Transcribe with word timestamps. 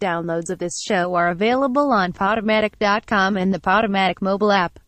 Downloads 0.00 0.48
of 0.48 0.58
this 0.58 0.80
show 0.80 1.14
are 1.14 1.28
available 1.28 1.92
on 1.92 2.12
Podomatic.com 2.14 3.36
and 3.36 3.52
the 3.52 3.60
Podomatic 3.60 4.22
mobile 4.22 4.50
app. 4.50 4.78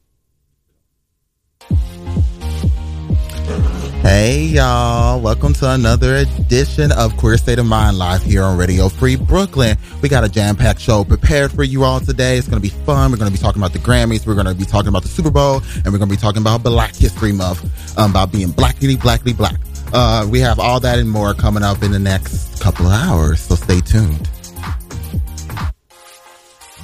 Hey 4.01 4.41
y'all, 4.41 5.21
welcome 5.21 5.53
to 5.55 5.71
another 5.71 6.17
edition 6.17 6.91
of 6.91 7.17
Queer 7.19 7.37
State 7.37 7.61
of 7.61 7.67
Mind 7.67 7.99
live 7.99 8.23
here 8.23 8.43
on 8.43 8.59
Radio 8.59 8.89
Free 8.89 9.15
Brooklyn. 9.15 9.77
We 10.01 10.09
got 10.09 10.25
a 10.25 10.29
jam-packed 10.29 10.81
show 10.81 11.05
prepared 11.05 11.53
for 11.53 11.63
you 11.63 11.85
all 11.85 12.01
today. 12.01 12.37
It's 12.37 12.49
going 12.49 12.61
to 12.61 12.69
be 12.69 12.75
fun. 12.85 13.13
We're 13.13 13.19
going 13.19 13.31
to 13.31 13.37
be 13.37 13.41
talking 13.41 13.63
about 13.63 13.75
the 13.75 13.79
Grammys. 13.79 14.27
We're 14.27 14.35
going 14.35 14.47
to 14.47 14.55
be 14.55 14.65
talking 14.65 14.89
about 14.89 15.03
the 15.03 15.09
Super 15.09 15.31
Bowl 15.31 15.63
and 15.77 15.93
we're 15.93 15.99
going 15.99 16.11
to 16.11 16.17
be 16.17 16.17
talking 16.17 16.43
about 16.43 16.65
Black 16.65 16.97
History 16.97 17.33
Month, 17.33 17.99
um, 17.99 18.11
about 18.11 18.33
being 18.33 18.49
blackity, 18.49 18.97
blackity, 18.97 19.37
black. 19.37 19.61
Uh, 19.93 20.27
we 20.29 20.41
have 20.41 20.59
all 20.59 20.81
that 20.81 20.99
and 20.99 21.11
more 21.11 21.35
coming 21.35 21.63
up 21.63 21.83
in 21.83 21.93
the 21.93 21.99
next 21.99 22.61
couple 22.61 22.87
of 22.87 22.93
hours, 22.93 23.41
so 23.41 23.55
stay 23.55 23.81
tuned. 23.81 24.29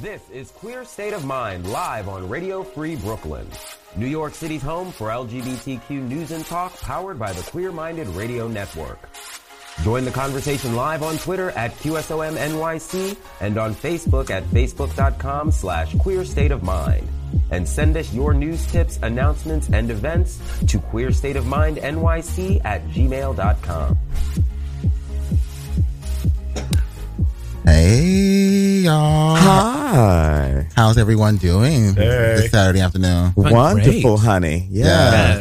This 0.00 0.30
is 0.30 0.52
Queer 0.52 0.84
State 0.84 1.12
of 1.12 1.24
Mind 1.24 1.68
live 1.72 2.08
on 2.08 2.28
Radio 2.28 2.62
Free 2.62 2.94
Brooklyn. 2.94 3.48
New 3.96 4.06
York 4.06 4.32
City's 4.32 4.62
home 4.62 4.92
for 4.92 5.08
LGBTQ 5.08 5.90
news 5.90 6.30
and 6.30 6.46
talk 6.46 6.78
powered 6.80 7.18
by 7.18 7.32
the 7.32 7.42
Queer 7.50 7.72
Minded 7.72 8.06
Radio 8.08 8.46
Network. 8.46 9.08
Join 9.82 10.04
the 10.04 10.12
conversation 10.12 10.76
live 10.76 11.02
on 11.02 11.18
Twitter 11.18 11.50
at 11.50 11.72
QSOMNYC 11.78 13.16
and 13.40 13.58
on 13.58 13.74
Facebook 13.74 14.30
at 14.30 14.44
facebook.com 14.44 15.50
slash 15.50 15.96
queer 15.98 16.24
state 16.24 16.52
of 16.52 16.62
mind. 16.62 17.08
And 17.50 17.66
send 17.66 17.96
us 17.96 18.14
your 18.14 18.34
news 18.34 18.64
tips, 18.70 19.00
announcements, 19.02 19.68
and 19.68 19.90
events 19.90 20.38
to 20.68 20.78
queerstateofmindnyc 20.78 22.64
at 22.64 22.86
gmail.com. 22.90 23.98
Hey 27.68 28.80
y'all. 28.84 29.36
Hi. 29.36 30.66
How's 30.74 30.96
everyone 30.96 31.36
doing 31.36 31.92
this 31.92 32.50
Saturday 32.50 32.80
afternoon? 32.80 33.34
Wonderful, 33.36 34.16
honey. 34.16 34.66
Yeah. 34.70 34.84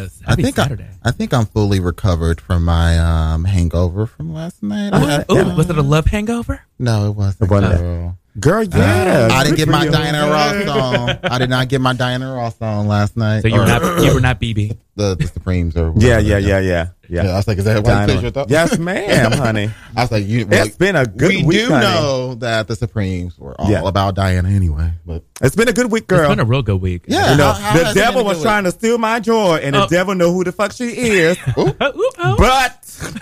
Yes. 0.02 0.22
I 0.28 0.36
think 0.36 0.60
I, 0.60 0.64
Saturday. 0.64 0.90
I 1.06 1.12
think 1.12 1.34
I'm 1.34 1.46
fully 1.46 1.80
recovered 1.80 2.42
from 2.42 2.66
my 2.66 3.00
um, 3.00 3.46
hangover 3.46 4.06
from 4.08 4.34
last 4.34 4.62
night. 4.62 4.94
I- 4.94 5.24
Oh, 5.30 5.56
was 5.56 5.70
it 5.70 5.78
a 5.78 5.82
love 5.82 6.08
hangover? 6.08 6.60
No, 6.78 7.08
it 7.08 7.16
wasn't. 7.16 7.50
It 7.50 7.54
wasn't. 7.54 8.16
Girl. 8.40 8.66
Girl, 8.66 8.80
yeah. 8.82 9.30
I 9.32 9.44
didn't 9.44 9.58
get 9.58 9.68
my 9.68 9.86
you. 9.86 9.92
Diana 9.92 10.30
Ross 10.30 10.68
on. 11.20 11.20
I 11.32 11.38
did 11.38 11.50
not 11.50 11.68
get 11.70 11.82
my 11.82 11.94
Diana 11.94 12.34
Ross 12.34 12.62
on 12.62 12.88
last 12.88 13.16
night. 13.18 13.42
So 13.42 13.48
you 13.48 13.56
were 13.56 13.62
Or 13.62 13.66
not 13.66 14.04
you 14.04 14.14
were 14.14 14.22
not 14.22 14.40
BB. 14.40 14.78
the, 14.96 15.16
the 15.16 15.28
Supremes 15.28 15.76
or 15.78 15.94
Yeah, 15.98 16.18
whatever 16.18 16.22
yeah, 16.22 16.22
they're 16.22 16.40
yeah, 16.40 16.60
yeah. 16.60 16.88
Yeah. 17.10 17.24
Yeah, 17.24 17.30
I 17.32 17.36
was 17.38 17.48
like, 17.48 17.58
is 17.58 17.64
that 17.64 17.76
what 17.78 17.86
Diana- 17.86 18.22
you 18.22 18.32
thought? 18.32 18.50
Yes, 18.50 18.78
ma'am, 18.78 19.32
honey. 19.32 19.72
I 19.96 20.02
was 20.02 20.12
like, 20.12 20.26
you. 20.28 20.42
It's 20.42 20.52
like, 20.52 20.78
been 20.78 20.98
a 20.98 21.06
good 21.06 21.30
week. 21.30 21.46
we 21.46 21.56
week, 21.56 21.68
do 21.68 21.70
honey. 21.74 21.86
know 21.86 22.36
that 22.36 22.68
the 22.68 22.76
Supremes 22.76 23.40
were 23.40 23.56
all 23.60 23.72
Yeah. 23.72 23.88
about 23.88 24.16
Diana 24.16 24.50
anyway, 24.50 24.92
but 25.06 25.24
It's 25.42 25.56
been 25.56 25.70
a 25.70 25.74
good 25.74 25.90
week, 25.90 26.08
girl. 26.08 26.20
It's 26.24 26.30
been 26.30 26.42
a 26.42 26.46
real 26.46 26.64
good 26.64 26.82
week. 26.82 27.06
yeah, 27.08 27.32
you 27.32 27.38
know, 27.38 27.54
how- 27.54 27.72
how 27.72 27.78
the 27.78 27.94
devil 27.94 28.26
was 28.26 28.40
good 28.40 28.44
trying 28.44 28.64
to 28.66 28.72
steal 28.72 28.98
my 28.98 29.22
joy, 29.22 29.56
and 29.64 29.74
the 29.76 29.86
Oh. 29.86 29.88
devil 29.88 30.16
know 30.16 30.34
who 30.34 30.44
the 30.44 30.52
fuck 30.52 30.74
she 30.74 30.90
is. 30.90 31.38
Ooh, 31.58 31.74
oh. 31.82 32.36
but 32.38 33.14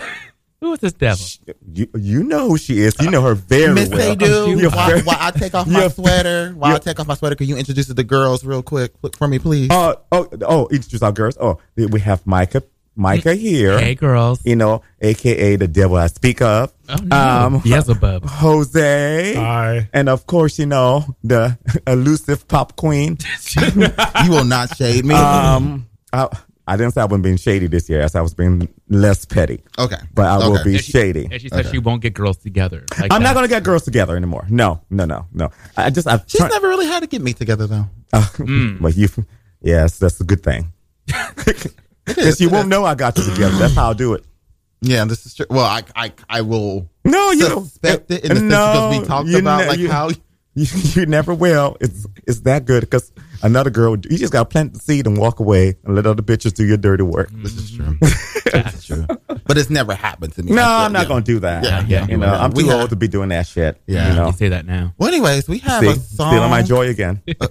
Who 0.66 0.72
is 0.72 0.80
this 0.80 0.94
devil? 0.94 1.24
you 1.72 1.86
you 1.94 2.24
know 2.24 2.48
who 2.48 2.58
she 2.58 2.80
is. 2.80 2.96
You 3.00 3.08
know 3.08 3.22
her 3.22 3.34
very 3.36 3.72
Miss 3.72 3.88
well. 3.88 4.16
Seydoux, 4.16 4.60
You're 4.60 4.70
while, 4.72 5.00
while 5.02 5.16
I 5.20 5.30
take 5.30 5.54
off 5.54 5.68
my 5.68 5.86
sweater, 5.86 6.50
while 6.56 6.74
I 6.74 6.78
take 6.80 6.98
off 6.98 7.06
my 7.06 7.14
sweater, 7.14 7.36
can 7.36 7.46
you 7.46 7.56
introduce 7.56 7.86
the 7.86 8.02
girls 8.02 8.44
real 8.44 8.64
quick 8.64 8.92
for 9.16 9.28
me, 9.28 9.38
please? 9.38 9.68
Oh, 9.70 9.94
oh, 10.10 10.28
oh, 10.42 10.66
introduce 10.72 11.02
our 11.02 11.12
girls. 11.12 11.38
Oh, 11.40 11.60
we 11.76 12.00
have 12.00 12.26
Micah, 12.26 12.64
Micah 12.96 13.36
here. 13.36 13.78
Hey, 13.78 13.94
girls. 13.94 14.44
You 14.44 14.56
know, 14.56 14.82
AKA 15.00 15.54
the 15.54 15.68
devil 15.68 15.98
I 15.98 16.08
speak 16.08 16.42
of. 16.42 16.74
Oh, 16.88 16.96
no. 17.00 17.16
Um, 17.16 17.60
Beelzebub. 17.60 18.24
Jose. 18.24 19.34
Hi. 19.36 19.88
And 19.92 20.08
of 20.08 20.26
course, 20.26 20.58
you 20.58 20.66
know, 20.66 21.16
the 21.22 21.56
elusive 21.86 22.48
pop 22.48 22.74
queen. 22.74 23.18
you 23.54 24.30
will 24.30 24.44
not 24.44 24.76
shade 24.76 25.04
me. 25.04 25.14
Um, 25.14 25.88
I, 26.12 26.28
I 26.68 26.76
didn't 26.76 26.94
say 26.94 27.00
I 27.00 27.04
wasn't 27.04 27.22
being 27.24 27.36
shady 27.36 27.66
this 27.68 27.88
year. 27.88 28.02
I 28.02 28.06
said 28.08 28.18
I 28.18 28.22
was 28.22 28.34
being 28.34 28.68
less 28.88 29.24
petty. 29.24 29.62
okay, 29.78 29.96
But 30.14 30.26
I 30.26 30.38
will 30.48 30.62
be 30.64 30.74
And 30.74 30.84
she- 30.84 30.90
shady. 30.92 31.28
And 31.30 31.40
she 31.40 31.48
said 31.48 31.66
she 31.66 31.78
won't 31.78 32.02
get 32.02 32.12
girls 32.14 32.38
together. 32.38 32.84
Like 32.98 33.12
I'm 33.12 33.22
that. 33.22 33.28
not 33.28 33.34
going 33.34 33.44
to 33.44 33.48
get 33.48 33.62
girls 33.62 33.84
together 33.84 34.16
anymore. 34.16 34.46
No, 34.50 34.80
no, 34.90 35.04
no, 35.04 35.26
no. 35.32 35.50
I 35.76 35.90
just, 35.90 36.08
I've 36.08 36.24
She's 36.26 36.40
tried. 36.40 36.50
never 36.50 36.68
really 36.68 36.86
had 36.86 37.00
to 37.00 37.06
get 37.06 37.22
me 37.22 37.32
together 37.34 37.66
though. 37.68 37.86
Uh, 38.12 38.22
mm. 38.38 38.80
but 38.82 38.96
you, 38.96 39.08
yes, 39.62 39.98
that's 39.98 40.20
a 40.20 40.24
good 40.24 40.42
thing. 40.42 40.72
Because 42.04 42.40
you 42.40 42.48
won't 42.50 42.68
know 42.68 42.84
I 42.84 42.94
got 42.94 43.18
you 43.18 43.24
together. 43.24 43.56
That's 43.56 43.74
how 43.74 43.86
I'll 43.88 43.94
do 43.94 44.14
it. 44.14 44.24
Yeah, 44.80 45.04
this 45.06 45.26
is 45.26 45.34
true. 45.34 45.46
Well, 45.50 45.64
I, 45.64 45.82
I, 45.96 46.12
I 46.28 46.40
will 46.42 46.88
No, 47.04 47.32
you 47.32 47.48
don't. 47.48 47.64
suspect 47.64 48.10
it 48.12 48.22
in 48.24 48.28
the 48.28 48.36
sense 48.36 48.42
No, 48.50 48.88
because 48.90 49.00
we 49.00 49.06
talked 49.08 49.28
you 49.28 49.38
about 49.38 49.62
ne- 49.62 49.68
like 49.68 49.78
you- 49.80 49.90
how. 49.90 50.10
You, 50.62 50.66
you 50.94 51.04
never 51.06 51.34
will. 51.34 51.76
It's 51.82 52.06
it's 52.26 52.40
that 52.40 52.64
good 52.64 52.80
because 52.80 53.12
another 53.42 53.68
girl, 53.68 53.94
you 53.98 54.16
just 54.16 54.32
got 54.32 54.38
to 54.44 54.44
plant 54.46 54.72
the 54.72 54.78
seed 54.78 55.06
and 55.06 55.18
walk 55.18 55.38
away 55.38 55.76
and 55.84 55.94
let 55.94 56.06
other 56.06 56.22
bitches 56.22 56.54
do 56.54 56.64
your 56.64 56.78
dirty 56.78 57.02
work. 57.02 57.28
This 57.30 57.56
is 57.56 57.76
true. 57.76 57.98
this 58.00 58.74
is 58.74 58.84
true. 58.86 59.06
But 59.28 59.58
it's 59.58 59.68
never 59.68 59.94
happened 59.94 60.32
to 60.32 60.42
me. 60.42 60.52
No, 60.52 60.56
That's 60.56 60.68
I'm 60.86 60.92
not 60.94 61.02
yeah. 61.02 61.08
going 61.08 61.24
to 61.24 61.32
do 61.34 61.38
that. 61.40 61.62
Yeah, 61.62 61.84
yeah, 61.86 62.06
you 62.06 62.16
know. 62.16 62.32
I'm 62.32 62.52
We 62.52 62.62
too 62.62 62.70
have- 62.70 62.80
old 62.80 62.90
to 62.90 62.96
be 62.96 63.06
doing 63.06 63.28
that 63.28 63.46
shit. 63.46 63.82
Yeah. 63.86 64.08
you 64.08 64.14
know. 64.16 64.26
You 64.28 64.32
say 64.32 64.48
that 64.48 64.64
now. 64.64 64.94
Well, 64.96 65.08
anyways, 65.10 65.46
we 65.46 65.58
have 65.58 65.82
See, 65.82 65.90
a 65.90 65.94
song. 65.94 66.32
stealing 66.32 66.50
my 66.50 66.62
joy 66.62 66.88
again. 66.88 67.22
Uh, 67.38 67.48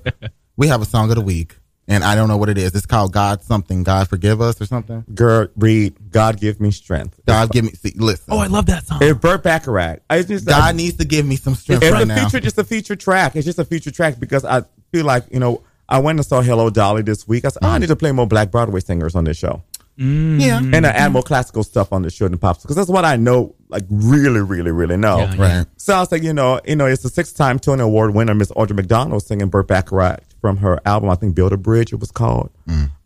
we 0.57 0.67
have 0.67 0.81
a 0.81 0.85
song 0.85 1.09
of 1.11 1.15
the 1.15 1.21
week, 1.21 1.57
and 1.87 2.03
I 2.03 2.15
don't 2.15 2.27
know 2.27 2.37
what 2.37 2.49
it 2.49 2.57
is. 2.57 2.73
It's 2.75 2.85
called 2.85 3.13
"God 3.13 3.43
Something." 3.43 3.83
God 3.83 4.07
forgive 4.07 4.41
us 4.41 4.59
or 4.61 4.65
something. 4.65 5.03
Girl, 5.13 5.47
read 5.55 6.11
God 6.11 6.39
give 6.39 6.59
me 6.59 6.71
strength. 6.71 7.19
God 7.25 7.51
give 7.51 7.65
me. 7.65 7.71
See, 7.71 7.93
listen. 7.95 8.25
Oh, 8.29 8.39
I 8.39 8.47
love 8.47 8.65
that 8.67 8.85
song. 8.85 8.99
It's 9.01 9.19
Burt 9.19 9.43
Bacharach. 9.43 10.01
I 10.09 10.23
just 10.23 10.45
God 10.47 10.69
I, 10.69 10.71
needs 10.71 10.97
to 10.97 11.05
give 11.05 11.25
me 11.25 11.35
some 11.35 11.55
strength 11.55 11.83
it's 11.83 11.91
right 11.91 12.03
a 12.03 12.05
now. 12.05 12.23
feature, 12.23 12.39
just 12.39 12.57
a 12.57 12.63
feature 12.63 12.95
track. 12.95 13.35
It's 13.35 13.45
just 13.45 13.59
a 13.59 13.65
feature 13.65 13.91
track 13.91 14.19
because 14.19 14.45
I 14.45 14.63
feel 14.91 15.05
like 15.05 15.25
you 15.31 15.39
know 15.39 15.63
I 15.87 15.99
went 15.99 16.19
and 16.19 16.25
saw 16.25 16.41
Hello 16.41 16.69
Dolly 16.69 17.03
this 17.03 17.27
week. 17.27 17.45
I 17.45 17.49
said, 17.49 17.63
oh, 17.63 17.69
I 17.69 17.77
need 17.77 17.87
to 17.87 17.95
play 17.95 18.11
more 18.11 18.27
Black 18.27 18.51
Broadway 18.51 18.79
singers 18.79 19.15
on 19.15 19.23
this 19.23 19.37
show. 19.37 19.63
Mm. 19.97 20.41
Yeah. 20.41 20.57
and 20.57 20.85
I 20.85 20.89
add 20.89 21.13
more 21.13 21.23
classical 21.23 21.63
stuff 21.63 21.93
on 21.93 22.01
the 22.01 22.09
show 22.09 22.27
than 22.27 22.37
pops 22.37 22.63
because 22.63 22.75
that's 22.75 22.89
what 22.89 23.05
I 23.05 23.15
know, 23.15 23.55
like 23.69 23.85
really, 23.89 24.41
really, 24.41 24.71
really 24.71 24.97
know. 24.97 25.19
Yeah, 25.19 25.35
yeah. 25.35 25.57
Right. 25.57 25.67
So 25.77 25.95
I 25.95 25.99
was 26.01 26.11
like, 26.11 26.21
you 26.21 26.33
know, 26.33 26.59
you 26.65 26.75
know, 26.75 26.85
it's 26.85 27.05
a 27.05 27.09
six-time 27.09 27.59
Tony 27.59 27.81
Award 27.81 28.13
winner, 28.13 28.33
Miss 28.35 28.51
Audra 28.51 28.75
McDonald, 28.75 29.23
singing 29.23 29.47
Burt 29.47 29.69
Bacharach 29.69 30.21
from 30.45 30.57
her 30.57 30.79
album, 30.85 31.09
I 31.09 31.15
think 31.15 31.33
"Build 31.33 31.53
a 31.53 31.57
Bridge" 31.57 31.91
it 31.91 31.99
was 31.99 32.11
called. 32.11 32.51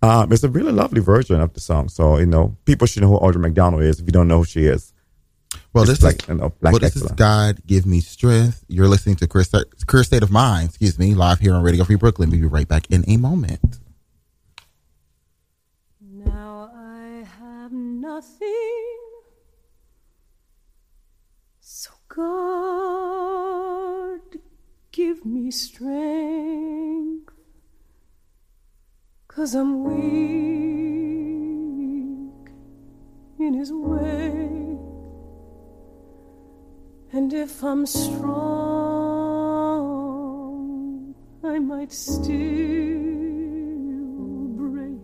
Um, 0.01 0.31
it's 0.33 0.43
a 0.43 0.49
really 0.49 0.73
lovely 0.73 0.99
version 0.99 1.39
of 1.39 1.53
the 1.53 1.61
song. 1.61 1.87
So 1.87 2.17
you 2.17 2.25
know, 2.25 2.57
people 2.65 2.85
should 2.85 3.01
know 3.01 3.07
who 3.09 3.19
Audra 3.19 3.37
McDonald 3.37 3.81
is 3.83 3.99
if 4.01 4.05
you 4.05 4.11
don't 4.11 4.27
know 4.27 4.39
who 4.39 4.45
she 4.45 4.65
is. 4.65 4.91
Well, 5.71 5.83
It's 5.83 5.93
this 5.93 6.03
like, 6.03 6.23
is 6.23 6.27
you 6.27 6.35
know, 6.35 6.49
Black 6.61 6.73
well, 6.73 6.79
this 6.81 6.97
is. 6.97 7.03
God 7.13 7.65
give 7.65 7.85
me 7.85 8.01
strength. 8.01 8.65
You're 8.67 8.89
listening 8.89 9.15
to 9.17 9.27
Career 9.27 9.45
State, 9.45 9.65
Career 9.87 10.03
State 10.03 10.21
of 10.23 10.31
Mind. 10.31 10.67
Excuse 10.69 10.99
me, 10.99 11.13
live 11.15 11.39
here 11.39 11.53
on 11.53 11.63
Radio 11.63 11.85
Free 11.85 11.95
Brooklyn. 11.95 12.29
We'll 12.29 12.41
be 12.41 12.45
right 12.45 12.67
back 12.67 12.85
in 12.89 13.05
a 13.07 13.15
moment. 13.17 13.79
Now 16.01 16.69
I 16.75 17.23
have 17.39 17.71
nothing. 17.71 18.97
So 21.61 21.91
God, 22.09 23.39
give 24.91 25.25
me 25.25 25.51
strength. 25.51 26.78
Cause 29.39 29.55
I'm 29.55 29.73
weak 29.85 29.95
in 33.39 33.53
His 33.53 33.71
way. 33.71 34.77
And 37.13 37.33
if 37.33 37.63
I'm 37.63 37.85
strong, 37.85 38.35
I 41.41 41.57
might 41.57 41.93
still 41.93 42.27
break. 44.59 44.99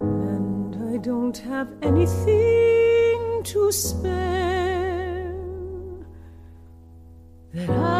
And 0.00 0.74
I 0.94 0.96
don't 0.96 1.36
have 1.36 1.68
anything 1.82 3.42
to 3.52 3.70
spare 3.70 5.34
that 7.52 7.68
I 7.68 7.91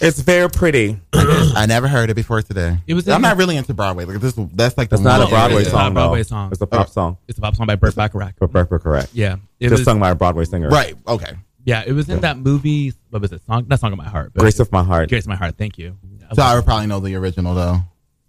It's 0.00 0.20
very 0.20 0.48
pretty. 0.48 0.98
I 1.12 1.66
never 1.68 1.86
heard 1.88 2.10
it 2.10 2.14
before 2.14 2.40
today. 2.42 2.78
It 2.86 2.94
was 2.94 3.06
I'm 3.08 3.16
in- 3.16 3.22
not 3.22 3.36
really 3.36 3.56
into 3.56 3.74
Broadway. 3.74 4.04
Like 4.04 4.20
this, 4.20 4.34
that's 4.54 4.78
like 4.78 4.88
the 4.88 4.96
It's 4.96 5.02
not 5.04 5.18
one 5.18 5.26
a 5.26 5.30
Broadway 5.30 5.54
area. 5.56 5.66
It's 5.66 5.72
not 5.72 5.80
a 5.80 5.84
song. 5.86 5.94
Broadway 5.94 6.18
though. 6.18 6.22
song. 6.22 6.48
It's 6.52 6.60
a 6.60 6.66
pop 6.66 6.88
song. 6.88 7.16
It's 7.28 7.38
a 7.38 7.40
pop 7.42 7.54
song 7.56 7.66
by 7.66 7.74
Burt 7.76 7.94
Bacharach. 7.94 8.34
But 8.38 8.50
Burt 8.52 8.68
correct. 8.82 9.10
Yeah, 9.12 9.36
it 9.58 9.68
Just 9.68 9.80
was. 9.80 9.84
sung 9.84 10.00
by 10.00 10.10
a 10.10 10.14
Broadway 10.14 10.44
singer. 10.44 10.68
Right. 10.68 10.94
Okay. 11.06 11.32
Yeah, 11.64 11.84
it 11.86 11.92
was 11.92 12.08
in 12.08 12.20
that 12.20 12.38
movie. 12.38 12.94
What 13.10 13.20
was 13.22 13.32
it? 13.32 13.42
Song? 13.46 13.66
Not 13.68 13.78
song 13.80 13.92
of 13.92 13.98
my 13.98 14.08
heart. 14.08 14.32
But 14.34 14.40
Grace 14.40 14.58
of 14.60 14.72
my 14.72 14.82
heart. 14.82 15.10
Grace 15.10 15.24
of 15.24 15.28
my 15.28 15.36
heart. 15.36 15.56
Thank 15.58 15.76
you. 15.76 15.96
So 16.34 16.42
I 16.42 16.54
would 16.54 16.64
probably 16.64 16.86
know 16.86 17.00
the 17.00 17.14
original 17.16 17.54
though, 17.54 17.80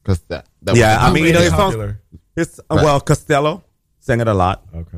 because 0.03 0.19
that, 0.27 0.47
that 0.63 0.75
Yeah, 0.75 0.97
I 0.99 1.13
mean, 1.13 1.25
you 1.25 1.33
know, 1.33 1.39
It's 1.39 1.47
it's 1.47 1.55
songs. 1.55 1.73
popular. 1.75 2.01
It's 2.35 2.59
uh, 2.69 2.81
well, 2.83 2.99
Costello 2.99 3.63
sang 3.99 4.19
it 4.19 4.27
a 4.27 4.33
lot. 4.33 4.63
Okay. 4.75 4.97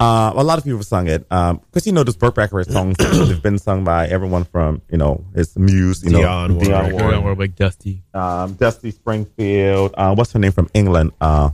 Uh, 0.00 0.32
a 0.34 0.42
lot 0.42 0.56
of 0.56 0.64
people 0.64 0.78
have 0.78 0.86
sung 0.86 1.08
it 1.08 1.28
because 1.28 1.86
you 1.86 1.92
know 1.92 2.02
those 2.02 2.16
Burt 2.16 2.34
Bacharach 2.34 2.68
songs 2.70 2.96
have 3.00 3.42
been 3.42 3.58
sung 3.58 3.84
by 3.84 4.06
everyone 4.08 4.44
from 4.44 4.80
you 4.90 4.96
know 4.96 5.24
his 5.34 5.56
muse, 5.58 6.02
you 6.02 6.10
know, 6.10 6.20
Dionne 6.20 6.52
Warwick. 6.54 6.68
Dionne 6.68 6.82
Warwick. 6.92 7.00
Warwick, 7.02 7.22
Warwick, 7.24 7.56
Dusty. 7.56 8.02
um, 8.14 8.54
Dusty 8.54 8.90
Springfield. 8.92 9.94
Uh, 9.96 10.14
what's 10.14 10.32
her 10.32 10.38
name 10.38 10.52
from 10.52 10.70
England? 10.72 11.12
Uh, 11.20 11.50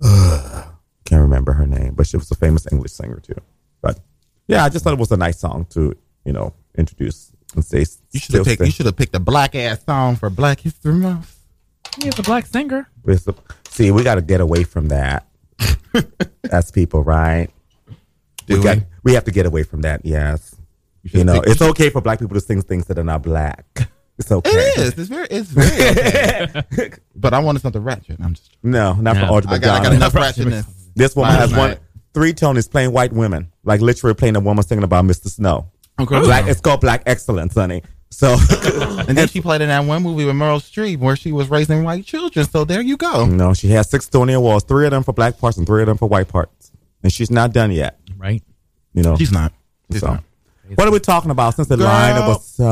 can't 1.04 1.20
remember 1.22 1.52
her 1.52 1.66
name, 1.66 1.94
but 1.94 2.06
she 2.06 2.16
was 2.16 2.30
a 2.30 2.34
famous 2.34 2.66
English 2.72 2.92
singer 2.92 3.20
too. 3.20 3.34
But 3.82 4.00
yeah, 4.48 4.64
I 4.64 4.68
just 4.70 4.82
thought 4.84 4.94
it 4.94 4.98
was 4.98 5.12
a 5.12 5.16
nice 5.16 5.38
song 5.38 5.66
to 5.70 5.94
you 6.24 6.32
know 6.32 6.54
introduce 6.78 7.32
and 7.54 7.64
say. 7.64 7.84
You 8.12 8.20
should 8.20 8.34
have 8.34 8.42
still 8.42 8.44
picked. 8.44 8.58
stay- 8.60 8.64
You 8.66 8.72
should 8.72 8.86
have 8.86 8.96
picked 8.96 9.14
a 9.14 9.20
black 9.20 9.54
ass 9.54 9.84
song 9.84 10.16
for 10.16 10.30
Black 10.30 10.60
History 10.60 10.94
Month. 10.94 11.36
He's 12.02 12.18
a 12.18 12.22
black 12.22 12.46
singer. 12.46 12.88
A- 13.06 13.34
See, 13.68 13.90
we 13.90 14.02
got 14.04 14.14
to 14.14 14.22
get 14.22 14.40
away 14.40 14.64
from 14.64 14.88
that. 14.88 15.26
That's 16.42 16.70
people, 16.70 17.02
right? 17.04 17.48
Do 18.50 18.58
we, 18.58 18.62
got, 18.64 18.76
we? 18.78 18.84
we 19.04 19.14
have 19.14 19.24
to 19.24 19.30
get 19.30 19.46
away 19.46 19.62
from 19.62 19.82
that. 19.82 20.02
Yes, 20.04 20.54
should 21.04 21.18
you 21.18 21.24
know, 21.24 21.40
pick- 21.40 21.50
it's 21.50 21.62
okay 21.62 21.90
for 21.90 22.00
black 22.00 22.18
people 22.18 22.34
to 22.34 22.40
sing 22.40 22.62
things 22.62 22.86
that 22.86 22.98
are 22.98 23.04
not 23.04 23.22
black. 23.22 23.64
It's 24.18 24.30
okay. 24.30 24.50
It 24.50 24.78
is. 24.80 24.98
It's 24.98 25.08
very. 25.08 25.26
It's 25.30 25.48
very. 25.48 26.58
Okay. 26.74 26.90
but 27.16 27.32
I 27.32 27.38
wanted 27.38 27.62
something 27.62 27.82
ratchet. 27.82 28.18
I'm 28.22 28.34
just. 28.34 28.50
No, 28.62 28.92
not 28.92 29.16
No. 29.16 29.20
for 29.26 29.40
Audra 29.40 29.52
I 29.52 29.58
got. 29.58 29.80
I 29.80 29.82
got 29.82 29.92
enough 29.94 30.12
ratchetness. 30.12 30.66
This 30.94 31.16
woman 31.16 31.32
last 31.32 31.50
has 31.52 31.58
one 31.58 31.78
three 32.12 32.32
Tonys 32.32 32.70
playing 32.70 32.92
white 32.92 33.12
women, 33.12 33.50
like 33.64 33.80
literally 33.80 34.14
playing 34.14 34.36
a 34.36 34.40
woman 34.40 34.62
singing 34.64 34.84
about 34.84 35.04
Mr. 35.04 35.28
Snow. 35.28 35.70
Oh, 35.98 36.04
okay. 36.04 36.20
Black, 36.20 36.46
it's 36.48 36.60
called 36.60 36.80
Black 36.80 37.02
Excellence, 37.06 37.54
honey. 37.54 37.82
So, 38.10 38.36
And 39.08 39.16
then 39.16 39.28
she 39.28 39.40
played 39.40 39.60
in 39.60 39.68
that 39.68 39.84
one 39.84 40.02
movie 40.02 40.24
with 40.24 40.34
Meryl 40.34 40.58
Streep 40.60 40.98
where 40.98 41.14
she 41.14 41.30
was 41.30 41.48
raising 41.48 41.84
white 41.84 42.04
children. 42.04 42.44
So 42.46 42.64
there 42.64 42.80
you 42.80 42.96
go. 42.96 43.24
no, 43.26 43.54
she 43.54 43.68
has 43.68 43.88
six 43.88 44.08
Tony 44.08 44.32
Awards, 44.32 44.64
three 44.64 44.84
of 44.86 44.90
them 44.90 45.04
for 45.04 45.12
black 45.12 45.38
parts 45.38 45.56
and 45.58 45.66
three 45.66 45.82
of 45.82 45.86
them 45.86 45.96
for 45.96 46.08
white 46.08 46.26
parts, 46.28 46.72
and 47.02 47.12
she's 47.12 47.30
not 47.30 47.52
done 47.52 47.70
yet. 47.70 47.99
Right. 48.20 48.42
You 48.92 49.02
know, 49.02 49.16
She's 49.16 49.32
not. 49.32 49.52
She's 49.90 50.00
so. 50.02 50.08
not. 50.08 50.24
What 50.74 50.86
are 50.86 50.90
we 50.92 51.00
talking 51.00 51.30
about? 51.30 51.54
Since 51.54 51.68
the 51.68 51.76
Girl. 51.76 51.86
lineup 51.88 52.28
was 52.28 52.44
so 52.46 52.64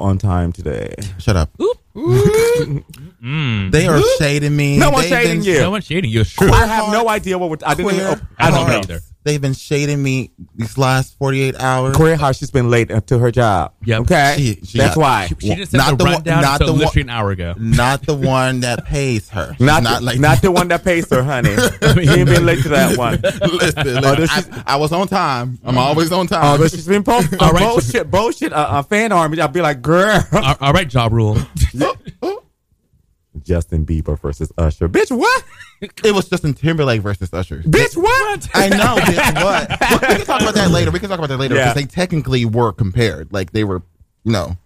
on 0.00 0.18
time 0.18 0.52
today. 0.52 0.94
Shut 1.18 1.36
up. 1.36 1.50
Mm. 1.96 3.70
They 3.72 3.86
are 3.86 4.00
shading 4.18 4.54
me. 4.56 4.78
No 4.78 4.90
one's 4.90 5.08
They've 5.08 5.22
shading 5.22 5.40
been- 5.42 5.48
you. 5.54 5.60
No 5.60 5.70
one's 5.70 5.86
shading 5.86 6.10
you. 6.10 6.20
It's 6.20 6.30
true. 6.32 6.50
I 6.50 6.66
have 6.66 6.92
no 6.92 7.08
idea 7.08 7.38
what 7.38 7.50
we're. 7.50 7.56
I 7.66 7.74
didn't. 7.74 7.90
Queer 7.90 8.06
Even, 8.12 8.28
I 8.38 8.50
don't 8.50 8.66
know 8.66 8.72
hearts. 8.74 8.90
either. 8.90 9.00
they've 9.24 9.40
been 9.40 9.54
shading 9.54 10.00
me 10.00 10.30
these 10.54 10.78
last 10.78 11.18
48 11.18 11.56
hours. 11.60 11.96
Corey 11.96 12.14
Hart, 12.14 12.36
she's 12.36 12.50
been 12.52 12.70
late 12.70 12.90
to 13.08 13.18
her 13.18 13.32
job. 13.32 13.72
Yep. 13.84 14.00
Okay. 14.02 14.34
She- 14.38 14.60
she 14.66 14.78
That's 14.78 14.94
got- 14.94 15.00
why. 15.00 15.26
She 15.40 15.54
just 15.56 15.72
sent 15.72 15.82
Not 15.82 15.90
the, 15.92 15.96
the 15.96 16.04
one- 16.04 16.12
rundown 16.14 16.42
not 16.42 16.52
until 16.60 16.66
the 16.66 16.72
one- 16.74 16.80
literally 16.80 17.02
an 17.02 17.10
hour 17.10 17.30
ago. 17.32 17.54
Not 17.58 18.02
the 18.06 18.14
one 18.14 18.60
that 18.60 18.84
pays 18.84 19.28
her. 19.30 19.54
She's 19.58 19.66
Not, 19.66 19.82
not 19.82 19.98
the, 20.00 20.04
like 20.06 20.20
not 20.20 20.42
the 20.42 20.50
one 20.52 20.68
that 20.68 20.84
pays 20.84 21.10
her, 21.10 21.22
honey. 21.24 21.56
she 22.04 22.10
ain't 22.20 22.28
been 22.28 22.46
late 22.46 22.62
to 22.62 22.68
that 22.68 22.96
one. 22.96 23.18
listen, 23.22 23.40
listen, 23.58 24.04
Oh, 24.04 24.14
this 24.14 24.30
I, 24.30 24.62
I 24.66 24.76
was 24.76 24.92
on 24.92 25.08
time. 25.08 25.58
I'm 25.64 25.78
always 25.78 26.12
on 26.12 26.26
time. 26.28 26.44
Oh, 26.44 26.58
but 26.62 26.70
she's 26.70 26.86
been 26.86 27.02
posting 27.02 27.40
All 27.40 27.50
right. 27.50 27.62
bullshit, 27.62 28.10
bullshit, 28.10 28.52
uh, 28.52 28.56
uh, 28.70 28.82
fan 28.82 29.10
army. 29.12 29.40
I'll 29.40 29.48
be 29.48 29.60
like, 29.62 29.82
girl. 29.82 30.22
all, 30.32 30.54
all 30.60 30.72
right, 30.72 30.86
job 30.88 31.12
rule. 31.12 31.36
Justin 33.42 33.84
Bieber 33.84 34.18
versus 34.18 34.50
Usher. 34.56 34.88
Bitch, 34.88 35.14
what? 35.16 35.44
it 35.82 36.12
was 36.14 36.28
Justin 36.28 36.54
Timberlake 36.54 37.02
versus 37.02 37.32
Usher. 37.34 37.58
Bitch, 37.62 37.94
what? 37.96 38.48
I 38.54 38.68
know, 38.68 38.96
bitch. 38.96 39.44
What? 39.44 39.78
Well, 39.80 40.00
we 40.10 40.16
can 40.16 40.24
talk 40.26 40.40
about 40.40 40.54
that 40.54 40.70
later. 40.70 40.90
We 40.90 40.98
can 40.98 41.08
talk 41.10 41.18
about 41.18 41.28
that 41.28 41.36
later 41.36 41.54
Yeah. 41.54 41.72
because 41.72 41.74
they 41.82 41.86
technically 41.86 42.44
were 42.46 42.72
compared. 42.72 43.32
Like 43.32 43.52
they 43.52 43.64
were, 43.64 43.82
you 44.24 44.32
know, 44.32 44.56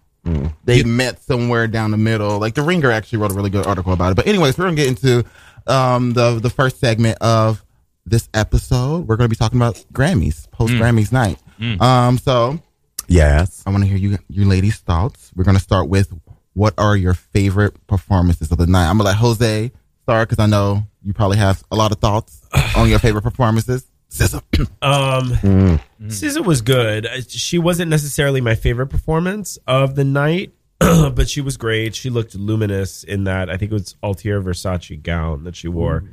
they 0.64 0.82
met 0.84 1.20
somewhere 1.22 1.66
down 1.66 1.90
the 1.90 1.96
middle. 1.96 2.38
Like 2.38 2.54
the 2.54 2.62
Ringer 2.62 2.90
actually 2.92 3.18
wrote 3.18 3.32
a 3.32 3.34
really 3.34 3.50
good 3.50 3.66
article 3.66 3.92
about 3.92 4.12
it. 4.12 4.14
But 4.14 4.26
anyways, 4.28 4.56
we're 4.56 4.64
gonna 4.66 4.76
get 4.76 4.86
into 4.88 5.24
um, 5.66 6.12
the 6.12 6.38
the 6.38 6.50
first 6.50 6.78
segment 6.78 7.18
of 7.20 7.64
this 8.06 8.28
episode. 8.34 9.08
We're 9.08 9.16
gonna 9.16 9.28
be 9.28 9.36
talking 9.36 9.58
about 9.58 9.84
Grammys 9.92 10.48
post 10.52 10.74
Grammys 10.74 11.10
night. 11.12 11.38
Um, 11.80 12.18
so 12.18 12.60
Yes. 13.08 13.62
I 13.66 13.70
want 13.70 13.82
to 13.82 13.88
hear 13.88 13.98
you 13.98 14.18
you 14.28 14.44
ladies' 14.46 14.76
thoughts. 14.78 15.32
We're 15.34 15.44
gonna 15.44 15.58
start 15.58 15.88
with 15.88 16.12
what 16.60 16.74
are 16.76 16.94
your 16.94 17.14
favorite 17.14 17.86
performances 17.86 18.52
of 18.52 18.58
the 18.58 18.66
night. 18.66 18.84
I'm 18.90 18.98
gonna 18.98 19.08
let 19.08 19.16
Jose 19.16 19.72
start 20.02 20.28
because 20.28 20.42
I 20.42 20.46
know 20.46 20.82
you 21.02 21.14
probably 21.14 21.38
have 21.38 21.64
a 21.72 21.74
lot 21.76 21.90
of 21.90 21.98
thoughts 22.00 22.46
on 22.76 22.86
your 22.90 22.98
favorite 22.98 23.22
performances. 23.22 23.86
SZA. 24.10 24.42
Um, 24.82 25.80
SZA 26.02 26.44
was 26.44 26.60
good. 26.60 27.06
Uh, 27.06 27.22
She 27.26 27.58
wasn't 27.58 27.88
necessarily 27.88 28.42
my 28.42 28.54
favorite 28.56 28.88
performance 28.88 29.56
of 29.66 29.94
the 29.94 30.04
night, 30.04 30.52
but 30.80 31.30
she 31.30 31.40
was 31.40 31.56
great. 31.56 31.94
She 31.94 32.10
looked 32.10 32.34
luminous 32.34 33.04
in 33.04 33.24
that. 33.24 33.48
I 33.48 33.56
think 33.56 33.70
it 33.70 33.74
was 33.74 33.96
Atelier 34.02 34.42
Versace 34.42 35.02
gown 35.02 35.44
that 35.44 35.56
she 35.56 35.68
wore, 35.68 36.04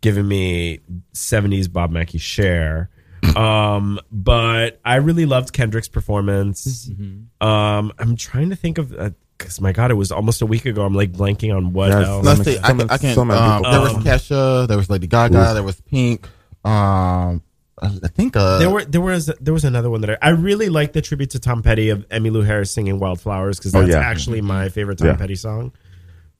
giving 0.00 0.28
me 0.28 0.78
'70s 1.12 1.72
Bob 1.72 1.90
Mackie 1.90 2.18
Cher. 2.18 2.88
Um, 3.34 3.98
but 4.12 4.80
I 4.84 4.96
really 4.96 5.26
loved 5.26 5.52
Kendrick's 5.52 5.88
performance. 5.88 6.88
Um, 7.40 7.92
I'm 7.98 8.14
trying 8.16 8.50
to 8.50 8.56
think 8.56 8.78
of 8.78 8.92
because 9.38 9.60
my 9.60 9.72
God, 9.72 9.90
it 9.90 9.94
was 9.94 10.10
almost 10.12 10.42
a 10.42 10.46
week 10.46 10.66
ago. 10.66 10.84
I'm 10.84 10.94
like 10.94 11.12
blanking 11.12 11.54
on 11.56 11.72
what 11.72 11.88
Yes. 11.90 12.06
else. 12.06 12.24
Let's 12.26 12.38
many- 12.40 12.52
see. 12.52 12.58
I 12.58 12.66
can. 12.66 12.76
many- 12.78 12.90
I 12.90 12.98
can 12.98 13.14
so 13.14 13.24
many 13.24 13.40
um, 13.40 13.62
there 13.62 13.80
was 13.80 13.94
Um, 13.94 14.02
Kesha. 14.04 14.68
There 14.68 14.76
was 14.76 14.90
Lady 14.90 15.06
Gaga. 15.06 15.52
There 15.54 15.62
was 15.62 15.80
Pink. 15.80 16.26
Um, 16.64 17.42
I 17.80 18.08
think. 18.08 18.36
Uh, 18.36 18.58
There 18.58 18.68
were 18.70 18.84
there 18.84 19.00
was 19.00 19.26
there 19.40 19.54
was 19.54 19.64
another 19.64 19.88
one 19.90 20.00
that 20.00 20.10
I, 20.10 20.16
I 20.20 20.28
really 20.30 20.68
like 20.68 20.92
the 20.92 21.00
tribute 21.00 21.30
to 21.30 21.38
Tom 21.38 21.62
Petty 21.62 21.90
of 21.90 22.08
Emmylou 22.08 22.44
Harris 22.44 22.72
singing 22.72 22.98
Wildflowers 22.98 23.58
because 23.58 23.74
Oh, 23.74 23.80
that's 23.82 23.92
yeah. 23.92 24.00
actually 24.00 24.40
my 24.40 24.68
favorite 24.68 24.98
Tom 24.98 25.06
Yeah. 25.08 25.16
Petty 25.16 25.36
song. 25.36 25.70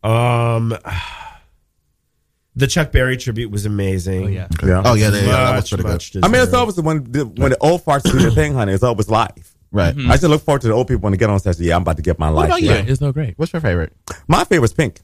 Um, 0.02 0.76
the 2.56 2.66
Chuck 2.66 2.90
Berry 2.90 3.16
tribute 3.16 3.50
was 3.52 3.66
amazing. 3.66 4.24
Oh 4.24 4.28
yeah. 4.28 4.48
Yeah. 4.64 4.82
Oh 4.84 4.94
yeah, 4.94 5.10
yeah, 5.10 5.16
yeah, 5.20 5.22
that 5.26 5.54
was 5.54 5.62
much 5.62 5.70
pretty 5.70 5.82
good. 5.84 5.92
much. 5.92 6.16
I 6.16 6.18
mean, 6.26 6.34
it's 6.34 6.46
deserved. 6.50 6.54
always 6.54 6.80
when 6.80 7.04
the, 7.04 7.24
when 7.26 7.50
the 7.52 7.58
old 7.58 7.84
farts 7.84 8.02
do 8.10 8.18
the 8.18 8.30
thing, 8.32 8.54
honey. 8.54 8.72
It's 8.72 8.82
always 8.82 9.08
live. 9.08 9.54
Right. 9.70 9.94
I 9.98 10.12
just 10.12 10.22
look 10.24 10.42
forward 10.42 10.62
to 10.62 10.68
the 10.68 10.74
old 10.74 10.88
people 10.88 11.02
when 11.02 11.12
they 11.12 11.18
get 11.18 11.28
on 11.30 11.38
stage. 11.40 11.58
Yeah, 11.60 11.76
I'm 11.76 11.82
about 11.82 11.96
to 11.96 12.02
get 12.02 12.18
my 12.18 12.28
life. 12.30 12.46
about 12.48 12.60
here. 12.60 12.76
you? 12.82 12.90
It's 12.90 13.00
so 13.00 13.12
great. 13.12 13.34
What's 13.38 13.52
your 13.52 13.60
favorite? 13.60 13.92
My 14.26 14.44
favorite's 14.44 14.72
Pink. 14.74 15.00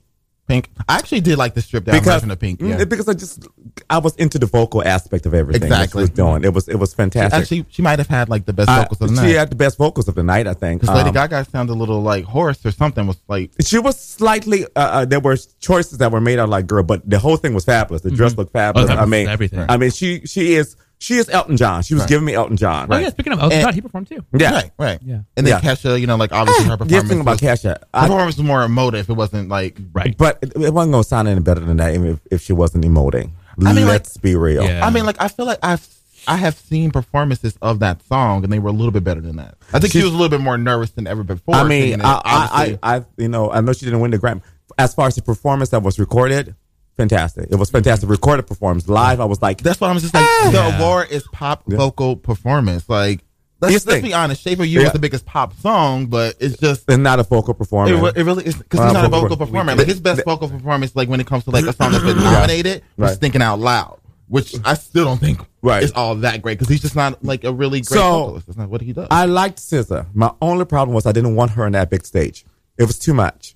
Pink. 0.46 0.68
I 0.86 0.96
actually 0.98 1.22
did 1.22 1.38
like 1.38 1.54
the 1.54 1.62
stripped 1.62 1.86
down 1.86 1.94
because 1.98 2.14
version 2.20 2.30
of 2.30 2.38
Pink. 2.38 2.60
Yeah. 2.60 2.76
Mm, 2.76 2.88
because 2.90 3.08
I 3.08 3.14
just 3.14 3.46
I 3.88 3.96
was 3.96 4.14
into 4.16 4.38
the 4.38 4.44
vocal 4.44 4.82
aspect 4.86 5.24
of 5.24 5.32
everything 5.32 5.62
that 5.62 5.68
she 5.68 5.72
Exactly. 5.82 6.00
was 6.02 6.10
doing. 6.10 6.44
It 6.44 6.52
was 6.52 6.68
it 6.68 6.74
was 6.76 6.92
fantastic. 6.92 7.40
Actually, 7.40 7.64
she 7.70 7.80
might 7.80 7.98
have 7.98 8.08
had 8.08 8.28
like 8.28 8.44
the 8.44 8.52
best 8.52 8.68
I- 8.68 8.82
vocals 8.82 9.00
of 9.00 9.08
the 9.08 9.14
she 9.16 9.22
night. 9.22 9.28
She 9.28 9.34
had 9.36 9.48
the 9.50 9.56
best 9.56 9.78
vocals 9.78 10.06
of 10.06 10.14
the 10.16 10.22
night, 10.22 10.46
I 10.46 10.52
think. 10.52 10.82
Because 10.82 10.96
Lady 10.96 11.08
Um, 11.08 11.14
Gaga 11.14 11.46
sounded 11.50 11.72
a 11.72 11.78
little 11.78 12.02
like 12.02 12.24
hoarse 12.26 12.64
or 12.66 12.72
something. 12.72 13.06
Was 13.06 13.16
like 13.26 13.52
She 13.62 13.78
was 13.78 13.98
slightly. 13.98 14.64
Uh, 14.64 14.68
uh, 14.76 15.04
there 15.06 15.20
were 15.20 15.38
choices 15.60 15.96
that 15.98 16.12
were 16.12 16.20
made 16.20 16.38
out 16.38 16.50
like 16.50 16.66
girl, 16.66 16.82
but 16.82 17.08
the 17.08 17.18
whole 17.18 17.38
thing 17.38 17.54
was 17.54 17.64
fabulous. 17.64 18.02
The 18.02 18.10
dress 18.10 18.36
looked 18.36 18.52
fabulous. 18.52 18.90
Oh, 18.90 18.94
I 18.96 19.06
mean, 19.06 19.28
everything. 19.28 19.64
I 19.66 19.78
mean, 19.78 19.90
she 19.92 20.26
she 20.26 20.54
is 20.56 20.76
she 21.04 21.14
is 21.14 21.28
Elton 21.28 21.56
John. 21.56 21.82
She 21.82 21.94
was 21.94 22.06
giving 22.06 22.24
me 22.24 22.34
Elton 22.34 22.56
John. 22.56 22.88
Oh 22.90 22.96
yeah. 22.96 23.10
Speaking 23.10 23.32
of 23.34 23.38
Elton 23.40 23.58
And- 23.58 23.64
John, 23.66 23.74
he 23.74 23.80
performed 23.80 24.08
too. 24.08 24.24
Yeah. 24.36 24.52
right, 24.52 24.70
right. 24.78 24.98
Yeah. 25.04 25.20
And 25.36 25.46
then 25.46 25.48
Yeah. 25.48 25.60
Kesha, 25.60 26.00
you 26.00 26.06
know, 26.06 26.16
like 26.16 26.32
obviously 26.32 26.64
ah, 26.64 26.68
her 26.68 26.72
Yeah, 26.72 26.76
performance. 26.78 27.08
thing 27.08 27.20
about 27.20 27.40
was, 27.42 27.60
Kesha, 27.60 27.64
her 27.78 27.80
I, 27.92 28.00
performance 28.06 28.36
was 28.36 28.46
more 28.46 28.62
emotive. 28.64 29.08
It 29.10 29.12
wasn't 29.12 29.48
like 29.48 29.78
Right. 29.92 30.16
but 30.16 30.38
it, 30.42 30.56
it 30.56 30.72
wasn't 30.72 30.92
gonna 30.92 31.04
sound 31.04 31.28
any 31.28 31.40
better 31.40 31.60
than 31.60 31.76
that 31.76 31.94
if, 31.94 32.20
if 32.30 32.42
she 32.42 32.52
wasn't 32.52 32.84
emoting. 32.84 33.30
I 33.64 33.72
mean, 33.72 33.86
Let's 33.86 34.16
be 34.16 34.34
real. 34.34 34.64
Yeah. 34.64 34.84
I 34.84 34.90
mean, 34.90 35.04
like 35.06 35.16
I 35.20 35.28
feel 35.28 35.46
like 35.46 35.58
I've 35.62 35.86
I 36.26 36.36
have 36.36 36.54
seen 36.56 36.90
performances 36.90 37.58
of 37.60 37.80
that 37.80 38.02
song, 38.06 38.44
and 38.44 38.50
they 38.52 38.58
were 38.58 38.70
a 38.70 38.72
little 38.72 38.90
bit 38.90 39.04
better 39.04 39.20
than 39.20 39.36
that. 39.36 39.56
I 39.74 39.78
think 39.78 39.92
she 39.92 39.98
She's- 39.98 40.04
was 40.04 40.14
a 40.14 40.16
little 40.16 40.30
bit 40.30 40.40
more 40.40 40.56
nervous 40.56 40.90
than 40.92 41.06
ever 41.06 41.22
before. 41.22 41.54
I 41.54 41.64
mean, 41.64 42.00
I, 42.00 42.12
I. 42.24 42.78
I, 42.82 42.96
I, 42.96 43.04
you 43.18 43.28
know, 43.28 43.50
I 43.50 43.60
know 43.60 43.74
she 43.74 43.84
didn't 43.84 44.00
win 44.00 44.10
the 44.10 44.18
Grammy. 44.18 44.40
As 44.78 44.94
far 44.94 45.06
as 45.08 45.16
the 45.16 45.22
performance 45.22 45.68
that 45.68 45.82
was 45.82 45.98
recorded, 45.98 46.54
fantastic. 46.96 47.48
It 47.50 47.56
was 47.56 47.70
fantastic. 47.70 48.08
Recorded 48.08 48.46
performance 48.46 48.88
live. 48.88 49.20
I 49.20 49.24
was 49.24 49.40
like, 49.42 49.62
that's 49.62 49.80
what 49.80 49.90
I'm 49.90 49.98
just 49.98 50.14
like. 50.14 50.24
Ah! 50.24 50.48
The 50.52 50.58
Yeah. 50.58 50.78
award 50.78 51.08
is 51.10 51.24
pop 51.32 51.62
Yeah. 51.66 51.76
vocal 51.78 52.16
performance. 52.16 52.88
Like 52.88 53.24
let's, 53.60 53.86
let's 53.86 54.02
be 54.02 54.12
honest, 54.12 54.42
"Shape 54.42 54.58
of 54.60 54.66
You" 54.66 54.80
Yeah. 54.80 54.84
was 54.86 54.92
the 54.92 54.98
biggest 54.98 55.24
pop 55.26 55.54
song, 55.60 56.06
but 56.06 56.36
it's 56.40 56.56
just. 56.58 56.84
it's 56.88 56.98
not 56.98 57.18
a 57.18 57.22
vocal 57.22 57.52
It, 57.54 57.58
performance. 57.58 58.00
re- 58.00 58.12
it 58.20 58.24
really 58.24 58.44
is 58.46 58.54
because 58.56 58.80
he's 58.84 58.92
not 58.92 59.04
a 59.04 59.08
vocal- 59.08 59.28
vocal 59.30 59.36
performer. 59.46 59.74
Like 59.74 59.86
his 59.86 60.00
best 60.00 60.22
vocal 60.24 60.48
performance, 60.48 60.94
like 60.94 61.08
when 61.08 61.20
it 61.20 61.26
comes 61.26 61.44
to 61.44 61.50
like 61.50 61.64
a 61.66 61.72
song 61.72 61.92
that's 61.92 62.04
been 62.04 62.16
nominated, 62.18 62.82
was 62.96 63.10
Right. 63.12 63.18
"Thinking 63.20 63.42
Out 63.42 63.58
Loud," 63.60 63.98
which 64.28 64.54
I 64.64 64.74
still 64.74 65.04
don't 65.06 65.18
think 65.20 65.40
Right. 65.62 65.82
is 65.82 65.92
all 65.92 66.14
that 66.16 66.42
great 66.42 66.58
because 66.58 66.68
he's 66.70 66.82
just 66.82 66.94
not 66.96 67.24
like 67.24 67.44
a 67.44 67.52
really 67.52 67.80
great 67.80 67.98
So, 67.98 68.10
vocalist. 68.24 68.46
That's 68.48 68.58
not 68.58 68.68
what 68.68 68.82
he 68.82 68.92
does. 68.92 69.08
I 69.10 69.24
liked 69.24 69.58
SZA. 69.58 70.06
My 70.12 70.30
only 70.42 70.64
problem 70.66 70.94
was 70.94 71.06
I 71.06 71.12
didn't 71.12 71.34
want 71.34 71.52
her 71.52 71.64
on 71.64 71.72
that 71.72 71.88
big 71.90 72.04
stage. 72.04 72.44
It 72.76 72.84
was 72.84 72.98
too 72.98 73.14
much. 73.14 73.54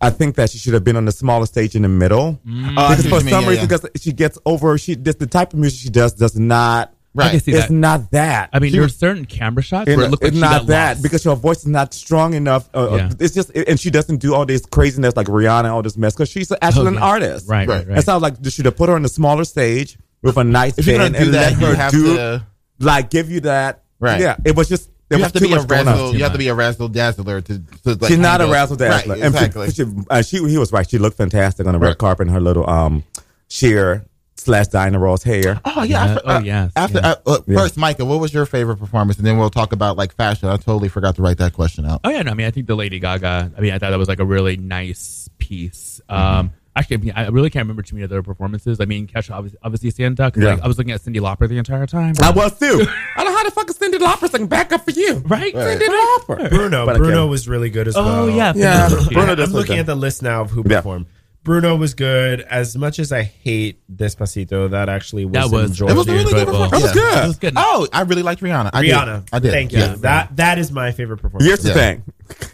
I 0.00 0.10
think 0.10 0.36
that 0.36 0.50
she 0.50 0.58
should 0.58 0.74
have 0.74 0.84
been 0.84 0.96
on 0.96 1.04
the 1.04 1.12
smaller 1.12 1.46
stage 1.46 1.74
in 1.74 1.82
the 1.82 1.88
middle. 1.88 2.40
I 2.46 2.94
because 2.96 3.06
for 3.06 3.10
what 3.12 3.18
you 3.20 3.24
mean. 3.26 3.32
some 3.34 3.44
Yeah, 3.44 3.48
reason, 3.50 3.68
yeah. 3.70 3.76
because 3.78 4.02
she 4.02 4.12
gets 4.12 4.38
over, 4.46 4.78
she 4.78 4.94
this, 4.94 5.16
the 5.16 5.26
type 5.26 5.52
of 5.52 5.58
music 5.58 5.80
she 5.80 5.88
does 5.90 6.12
does 6.12 6.36
not. 6.38 6.94
Right. 7.14 7.26
I 7.26 7.30
can 7.30 7.40
see 7.40 7.52
It's 7.52 7.66
that. 7.68 7.72
not 7.74 8.10
that. 8.12 8.50
I 8.52 8.58
mean, 8.60 8.68
She 8.68 8.72
there 8.72 8.82
were 8.82 8.86
was- 8.86 8.96
certain 8.96 9.24
camera 9.24 9.62
shots 9.62 9.88
it's 9.88 9.96
where 9.96 10.06
it 10.06 10.10
looked 10.10 10.22
like 10.22 10.28
it's 10.28 10.36
she 10.36 10.40
not 10.40 10.60
got 10.60 10.66
that 10.68 10.88
lost. 10.90 11.02
because 11.02 11.24
her 11.24 11.34
voice 11.34 11.58
is 11.60 11.66
not 11.66 11.92
strong 11.94 12.34
enough. 12.34 12.68
Uh, 12.72 12.78
uh, 12.92 12.96
Yeah. 12.96 13.10
It's 13.18 13.34
just, 13.34 13.50
and 13.56 13.80
she 13.80 13.90
doesn't 13.90 14.18
do 14.18 14.34
all 14.34 14.46
this 14.46 14.64
craziness 14.66 15.16
like 15.16 15.26
Rihanna, 15.26 15.58
and 15.60 15.66
all 15.68 15.82
this 15.82 15.96
mess 15.96 16.14
because 16.14 16.28
she's 16.28 16.52
actually 16.62 16.84
Oh, 16.84 16.88
an 16.88 16.94
yeah. 16.94 17.00
artist. 17.00 17.48
Right, 17.48 17.66
Right. 17.66 17.78
right, 17.78 17.88
right. 17.88 17.98
It 17.98 18.04
sounds 18.04 18.22
like 18.22 18.40
they 18.40 18.50
should 18.50 18.66
have 18.66 18.76
put 18.76 18.88
her 18.88 18.94
on 18.94 19.04
a 19.04 19.08
smaller 19.08 19.44
stage 19.44 19.98
with 20.22 20.36
a 20.36 20.44
nice 20.44 20.78
if 20.78 20.86
you're 20.86 20.98
band 20.98 21.14
do 21.14 21.20
and 21.22 21.34
that, 21.34 21.52
let 21.54 21.60
you 21.60 21.66
her 21.66 21.74
have 21.74 21.90
do 21.92 22.16
to. 22.16 22.46
like 22.78 23.10
give 23.10 23.30
you 23.32 23.40
that. 23.40 23.82
Right. 23.98 24.20
Yeah. 24.20 24.36
It 24.44 24.54
was 24.54 24.68
just 24.68 24.88
there 25.08 25.18
You 25.18 25.24
have 25.24 25.32
to 25.32 25.40
be 25.40 25.52
a 25.52 25.56
much 25.56 25.68
razzle. 25.70 26.14
You 26.14 26.22
have 26.22 26.32
to 26.32 26.38
be 26.38 26.48
a 26.48 26.54
razzle 26.54 26.88
dazzler 26.88 27.40
to. 27.40 27.58
to 27.58 27.94
like, 27.94 28.08
She's 28.08 28.18
not 28.18 28.40
a 28.40 28.44
handle- 28.44 28.50
razzle 28.52 28.76
dazzler. 28.76 29.14
Right, 29.14 29.24
And 29.24 29.34
exactly. 29.34 29.70
she, 29.70 29.84
uh, 30.10 30.22
she, 30.22 30.38
he 30.48 30.58
was 30.58 30.72
right. 30.72 30.88
She 30.88 30.98
looked 30.98 31.16
fantastic 31.16 31.66
on 31.66 31.72
the 31.72 31.78
red 31.78 31.88
Right. 31.88 31.98
carpet 31.98 32.26
in 32.28 32.32
her 32.34 32.40
little 32.40 32.68
um 32.68 33.04
sheer 33.48 34.04
slash 34.36 34.68
Diana 34.68 34.98
Ross 34.98 35.22
hair. 35.24 35.60
Oh 35.64 35.82
yeah. 35.82 36.02
I 36.02 36.06
Yeah. 36.06 36.14
for- 36.14 36.22
Oh, 36.24 36.30
uh, 36.36 36.40
yes. 36.40 36.72
After 36.76 36.98
Yeah. 36.98 37.08
uh, 37.08 37.14
uh, 37.26 37.38
Yeah. 37.46 37.58
first, 37.58 37.76
Micah, 37.76 38.04
what 38.04 38.20
was 38.20 38.32
your 38.32 38.46
favorite 38.46 38.76
performance, 38.76 39.18
and 39.18 39.26
then 39.26 39.36
we'll 39.38 39.50
talk 39.50 39.72
about 39.72 39.96
like 39.96 40.14
fashion. 40.14 40.48
I 40.48 40.56
totally 40.56 40.88
forgot 40.88 41.16
to 41.16 41.22
write 41.22 41.38
that 41.38 41.54
question 41.54 41.84
out. 41.86 42.00
Oh 42.04 42.10
yeah, 42.10 42.22
no, 42.22 42.30
I 42.30 42.34
mean, 42.34 42.46
I 42.46 42.50
think 42.50 42.66
the 42.66 42.76
Lady 42.76 43.00
Gaga. 43.00 43.52
I 43.56 43.60
mean, 43.60 43.72
I 43.72 43.78
thought 43.78 43.90
that 43.90 43.98
was 43.98 44.08
like 44.08 44.20
a 44.20 44.24
really 44.24 44.56
nice 44.56 45.28
piece. 45.38 46.00
Um, 46.08 46.52
actually, 46.78 46.96
I, 46.96 47.00
mean, 47.00 47.12
I 47.16 47.28
really 47.28 47.50
can't 47.50 47.64
remember 47.64 47.82
too 47.82 47.96
many 47.96 48.04
other 48.04 48.22
performances. 48.22 48.80
I 48.80 48.84
mean, 48.84 49.06
Kesha 49.06 49.32
obviously, 49.32 49.58
obviously 49.62 49.90
stand 49.90 50.20
up. 50.20 50.36
Yeah. 50.36 50.54
Like, 50.54 50.60
I 50.62 50.68
was 50.68 50.78
looking 50.78 50.92
at 50.92 51.00
Cyndi 51.02 51.16
Lauper 51.20 51.48
the 51.48 51.58
entire 51.58 51.86
time. 51.86 52.14
I 52.22 52.30
was 52.30 52.58
too. 52.58 52.86
I 53.16 53.24
don't 53.24 53.32
know 53.32 53.36
how 53.36 53.44
the 53.44 53.50
fuck 53.50 53.68
is 53.68 53.78
Cyndi 53.78 53.98
Lauper 53.98 54.30
singing 54.30 54.46
back 54.48 54.72
up 54.72 54.84
for 54.84 54.92
you. 54.92 55.16
right, 55.26 55.52
Cyndi 55.54 55.80
Lauper. 55.86 56.48
Bruno. 56.50 56.86
But 56.86 56.96
Bruno 56.96 57.26
was 57.26 57.48
really 57.48 57.70
good 57.70 57.88
as 57.88 57.96
Oh 57.96 58.04
well. 58.04 58.30
yeah, 58.30 58.52
Yeah. 58.56 58.88
Bruno. 58.88 59.10
Bruno 59.10 59.32
I'm 59.44 59.52
looking 59.52 59.74
good. 59.74 59.80
at 59.80 59.86
the 59.86 59.94
list 59.96 60.22
now 60.22 60.42
of 60.42 60.50
who 60.50 60.62
Yeah. 60.66 60.78
performed. 60.78 61.06
Bruno 61.44 61.76
was 61.76 61.94
good. 61.94 62.40
As 62.42 62.76
much 62.76 62.98
as 62.98 63.10
I 63.12 63.22
hate 63.22 63.80
Despacito, 63.90 64.68
that 64.70 64.88
actually 64.90 65.24
was 65.24 65.32
That 65.32 65.50
was 65.50 65.70
enjoyable. 65.70 65.94
It 65.94 65.96
was 65.98 66.08
really 66.08 66.24
good 66.24 66.40
enjoyable. 66.48 66.52
performance. 66.68 66.82
It 66.82 66.82
was 66.82 66.92
good. 66.92 67.24
It 67.24 67.26
was 67.28 67.38
good. 67.38 67.52
Oh, 67.56 67.88
I 67.92 68.02
really 68.02 68.22
liked 68.22 68.42
Rihanna. 68.42 68.70
I 68.72 68.82
Rihanna. 68.84 69.24
Did. 69.24 69.34
I 69.34 69.38
did. 69.38 69.52
Thank 69.52 69.72
you. 69.72 69.78
Yeah. 69.78 69.94
That 70.00 70.36
that 70.36 70.58
is 70.58 70.70
my 70.72 70.92
favorite 70.92 71.18
performance. 71.18 71.46
Here's 71.46 71.60
the 71.62 71.68
Yeah. 71.70 71.74
thing. 71.74 72.02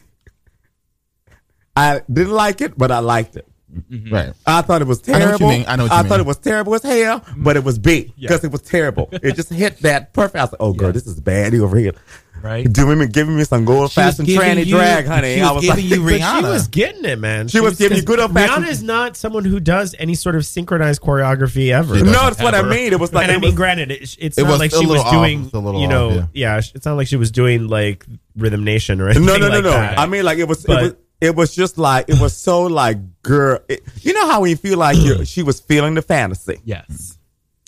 I 1.77 2.03
didn't 2.13 2.33
like 2.35 2.61
it, 2.61 2.79
but 2.79 2.93
I 2.93 3.01
liked 3.01 3.37
it. 3.37 3.49
Mm-hmm. 3.75 4.15
Right. 4.15 4.33
I 4.47 4.63
thought 4.63 4.81
it 4.83 4.87
was 4.87 5.07
know 5.07 5.13
what 5.15 5.21
you 5.21 5.27
terrible. 5.27 5.49
mean. 5.49 5.65
I 5.67 5.77
know 5.77 5.85
what 5.85 5.93
you 5.93 5.99
mean. 5.99 6.09
thought 6.09 6.21
it 6.21 6.27
was 6.27 6.39
terrible 6.39 6.75
as 6.75 6.83
hell, 6.83 7.25
but 7.37 7.57
it 7.57 7.65
was 7.65 7.79
B 7.79 8.13
because 8.19 8.45
it 8.45 8.53
was 8.53 8.63
terrible. 8.63 9.09
It 9.13 9.35
just 9.37 9.51
hit 9.51 9.79
that 9.81 10.13
perfect. 10.13 10.37
I 10.37 10.43
was 10.45 10.53
like, 10.53 10.61
"Oh, 10.61 10.73
girl, 10.73 10.93
this 10.93 11.07
is 11.07 11.21
bad 11.21 11.55
over 11.55 11.77
here." 11.77 11.93
Right. 12.43 12.71
Doing 12.71 12.99
me, 12.99 13.07
giving 13.07 13.37
me 13.39 13.45
some 13.45 13.65
good 13.65 13.75
old 13.75 13.91
She 13.91 14.01
was 14.01 14.17
fashioned 14.19 14.29
tranny 14.29 14.67
you- 14.67 14.75
drag, 14.77 15.07
honey. 15.07 15.37
she 15.37 15.41
I 15.41 15.51
was 15.53 15.67
was 15.67 15.77
giving 15.77 15.91
like, 15.91 15.99
you 15.99 16.05
But 16.19 16.21
Rihanna. 16.21 16.41
she 16.41 16.45
was 16.53 16.69
getting 16.69 17.05
it, 17.07 17.19
man. 17.19 17.49
She 17.49 17.61
was 17.61 17.79
giving 17.79 17.97
you 17.97 18.03
good 18.03 18.21
old-fashioned- 18.21 18.65
Rihanna 18.67 18.69
is 18.69 18.83
not 18.83 19.17
someone 19.17 19.47
who 19.47 19.61
does 19.61 19.95
any 19.99 20.15
sort 20.15 20.37
of 20.37 20.45
synchronized 20.45 21.01
choreography 21.01 21.71
ever. 21.73 21.97
She 21.97 22.03
no, 22.03 22.13
doesn't 22.13 22.25
that's 22.39 22.43
what 22.43 22.55
I 22.55 22.61
mean. 22.61 22.93
It 22.93 23.01
was 23.01 23.15
like 23.15 23.25
and 23.29 23.33
I 23.33 23.37
mean, 23.37 23.45
was- 23.49 23.55
granted, 23.55 23.93
it, 23.93 24.03
it's 24.19 24.37
It 24.37 24.43
not 24.45 24.59
like 24.59 24.73
she 24.73 24.85
was 24.85 25.01
off. 25.01 25.11
doing, 25.13 25.45
It's 25.47 25.55
little 25.55 25.81
you 25.81 25.89
know, 25.89 26.19
off, 26.21 26.29
yeah. 26.35 26.59
it's 26.59 26.85
not 26.85 26.95
like 26.99 27.07
she 27.09 27.17
was 27.17 27.31
doing 27.31 27.69
like 27.69 28.05
Rhythm 28.37 28.63
Nation 28.63 29.01
or 29.01 29.07
anything 29.07 29.25
no, 29.25 29.37
no, 29.39 29.49
no, 29.49 29.55
like 29.55 29.65
no. 29.65 29.71
that. 29.71 29.99
I 29.99 30.05
mean, 30.05 30.25
like 30.27 30.37
it 30.37 30.47
was, 30.47 30.65
But- 30.65 30.79
it 30.79 30.83
was, 30.83 30.95
it 31.25 31.35
was 31.35 31.55
just 31.55 31.79
like 31.79 32.09
it 32.09 32.21
was 32.21 32.37
so 32.37 32.63
like, 32.63 32.99
girl. 33.23 33.59
It, 33.69 33.83
you 34.03 34.13
know 34.13 34.27
how 34.31 34.41
when 34.43 34.51
you 34.51 34.57
feel 34.57 34.79
like 34.79 34.97
you 34.99 35.25
she 35.25 35.43
was 35.43 35.59
feeling 35.61 35.95
the 35.95 36.03
fantasy. 36.03 36.61
Yes. 36.65 37.19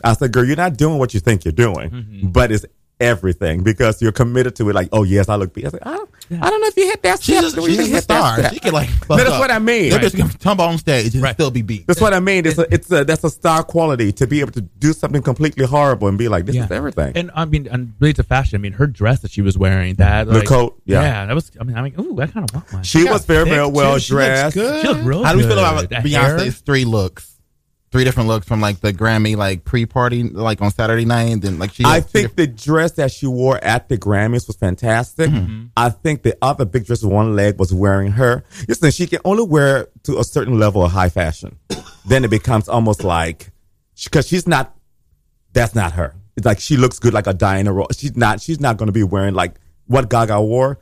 I 0.04 0.12
said, 0.12 0.32
girl, 0.32 0.44
you're 0.44 0.56
not 0.56 0.76
doing 0.76 0.98
what 0.98 1.14
you 1.14 1.20
think 1.20 1.44
you're 1.44 1.52
doing, 1.52 1.90
Mm-hmm. 1.90 2.28
but 2.28 2.52
it's 2.52 2.66
everything 3.00 3.62
because 3.62 4.00
you're 4.02 4.12
committed 4.12 4.54
to 4.56 4.68
it. 4.70 4.74
Like, 4.74 4.88
oh 4.92 5.02
yes, 5.04 5.28
I 5.28 5.36
look. 5.36 5.52
be-" 5.54 5.66
I 5.66 5.70
said, 5.70 5.80
I 5.82 5.96
don't, 5.96 6.10
I 6.30 6.50
don't 6.50 6.60
know 6.60 6.66
if 6.66 6.76
you 6.76 6.86
hit 6.86 7.02
that. 7.02 7.22
She's 7.22 7.36
step 7.36 7.42
just, 7.44 7.56
the 7.56 7.62
she's 7.62 7.78
a 7.78 7.86
hit 7.86 8.02
star. 8.02 8.38
step. 8.38 8.52
She 8.52 8.58
can 8.60 8.72
like. 8.72 8.88
No, 9.08 9.16
that's 9.16 9.30
what 9.38 9.50
I 9.50 9.58
mean. 9.58 9.90
That 9.90 10.02
bitch 10.02 10.16
can 10.16 10.28
tumble 10.28 10.64
on 10.64 10.78
stage 10.78 11.14
and 11.14 11.22
Right. 11.22 11.34
still 11.34 11.50
be 11.50 11.62
beat. 11.62 11.86
That's 11.86 12.00
what 12.00 12.12
I 12.14 12.20
mean. 12.20 12.46
It's 12.46 12.58
a, 12.58 12.66
it's 12.74 12.90
a, 12.90 13.04
that's 13.04 13.22
a 13.24 13.30
star 13.30 13.62
quality 13.62 14.12
to 14.12 14.26
be 14.26 14.40
able 14.40 14.52
to 14.52 14.60
do 14.60 14.92
something 14.92 15.22
completely 15.22 15.66
horrible 15.66 16.08
and 16.08 16.18
be 16.18 16.28
like, 16.28 16.46
this 16.46 16.56
is 16.56 16.70
everything. 16.70 17.12
And 17.16 17.30
I 17.34 17.44
mean, 17.44 17.68
and 17.70 17.94
really 18.00 18.12
to 18.14 18.22
fashion. 18.22 18.56
I 18.56 18.58
mean, 18.60 18.72
her 18.72 18.86
dress 18.86 19.20
that 19.20 19.30
she 19.30 19.42
was 19.42 19.56
wearing, 19.56 19.94
that 19.96 20.26
The 20.26 20.34
like, 20.40 20.48
coat, 20.48 20.80
yeah. 20.84 21.26
that 21.26 21.34
was. 21.34 21.50
I 21.60 21.64
mean, 21.64 21.76
I 21.76 21.82
mean, 21.82 21.94
like, 21.96 22.04
ooh, 22.06 22.20
I 22.20 22.26
kind 22.26 22.48
of 22.48 22.54
want 22.54 22.72
one. 22.72 22.82
she 22.82 23.04
was 23.04 23.24
very, 23.24 23.48
very 23.48 23.66
well 23.68 23.94
too. 23.94 24.00
She 24.00 24.14
looks 24.14 24.26
dressed. 24.26 24.54
good. 24.54 24.82
She 24.82 24.88
looked 24.88 25.04
real. 25.04 25.22
How 25.24 25.32
do 25.32 25.38
we 25.38 25.44
feel 25.44 25.58
about 25.58 25.88
That 25.90 26.04
Beyonce's 26.04 26.42
hair. 26.42 26.50
three 26.50 26.84
looks? 26.84 27.35
Three 27.92 28.02
different 28.02 28.28
looks 28.28 28.46
from 28.46 28.60
like 28.60 28.80
the 28.80 28.92
Grammy 28.92 29.36
like 29.36 29.64
pre-party 29.64 30.24
like 30.24 30.60
on 30.60 30.70
Saturday 30.72 31.04
night, 31.04 31.30
and 31.30 31.42
then 31.42 31.58
like 31.58 31.72
she. 31.72 31.84
I 31.84 31.94
had 31.94 32.02
two 32.08 32.20
think 32.20 32.36
the 32.36 32.46
dress 32.46 32.92
that 32.92 33.12
she 33.12 33.26
wore 33.26 33.62
at 33.62 33.88
the 33.88 33.96
Grammys 33.96 34.46
was 34.46 34.56
fantastic. 34.56 35.30
Mm-hmm. 35.30 35.66
I 35.76 35.90
think 35.90 36.22
the 36.22 36.36
other 36.42 36.64
big 36.64 36.86
dress 36.86 37.02
with 37.02 37.12
one 37.12 37.36
leg 37.36 37.58
was 37.58 37.72
wearing 37.72 38.12
her. 38.12 38.44
Listen, 38.66 38.90
she 38.90 39.06
can 39.06 39.20
only 39.24 39.44
wear 39.44 39.88
to 40.02 40.18
a 40.18 40.24
certain 40.24 40.58
level 40.58 40.84
of 40.84 40.90
high 40.90 41.08
fashion. 41.08 41.58
then 42.06 42.24
it 42.24 42.30
becomes 42.30 42.68
almost 42.68 43.04
like 43.04 43.52
because 44.04 44.26
she's 44.26 44.46
not. 44.46 44.74
That's 45.52 45.74
not 45.74 45.92
her. 45.92 46.14
It's 46.36 46.44
like 46.44 46.60
she 46.60 46.76
looks 46.76 46.98
good 46.98 47.14
like 47.14 47.26
a 47.26 47.34
Diana 47.34 47.72
Ross. 47.72 47.98
She's 47.98 48.16
not. 48.16 48.40
She's 48.40 48.60
not 48.60 48.76
going 48.76 48.88
to 48.88 48.92
be 48.92 49.04
wearing 49.04 49.34
like 49.34 49.54
what 49.86 50.08
Gaga 50.10 50.40
wore. 50.40 50.80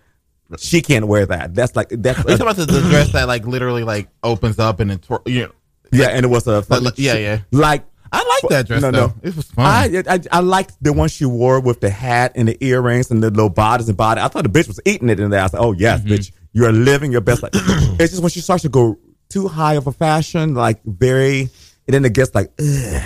She 0.58 0.82
can't 0.82 1.06
wear 1.06 1.26
that. 1.26 1.54
That's 1.54 1.74
like 1.76 1.88
that's 1.90 2.18
Are 2.18 2.30
you 2.30 2.38
talking 2.38 2.42
about 2.42 2.56
the, 2.56 2.66
the 2.66 2.80
dress 2.80 3.12
that 3.12 3.28
like 3.28 3.46
literally 3.46 3.82
like 3.84 4.08
opens 4.22 4.58
up 4.58 4.80
and 4.80 4.92
it's 4.92 5.08
you 5.26 5.44
know, 5.44 5.52
yeah, 5.92 6.08
and 6.08 6.24
it 6.24 6.28
was 6.28 6.46
a 6.46 6.64
Like, 6.68 6.94
yeah, 6.96 7.14
yeah. 7.14 7.40
like 7.52 7.84
I 8.12 8.18
like 8.42 8.50
that 8.50 8.66
dress 8.68 8.82
No, 8.82 8.90
though. 8.92 9.06
no. 9.08 9.14
It 9.22 9.34
was 9.34 9.46
fun. 9.50 9.66
I, 9.66 10.02
I 10.08 10.20
I 10.30 10.40
liked 10.40 10.76
the 10.80 10.92
one 10.92 11.08
she 11.08 11.24
wore 11.24 11.58
with 11.60 11.80
the 11.80 11.90
hat 11.90 12.32
and 12.36 12.46
the 12.48 12.56
earrings 12.64 13.10
and 13.10 13.22
the 13.22 13.30
little 13.30 13.50
bodies 13.50 13.88
and 13.88 13.96
body. 13.96 14.20
I 14.20 14.28
thought 14.28 14.44
the 14.44 14.48
bitch 14.48 14.68
was 14.68 14.80
eating 14.84 15.08
it 15.08 15.18
in 15.18 15.30
there. 15.30 15.40
I 15.40 15.42
was 15.44 15.52
like, 15.52 15.62
oh 15.62 15.72
yes, 15.72 16.00
mm-hmm. 16.00 16.12
bitch, 16.12 16.32
you 16.52 16.64
are 16.66 16.72
living 16.72 17.10
your 17.10 17.20
best 17.22 17.42
life. 17.42 17.52
it's 17.54 18.12
just 18.12 18.22
when 18.22 18.30
she 18.30 18.40
starts 18.40 18.62
to 18.62 18.68
go 18.68 18.98
too 19.28 19.48
high 19.48 19.74
of 19.74 19.86
a 19.88 19.92
fashion, 19.92 20.54
like 20.54 20.80
very, 20.84 21.40
and 21.40 21.94
then 21.94 22.04
it 22.04 22.12
gets 22.12 22.34
like, 22.34 22.52
ugh, 22.60 23.02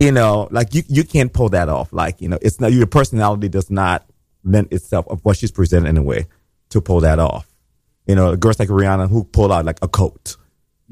you 0.00 0.10
know, 0.10 0.48
like 0.50 0.74
you 0.74 0.82
you 0.88 1.04
can't 1.04 1.32
pull 1.32 1.50
that 1.50 1.68
off. 1.68 1.92
Like 1.92 2.20
you 2.20 2.28
know, 2.28 2.38
it's 2.42 2.58
not 2.58 2.72
your 2.72 2.86
personality 2.86 3.48
does 3.48 3.70
not 3.70 4.04
lend 4.42 4.72
itself 4.72 5.06
of 5.08 5.24
what 5.24 5.36
she's 5.36 5.52
presenting 5.52 5.90
in 5.90 5.96
a 5.98 6.02
way 6.02 6.26
to 6.70 6.80
pull 6.80 7.00
that 7.00 7.18
off. 7.20 7.46
You 8.06 8.16
know, 8.16 8.34
girls 8.34 8.58
like 8.58 8.70
Rihanna 8.70 9.08
who 9.08 9.22
pull 9.22 9.52
out 9.52 9.64
like 9.64 9.78
a 9.82 9.88
coat 9.88 10.36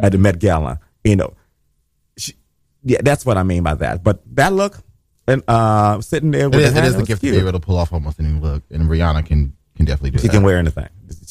at 0.00 0.12
the 0.12 0.19
Met 0.19 0.38
Gala. 0.38 0.81
You 1.05 1.17
know, 1.17 1.35
she, 2.17 2.35
yeah, 2.83 2.99
that's 3.02 3.25
what 3.26 3.37
I 3.37 3.43
mean 3.43 3.62
by 3.62 3.75
that. 3.75 4.02
But 4.02 4.23
that 4.37 4.52
look 4.52 4.76
and 5.26 5.43
uh 5.49 6.00
sitting 6.00 6.31
there 6.31 6.47
it 6.47 6.50
with 6.50 6.61
is, 6.61 6.73
the 6.73 6.78
it 6.78 6.83
hat, 6.83 6.88
is 6.88 6.95
a 6.95 6.99
was 7.00 7.09
gift 7.09 7.21
to 7.23 7.26
cute. 7.26 7.35
be 7.37 7.40
able 7.49 7.52
to 7.59 7.64
pull 7.64 7.76
off 7.76 7.93
almost 7.93 8.19
any 8.21 8.38
look, 8.38 8.62
and 8.71 8.83
Rihanna 8.88 9.26
can 9.26 9.55
can 9.76 9.85
definitely 9.87 10.11
do 10.11 10.17
that. 10.19 10.23
She 10.23 10.28
that. 10.28 10.35
can 10.35 10.43
wear 10.43 10.59
anything. 10.59 10.88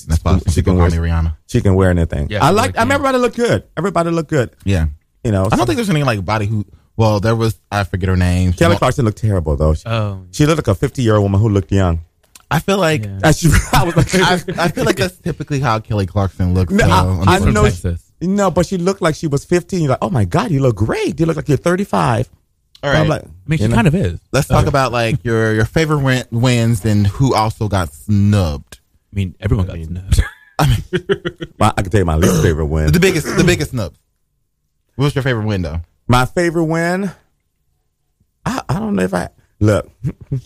That's 0.08 0.24
why 0.24 0.32
some 0.38 0.40
she 0.54 0.62
people 0.62 0.74
can 0.74 0.78
wear 0.80 0.90
me 0.90 0.98
Rihanna. 0.98 1.36
She 1.48 1.62
can 1.62 1.76
wear 1.76 1.90
anything. 1.90 2.30
Yeah, 2.30 2.44
I 2.46 2.52
like. 2.52 2.78
I 2.78 2.84
mean, 2.86 2.94
everybody 2.94 3.18
look 3.18 3.36
good. 3.36 3.64
Everybody 3.76 4.10
look 4.12 4.28
good. 4.28 4.56
Yeah, 4.64 4.88
You 5.24 5.32
know, 5.32 5.48
I 5.52 5.56
don't 5.56 5.66
think 5.66 5.76
there's 5.78 5.90
any 5.90 6.04
like 6.04 6.24
body 6.24 6.46
who. 6.46 6.66
Well, 6.96 7.20
there 7.20 7.36
was 7.36 7.60
I 7.72 7.84
forget 7.84 8.10
her 8.10 8.16
name. 8.18 8.54
Kelly 8.54 8.70
won't- 8.70 8.80
Clarkson 8.80 9.06
looked 9.06 9.20
terrible 9.20 9.56
though. 9.56 9.76
She, 9.76 9.84
Oh, 9.86 10.26
she 10.32 10.46
looked 10.48 10.58
like 10.68 10.68
a 10.68 10.80
fifty 10.80 11.04
year 11.04 11.16
old 11.16 11.24
woman 11.24 11.40
who 11.40 11.50
looked 11.50 11.72
young. 11.72 12.00
I 12.50 12.60
feel 12.60 12.78
like 12.80 13.04
Yeah. 13.04 13.20
And 13.24 13.36
she, 13.36 13.50
I 13.74 13.84
was 13.84 13.96
like, 13.96 14.16
I, 14.16 14.64
I 14.64 14.68
feel 14.70 14.84
like 14.86 14.96
that's 15.04 15.18
typically 15.20 15.60
how 15.60 15.80
Kelly 15.80 16.08
Clarkson 16.08 16.54
looks. 16.56 16.74
No, 16.74 16.86
I- 16.88 17.06
on 17.06 17.28
I 17.28 17.38
know- 17.40 17.64
Texas. 17.66 18.07
No, 18.22 18.52
but 18.52 18.66
she 18.66 18.78
looked 18.78 19.02
like 19.02 19.16
she 19.16 19.28
was 19.28 19.46
fifteen. 19.46 19.82
You're 19.82 19.92
like, 19.92 20.00
oh 20.02 20.10
my 20.10 20.26
god, 20.26 20.52
you 20.52 20.62
look 20.62 20.76
great. 20.76 21.20
You 21.20 21.26
look 21.26 21.36
like 21.36 21.48
you're 21.48 21.58
thirty 21.58 21.84
five. 21.84 22.30
All 22.84 22.92
I'm 22.92 23.08
like, 23.08 23.24
I 23.24 23.28
mean, 23.48 23.60
she 23.60 23.68
know? 23.68 23.76
kind 23.76 23.88
of 23.88 23.96
is. 23.96 24.20
let's 24.32 24.48
talk 24.48 24.68
about 24.68 24.92
like 24.92 25.24
your 25.24 25.54
your 25.54 25.66
favorite 25.66 26.28
wins 26.32 26.86
and 26.86 27.08
who 27.08 27.34
also 27.34 27.68
got 27.68 27.92
snubbed. 27.92 28.80
I 29.12 29.16
mean, 29.16 29.36
everyone 29.40 29.66
got 29.66 29.78
snubbed. 29.78 30.22
I 30.60 30.68
mean, 30.68 31.38
my, 31.60 31.74
I 31.76 31.82
can 31.82 31.92
tell 31.92 32.00
you 32.00 32.06
my 32.06 32.16
least 32.16 32.42
favorite 32.42 32.66
win. 32.66 32.92
The 32.92 33.00
biggest, 33.00 33.26
the 33.38 33.44
biggest 33.44 33.72
snubs. 33.72 34.00
What 34.96 35.06
was 35.06 35.16
your 35.16 35.24
favorite 35.24 35.46
win 35.46 35.62
though? 35.62 35.82
My 36.08 36.26
favorite 36.26 36.66
win. 36.66 37.12
I, 38.46 38.62
I 38.70 38.80
don't 38.80 38.96
know 38.96 39.04
if 39.04 39.14
I 39.14 39.30
look. 39.60 39.92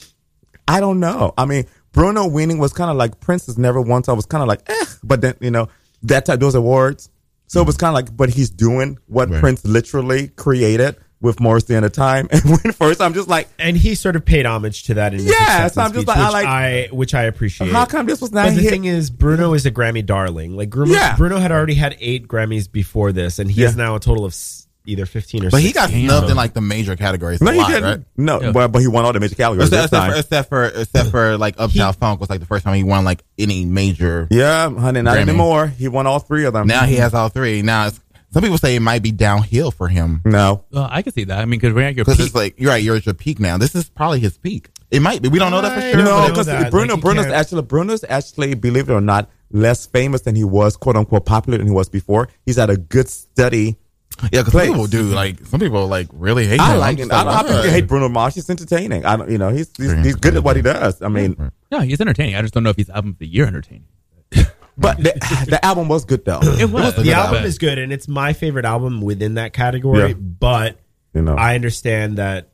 I 0.67 0.79
don't 0.79 0.99
know. 0.99 1.33
I 1.37 1.45
mean, 1.45 1.65
Bruno 1.91 2.27
winning 2.27 2.57
was 2.57 2.73
kind 2.73 2.89
of 2.89 2.97
like 2.97 3.19
Prince 3.19 3.45
has 3.45 3.57
never 3.57 3.81
once. 3.81 4.09
I 4.09 4.13
was 4.13 4.25
kind 4.25 4.41
of 4.41 4.47
like, 4.47 4.61
eh. 4.69 4.85
But 5.03 5.21
then 5.21 5.35
you 5.39 5.51
know 5.51 5.69
that 6.03 6.25
type 6.25 6.39
those 6.39 6.55
awards, 6.55 7.09
so 7.51 7.59
it 7.61 7.67
was 7.67 7.75
kind 7.77 7.89
of 7.89 7.95
like, 7.95 8.15
but 8.15 8.29
he's 8.29 8.49
doing 8.49 8.97
what 9.07 9.29
Right. 9.29 9.39
Prince 9.41 9.65
literally 9.65 10.29
created 10.29 10.95
with 11.19 11.39
Morris 11.39 11.63
Day 11.65 11.75
and 11.75 11.83
the 11.85 11.89
Time, 11.89 12.27
and 12.31 12.41
when 12.45 12.71
first 12.73 13.01
I'm 13.01 13.13
just 13.13 13.27
like, 13.27 13.47
and 13.59 13.75
he 13.77 13.93
sort 13.93 14.15
of 14.15 14.23
paid 14.25 14.45
homage 14.45 14.83
to 14.83 14.93
that 14.95 15.13
in 15.13 15.19
his 15.19 15.29
Yeah, 15.31 15.67
so 15.67 15.81
I'm 15.81 15.91
just 15.93 16.07
speech, 16.07 16.07
like, 16.07 16.17
I 16.17 16.29
like- 16.29 16.45
I 16.47 16.87
which 16.91 17.13
I 17.13 17.23
appreciate. 17.23 17.71
how 17.71 17.85
come 17.85 18.05
this 18.07 18.21
was 18.21 18.31
not 18.31 18.47
But 18.47 18.55
the 18.55 18.61
hit? 18.61 18.69
thing 18.71 18.85
is, 18.85 19.09
Bruno 19.11 19.53
is 19.53 19.65
a 19.65 19.71
Grammy 19.71 20.03
darling. 20.05 20.55
Like 20.55 20.69
Bruno, 20.71 20.93
Yeah. 20.93 21.15
Bruno 21.17 21.37
had 21.37 21.51
already 21.51 21.75
had 21.75 21.95
eight 21.99 22.27
Grammys 22.27 22.71
before 22.71 23.11
this, 23.11 23.37
and 23.37 23.51
he 23.51 23.61
Yeah. 23.61 23.67
has 23.67 23.75
now 23.75 23.95
a 23.95 23.99
total 23.99 24.23
of 24.25 24.31
s- 24.31 24.65
either 24.85 25.05
fifteen 25.05 25.45
or. 25.45 25.49
But 25.49 25.61
he 25.61 25.71
got 25.71 25.89
16. 25.89 26.07
snubbed 26.09 26.29
in 26.29 26.35
like 26.35 26.53
the 26.53 26.61
major 26.61 26.95
categories. 26.95 27.41
no, 27.41 27.51
a 27.51 27.53
he 27.53 27.59
lot, 27.59 27.67
didn't. 27.69 27.83
Right? 27.83 28.05
No, 28.17 28.41
Yeah. 28.41 28.51
but, 28.51 28.69
but 28.69 28.79
he 28.79 28.87
won 28.87 29.05
all 29.05 29.13
the 29.13 29.19
major 29.19 29.35
categories 29.35 29.69
Except, 29.69 29.91
this 29.91 29.99
except, 29.99 30.09
for, 30.11 30.11
time. 30.11 30.19
except 30.19 30.49
for 30.49 30.81
except 30.81 31.09
for 31.11 31.37
like 31.37 31.55
Uptown 31.59 31.93
Funk 31.93 32.19
was 32.19 32.29
like 32.29 32.39
the 32.39 32.45
first 32.45 32.63
time 32.65 32.75
he 32.75 32.83
won 32.83 33.03
like 33.05 33.23
any 33.37 33.65
major. 33.65 34.27
yeah, 34.31 34.69
honey, 34.69 35.01
not 35.01 35.17
Grammy. 35.17 35.21
anymore. 35.21 35.67
He 35.67 35.87
won 35.87 36.07
all 36.07 36.19
three 36.19 36.45
of 36.45 36.53
them. 36.53 36.67
Now 36.67 36.85
he 36.85 36.95
has 36.95 37.13
all 37.13 37.29
three. 37.29 37.61
Now 37.61 37.87
it's, 37.87 37.99
some 38.33 38.41
people 38.43 38.57
say 38.57 38.75
it 38.75 38.79
might 38.81 39.03
be 39.03 39.11
downhill 39.11 39.71
for 39.71 39.89
him 39.89 40.21
no. 40.23 40.63
well, 40.71 40.87
I 40.89 41.01
can 41.01 41.11
see 41.11 41.25
that. 41.25 41.39
I 41.39 41.45
mean, 41.45 41.59
because 41.59 41.73
we're 41.75 41.85
at 41.87 41.95
your 41.95 42.05
because 42.05 42.17
peak. 42.17 42.25
it's 42.27 42.35
like 42.35 42.55
you're 42.57 42.71
right. 42.71 42.81
You're 42.81 42.95
at 42.95 43.05
your 43.05 43.13
peak 43.13 43.39
now. 43.39 43.57
This 43.57 43.75
is 43.75 43.89
probably 43.89 44.19
his 44.21 44.37
peak. 44.37 44.69
It 44.89 45.01
might 45.01 45.21
be. 45.21 45.27
We 45.29 45.37
don't 45.39 45.51
know 45.51 45.61
that 45.61 45.73
for 45.73 45.79
I 45.79 45.91
sure. 45.91 45.95
don't 45.97 46.05
No, 46.05 46.21
know 46.23 46.27
because 46.29 46.45
that. 46.47 46.71
Bruno, 46.71 46.93
Like, 46.93 46.97
you 46.97 47.01
Bruno's 47.01 47.25
can't- 47.25 47.35
actually 47.35 47.61
Bruno's 47.63 48.05
actually, 48.09 48.53
believe 48.55 48.89
it 48.89 48.93
or 48.93 48.99
not, 49.01 49.29
less 49.51 49.85
famous 49.85 50.21
than 50.21 50.35
he 50.35 50.43
was, 50.45 50.75
quote 50.77 50.95
unquote, 50.97 51.25
popular 51.25 51.57
than 51.57 51.67
he 51.67 51.73
was 51.73 51.89
before. 51.89 52.29
He's 52.45 52.57
at 52.57 52.69
a 52.69 52.77
good 52.77 53.09
steady. 53.09 53.77
Yeah, 54.23 54.41
because 54.41 54.51
place. 54.51 54.69
people 54.69 54.87
do 54.87 55.03
like 55.03 55.45
some 55.45 55.59
people 55.59 55.87
like 55.87 56.07
really 56.13 56.47
hate 56.47 56.59
I 56.59 56.73
him. 56.73 56.79
like 56.79 56.99
I'm 56.99 57.05
it. 57.05 57.11
I 57.13 57.23
don't 57.41 57.51
know 57.51 57.61
how 57.61 57.63
hate 57.63 57.87
Bruno 57.87 58.09
Mars. 58.09 58.35
He's 58.35 58.49
entertaining. 58.49 59.05
I 59.05 59.15
don't, 59.15 59.29
you 59.29 59.37
know, 59.37 59.49
he's 59.49 59.71
he's, 59.77 59.91
he's 60.03 60.15
good 60.15 60.35
at 60.35 60.43
what 60.43 60.55
he 60.55 60.61
does. 60.61 61.01
I 61.01 61.07
mean, 61.07 61.51
yeah, 61.71 61.83
he's 61.83 62.01
entertaining. 62.01 62.35
I 62.35 62.41
just 62.41 62.53
don't 62.53 62.63
know 62.63 62.69
if 62.69 62.75
he's 62.75 62.89
album 62.89 63.11
of 63.11 63.19
the 63.19 63.27
year 63.27 63.45
entertaining. 63.45 63.85
but 64.77 64.97
the, 64.97 65.45
the 65.49 65.59
album 65.63 65.87
was 65.87 66.05
good 66.05 66.25
though. 66.25 66.39
It 66.41 66.69
was. 66.69 66.97
a 66.97 67.01
The 67.01 67.13
album 67.13 67.35
album. 67.35 67.45
is 67.45 67.57
good, 67.57 67.77
and 67.77 67.91
it's 67.91 68.07
my 68.07 68.33
favorite 68.33 68.65
album 68.65 69.01
within 69.01 69.35
that 69.35 69.53
category. 69.53 70.09
Yeah. 70.09 70.13
But 70.13 70.77
You 71.13 71.21
know, 71.21 71.35
I 71.35 71.55
understand 71.55 72.17
that 72.17 72.49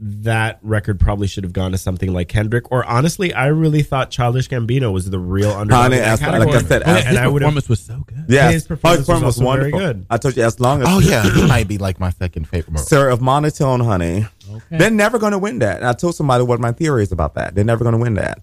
that 0.00 0.58
record 0.62 0.98
probably 0.98 1.26
should 1.28 1.44
have 1.44 1.52
gone 1.52 1.70
to 1.70 1.78
something 1.78 2.12
like 2.12 2.28
Kendrick. 2.28 2.70
Or 2.72 2.84
honestly, 2.84 3.32
I 3.32 3.46
really 3.46 3.82
thought 3.82 4.10
Childish 4.10 4.48
Gambino 4.48 4.92
was 4.92 5.08
the 5.08 5.18
real 5.20 5.50
underdog. 5.52 5.82
Honey, 5.92 5.98
as- 5.98 6.20
like 6.20 6.30
I 6.30 6.38
category. 6.38 6.60
said, 6.64 6.82
yeah, 6.84 6.92
as- 6.92 6.96
his 6.98 7.06
and 7.06 7.18
I 7.18 7.28
would 7.28 7.42
have. 7.42 7.48
performance 7.48 7.68
was 7.68 7.80
so 7.80 8.04
good. 8.06 8.24
yes, 8.28 8.52
his 8.54 8.66
performance 8.66 9.06
was 9.08 9.22
was 9.22 9.40
also 9.40 9.56
very 9.56 9.70
wonderful. 9.72 9.78
good. 10.02 10.06
I 10.10 10.16
told 10.16 10.36
you 10.36 10.42
as 10.42 10.58
long 10.58 10.82
as 10.82 10.88
Oh 10.90 10.98
yeah, 10.98 11.22
he 11.32 11.46
might 11.46 11.68
be 11.68 11.78
like 11.78 12.00
my 12.00 12.10
second 12.10 12.48
favorite. 12.48 12.80
Sir 12.80 13.08
of 13.08 13.20
Monotone, 13.20 13.80
honey. 13.80 14.26
Okay. 14.50 14.78
They're 14.78 14.90
never 14.90 15.18
going 15.18 15.32
to 15.32 15.38
win 15.38 15.60
that. 15.60 15.78
And 15.78 15.86
I 15.86 15.92
told 15.92 16.16
somebody 16.16 16.42
what 16.44 16.58
my 16.60 16.72
theory 16.72 17.02
is 17.04 17.12
about 17.12 17.34
that. 17.34 17.54
They're 17.54 17.64
never 17.64 17.84
going 17.84 17.94
to 17.94 18.00
win 18.00 18.14
that. 18.14 18.42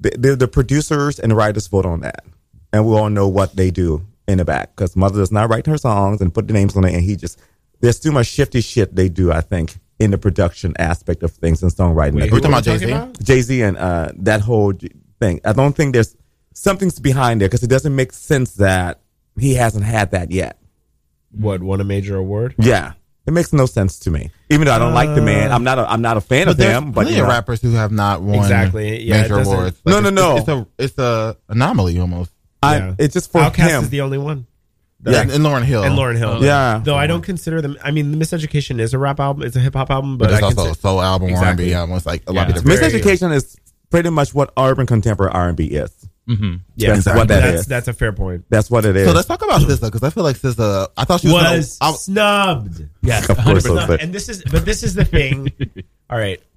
The, 0.00 0.10
the, 0.18 0.36
the 0.36 0.48
producers 0.48 1.18
and 1.18 1.30
the 1.32 1.34
writers 1.36 1.66
vote 1.66 1.86
on 1.86 2.00
that. 2.00 2.24
And 2.72 2.86
we 2.86 2.94
all 2.96 3.08
know 3.08 3.26
what 3.28 3.56
they 3.56 3.70
do 3.70 4.04
in 4.28 4.38
the 4.38 4.44
back 4.44 4.74
because 4.76 4.96
Mother 4.96 5.18
does 5.18 5.32
not 5.32 5.48
write 5.48 5.66
her 5.66 5.78
songs 5.78 6.20
and 6.20 6.34
put 6.34 6.46
the 6.46 6.52
names 6.52 6.76
on 6.76 6.84
it. 6.84 6.92
And 6.94 7.02
he 7.02 7.16
just, 7.16 7.40
there's 7.80 8.00
too 8.00 8.12
much 8.12 8.26
shifty 8.26 8.60
shit 8.60 8.94
they 8.96 9.08
do, 9.08 9.32
I 9.32 9.40
think, 9.40 9.76
in 9.98 10.10
the 10.10 10.18
production 10.18 10.74
aspect 10.78 11.22
of 11.22 11.30
things 11.30 11.62
and 11.62 11.70
songwriting. 11.72 12.14
Wait, 12.14 12.32
We're 12.32 12.40
talking 12.40 12.52
about 12.52 12.64
Jay-Z? 12.64 13.12
Jay 13.22 13.40
Z 13.40 13.62
and 13.62 13.76
uh, 13.76 14.12
that 14.16 14.40
whole 14.40 14.72
thing. 15.20 15.40
I 15.44 15.52
don't 15.52 15.74
think 15.76 15.92
there's 15.94 16.16
something's 16.52 16.98
behind 16.98 17.40
there 17.40 17.48
because 17.48 17.62
it 17.62 17.68
doesn't 17.70 17.94
make 17.94 18.12
sense 18.12 18.54
that 18.54 19.00
he 19.38 19.54
hasn't 19.54 19.84
had 19.84 20.10
that 20.12 20.30
yet. 20.30 20.58
What 21.30 21.62
won 21.62 21.80
a 21.80 21.84
major 21.84 22.16
award? 22.16 22.54
Yeah. 22.58 22.92
It 23.26 23.32
makes 23.32 23.52
no 23.54 23.64
sense 23.66 23.98
to 24.00 24.10
me. 24.10 24.30
Even 24.50 24.66
though 24.66 24.74
I 24.74 24.78
don't 24.78 24.92
like 24.92 25.14
the 25.14 25.22
man, 25.22 25.50
I'm 25.50 25.64
not 25.64 25.78
a, 25.78 25.90
I'm 25.90 26.02
not 26.02 26.16
a 26.18 26.20
fan 26.20 26.44
But 26.44 26.50
of 26.52 26.56
them. 26.58 26.82
him. 26.84 26.92
But 26.92 27.02
plenty 27.04 27.12
you 27.12 27.18
know, 27.18 27.24
of 27.24 27.30
rappers 27.30 27.62
who 27.62 27.70
have 27.72 27.90
not 27.90 28.20
won 28.20 28.38
Exactly. 28.40 29.02
Yeah, 29.02 29.22
major 29.22 29.36
doesn't- 29.36 29.52
awards. 29.54 29.80
No, 29.86 30.00
no, 30.00 30.10
no. 30.10 30.36
It's, 30.36 30.48
a 30.48 30.66
it's 30.78 30.98
a 30.98 31.36
anomaly 31.48 31.98
almost. 31.98 32.32
I, 32.62 32.76
Yeah. 32.76 32.94
it's 32.98 33.14
just 33.14 33.32
for 33.32 33.40
Outkast 33.40 33.68
him. 33.70 33.82
is 33.84 33.90
the 33.90 34.02
only 34.02 34.18
one. 34.18 34.46
Yeah, 35.06 35.20
and 35.22 35.30
Lauryn 35.30 35.64
Hill 35.64 35.82
And 35.82 35.94
Lauryn 35.96 36.16
Hill. 36.16 36.42
Yeah. 36.44 36.80
Though 36.82 36.96
I 36.96 37.06
don't 37.06 37.22
consider 37.22 37.60
them. 37.60 37.76
I 37.84 37.90
mean, 37.90 38.10
the 38.10 38.16
Miseducation 38.16 38.80
is 38.80 38.94
a 38.94 38.98
rap 38.98 39.20
album. 39.20 39.42
It's 39.44 39.56
a 39.56 39.60
hip 39.60 39.74
hop 39.74 39.90
album, 39.90 40.16
but, 40.18 40.26
but 40.30 40.34
it's 40.34 40.42
I 40.42 40.46
also 40.46 40.54
consider, 40.56 40.72
a 40.72 40.80
soul 40.80 41.02
album, 41.02 41.28
Exactly. 41.30 41.64
R&B 41.72 41.74
album. 41.74 41.96
It's 41.96 42.06
like 42.06 42.22
a 42.26 42.32
lot 42.32 42.48
of 42.48 42.54
different. 42.54 42.78
Very- 42.80 42.92
Miseducation 43.02 43.32
is 43.34 43.56
pretty 43.90 44.10
much 44.10 44.34
what 44.34 44.52
urban 44.58 44.86
contemporary 44.86 45.32
R&B 45.32 45.66
is. 45.66 45.90
Mm-hmm. 46.28 46.54
yeah, 46.76 46.94
That's 46.94 47.06
what 47.06 47.28
that 47.28 47.40
that's, 47.42 47.60
is. 47.60 47.66
That's 47.66 47.86
a 47.86 47.92
fair 47.92 48.10
point. 48.10 48.46
That's 48.48 48.70
what 48.70 48.86
it 48.86 48.96
is. 48.96 49.06
So 49.06 49.12
let's 49.12 49.28
talk 49.28 49.42
about 49.44 49.60
SZA 49.60 49.82
because 49.82 50.02
I 50.02 50.08
feel 50.08 50.22
like 50.24 50.36
SZA. 50.36 50.88
I 50.96 51.04
thought 51.04 51.20
she 51.20 51.28
was, 51.28 51.34
Was 51.34 51.78
gonna, 51.78 51.92
I, 51.92 51.96
snubbed. 51.96 52.88
Yes, 53.02 53.28
Of 53.28 53.36
course 53.36 53.66
100%. 53.66 53.86
so. 53.86 53.92
and 54.00 54.10
this 54.14 54.30
is 54.30 54.42
but 54.44 54.64
this 54.64 54.82
is 54.82 54.94
the 54.94 55.04
thing 55.04 55.52
all 56.10 56.16
right 56.18 56.40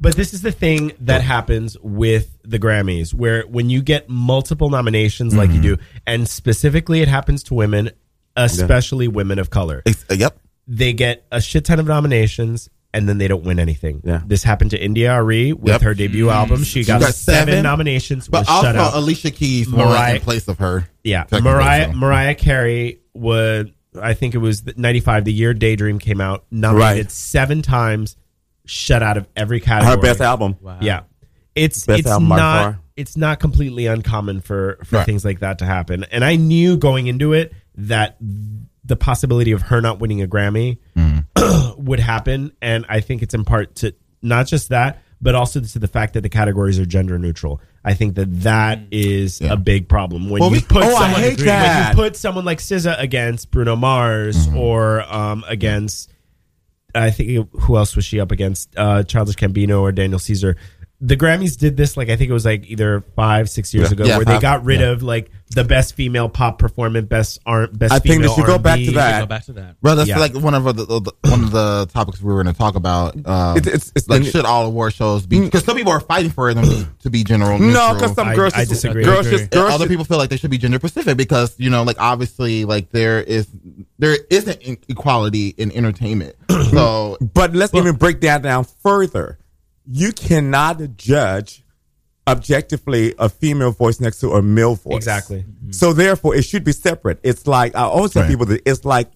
but 0.00 0.16
this 0.16 0.32
is 0.32 0.42
the 0.42 0.52
thing 0.52 0.92
that 1.00 1.22
happens 1.22 1.76
with 1.82 2.38
the 2.42 2.58
grammys 2.58 3.12
where 3.12 3.42
when 3.46 3.68
you 3.70 3.82
get 3.82 4.08
multiple 4.08 4.70
nominations 4.70 5.34
like 5.34 5.50
you 5.50 5.60
do 5.60 5.76
and 6.06 6.28
specifically 6.28 7.00
it 7.02 7.08
happens 7.08 7.42
to 7.44 7.54
women 7.54 7.90
especially 8.36 9.08
women 9.08 9.38
of 9.38 9.50
color 9.50 9.82
it's, 9.86 10.04
uh, 10.10 10.14
yep. 10.14 10.38
they 10.66 10.92
get 10.92 11.24
a 11.30 11.40
shit 11.40 11.64
ton 11.64 11.78
of 11.78 11.86
nominations 11.86 12.68
and 12.92 13.08
then 13.08 13.18
they 13.18 13.28
don't 13.28 13.44
win 13.44 13.60
anything. 13.60 14.00
Yeah. 14.04 14.20
This 14.26 14.42
happened 14.42 14.72
to 14.72 14.82
India.Arie 14.82 15.52
with 15.52 15.74
Yep. 15.74 15.82
her 15.82 15.94
debut 15.94 16.28
album. 16.28 16.64
She 16.64 16.82
got, 16.82 17.00
got 17.00 17.14
seven, 17.14 17.46
seven, 17.54 17.62
nominations, 17.62 18.26
But 18.26 18.40
was 18.40 18.48
also 18.48 18.66
shut 18.66 18.76
out. 18.76 18.94
Alicia 18.94 19.30
Keys 19.30 19.68
Mariah- 19.68 20.16
in 20.16 20.20
place 20.20 20.48
of 20.48 20.58
her. 20.58 20.88
Yeah, 21.04 21.22
Technically, 21.22 21.50
Mariah 21.52 21.92
so. 21.92 21.96
Mariah 21.96 22.34
Carey 22.34 23.00
would 23.14 23.74
I 24.00 24.14
think 24.14 24.34
it 24.34 24.38
was 24.38 24.64
'95, 24.76 25.24
the 25.24 25.32
year 25.32 25.54
Daydream 25.54 25.98
came 26.00 26.20
out, 26.20 26.44
nominated 26.50 27.06
Right. 27.06 27.10
seven 27.12 27.62
times, 27.62 28.16
shut 28.70 29.02
out 29.02 29.16
of 29.16 29.26
every 29.36 29.60
category. 29.60 29.96
Her 29.96 30.00
best 30.00 30.20
album. 30.20 30.56
Wow. 30.60 30.78
Yeah, 30.80 31.00
it's 31.54 31.84
Best 31.84 32.00
it's 32.00 32.08
album 32.08 32.28
not 32.28 32.76
it's 32.96 33.16
not 33.16 33.40
completely 33.40 33.86
uncommon 33.86 34.40
for 34.40 34.78
for 34.84 34.96
Right. 34.96 35.06
things 35.06 35.24
like 35.24 35.40
that 35.40 35.58
to 35.58 35.66
happen. 35.66 36.04
And 36.12 36.24
I 36.24 36.36
knew 36.36 36.76
going 36.76 37.06
into 37.06 37.32
it 37.32 37.52
that 37.76 38.16
the 38.84 38.96
possibility 38.96 39.52
of 39.52 39.62
her 39.62 39.80
not 39.80 39.98
winning 40.00 40.22
a 40.22 40.26
Grammy 40.26 40.78
Mm-hmm. 40.96 41.18
would 41.84 42.00
happen, 42.00 42.52
and 42.60 42.84
I 42.88 43.00
think 43.00 43.22
it's 43.22 43.34
in 43.34 43.44
part 43.44 43.74
to 43.76 43.94
not 44.22 44.46
just 44.46 44.68
that, 44.70 45.02
but 45.20 45.34
also 45.34 45.60
to 45.60 45.78
the 45.78 45.88
fact 45.88 46.14
that 46.14 46.20
the 46.22 46.28
categories 46.28 46.78
are 46.78 46.84
gender 46.86 47.18
neutral. 47.18 47.60
I 47.84 47.94
think 47.94 48.14
that 48.16 48.42
that 48.42 48.80
is 48.90 49.40
Yeah. 49.40 49.52
a 49.54 49.56
big 49.56 49.88
problem 49.88 50.28
when 50.28 50.40
Well, 50.40 50.50
you 50.50 50.56
we- 50.56 50.60
put 50.62 50.82
oh, 50.84 50.88
I 50.88 51.00
someone 51.00 51.20
hate 51.22 51.40
when 51.40 51.88
you 51.88 51.94
put 51.94 52.16
someone 52.16 52.44
like 52.44 52.58
SZA 52.58 53.00
against 53.00 53.50
Bruno 53.50 53.76
Mars 53.76 54.46
Mm-hmm. 54.48 54.56
or 54.58 55.02
um, 55.12 55.44
against 55.48 56.09
I 56.94 57.10
think 57.10 57.48
who 57.52 57.76
else 57.76 57.96
was 57.96 58.04
she 58.04 58.20
up 58.20 58.30
against? 58.32 58.76
Uh, 58.76 59.02
Childish 59.02 59.36
Gambino 59.36 59.80
or 59.80 59.92
Daniel 59.92 60.18
Caesar. 60.18 60.56
The 61.02 61.16
Grammys 61.16 61.56
did 61.56 61.78
this 61.78 61.96
like 61.96 62.10
I 62.10 62.16
think 62.16 62.28
it 62.28 62.34
was 62.34 62.44
like 62.44 62.68
either 62.70 63.00
five, 63.16 63.48
six 63.48 63.72
years 63.72 63.88
Yeah. 63.88 63.92
ago, 63.94 64.04
Yeah, 64.04 64.16
where 64.18 64.24
they 64.26 64.38
got 64.38 64.64
rid 64.64 64.80
yeah. 64.80 64.90
of 64.90 65.02
like 65.02 65.30
the 65.52 65.64
best 65.64 65.94
female 65.94 66.28
pop 66.28 66.58
performance, 66.58 67.08
best 67.08 67.40
R, 67.46 67.66
best. 67.68 67.90
I 67.92 67.98
think 68.00 68.04
they 68.22 68.28
female 68.28 68.34
should 68.36 68.46
go 68.46 68.58
back 68.58 68.72
R&B. 68.72 68.86
to 68.86 68.92
that. 68.92 69.20
Go 69.20 69.26
back 69.26 69.44
to 69.46 69.52
that. 69.54 69.76
Well, 69.80 69.96
that's 69.96 70.08
Yeah. 70.10 70.18
like 70.18 70.34
one 70.34 70.52
of 70.54 70.64
the, 70.64 70.72
the 70.72 71.12
one 71.28 71.44
of 71.44 71.50
the 71.52 71.88
topics 71.92 72.20
we 72.20 72.32
were 72.32 72.42
going 72.42 72.52
to 72.54 72.58
talk 72.58 72.74
about. 72.76 73.14
Um, 73.26 73.56
It's- 73.56 73.66
it's- 73.74 73.92
it's 73.96 74.08
like 74.10 74.24
should 74.24 74.44
all 74.44 74.66
award 74.66 74.92
shows 74.92 75.24
be 75.26 75.40
because 75.40 75.64
some 75.64 75.74
people 75.74 75.90
are 75.90 76.00
fighting 76.00 76.30
for 76.30 76.52
them 76.52 76.64
to, 76.66 76.86
to 77.04 77.10
be 77.10 77.24
general. 77.24 77.58
No, 77.58 77.66
neutral. 77.66 77.94
because 77.94 78.14
some 78.14 78.34
girls 78.34 78.52
I 78.52 78.58
just, 78.60 78.70
disagree. 78.82 79.02
Girls 79.04 79.26
I 79.26 79.30
just 79.30 79.50
girls 79.50 79.70
other 79.72 79.84
just- 79.84 79.88
people 79.90 80.04
feel 80.04 80.18
like 80.18 80.28
they 80.28 80.36
should 80.36 80.50
be 80.50 80.58
gender 80.58 80.78
specific 80.78 81.16
because 81.16 81.54
you 81.58 81.70
know, 81.70 81.82
like 81.82 81.96
obviously, 81.98 82.66
like 82.66 82.90
there 82.90 83.20
is 83.22 83.48
there 83.98 84.18
isn't 84.28 84.60
in- 84.60 84.78
equality 84.88 85.48
in 85.56 85.72
entertainment. 85.72 86.36
so 86.70 87.16
But 87.34 87.54
let's 87.54 87.72
even 87.74 87.96
break 87.96 88.20
that 88.20 88.42
down 88.42 88.66
further. 88.82 89.38
You 89.86 90.12
cannot 90.12 90.96
judge 90.96 91.64
objectively 92.26 93.14
a 93.18 93.28
female 93.28 93.72
voice 93.72 94.00
next 94.00 94.20
to 94.20 94.32
a 94.32 94.42
male 94.42 94.76
voice. 94.76 94.96
Exactly. 94.96 95.44
So 95.70 95.92
therefore, 95.92 96.34
it 96.36 96.42
should 96.42 96.64
be 96.64 96.72
separate. 96.72 97.18
It's 97.22 97.46
like 97.46 97.74
I 97.74 97.82
always 97.82 98.12
tell 98.12 98.22
Right. 98.22 98.28
people 98.30 98.46
that 98.46 98.62
it's 98.64 98.84
like 98.84 99.08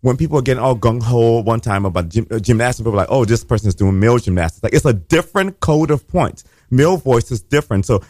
when 0.00 0.16
people 0.16 0.38
are 0.38 0.42
getting 0.42 0.62
all 0.62 0.76
gung 0.76 1.02
ho 1.02 1.40
one 1.40 1.60
time 1.60 1.84
about 1.84 2.08
gym, 2.08 2.26
uh, 2.30 2.38
gymnastics. 2.38 2.80
People 2.84 2.92
are 2.94 3.02
like, 3.02 3.08
oh, 3.10 3.24
this 3.24 3.42
person 3.44 3.68
is 3.68 3.74
doing 3.74 3.98
male 3.98 4.18
gymnastics. 4.18 4.62
Like 4.62 4.74
it's 4.74 4.84
a 4.84 4.92
different 4.92 5.60
code 5.60 5.90
of 5.90 6.06
points. 6.06 6.44
Male 6.70 6.96
voice 6.98 7.30
is 7.30 7.40
different. 7.40 7.86
So 7.86 8.02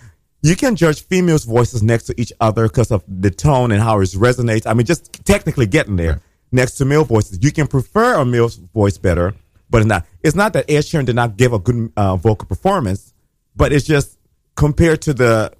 you 0.43 0.57
can 0.57 0.77
judge 0.77 1.03
females' 1.03 1.45
voices 1.45 1.83
next 1.83 2.05
to 2.05 2.21
each 2.21 2.33
other 2.41 2.69
because 2.69 2.91
of 2.91 3.05
the 3.09 3.31
tone 3.31 3.71
and 3.73 3.83
how 3.83 4.01
it 4.01 4.11
resonates. 4.11 4.67
I 4.67 4.75
mean, 4.75 4.87
just 4.87 5.25
technically 5.25 5.67
getting 5.67 5.97
there 5.97 6.21
next 6.53 6.73
to 6.77 6.85
male 6.85 7.05
voices. 7.05 7.39
You 7.43 7.53
can 7.53 7.67
prefer 7.67 8.15
a 8.15 8.25
male's 8.25 8.57
voice 8.57 8.99
better, 8.99 9.35
but 9.71 9.79
it's 9.79 9.87
not. 9.87 10.07
It's 10.23 10.37
not 10.37 10.53
that 10.55 10.71
Ed 10.71 10.81
Sheeran 10.81 11.05
did 11.07 11.17
not 11.17 11.37
give 11.37 11.53
a 11.53 11.59
good 11.59 11.93
uh, 11.97 12.17
vocal 12.17 12.47
performance, 12.49 13.13
but 13.57 13.73
it's 13.73 13.87
just 13.87 14.19
compared 14.57 15.03
to 15.03 15.15
the 15.15 15.53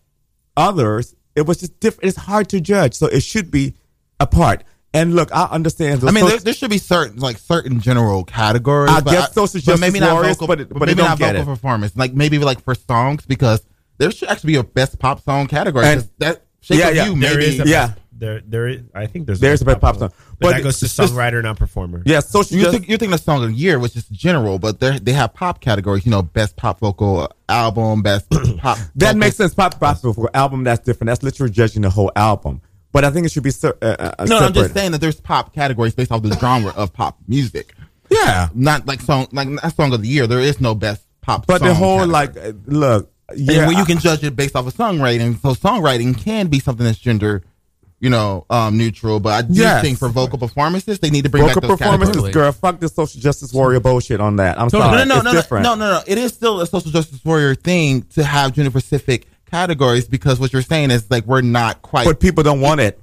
others, 0.57 1.15
it 1.37 1.47
was 1.47 1.59
just 1.59 1.79
different. 1.81 2.09
It's 2.09 2.17
hard 2.19 2.49
to 2.51 2.61
judge, 2.61 2.95
so 2.95 3.07
it 3.07 3.21
should 3.23 3.51
be 3.51 3.75
apart. 4.21 4.65
And 4.95 5.15
look, 5.15 5.31
I 5.35 5.45
understand. 5.45 6.03
I 6.03 6.11
mean, 6.11 6.25
so- 6.25 6.31
there, 6.31 6.39
there 6.39 6.55
should 6.55 6.71
be 6.71 6.79
certain 6.79 7.19
like 7.21 7.39
certain 7.39 7.81
general 7.81 8.25
categories. 8.25 8.91
I 8.91 9.01
but 9.01 9.11
guess 9.13 9.35
social 9.35 9.61
but 9.75 9.81
maybe 9.81 10.01
not 10.01 10.15
warriors, 10.15 10.37
vocal, 10.37 10.47
but 10.49 10.61
it- 10.61 10.69
but, 10.71 10.79
but 10.81 10.87
maybe 10.89 11.03
don't 11.03 11.19
vocal 11.19 11.37
it. 11.43 11.45
performance. 11.45 11.97
Like 11.97 12.15
maybe 12.15 12.39
like 12.39 12.63
for 12.65 12.75
songs 12.75 13.27
because 13.27 13.63
there 13.99 14.11
should 14.11 14.29
actually 14.29 14.55
be 14.55 14.59
a 14.59 14.65
best 14.65 14.99
pop 14.99 15.21
song 15.23 15.47
category. 15.47 15.87
And- 15.87 16.01
'cause 16.01 16.11
that 16.19 16.45
Shape 16.61 16.79
Yeah, 16.81 16.89
of 16.89 16.97
yeah. 16.97 17.05
You 17.07 17.17
maybe 17.17 17.45
is 17.45 17.61
a 17.61 17.69
Yeah. 17.69 17.93
Best, 18.19 18.21
there 18.21 18.41
there 18.47 18.69
is 18.69 18.81
I 18.95 19.07
think 19.07 19.27
there's 19.27 19.41
There's 19.41 19.63
a 19.63 19.65
best 19.65 19.81
pop 19.81 19.97
song. 19.97 20.09
but, 20.09 20.39
But 20.41 20.51
that 20.53 20.63
goes 20.63 20.79
to 20.81 20.87
it's 20.87 20.97
just- 20.97 21.13
songwriter, 21.15 21.43
not 21.43 21.57
performer. 21.59 22.03
yeah, 22.05 22.21
social 22.21 22.57
You're, 22.57 22.65
justice. 22.67 22.79
think, 22.81 22.89
you're 22.89 22.99
thinking 22.99 23.15
of 23.15 23.21
song 23.21 23.43
of 23.43 23.49
the 23.51 23.55
year, 23.55 23.79
which 23.79 23.97
is 23.97 24.05
general, 24.09 24.59
but 24.59 24.81
they 24.81 24.99
they 24.99 25.13
have 25.13 25.35
pop 25.35 25.61
categories. 25.61 26.05
You 26.07 26.11
know, 26.11 26.23
best 26.23 26.57
pop 26.57 26.81
vocal 26.81 27.31
album, 27.49 28.03
best 28.03 28.29
pop. 28.59 28.79
That 28.97 29.07
vocal- 29.07 29.19
makes 29.19 29.37
sense. 29.37 29.55
Pop 29.55 29.79
gospel 29.81 30.13
for 30.15 30.31
album 30.35 30.65
that's 30.65 30.85
different. 30.85 31.09
That's 31.09 31.23
literally 31.23 31.53
judging 31.53 31.83
the 31.83 31.91
whole 31.91 32.13
album. 32.17 32.61
But 32.91 33.05
I 33.05 33.11
think 33.11 33.27
it 33.27 33.33
should 33.33 33.43
be 33.43 33.51
se- 33.51 33.73
uh, 33.83 33.85
uh, 33.85 34.15
No, 34.21 34.27
separate. 34.27 34.43
I'm 34.47 34.53
just 34.55 34.75
saying 34.75 34.93
that 34.93 35.01
there's 35.01 35.21
pop 35.21 35.55
categories 35.55 35.95
based 35.95 36.11
off 36.11 36.23
the 36.23 36.35
genre 36.39 36.73
of 36.75 36.93
pop 36.93 37.19
music. 37.29 37.75
Yeah, 38.11 38.49
Not 38.55 38.87
like 38.87 39.03
song 39.03 39.29
like 39.33 39.47
not 39.49 39.75
song 39.77 39.93
of 39.93 40.01
the 40.01 40.09
year. 40.09 40.27
There 40.27 40.41
is 40.41 40.61
no 40.61 40.75
best 40.75 41.03
pop. 41.21 41.47
but 41.47 41.61
the 41.61 41.75
whole 41.75 41.99
category. 42.07 42.13
like, 42.13 42.37
uh, 42.39 42.53
look, 42.67 43.13
and 43.29 43.39
yeah, 43.41 43.67
where 43.67 43.77
you 43.77 43.85
can 43.85 43.99
judge 43.99 44.25
it 44.25 44.35
based 44.35 44.57
off 44.57 44.67
of 44.67 44.75
songwriting. 44.75 45.39
So 45.43 45.51
songwriting 45.53 46.17
can 46.19 46.47
be 46.47 46.61
something 46.61 46.87
that's 46.87 46.97
gender, 46.99 47.43
you 48.01 48.11
know, 48.11 48.47
um, 48.51 48.77
neutral. 48.77 49.19
But 49.21 49.31
I 49.33 49.43
do 49.43 49.55
Yes. 49.55 49.83
think 49.83 49.99
for 49.99 50.09
vocal 50.09 50.39
performances, 50.39 50.99
they 51.01 51.11
need 51.11 51.23
to 51.25 51.29
bring 51.31 51.45
vocal 51.45 51.61
back 51.61 51.69
those 51.71 51.79
performances, 51.79 52.17
categories. 52.17 52.35
girl. 52.35 52.53
Fuck 52.53 52.81
this 52.81 52.95
social 52.95 53.21
justice 53.21 53.53
warrior 53.53 53.81
bullshit 53.81 54.21
on 54.21 54.37
that. 54.37 54.59
I'm 54.61 54.71
Totally. 54.71 54.99
sorry, 54.99 54.99
No, 54.99 55.05
no, 55.05 55.15
it's 55.17 55.25
no, 55.25 55.31
no, 55.33 55.37
different. 55.37 55.65
no, 55.65 55.75
no, 55.75 55.91
no. 55.93 56.01
It 56.07 56.19
is 56.19 56.33
still 56.33 56.61
a 56.61 56.67
social 56.67 56.91
justice 56.91 57.21
warrior 57.25 57.55
thing 57.55 58.03
to 58.15 58.25
have 58.25 58.53
gender 58.53 58.71
specific 58.71 59.27
categories 59.51 60.07
because 60.07 60.39
what 60.39 60.53
you're 60.53 60.63
saying 60.63 60.91
is 60.91 61.11
like 61.11 61.25
we're 61.27 61.41
not 61.41 61.83
quite. 61.83 62.05
but 62.07 62.21
people 62.21 62.43
don't 62.45 62.61
want 62.61 62.81
it. 62.81 63.01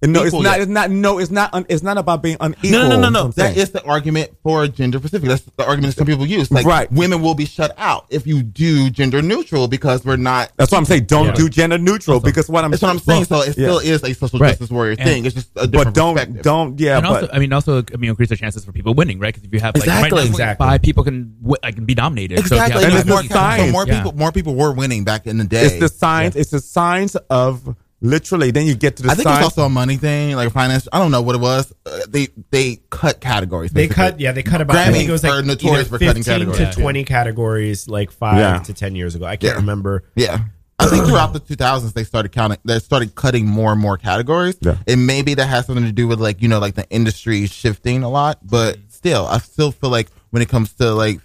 And 0.00 0.12
no, 0.12 0.22
it's 0.22 0.32
not. 0.32 0.42
yet. 0.44 0.60
It's 0.60 0.68
not. 0.70 0.90
No, 0.90 1.18
it's 1.18 1.30
not. 1.32 1.52
Un, 1.52 1.66
it's 1.68 1.82
not 1.82 1.98
about 1.98 2.22
being 2.22 2.36
unequal. 2.40 2.70
no, 2.70 2.82
no, 2.82 2.88
no, 2.88 3.00
no, 3.00 3.06
I'm 3.08 3.12
no. 3.12 3.24
That 3.32 3.54
saying. 3.54 3.56
is 3.56 3.70
the 3.72 3.84
argument 3.84 4.30
for 4.44 4.68
gender 4.68 4.98
specific. 4.98 5.28
That's 5.28 5.42
the 5.42 5.66
argument 5.66 5.92
that 5.94 5.98
some 5.98 6.06
people 6.06 6.24
use. 6.24 6.52
Like, 6.52 6.64
Right. 6.66 6.90
women 6.92 7.20
will 7.20 7.34
be 7.34 7.46
shut 7.46 7.74
out 7.76 8.06
if 8.08 8.24
you 8.24 8.44
do 8.44 8.90
gender 8.90 9.20
neutral 9.22 9.66
because 9.66 10.04
we're 10.04 10.14
not. 10.16 10.52
That's 10.56 10.70
what 10.70 10.78
I'm 10.78 10.84
saying. 10.84 11.06
Don't 11.06 11.26
Yeah. 11.26 11.32
do 11.32 11.48
gender 11.48 11.78
neutral 11.78 12.20
because 12.20 12.48
what 12.48 12.62
I'm. 12.64 12.70
That's 12.70 12.80
what 12.82 12.90
I'm 12.92 13.00
saying. 13.00 13.24
So 13.24 13.40
it 13.40 13.48
Yeah. 13.48 13.52
still 13.52 13.78
is 13.80 14.04
a 14.04 14.12
social 14.14 14.38
Right. 14.38 14.50
justice 14.50 14.70
warrior 14.70 14.92
And- 14.98 15.00
thing. 15.08 15.24
It's 15.26 15.34
just 15.34 15.48
a 15.56 15.66
different 15.66 15.86
but 15.86 15.94
don't 15.94 16.14
perspective. 16.14 16.42
don't 16.42 16.78
yeah. 16.80 16.98
and 16.98 17.02
but 17.04 17.12
also, 17.24 17.28
I 17.32 17.38
mean, 17.40 17.52
also, 17.52 17.78
I 17.92 17.96
mean, 17.96 18.10
increase 18.10 18.28
the 18.28 18.36
chances 18.36 18.64
for 18.64 18.70
people 18.70 18.94
winning, 18.94 19.18
right? 19.18 19.34
Because 19.34 19.48
if 19.48 19.52
you 19.52 19.58
have 19.58 19.74
like 19.74 19.82
Exactly. 19.82 20.10
right 20.20 20.24
now, 20.26 20.30
Exactly. 20.30 20.64
five 20.64 20.82
people 20.82 21.02
can 21.02 21.34
w- 21.42 21.56
like 21.60 21.74
can 21.74 21.86
be 21.86 21.94
nominated. 21.96 22.38
So 22.38 22.54
if 22.54 22.62
Exactly. 22.62 22.84
And 22.84 22.94
it's 22.94 23.04
more, 23.08 23.24
science. 23.24 23.66
so 23.66 23.72
more 23.72 23.84
Yeah. 23.84 23.96
people, 23.96 24.16
more 24.16 24.30
people 24.30 24.54
were 24.54 24.72
winning 24.72 25.02
back 25.02 25.26
in 25.26 25.38
the 25.38 25.44
day. 25.44 25.62
it's 25.64 25.80
the 25.80 25.88
signs. 25.88 26.36
It's 26.36 26.50
the 26.52 26.60
signs 26.60 27.16
of 27.30 27.74
literally. 28.00 28.50
Then 28.50 28.66
you 28.66 28.74
get 28.74 28.96
to 28.96 29.02
the 29.02 29.10
I 29.10 29.14
think 29.14 29.24
signs. 29.28 29.38
it's 29.46 29.58
also 29.58 29.62
a 29.66 29.68
money 29.68 29.96
thing, 29.96 30.36
like 30.36 30.52
finance. 30.52 30.88
I 30.92 30.98
don't 30.98 31.10
know 31.10 31.22
what 31.22 31.34
it 31.34 31.40
was. 31.40 31.72
Uh, 31.86 32.00
they 32.08 32.28
they 32.50 32.80
cut 32.90 33.20
categories. 33.20 33.70
They 33.72 33.86
basically. 33.86 34.10
cut, 34.12 34.20
yeah, 34.20 34.32
they 34.32 34.42
cut 34.42 34.60
about. 34.60 34.76
I 34.76 34.92
think 34.92 35.08
it 35.08 35.12
was 35.12 35.24
like 35.24 35.44
notorious 35.44 35.88
for 35.88 35.98
cutting 35.98 36.22
15 36.22 36.46
categories. 36.46 36.74
to 36.76 36.80
twenty 36.80 37.04
categories, 37.04 37.88
like 37.88 38.10
five 38.10 38.38
Yeah. 38.38 38.58
to 38.60 38.72
ten 38.74 38.94
years 38.94 39.14
ago. 39.14 39.24
I 39.26 39.36
can't 39.36 39.54
Yeah. 39.54 39.60
remember. 39.60 40.04
Yeah. 40.16 40.38
I 40.80 40.86
think 40.86 41.06
throughout 41.06 41.32
the 41.32 41.40
2000s 41.40 41.92
they 41.92 42.04
started 42.04 42.30
counting. 42.30 42.58
They 42.64 42.78
started 42.78 43.16
cutting 43.16 43.46
more 43.46 43.72
and 43.72 43.80
more 43.80 43.98
categories, 43.98 44.56
Yeah. 44.60 44.76
and 44.86 45.08
maybe 45.08 45.34
that 45.34 45.46
has 45.46 45.66
something 45.66 45.84
to 45.84 45.90
do 45.90 46.06
with 46.06 46.20
like 46.20 46.40
you 46.40 46.46
know 46.48 46.60
like 46.60 46.74
the 46.76 46.88
industry 46.88 47.46
shifting 47.48 48.04
a 48.04 48.08
lot. 48.08 48.38
But 48.46 48.78
still, 48.88 49.26
I 49.26 49.38
still 49.38 49.72
feel 49.72 49.90
like 49.90 50.06
when 50.30 50.40
it 50.40 50.48
comes 50.48 50.72
to 50.74 50.94
like 50.94 51.18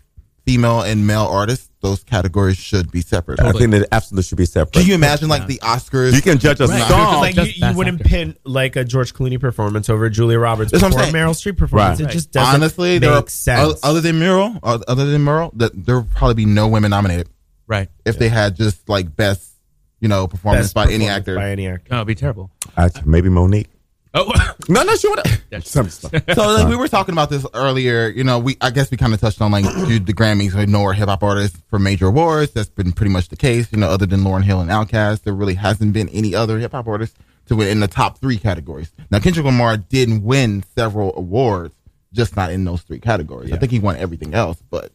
female 0.45 0.81
and 0.81 1.05
male 1.05 1.27
artists, 1.29 1.69
those 1.83 2.03
categories 2.03 2.57
should 2.57 2.91
be 2.91 3.01
separate. 3.01 3.39
I 3.39 3.51
think 3.51 3.69
that 3.71 3.83
it 3.83 3.89
absolutely 3.91 4.23
should 4.23 4.37
be 4.39 4.45
separate. 4.45 4.73
Can 4.73 4.85
you 4.87 4.95
imagine 4.95 5.29
like 5.29 5.45
the 5.45 5.59
Oscars? 5.59 6.13
You 6.13 6.21
can 6.23 6.39
judge 6.39 6.59
a 6.59 6.65
Right. 6.65 6.77
Because, 6.77 6.87
song. 6.89 7.19
like 7.21 7.35
just 7.35 7.47
you, 7.49 7.53
you 7.55 7.61
best 7.61 7.77
wouldn't 7.77 7.99
actor. 8.01 8.09
pin 8.09 8.37
like 8.45 8.75
a 8.75 8.83
George 8.83 9.13
Clooney 9.13 9.39
performance 9.39 9.89
over 9.89 10.09
Julia 10.09 10.39
Roberts 10.39 10.71
That's 10.71 10.81
what 10.81 10.89
before 10.89 11.03
I'm 11.03 11.09
a 11.09 11.11
saying. 11.11 11.25
Meryl 11.27 11.53
Streep 11.53 11.57
performance. 11.57 11.99
Right. 12.01 12.09
It 12.09 12.13
just 12.13 12.31
doesn't 12.31 12.55
Honestly, 12.55 12.93
make 12.93 13.01
there 13.01 13.11
are, 13.11 13.27
sense. 13.27 13.79
other 13.83 14.01
than 14.01 14.15
Meryl, 14.15 14.57
other 14.63 15.05
than 15.05 15.23
Meryl, 15.23 15.51
that 15.57 15.71
there 15.85 15.95
will 15.95 16.07
probably 16.15 16.33
be 16.35 16.45
no 16.45 16.67
women 16.69 16.89
nominated 16.89 17.29
right? 17.67 17.89
if 18.05 18.17
they 18.17 18.29
had 18.29 18.55
just 18.55 18.87
like 18.89 19.15
best, 19.15 19.51
you 19.99 20.07
know, 20.07 20.27
performance 20.27 20.67
Best 20.67 20.73
by 20.75 20.83
any 20.85 21.05
performance 21.05 21.17
actor. 21.19 21.35
by 21.35 21.49
any 21.51 21.67
actor. 21.67 21.87
No, 21.91 21.97
it'd 21.97 22.07
be 22.07 22.15
terrible. 22.15 22.49
I- 22.77 22.89
maybe 23.05 23.29
Mo'Nique. 23.29 23.67
Oh, 24.15 24.31
No, 24.69 24.83
no, 24.83 24.95
she 24.95 25.07
would. 25.09 25.19
That's- 25.49 25.69
Some 25.69 25.89
stuff. 25.89 26.11
So 26.33 26.47
like 26.53 26.67
we 26.67 26.75
were 26.75 26.87
talking 26.87 27.13
about 27.13 27.29
this 27.29 27.45
earlier, 27.53 28.07
you 28.09 28.23
know, 28.23 28.39
we 28.39 28.57
I 28.61 28.69
guess 28.69 28.89
we 28.91 28.97
kind 28.97 29.13
of 29.13 29.19
touched 29.19 29.41
on 29.41 29.51
like 29.51 29.65
do 29.87 29.99
the 29.99 30.13
Grammys 30.13 30.55
ignore 30.57 30.93
hip 30.93 31.09
hop 31.09 31.23
artists 31.23 31.57
for 31.67 31.79
major 31.79 32.07
awards. 32.07 32.51
That's 32.53 32.69
been 32.69 32.91
pretty 32.91 33.11
much 33.11 33.29
the 33.29 33.35
case, 33.35 33.71
you 33.71 33.77
know, 33.79 33.89
other 33.89 34.05
than 34.05 34.21
Lauryn 34.21 34.43
Hill 34.43 34.61
and 34.61 34.69
Outkast, 34.69 35.23
there 35.23 35.33
really 35.33 35.55
hasn't 35.55 35.93
been 35.93 36.09
any 36.09 36.33
other 36.35 36.59
hip 36.59 36.71
hop 36.73 36.87
artists 36.87 37.17
to 37.47 37.55
win 37.55 37.67
in 37.69 37.79
the 37.81 37.87
top 37.87 38.19
three 38.19 38.37
categories. 38.37 38.91
Now 39.11 39.19
Kendrick 39.19 39.45
Lamar 39.45 39.77
did 39.77 40.23
win 40.23 40.63
several 40.75 41.13
awards, 41.17 41.73
just 42.13 42.35
not 42.35 42.51
in 42.51 42.65
those 42.65 42.81
three 42.83 42.99
categories. 42.99 43.51
I 43.51 43.57
think 43.57 43.71
he 43.71 43.79
won 43.79 43.97
everything 43.97 44.33
else, 44.33 44.61
but 44.69 44.91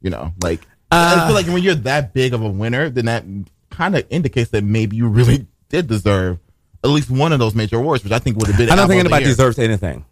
you 0.00 0.10
know, 0.10 0.32
like 0.42 0.60
uh, 0.90 1.20
I 1.22 1.26
feel 1.26 1.34
like 1.34 1.46
when 1.46 1.62
you're 1.62 1.74
that 1.76 2.12
big 2.14 2.34
of 2.34 2.42
a 2.42 2.48
winner, 2.50 2.88
then 2.90 3.04
that 3.06 3.24
kind 3.70 3.96
of 3.96 4.04
indicates 4.10 4.50
that 4.50 4.64
maybe 4.64 4.96
you 4.96 5.08
really 5.08 5.46
did 5.68 5.86
deserve 5.86 6.38
at 6.84 6.90
least 6.90 7.10
one 7.10 7.32
of 7.32 7.38
those 7.38 7.54
major 7.54 7.76
awards, 7.78 8.02
which 8.04 8.12
I 8.12 8.18
think 8.18 8.36
would 8.38 8.48
have 8.48 8.56
been. 8.56 8.66
I 8.68 8.76
don't 8.76 8.80
album 8.80 8.96
think 8.96 9.00
of 9.06 9.12
anybody 9.12 9.24
deserves 9.26 9.58
anything. 9.58 10.04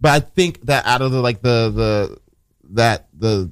But 0.00 0.10
I 0.12 0.20
think 0.20 0.62
that 0.62 0.86
out 0.86 1.02
of 1.02 1.12
the 1.12 1.20
like 1.20 1.42
the 1.42 1.70
the 1.70 2.18
that 2.74 3.08
the 3.18 3.50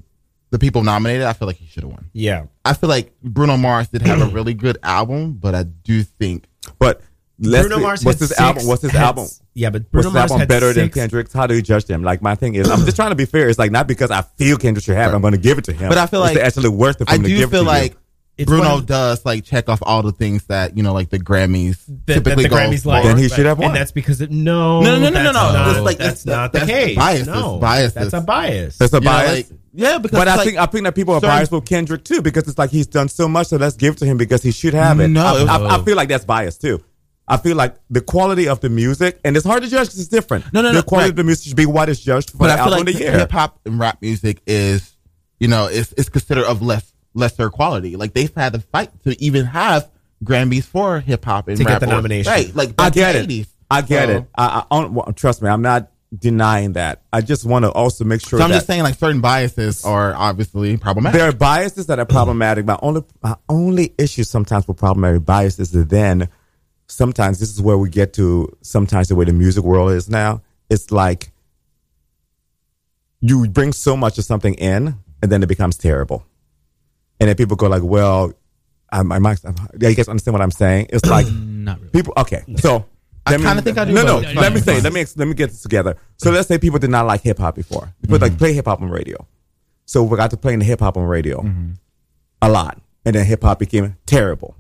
the 0.51 0.59
people 0.59 0.83
nominated, 0.83 1.25
I 1.25 1.35
feel 1.35 1.47
like 1.47 1.57
he 1.57 1.67
should 1.67 1.83
have 1.83 1.93
won. 1.93 2.09
Yeah. 2.15 2.47
I 2.65 2.73
feel 2.73 2.89
like 2.89 3.13
Bruno 3.23 3.57
Mars 3.59 3.89
did 3.89 4.01
have 4.03 4.21
a 4.23 4.27
really 4.33 4.55
good 4.55 4.79
album, 4.83 5.35
but 5.35 5.55
I 5.55 5.65
do 5.65 6.03
think 6.03 6.47
But 6.79 7.03
let's 7.39 7.67
Bruno 7.67 7.77
see, 7.77 7.83
Mars 7.83 8.05
what's 8.05 8.19
had 8.19 8.21
his 8.21 8.29
six- 8.31 8.41
album? 8.41 8.67
What's 8.67 8.83
his 8.83 8.91
had- 8.93 9.03
album? 9.03 9.27
Yeah, 9.55 9.71
but 9.71 9.91
Bruno 9.91 10.09
What's 10.09 10.15
Mars 10.15 10.31
album 10.31 10.39
had 10.41 10.49
better 10.49 10.73
than 10.73 10.89
Kendrick's? 10.89 11.33
How 11.35 11.47
do 11.47 11.55
you 11.55 11.61
judge 11.63 11.85
them? 11.85 12.03
Like 12.03 12.23
my 12.23 12.35
thing 12.35 12.55
is, 12.55 12.71
I'm 12.71 12.85
just 12.85 12.97
trying 12.97 13.11
to 13.11 13.17
be 13.17 13.25
fair. 13.27 13.49
It's 13.51 13.59
like 13.59 13.71
not 13.73 13.87
because 13.89 14.11
I 14.11 14.23
feel 14.23 14.57
Kendrick 14.57 14.85
should 14.85 14.97
have, 14.97 15.13
it, 15.13 15.17
I'm 15.17 15.21
going 15.21 15.33
to 15.35 15.39
give 15.39 15.59
it 15.59 15.65
to 15.65 15.73
him. 15.73 15.89
But 15.91 15.99
I 15.99 16.07
feel 16.07 16.21
like 16.21 16.37
It's 16.37 16.45
actually 16.57 16.71
worth 16.71 17.01
it 17.01 17.07
for 17.07 17.11
I 17.11 17.17
him 17.17 17.25
to 17.25 17.29
do 17.29 17.37
give 17.37 17.49
it 17.53 17.57
feel 17.57 17.65
like. 17.65 17.93
you. 17.93 17.99
Like 18.39 18.43
It's 18.43 18.49
Bruno 18.51 18.77
of- 18.79 18.87
does 18.87 19.25
like 19.25 19.45
check 19.45 19.69
off 19.69 19.81
all 19.83 20.03
the 20.03 20.13
things 20.13 20.45
that 20.45 20.77
you 20.77 20.83
know, 20.83 20.93
like 20.93 21.11
the 21.11 21.19
Grammys 21.19 21.85
that, 22.07 22.23
that 22.25 22.37
the 22.37 22.49
go 22.49 22.57
Grammys 22.57 22.85
like. 22.87 23.05
Then 23.05 23.19
he 23.19 23.29
should 23.29 23.47
have 23.47 23.59
won. 23.59 23.69
And 23.71 23.77
that's 23.77 23.93
because 23.93 24.21
it, 24.21 24.31
no, 24.31 24.81
No, 24.81 24.99
no, 24.99 25.11
no, 25.11 25.11
no, 25.11 25.23
that's 25.23 25.35
no. 25.35 25.53
Not, 25.53 25.69
It's 25.77 25.81
like- 25.81 25.99
that's 25.99 26.23
that's- 26.23 26.27
not 26.27 26.53
the 26.53 26.59
that's 26.61 26.71
case. 26.71 26.97
biases, 26.97 27.27
no, 27.27 27.59
biases. 27.59 27.95
That's 27.95 28.13
a 28.13 28.21
bias. 28.21 28.79
That's 28.79 28.93
a 28.93 28.97
You 28.97 29.01
know, 29.01 29.11
bias. 29.11 29.51
like- 29.51 29.59
yeah, 29.75 29.99
because 29.99 30.19
but 30.19 30.29
I 30.29 30.37
like, 30.37 30.47
think 30.47 30.59
I 30.59 30.67
think 30.67 30.85
that 30.85 30.95
people 30.95 31.15
are 31.15 31.21
certain- 31.21 31.37
biased 31.37 31.53
with 31.53 31.65
Kendrick 31.65 32.05
too 32.05 32.23
because 32.23 32.49
it's 32.49 32.59
like 32.59 32.71
he's 32.71 32.87
done 32.87 33.09
so 33.09 33.29
much, 33.29 33.49
so 33.49 33.57
let's 33.57 33.77
give 33.77 33.97
to 33.97 34.07
him 34.07 34.17
because 34.17 34.43
he 34.43 34.51
should 34.53 34.75
have 34.75 34.99
it. 35.01 35.09
No, 35.09 35.25
I, 35.25 35.43
I, 35.45 35.77
I 35.79 35.85
feel 35.85 35.97
like 35.97 36.09
that's 36.09 36.25
biased 36.25 36.61
too. 36.61 36.83
I 37.31 37.37
feel 37.37 37.57
like 37.57 37.75
the 37.91 38.01
quality 38.01 38.49
of 38.49 38.61
the 38.61 38.71
music, 38.71 39.21
and 39.23 39.37
it's 39.37 39.45
hard 39.45 39.63
to 39.63 39.69
judge 39.69 39.89
because 39.89 39.99
it's 40.01 40.09
different. 40.09 40.47
No, 40.55 40.63
no, 40.63 40.71
no. 40.73 40.79
the 40.79 40.83
quality 40.83 41.05
right. 41.07 41.11
of 41.11 41.17
the 41.17 41.25
music 41.25 41.49
should 41.49 41.57
be 41.59 41.67
what 41.67 41.91
is 41.91 42.01
judged 42.01 42.31
for 42.31 42.39
but 42.39 42.47
the 42.47 42.53
I 42.55 42.57
feel 42.57 42.65
album 42.73 42.79
like 42.87 42.95
of 42.95 42.99
the 42.99 43.05
year. 43.05 43.19
hip 43.19 43.31
hop 43.31 43.61
and 43.67 43.79
rap 43.79 43.99
music 44.01 44.41
is, 44.47 44.97
you 45.39 45.47
know, 45.47 45.69
it's 45.71 45.93
it's 45.99 46.09
considered 46.09 46.45
of 46.45 46.63
less 46.63 46.91
lesser 47.19 47.51
quality. 47.51 47.97
Like 47.97 48.15
they've 48.15 48.35
had 48.35 48.53
to 48.55 48.61
fight 48.61 48.91
to 49.05 49.21
even 49.23 49.45
have 49.47 49.91
Grammys 50.25 50.65
for 50.65 51.01
hip 51.01 51.25
hop 51.25 51.49
and 51.49 51.57
To 51.59 51.65
get 51.65 51.81
the 51.81 51.87
or- 51.87 51.91
nomination. 51.91 52.33
right? 52.33 52.55
Like 52.55 52.71
I 52.79 52.91
get 52.91 53.13
the 53.13 53.21
it. 53.21 53.29
80s. 53.29 53.47
I 53.71 53.83
get 53.83 54.09
So- 54.09 54.17
it. 54.17 54.25
I, 54.37 54.65
I, 54.71 54.81
don't- 54.81 55.17
trust 55.17 55.43
me. 55.43 55.49
I'm 55.49 55.63
not 55.63 55.91
denying 56.19 56.73
that. 56.73 57.03
I 57.13 57.21
just 57.21 57.45
want 57.45 57.67
to 57.67 57.71
also 57.71 58.03
make 58.05 58.27
sure 58.27 58.39
So 58.39 58.45
I'm 58.45 58.51
just 58.51 58.67
saying, 58.67 58.83
like 58.83 58.95
certain 58.95 59.21
biases 59.21 59.85
are 59.85 60.15
obviously 60.15 60.77
problematic. 60.79 61.19
there 61.21 61.29
are 61.29 61.33
biases 61.35 61.87
that 61.89 61.99
are 61.99 62.07
problematic. 62.07 62.65
My 62.65 62.79
only 62.81 63.03
my 63.23 63.37
only 63.49 63.93
issue 63.99 64.25
sometimes 64.25 64.67
with 64.67 64.79
problematic 64.79 65.27
biases 65.27 65.75
is 65.75 65.87
then 65.87 66.29
sometimes 66.87 67.39
this 67.41 67.51
is 67.51 67.61
where 67.61 67.77
we 67.77 67.91
get 67.91 68.15
to 68.15 68.57
sometimes 68.63 69.09
the 69.09 69.15
way 69.17 69.27
the 69.27 69.35
music 69.35 69.63
world 69.65 69.91
is 69.93 70.09
now. 70.09 70.41
It's 70.71 70.91
like 70.91 71.31
you 73.21 73.47
bring 73.49 73.73
so 73.73 73.97
much 73.97 74.17
of 74.19 74.25
something 74.25 74.55
in 74.55 74.97
and 75.23 75.31
then 75.33 75.43
it 75.43 75.47
becomes 75.49 75.77
terrible. 75.77 76.25
And 77.21 77.29
then 77.29 77.37
people 77.37 77.57
go 77.57 77.67
like, 77.69 77.83
well, 77.83 78.33
I'm, 78.91 79.13
I'm, 79.13 79.27
I'm, 79.27 79.37
yeah, 79.79 79.89
you 79.89 79.95
guys 79.95 80.09
understand 80.09 80.33
what 80.33 80.43
I'm 80.43 80.51
saying? 80.51 80.89
It's 80.91 81.07
like 81.11 81.27
Not 81.31 81.79
really. 81.79 81.91
people. 81.91 82.15
Okay, 82.17 82.45
so 82.57 82.87
I 83.27 83.33
let 83.33 83.41
me- 83.41 83.47
kinda 83.47 83.63
think 83.63 83.79
I 83.79 83.85
do, 83.85 83.93
No, 83.93 84.03
no. 84.03 84.21
but 84.23 84.37
Let 84.37 84.53
me 84.53 84.61
say. 84.61 84.81
Let 84.81 84.93
me 84.93 85.05
let 85.17 85.29
me 85.29 85.35
get 85.35 85.51
this 85.51 85.63
together. 85.63 85.97
So 86.17 86.31
let's 86.31 86.49
say 86.49 86.59
people 86.59 86.79
did 86.79 86.91
not 86.91 87.07
like 87.07 87.23
hip 87.23 87.39
hop 87.39 87.55
before. 87.55 87.93
People 88.03 88.19
like 88.19 88.33
mm-hmm. 88.33 88.39
play 88.39 88.53
hip 88.53 88.67
hop 88.67 88.81
on 88.81 88.89
radio. 88.89 89.27
So 89.85 90.03
we 90.03 90.17
got 90.17 90.31
to 90.31 90.37
playing 90.37 90.61
the 90.61 90.65
hip 90.65 90.81
hop 90.81 90.97
on 90.97 91.05
radio 91.05 91.43
mm-hmm. 91.43 91.73
a 92.43 92.49
lot, 92.49 92.81
and 93.05 93.15
then 93.15 93.27
hip 93.27 93.43
hop 93.43 93.59
became 93.59 93.97
terrible. 94.07 94.55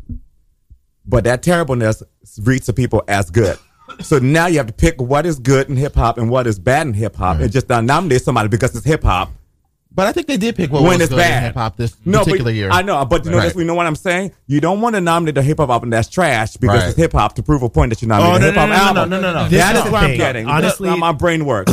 But 1.07 1.25
that 1.25 1.43
terribleness 1.43 2.03
reached 2.43 2.67
the 2.67 2.73
people 2.75 3.03
as 3.09 3.31
good. 3.31 3.59
So 4.01 4.19
now 4.19 4.47
you 4.47 4.59
have 4.59 4.67
to 4.67 4.73
pick 4.73 5.01
what 5.01 5.25
is 5.25 5.39
good 5.39 5.71
in 5.71 5.77
hip 5.77 5.95
hop 5.95 6.19
and 6.19 6.29
what 6.29 6.47
is 6.47 6.59
bad 6.59 6.87
in 6.87 6.93
hip 6.93 7.17
hop, 7.17 7.39
and 7.39 7.51
just 7.51 7.69
not 7.69 7.85
nominate 7.85 8.23
somebody 8.23 8.49
because 8.49 8.77
it's 8.77 8.85
hip 8.85 9.03
hop 9.03 9.31
but 9.91 10.07
I 10.07 10.13
think 10.13 10.27
they 10.27 10.37
did 10.37 10.55
pick 10.57 10.71
what 10.71 10.83
when 10.83 10.93
was 10.93 11.01
it's 11.03 11.09
good 11.11 11.17
in 11.19 11.25
bad. 11.29 11.43
hip 11.45 11.55
hop 11.55 11.77
this 11.77 11.97
no, 12.05 12.21
particular 12.21 12.45
but, 12.51 12.55
year. 12.55 12.71
I 12.71 12.83
know, 12.83 13.05
but 13.05 13.25
you 13.25 13.31
know, 13.31 13.39
Right. 13.39 13.45
that's, 13.45 13.57
you 13.57 13.65
know 13.65 13.75
what 13.75 13.87
I'm 13.87 13.97
saying. 13.97 14.33
You 14.47 14.61
don't 14.61 14.81
want 14.81 14.95
to 14.97 15.01
nominate 15.01 15.37
a 15.39 15.43
hip 15.43 15.59
hop 15.59 15.71
album 15.71 15.91
that's 15.91 16.09
trash 16.09 16.57
because 16.57 16.81
Right. 16.83 16.89
it's 16.89 16.97
hip 16.97 17.13
hop 17.13 17.35
to 17.37 17.43
prove 17.43 17.63
a 17.63 17.69
point 17.69 17.91
that 17.91 18.03
you 18.03 18.09
nominated 18.09 18.35
Oh, 18.35 18.37
a 18.37 18.41
no, 18.41 18.47
hip 18.47 18.55
hop 18.57 18.69
no, 18.69 18.75
no, 18.75 18.79
no, 18.81 18.87
album. 19.01 19.11
no, 19.11 19.21
no, 19.21 19.33
no, 19.33 19.43
no. 19.45 19.49
This 19.49 19.61
That 19.61 19.77
is 19.77 19.85
is 19.87 19.91
what 19.91 20.03
I'm 20.05 20.17
getting. 20.17 20.47
Honestly- 20.47 20.89
Honestly, 20.89 20.89
how 20.91 20.97
my 20.97 21.13
brain 21.13 21.45
works. 21.47 21.73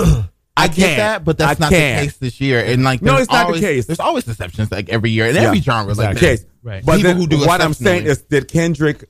I 0.58 0.67
can't. 0.67 0.75
get 0.78 0.95
that, 0.97 1.25
but 1.25 1.38
that's 1.38 1.60
I 1.60 1.65
not 1.65 1.69
can't. 1.71 1.99
the 1.99 2.06
case 2.08 2.17
this 2.17 2.39
year. 2.39 2.60
And 2.63 2.84
like, 2.84 3.01
No, 3.01 3.17
it's 3.17 3.30
not 3.30 3.54
the 3.54 3.60
case. 3.60 3.86
There's 3.88 3.99
always 3.99 4.25
exceptions, 4.28 4.71
like 4.71 4.88
every 4.89 5.10
year 5.12 5.28
in 5.28 5.36
Yeah, 5.36 5.41
every 5.43 5.60
genre. 5.60 5.93
Like 5.93 6.12
exactly. 6.13 6.28
Case. 6.38 6.45
Right. 6.63 6.84
But 6.86 6.95
People 6.97 7.10
then 7.12 7.17
who 7.17 7.28
do 7.28 7.39
what 7.39 7.60
I'm 7.62 7.73
saying 7.73 8.06
is, 8.06 8.19
did 8.21 8.47
Kendrick? 8.47 9.04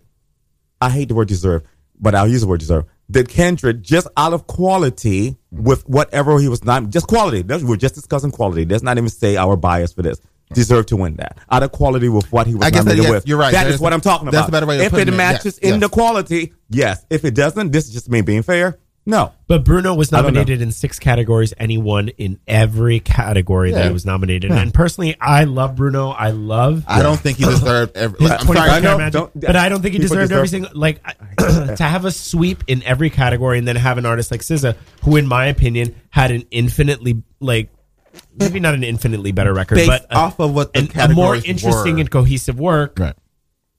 I 0.82 0.89
hate 0.89 1.08
the 1.08 1.13
word 1.15 1.28
deserve, 1.28 1.62
but 2.00 2.15
I'll 2.15 2.28
use 2.28 2.41
the 2.41 2.48
word 2.48 2.60
deserve. 2.62 2.86
Did 3.10 3.30
Kendrick 3.30 3.82
just 3.82 4.08
out 4.18 4.34
of 4.34 4.48
quality 4.48 5.38
with 5.56 5.88
whatever 5.88 6.39
he 6.39 6.48
was 6.48 6.63
not 6.63 6.89
just 6.89 7.08
quality? 7.08 7.41
We're 7.44 7.76
just 7.78 7.96
discussing 7.96 8.32
quality. 8.32 8.65
Let's 8.65 8.84
not 8.84 8.98
even 8.98 9.10
say 9.10 9.38
our 9.38 9.56
bias 9.56 9.94
for 9.94 10.02
this. 10.02 10.20
Deserve 10.54 10.86
to 10.88 10.96
win 10.96 11.15
that 11.15 11.39
out 11.50 11.63
of 11.63 11.72
quality 11.72 12.08
with 12.08 12.32
what 12.32 12.46
he 12.46 12.54
was 12.54 12.68
I 12.68 12.70
guess 12.70 12.84
that- 12.86 12.96
yes, 12.98 13.10
with. 13.10 13.28
you're 13.28 13.38
right. 13.39 13.52
That 13.52 13.63
That 13.63 13.70
is 13.70 13.76
is 13.76 13.82
what 13.82 13.94
I'm 13.94 14.02
talking 14.02 14.26
that's 14.26 14.36
about. 14.36 14.50
a 14.50 14.52
better 14.52 14.65
way 14.68 14.86
if 14.86 14.94
it 14.94 15.08
it. 15.08 15.12
matches 15.12 15.58
Yes, 15.60 15.74
in 15.74 15.80
the 15.80 15.86
yes. 15.86 15.89
quality, 15.91 16.54
yes. 16.70 17.04
If 17.10 17.26
it 17.26 17.34
doesn't, 17.34 17.72
this 17.72 17.88
is 17.88 17.94
just 17.94 18.10
me 18.10 18.22
being 18.22 18.44
fair. 18.44 18.78
No. 19.06 19.34
But 19.48 19.63
Bruno 19.63 19.94
was 19.94 20.12
I 20.12 20.18
don't 20.18 20.34
know. 20.34 20.39
nominated 20.39 20.62
in 20.62 20.72
six 20.72 20.98
categories, 20.98 21.52
and 21.54 21.70
he 21.70 21.78
won 21.78 22.10
in 22.10 22.39
every 22.48 23.00
category 23.00 23.72
that 23.72 23.80
Yeah. 23.82 23.88
he 23.88 23.94
was 23.94 24.04
nominated. 24.06 24.50
in. 24.50 24.58
And 24.58 24.74
personally, 24.74 25.15
I 25.22 25.44
love 25.44 25.76
Bruno. 25.76 26.10
I 26.10 26.32
love. 26.32 26.84
I 26.88 27.04
don't 27.04 27.20
think 27.20 27.38
he 27.38 27.46
deserved 27.46 27.96
every. 27.96 28.20
his 28.20 28.32
I'm 28.32 28.39
25 28.39 28.56
sorry. 28.58 28.70
I 28.72 28.80
know, 28.80 28.82
carat 28.88 28.98
magic, 28.98 29.13
don't- 29.13 29.39
but 29.41 29.56
I 29.56 29.70
don't 29.70 29.82
think 29.84 29.94
he 29.94 30.00
people 30.00 30.15
deserved 30.15 30.32
every 30.32 30.48
deserve- 30.48 30.50
single 30.50 30.72
like 30.80 31.04
to 31.38 31.84
have 31.84 32.06
a 32.06 32.12
sweep 32.12 32.63
in 32.68 32.82
every 32.84 33.12
category, 33.12 33.60
and 33.60 33.68
then 33.68 33.76
have 33.76 33.98
an 34.00 34.06
artist 34.08 34.32
like 34.32 34.41
SZA, 34.41 34.76
who, 35.04 35.15
in 35.18 35.28
my 35.28 35.46
opinion, 35.48 35.94
had 36.10 36.32
an 36.32 36.44
infinitely 36.50 37.22
like 37.39 37.70
maybe 38.39 38.60
not 38.60 38.74
an 38.74 38.84
infinitely 38.84 39.32
better 39.32 39.54
record, 39.54 39.76
Based 39.76 39.88
but 39.88 40.06
a, 40.10 40.15
off 40.15 40.39
of 40.39 40.54
what 40.56 40.74
the 40.74 40.80
an- 40.80 40.86
a 41.12 41.13
more 41.13 41.34
categories 41.36 41.44
interesting 41.46 41.94
were. 41.96 42.00
and 42.00 42.10
cohesive 42.12 42.60
work. 42.60 42.98
Right. 42.98 43.15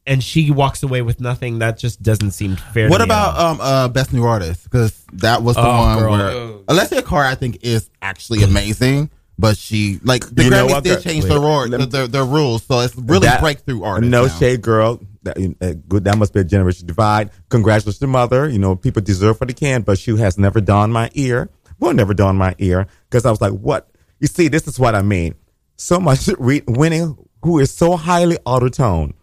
And 0.09 0.23
she 0.23 0.51
walks 0.53 0.83
away 0.85 1.03
with 1.03 1.21
nothing. 1.21 1.59
That 1.59 1.79
just 1.79 2.01
doesn't 2.03 2.31
seem 2.31 2.55
fair. 2.57 2.89
What 2.89 2.99
to 2.99 3.05
about 3.05 3.37
all. 3.37 3.53
um 3.55 3.61
uh 3.61 3.89
best 3.89 4.13
new 4.13 4.23
artist? 4.25 4.63
Because 4.65 4.93
that 5.15 5.43
was 5.43 5.57
the 5.57 5.63
Oh, 5.63 5.79
one 5.79 5.99
girl. 5.99 6.13
where 6.13 6.53
Alessia 6.77 7.05
Cara 7.05 7.29
I 7.31 7.35
think 7.35 7.59
is 7.63 7.91
actually 8.01 8.43
amazing, 8.45 9.11
but 9.39 9.57
she 9.57 9.99
like 10.05 10.25
the 10.33 10.45
You 10.45 10.51
Grammys 10.51 10.71
what, 10.71 10.85
did 10.85 10.91
girl? 10.95 11.01
change 11.03 11.25
Wait, 11.25 11.31
their, 11.31 11.41
ro- 11.41 11.65
let 11.65 11.81
me- 11.81 11.87
their 11.87 12.07
their 12.07 12.25
rules, 12.25 12.63
so 12.65 12.81
it's 12.81 12.95
really 12.95 13.27
That- 13.27 13.41
breakthrough 13.41 13.83
artist. 13.83 14.09
No 14.11 14.27
now. 14.27 14.29
shade, 14.29 14.63
girl. 14.63 15.01
That, 15.25 15.37
uh, 15.61 15.73
good. 15.89 16.05
That 16.05 16.17
must 16.19 16.33
be 16.33 16.39
a 16.39 16.45
generation 16.45 16.87
divide. 16.87 17.31
Congratulations 17.49 17.99
to 17.99 18.07
mother. 18.07 18.49
You 18.49 18.61
know, 18.61 18.77
people 18.77 19.03
deserve 19.03 19.41
what 19.41 19.49
they 19.49 19.55
can, 19.55 19.83
but 19.83 19.99
she 19.99 20.17
has 20.19 20.39
never 20.39 20.61
dawned 20.61 20.93
my 20.93 21.11
ear. 21.15 21.51
Will 21.81 21.93
never 21.95 22.15
dawn 22.15 22.37
my 22.37 22.55
ear 22.59 22.87
because 23.11 23.27
I 23.27 23.31
was 23.31 23.41
like, 23.41 23.53
what? 23.53 23.91
You 24.21 24.29
see, 24.29 24.47
this 24.47 24.69
is 24.69 24.79
what 24.79 24.95
I 24.95 25.03
mean. 25.03 25.35
So 25.77 25.99
much 25.99 26.29
re- 26.39 26.63
winning 26.69 27.19
who 27.43 27.59
is 27.59 27.73
so 27.73 27.97
highly 27.97 28.39
auto 28.47 28.69
tone. 28.69 29.15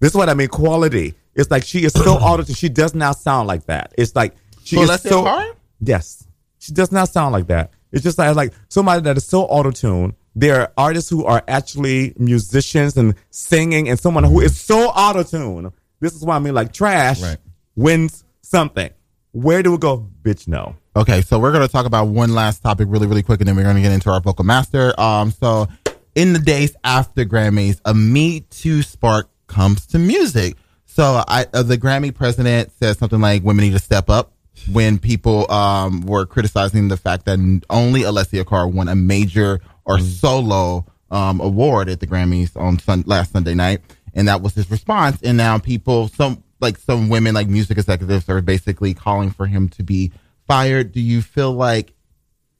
This 0.00 0.10
is 0.12 0.16
what 0.16 0.28
I 0.28 0.34
mean. 0.34 0.48
Quality. 0.48 1.14
It's 1.34 1.50
like 1.50 1.64
she 1.64 1.84
is 1.84 1.92
so 1.92 2.12
auto. 2.20 2.44
She 2.44 2.68
does 2.68 2.94
not 2.94 3.18
sound 3.18 3.48
like 3.48 3.66
that. 3.66 3.92
It's 3.98 4.14
like 4.16 4.34
she 4.64 4.76
So 4.76 4.82
is 4.92 5.02
so. 5.02 5.52
Yes, 5.80 6.26
she 6.58 6.72
does 6.72 6.90
not 6.92 7.08
sound 7.08 7.32
like 7.32 7.48
that. 7.48 7.70
It's 7.92 8.02
just 8.02 8.18
like, 8.18 8.34
like 8.36 8.52
somebody 8.68 9.02
that 9.02 9.16
is 9.16 9.24
so 9.26 9.42
auto 9.44 9.70
tune. 9.70 10.14
There 10.34 10.60
are 10.60 10.72
artists 10.76 11.08
who 11.08 11.24
are 11.24 11.42
actually 11.48 12.12
musicians 12.18 12.96
and 12.96 13.14
singing, 13.30 13.88
and 13.88 13.98
someone 13.98 14.24
who 14.24 14.40
is 14.40 14.58
so 14.60 14.88
auto 14.88 15.22
tune. 15.22 15.72
This 16.00 16.14
is 16.14 16.22
why 16.22 16.36
I 16.36 16.38
mean, 16.40 16.54
like 16.54 16.72
trash 16.72 17.22
Right. 17.22 17.38
wins 17.74 18.24
something. 18.42 18.90
Where 19.32 19.62
do 19.62 19.72
we 19.72 19.78
go, 19.78 20.08
bitch? 20.22 20.46
No. 20.48 20.76
Okay, 20.94 21.20
so 21.22 21.38
we're 21.38 21.52
gonna 21.52 21.68
talk 21.68 21.86
about 21.86 22.08
one 22.08 22.34
last 22.34 22.62
topic 22.62 22.88
really, 22.90 23.06
really 23.06 23.22
quick, 23.22 23.40
and 23.40 23.48
then 23.48 23.56
we're 23.56 23.64
gonna 23.64 23.82
get 23.82 23.92
into 23.92 24.10
our 24.10 24.20
vocal 24.20 24.44
master. 24.44 24.98
Um, 24.98 25.30
so 25.30 25.68
in 26.14 26.32
the 26.32 26.38
days 26.38 26.74
after 26.84 27.24
Grammys, 27.24 27.80
a 27.84 27.92
Me 27.94 28.40
Too 28.40 28.82
spark 28.82 29.28
comes 29.46 29.86
to 29.86 29.98
music. 29.98 30.56
So 30.84 31.22
I, 31.28 31.46
uh, 31.52 31.62
the 31.62 31.76
Grammy 31.76 32.14
president 32.14 32.72
said 32.78 32.96
something 32.96 33.20
like, 33.20 33.42
"Women 33.44 33.64
need 33.64 33.72
to 33.72 33.78
step 33.78 34.08
up." 34.08 34.32
When 34.72 34.98
people 34.98 35.50
um 35.52 36.06
were 36.06 36.24
criticizing 36.24 36.88
the 36.88 36.96
fact 36.96 37.26
that 37.26 37.38
only 37.68 38.00
Alessia 38.02 38.46
Cara 38.46 38.66
won 38.66 38.88
a 38.88 38.94
major 38.94 39.60
or 39.84 39.98
solo 40.00 40.86
um 41.10 41.40
award 41.40 41.88
at 41.88 42.00
the 42.00 42.06
Grammys 42.06 42.56
on 42.56 42.78
sun- 42.78 43.04
last 43.06 43.32
Sunday 43.32 43.54
night, 43.54 43.82
and 44.14 44.28
that 44.28 44.40
was 44.40 44.54
his 44.54 44.70
response. 44.70 45.18
And 45.22 45.36
now 45.36 45.58
people, 45.58 46.08
some 46.08 46.42
like 46.60 46.78
some 46.78 47.10
women, 47.10 47.34
like 47.34 47.48
music 47.48 47.76
executives, 47.76 48.28
are 48.28 48.40
basically 48.40 48.94
calling 48.94 49.30
for 49.30 49.46
him 49.46 49.68
to 49.70 49.82
be 49.82 50.12
fired. 50.46 50.92
Do 50.92 51.00
you 51.00 51.20
feel 51.20 51.52
like 51.52 51.92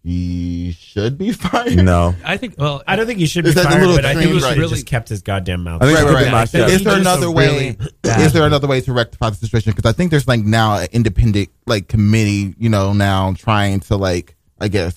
he 0.07 0.71
should 0.79 1.19
be 1.19 1.33
fired? 1.33 1.77
No. 1.77 2.15
I 2.25 2.37
think. 2.37 2.55
Well, 2.59 2.83
I 2.87 2.95
don't 2.95 3.07
think 3.07 3.19
he 3.19 3.27
should 3.27 3.45
Is 3.47 3.55
be 3.57 3.61
that 3.61 3.67
a 3.67 3.71
fired, 3.71 3.81
little 3.81 3.97
but 3.97 4.05
I 4.05 4.15
think 4.15 4.31
he 4.31 4.37
extreme, 4.37 4.41
should 4.41 4.59
right? 4.59 4.61
have 4.63 4.71
just 4.71 4.87
kept 4.87 5.09
his 5.09 5.21
goddamn 5.23 5.65
mouth. 5.65 5.83
I 5.83 5.87
think 5.87 5.99
Right, 5.99 6.09
she 6.09 6.15
right, 6.15 6.33
right. 6.33 6.33
my 6.55 6.61
I. 6.63 6.67
Is 6.71 6.85
there 6.85 6.99
another 6.99 7.31
way? 7.31 7.77
really 8.05 8.23
Is 8.25 8.33
there 8.33 8.43
one. 8.43 8.53
another 8.53 8.69
way 8.69 8.81
to 8.83 8.93
rectify 8.93 9.31
the 9.31 9.37
situation? 9.37 9.73
Because 9.75 9.89
I 9.89 9.93
think 9.93 10.13
there's 10.13 10.29
like 10.29 10.41
now 10.43 10.79
an 10.79 10.89
independent 10.93 11.49
like 11.67 11.89
committee, 11.89 12.55
you 12.59 12.69
know, 12.69 12.93
now 12.93 13.33
trying 13.37 13.81
to 13.81 13.97
like 13.97 14.37
I 14.61 14.69
guess 14.69 14.97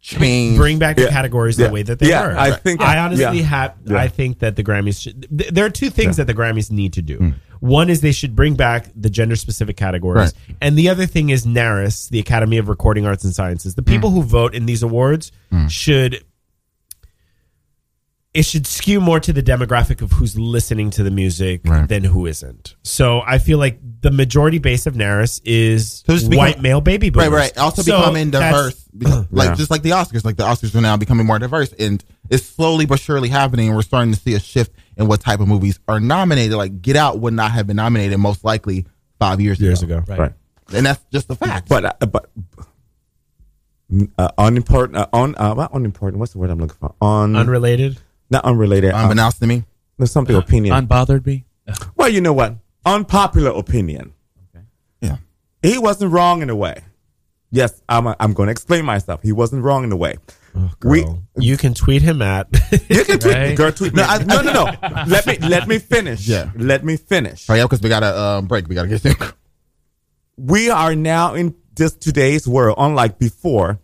change. 0.00 0.56
bring 0.56 0.78
back 0.78 0.96
the 0.96 1.02
Yeah. 1.02 1.08
categories 1.10 1.58
Yeah. 1.58 1.66
the 1.68 1.72
way 1.72 1.82
that 1.82 1.98
they 1.98 2.08
Yeah, 2.08 2.26
were. 2.26 2.38
I 2.38 2.50
think- 2.52 2.80
I 2.80 2.98
honestly 2.98 3.42
have. 3.42 3.74
I 3.90 4.08
think 4.08 4.38
that 4.40 4.56
the 4.56 4.64
Grammys. 4.64 5.02
Should, 5.02 5.26
th- 5.36 5.50
there 5.50 5.64
are 5.64 5.70
two 5.70 5.90
things 5.90 6.16
that 6.16 6.26
the 6.26 6.34
Grammys 6.34 6.70
need 6.70 6.92
to 6.94 7.02
do. 7.02 7.16
Hmm. 7.16 7.30
One 7.60 7.90
is 7.90 8.02
they 8.02 8.12
should 8.12 8.36
bring 8.36 8.54
back 8.54 8.86
the 8.94 9.10
gender 9.10 9.34
specific 9.34 9.76
categories, 9.76 10.32
Right. 10.48 10.56
and 10.60 10.76
the 10.78 10.88
other 10.88 11.06
thing 11.06 11.30
is 11.30 11.44
NARAS, 11.44 12.08
the 12.08 12.20
Academy 12.20 12.56
of 12.58 12.68
Recording 12.68 13.04
Arts 13.04 13.24
and 13.24 13.34
Sciences. 13.34 13.74
The 13.74 13.82
people 13.82 14.12
who 14.12 14.22
vote 14.22 14.54
in 14.54 14.66
these 14.66 14.82
awards 14.84 15.32
should. 15.68 16.20
It 18.38 18.44
should 18.44 18.66
skew 18.68 19.00
more 19.00 19.18
to 19.18 19.32
the 19.32 19.42
demographic 19.42 20.00
of 20.00 20.12
who's 20.12 20.38
listening 20.38 20.90
to 20.90 21.02
the 21.02 21.10
music 21.10 21.62
Right. 21.64 21.88
than 21.88 22.04
who 22.04 22.26
isn't. 22.26 22.76
So 22.84 23.20
I 23.26 23.38
feel 23.38 23.58
like 23.58 23.80
the 24.00 24.12
majority 24.12 24.58
base 24.58 24.86
of 24.86 24.94
NARAS 24.94 25.40
is 25.44 26.04
So 26.06 26.12
just 26.14 26.32
white 26.32 26.60
male 26.62 26.80
baby 26.80 27.10
boomers. 27.10 27.30
Right, 27.30 27.36
right. 27.36 27.58
Also 27.58 27.82
So 27.82 27.98
becoming 27.98 28.30
diverse, 28.30 28.80
like 29.32 29.48
Yeah. 29.48 29.54
just 29.56 29.72
like 29.72 29.82
the 29.82 29.90
Oscars. 29.90 30.24
Like 30.24 30.36
the 30.36 30.44
Oscars 30.44 30.72
are 30.76 30.80
now 30.80 30.96
becoming 30.96 31.26
more 31.26 31.40
diverse, 31.40 31.72
and 31.80 32.04
it's 32.30 32.46
slowly 32.46 32.86
but 32.86 33.00
surely 33.00 33.28
happening. 33.28 33.66
And 33.68 33.76
we're 33.76 33.82
starting 33.82 34.12
to 34.14 34.20
see 34.20 34.34
a 34.34 34.40
shift 34.40 34.72
in 34.96 35.08
what 35.08 35.20
type 35.20 35.40
of 35.40 35.48
movies 35.48 35.80
are 35.88 35.98
nominated. 35.98 36.56
Like 36.56 36.80
Get 36.80 36.94
Out 36.94 37.18
would 37.18 37.34
not 37.34 37.50
have 37.50 37.66
been 37.66 37.76
nominated 37.76 38.18
most 38.18 38.44
likely 38.44 38.86
five 39.18 39.40
years, 39.40 39.58
Years 39.60 39.82
ago. 39.82 39.98
ago. 39.98 40.14
Right. 40.16 40.32
And 40.72 40.86
that's 40.86 41.04
just 41.12 41.28
a 41.30 41.34
fact. 41.34 41.68
But 41.68 41.84
uh, 41.86 42.06
but 42.06 42.30
uh, 44.18 44.28
unimportant. 44.38 44.96
Uh, 44.96 45.06
un, 45.12 45.34
uh, 45.36 45.54
not 45.54 45.74
unimportant. 45.74 46.20
What's 46.20 46.32
the 46.32 46.38
word 46.38 46.50
I'm 46.50 46.58
looking 46.58 46.76
for? 46.78 46.94
Un, 47.00 47.34
Unrelated. 47.34 47.98
Not 48.30 48.44
unrelated. 48.44 48.92
Um, 48.92 49.16
to 49.16 49.46
me, 49.46 49.64
there's 49.96 50.12
something 50.12 50.36
opinion. 50.36 50.74
Unbothered 50.74 51.24
me. 51.26 51.44
well, 51.96 52.08
you 52.08 52.20
know 52.20 52.32
what? 52.32 52.56
Unpopular 52.84 53.50
opinion. 53.50 54.14
yeah. 55.00 55.16
He 55.62 55.78
wasn't 55.78 56.12
wrong 56.12 56.42
in 56.42 56.50
a 56.50 56.56
way. 56.56 56.82
Yes, 57.50 57.82
I'm. 57.88 58.14
I'm 58.20 58.34
going 58.34 58.48
to 58.48 58.50
explain 58.50 58.84
myself. 58.84 59.22
He 59.22 59.32
wasn't 59.32 59.64
wrong 59.64 59.84
in 59.84 59.92
a 59.92 59.96
way. 59.96 60.16
we. 60.84 61.02
Girl, 61.02 61.22
you 61.36 61.56
can 61.56 61.74
tweet 61.74 62.02
him 62.02 62.20
at. 62.22 62.48
You 62.88 63.04
can 63.04 63.18
tweet. 63.18 63.34
Right. 63.34 63.56
Girl, 63.56 63.72
tweet. 63.72 63.94
No, 63.94 64.02
I, 64.02 64.22
no, 64.24 64.42
no, 64.42 64.52
no. 64.52 64.64
let 65.06 65.26
me 65.26 65.38
let 65.38 65.66
me 65.66 65.78
finish. 65.78 66.26
Yeah. 66.28 66.50
Let 66.56 66.84
me 66.84 66.96
finish. 66.96 67.46
Hurry 67.46 67.60
up 67.60 67.70
because 67.70 67.82
we 67.82 67.88
got 67.88 68.00
to 68.00 68.18
um, 68.18 68.46
break. 68.46 68.68
We 68.68 68.74
got 68.74 68.82
to 68.82 68.88
get 68.88 69.02
there. 69.02 69.14
we 70.36 70.70
are 70.70 70.94
now 70.94 71.34
in 71.34 71.54
this 71.74 71.94
today's 71.94 72.46
world, 72.46 72.76
unlike 72.78 73.18
before, 73.18 73.78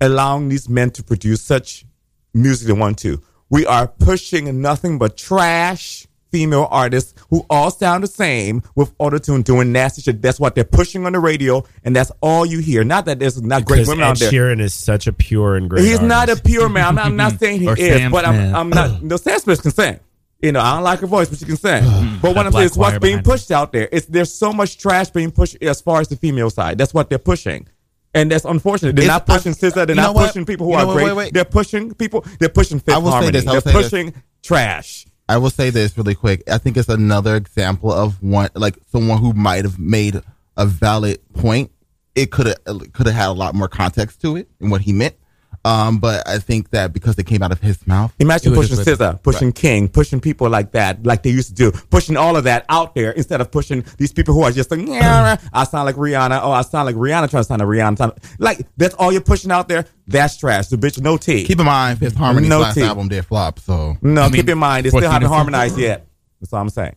allowing 0.00 0.48
these 0.48 0.68
men 0.68 0.90
to 0.92 1.02
produce 1.02 1.42
such 1.42 1.84
music 2.32 2.68
they 2.68 2.72
want 2.72 2.98
to. 2.98 3.20
We 3.50 3.66
are 3.66 3.88
pushing 3.88 4.60
nothing 4.62 4.98
but 4.98 5.16
trash 5.16 6.06
female 6.30 6.68
artists 6.70 7.14
who 7.30 7.44
all 7.50 7.70
sound 7.70 8.04
the 8.04 8.08
same 8.08 8.62
with 8.76 8.96
autotune 8.98 9.42
doing 9.42 9.72
nasty 9.72 10.02
shit. 10.02 10.22
That's 10.22 10.38
what 10.38 10.54
they're 10.54 10.64
pushing 10.64 11.04
on 11.04 11.12
the 11.12 11.18
radio, 11.18 11.64
and 11.84 11.94
that's 11.94 12.12
all 12.20 12.46
you 12.46 12.60
hear. 12.60 12.84
Not 12.84 13.06
that 13.06 13.18
there's 13.18 13.42
not 13.42 13.64
great 13.64 13.78
Because 13.78 13.88
women 13.88 14.04
Ed 14.04 14.10
out 14.10 14.18
there. 14.18 14.30
Sheeran 14.30 14.60
is 14.60 14.72
such 14.72 15.06
a 15.08 15.12
pure 15.12 15.56
and 15.56 15.68
great. 15.68 15.84
He's 15.84 16.00
not 16.00 16.28
a 16.28 16.36
pure 16.40 16.68
man. 16.68 16.86
I'm 16.86 16.94
not, 16.94 17.06
I'm 17.06 17.16
not 17.16 17.32
saying 17.40 17.60
he 17.60 17.66
is, 17.68 17.78
Sam 17.78 18.12
but 18.12 18.24
I'm, 18.24 18.54
I'm 18.54 18.70
not. 18.70 19.02
No, 19.02 19.16
Sam 19.16 19.38
Smith 19.40 19.62
can 19.62 19.72
sing. 19.72 19.98
You 20.40 20.52
know, 20.52 20.60
I 20.60 20.74
don't 20.74 20.84
like 20.84 21.00
her 21.00 21.06
voice, 21.06 21.28
but 21.28 21.38
she 21.38 21.44
can 21.44 21.56
sing. 21.56 22.18
but 22.22 22.34
what 22.34 22.46
I'm 22.46 22.52
saying 22.52 22.66
is 22.66 22.76
what's 22.76 22.98
being 22.98 23.16
behind 23.16 23.24
pushed 23.26 23.50
out 23.50 23.72
there. 23.72 23.88
It's 23.92 24.06
there's 24.06 24.32
so 24.32 24.52
much 24.52 24.78
trash 24.78 25.10
being 25.10 25.30
pushed 25.30 25.62
as 25.62 25.80
far 25.80 26.00
as 26.00 26.08
the 26.08 26.16
female 26.16 26.48
side. 26.48 26.78
That's 26.78 26.94
what 26.94 27.08
they're 27.10 27.18
pushing. 27.18 27.66
And 28.14 28.30
that's 28.30 28.44
unfortunate. 28.44 28.96
They're 28.96 29.04
It's- 29.04 29.14
not 29.18 29.26
pushing 29.26 29.52
I-. 29.52 29.84
They're 29.84 29.94
not 29.96 30.16
pushing 30.16 30.44
people 30.44 30.66
who 30.66 30.72
You 30.72 30.78
are 30.78 30.86
what? 30.86 30.92
great. 30.94 31.04
Wait, 31.06 31.12
wait. 31.16 31.34
They're 31.34 31.44
pushing 31.44 31.94
people. 31.94 32.24
They're 32.40 32.48
pushing 32.48 32.80
Fifth 32.80 32.94
I 32.94 32.98
will 32.98 33.10
say 33.10 33.12
Harmony. 33.12 33.32
this, 33.32 33.46
I 33.46 33.52
will 33.52 33.60
they're 33.60 33.72
say 33.72 33.78
this. 33.82 33.90
pushing 33.90 34.14
trash. 34.42 35.06
I 35.28 35.36
will 35.36 35.50
say 35.50 35.70
this 35.70 35.96
really 35.96 36.16
quick. 36.16 36.42
I 36.50 36.58
think 36.58 36.76
it's 36.76 36.88
another 36.88 37.36
example 37.36 37.92
of 37.92 38.20
one, 38.20 38.50
like 38.54 38.76
someone 38.90 39.18
who 39.18 39.32
might 39.32 39.64
have 39.64 39.78
made 39.78 40.20
a 40.56 40.66
valid 40.66 41.20
point. 41.34 41.70
It 42.16 42.32
could 42.32 42.46
have 42.46 42.56
could 42.92 43.06
have 43.06 43.14
had 43.14 43.28
a 43.28 43.32
lot 43.32 43.54
more 43.54 43.68
context 43.68 44.20
to 44.22 44.34
it 44.36 44.48
and 44.60 44.72
what 44.72 44.80
he 44.80 44.92
meant. 44.92 45.14
Um, 45.62 45.98
but 45.98 46.26
I 46.26 46.38
think 46.38 46.70
that 46.70 46.94
because 46.94 47.18
it 47.18 47.26
came 47.26 47.42
out 47.42 47.52
of 47.52 47.60
his 47.60 47.86
mouth, 47.86 48.14
Imagine 48.18 48.54
pushing 48.54 48.76
just 48.76 48.88
SZA, 48.88 49.22
pushing 49.22 49.52
King, 49.52 49.88
pushing 49.88 50.18
people 50.18 50.48
like 50.48 50.72
that, 50.72 51.04
like 51.04 51.22
they 51.22 51.28
used 51.28 51.48
to 51.48 51.54
do, 51.54 51.70
pushing 51.90 52.16
all 52.16 52.36
of 52.36 52.44
that 52.44 52.64
out 52.70 52.94
there 52.94 53.10
instead 53.10 53.42
of 53.42 53.50
pushing 53.50 53.84
these 53.98 54.10
people 54.10 54.32
who 54.32 54.42
are 54.42 54.50
just 54.52 54.70
like, 54.70 54.80
yeah, 54.86 55.36
I 55.52 55.64
sound 55.64 55.84
like 55.84 55.96
Rihanna. 55.96 56.40
Oh, 56.42 56.50
I 56.50 56.62
sound 56.62 56.86
like 56.86 56.96
Rihanna 56.96 57.28
trying 57.28 57.42
to 57.42 57.44
sound 57.44 57.60
like 57.60 57.68
Rihanna. 57.68 58.16
Like 58.38 58.66
that's 58.78 58.94
all 58.94 59.12
you're 59.12 59.20
pushing 59.20 59.50
out 59.50 59.68
there. 59.68 59.84
That's 60.06 60.38
trash. 60.38 60.68
The 60.68 60.76
bitch, 60.76 60.98
no 61.00 61.18
tea. 61.18 61.44
keep 61.44 61.58
in 61.60 61.66
mind 61.66 61.98
Fifth 61.98 62.16
Harmony's 62.16 62.48
No 62.48 62.60
last 62.60 62.76
tea. 62.76 62.82
album 62.82 63.08
did 63.08 63.26
flop. 63.26 63.58
So, 63.58 63.98
no, 64.00 64.22
mean, 64.24 64.32
keep 64.32 64.48
in 64.48 64.56
mind, 64.58 64.86
they 64.86 64.90
still 64.90 65.10
haven't 65.10 65.28
harmonized 65.28 65.76
yet. 65.76 66.06
That's 66.40 66.54
all 66.54 66.62
I'm 66.62 66.70
saying. 66.70 66.96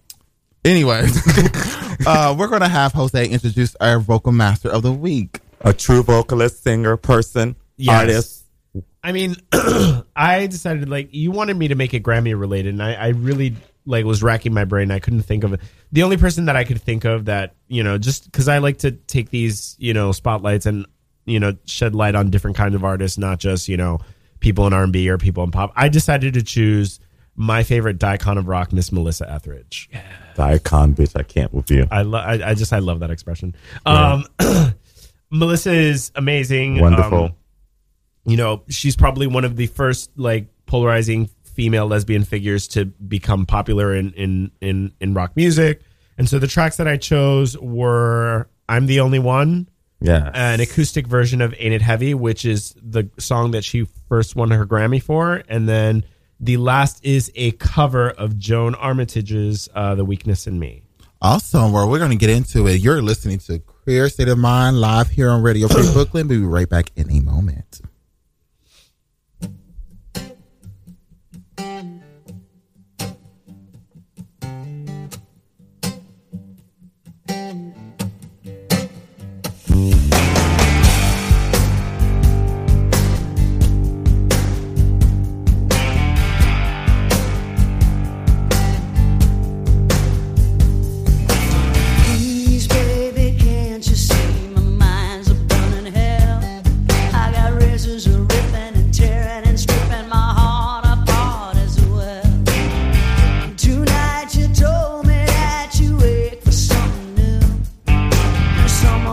Anyway, 0.64 1.06
uh, 2.08 2.34
we're 2.40 2.48
gonna 2.48 2.70
have 2.70 2.94
Jose 2.94 3.28
introduce 3.28 3.76
our 3.82 4.00
vocal 4.00 4.32
master 4.32 4.70
of 4.70 4.84
the 4.84 4.94
week. 4.94 5.42
A 5.62 5.74
true 5.74 6.02
vocalist, 6.04 6.64
singer, 6.64 6.96
person, 6.96 7.58
Yes. 7.76 8.00
artist. 8.00 8.43
I 9.04 9.12
mean, 9.12 9.36
I 10.16 10.48
decided 10.48 10.88
like 10.90 11.10
you 11.12 11.32
wanted 11.32 11.58
me 11.58 11.68
to 11.70 11.76
make 11.76 11.94
it 11.94 12.04
Grammy 12.04 12.38
related, 12.40 12.74
and 12.74 12.82
I, 12.82 12.94
I 12.94 13.08
really 13.10 13.56
like 13.86 14.06
was 14.06 14.24
racking 14.24 14.54
my 14.54 14.64
brain. 14.64 14.92
I 14.92 15.00
couldn't 15.00 15.24
think 15.24 15.44
of 15.44 15.54
it. 15.54 15.60
The 15.92 16.04
only 16.04 16.18
person 16.18 16.46
that 16.46 16.56
I 16.56 16.64
could 16.64 16.82
think 16.82 17.04
of 17.04 17.26
that 17.26 17.56
you 17.68 17.84
know, 17.84 17.98
just 17.98 18.26
because 18.26 18.48
I 18.48 18.60
like 18.60 18.80
to 18.80 18.92
take 18.92 19.30
these 19.30 19.76
you 19.80 19.94
know 19.94 20.12
spotlights 20.12 20.66
and 20.66 20.86
you 21.26 21.40
know 21.40 21.58
shed 21.66 21.96
light 21.96 22.16
on 22.16 22.30
different 22.30 22.56
kinds 22.56 22.76
of 22.76 22.84
artists, 22.84 23.18
not 23.18 23.40
just 23.40 23.68
you 23.68 23.78
know 23.78 24.00
people 24.40 24.68
in 24.68 24.74
R 24.74 24.84
and 24.84 24.94
B 24.94 25.10
or 25.10 25.18
people 25.18 25.44
in 25.44 25.52
pop. 25.52 25.74
I 25.76 25.90
decided 25.90 26.36
to 26.36 26.44
choose 26.44 27.00
my 27.36 27.64
favorite 27.64 28.04
icon 28.04 28.38
of 28.38 28.48
rock, 28.48 28.72
Miss 28.72 28.92
Melissa 28.92 29.30
Etheridge. 29.30 29.90
The 30.36 30.44
icon, 30.44 30.94
bitch. 30.94 31.20
I 31.20 31.24
can't 31.24 31.54
with 31.54 31.72
you. 31.72 31.88
I, 31.92 32.04
lo- 32.04 32.20
I 32.20 32.52
I 32.52 32.54
just 32.54 32.72
I 32.72 32.80
love 32.80 33.00
that 33.02 33.12
expression. 33.12 33.56
Um, 33.86 34.26
Melissa 35.32 35.72
is 35.74 36.12
amazing. 36.16 36.80
Wonderful. 36.80 37.24
Um, 37.26 37.34
you 38.26 38.38
know, 38.38 38.64
she's 38.70 38.96
probably 38.96 39.28
one 39.28 39.46
of 39.46 39.56
the 39.56 39.68
first 39.68 40.12
like 40.16 40.48
polarizing 40.66 41.30
female 41.44 41.88
lesbian 41.88 42.24
figures 42.24 42.68
to 42.70 42.86
become 42.86 43.46
popular 43.46 43.94
in 43.96 44.12
in 44.14 44.52
in 44.62 44.94
in 45.00 45.14
rock 45.14 45.36
music. 45.36 45.82
And 46.18 46.30
so 46.30 46.40
the 46.40 46.48
tracks 46.48 46.78
that 46.78 46.88
I 46.88 46.98
chose 46.98 47.58
were 47.58 48.48
"I'm 48.70 48.86
the 48.86 49.00
Only 49.00 49.20
One," 49.20 49.68
yeah. 50.00 50.32
an 50.34 50.60
acoustic 50.60 51.08
version 51.08 51.42
of 51.42 51.54
"Ain't 51.58 51.74
It 51.74 51.82
Heavy," 51.82 52.14
which 52.14 52.46
is 52.46 52.76
the 52.82 53.10
song 53.20 53.52
that 53.52 53.64
she 53.64 53.88
first 54.08 54.36
won 54.36 54.52
her 54.52 54.66
Grammy 54.66 55.02
for, 55.02 55.44
and 55.48 55.68
then 55.68 56.04
the 56.40 56.58
last 56.58 57.04
is 57.04 57.32
a 57.36 57.52
cover 57.52 58.10
of 58.10 58.38
Joan 58.38 58.74
Armatrading's 58.76 59.70
uh, 59.74 59.96
"The 59.96 60.06
Weakness 60.06 60.48
in 60.48 60.60
Me." 60.60 60.84
Awesome. 61.22 61.72
Well, 61.72 61.90
we're 61.90 62.00
gonna 62.00 62.16
get 62.16 62.30
into 62.30 62.68
it. 62.68 62.82
You're 62.82 63.02
listening 63.02 63.40
to 63.40 63.60
Queer 63.60 64.10
State 64.10 64.28
of 64.28 64.38
Mind 64.38 64.80
live 64.80 65.10
here 65.10 65.30
on 65.30 65.42
Radio 65.42 65.68
Free 65.68 65.92
Brooklyn. 65.94 66.28
We'll 66.28 66.40
be 66.42 66.46
right 66.46 66.70
back 66.70 66.92
in 66.96 67.12
a 67.12 67.20
moment. 67.22 67.82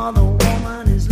The 0.00 0.24
woman 0.24 0.88
is 0.88 1.09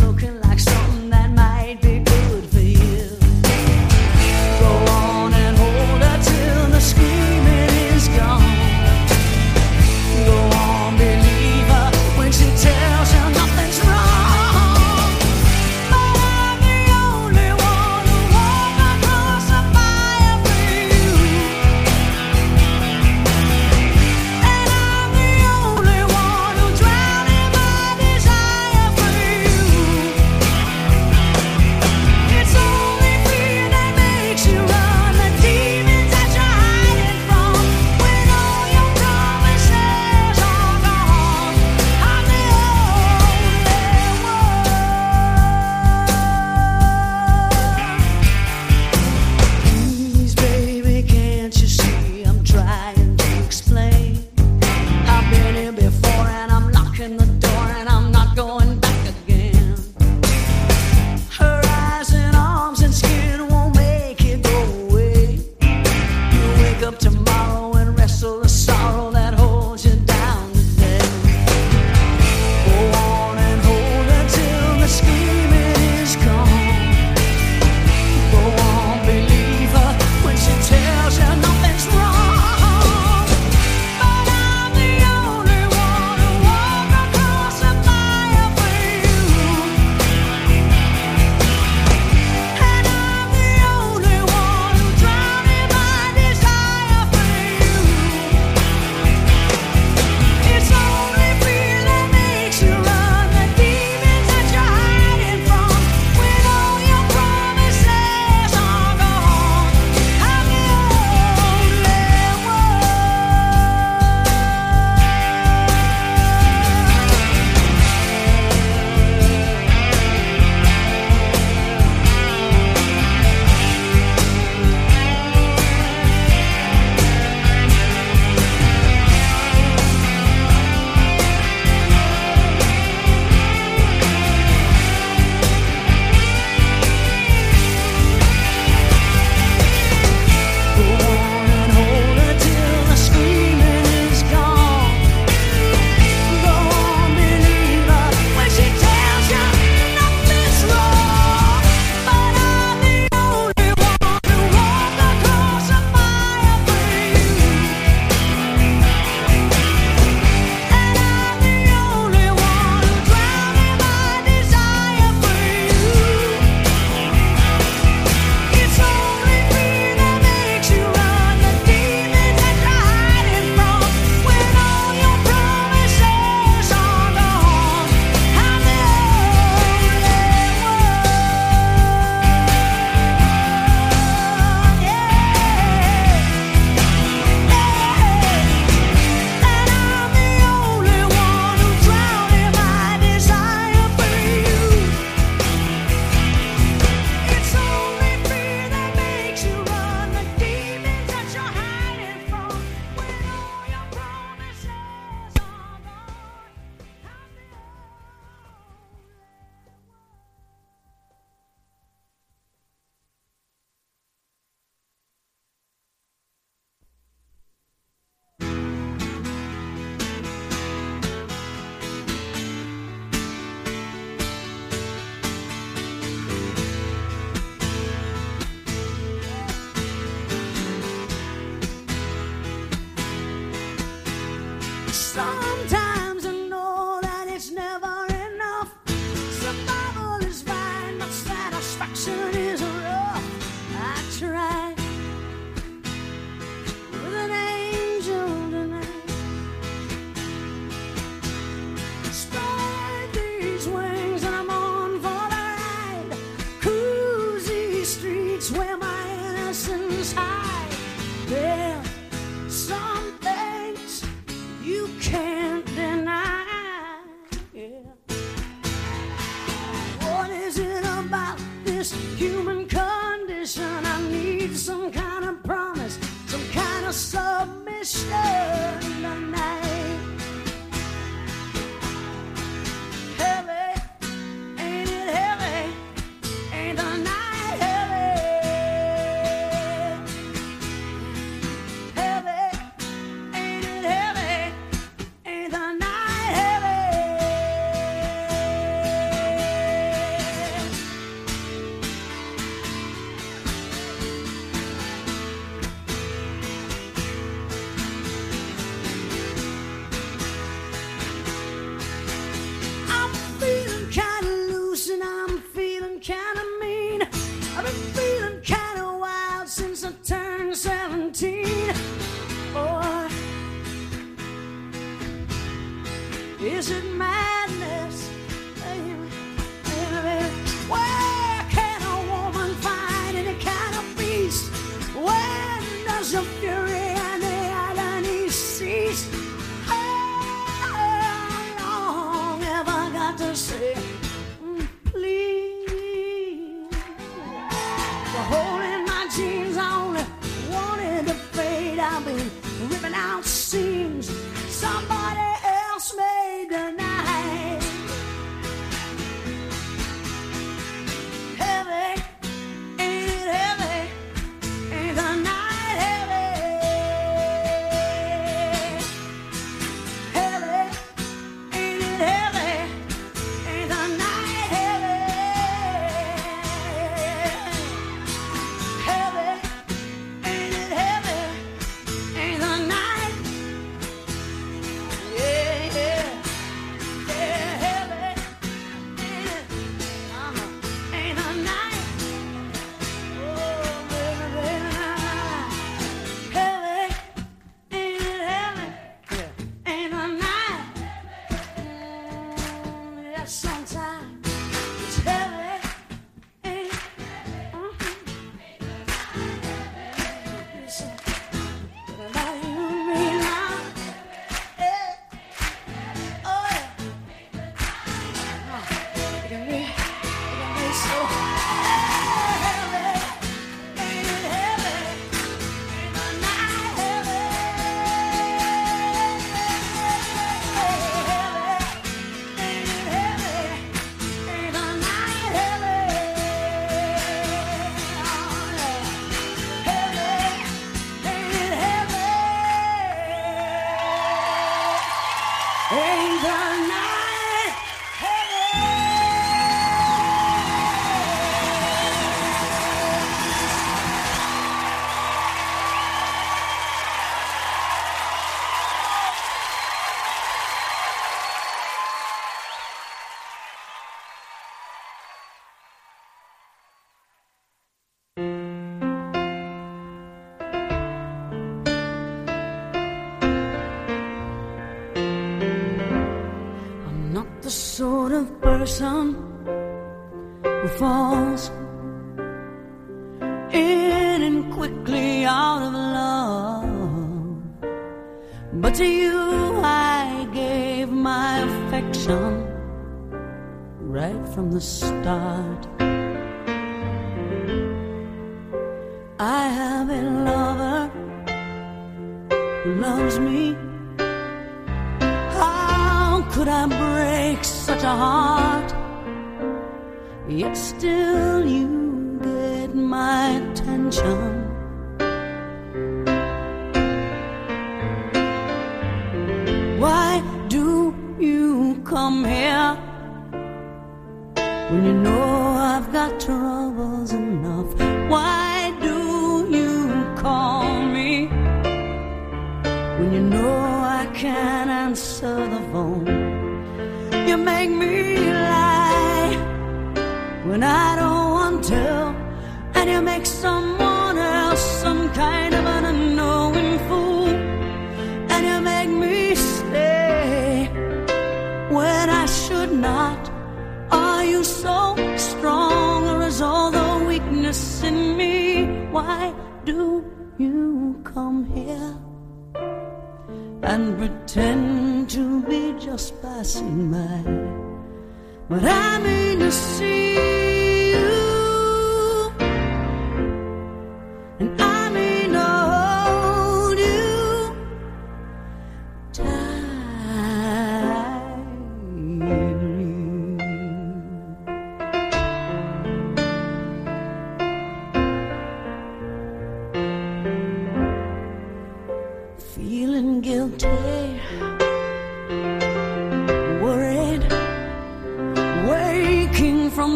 Ain't 445.70 446.47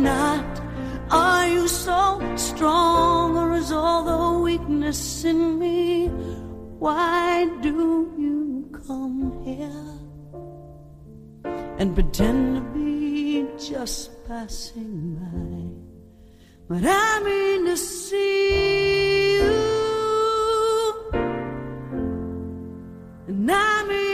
not. 0.00 0.60
Are 1.10 1.46
you 1.48 1.68
so 1.68 2.20
strong, 2.36 3.36
or 3.36 3.54
is 3.56 3.72
all 3.72 4.02
the 4.04 4.38
weakness 4.40 5.24
in 5.24 5.58
me? 5.58 6.08
Why 6.78 7.46
do 7.60 8.12
you 8.18 8.70
come 8.86 9.42
here 9.44 9.88
and 11.78 11.94
pretend 11.94 12.56
to 12.56 12.62
be 12.72 13.46
just 13.58 14.26
passing 14.26 15.16
by? 15.20 15.68
But 16.68 16.84
I 16.86 17.20
mean 17.24 17.66
to 17.66 17.76
see 17.76 19.34
you, 19.34 19.52
and 23.26 23.50
I 23.50 23.84
mean 23.88 24.09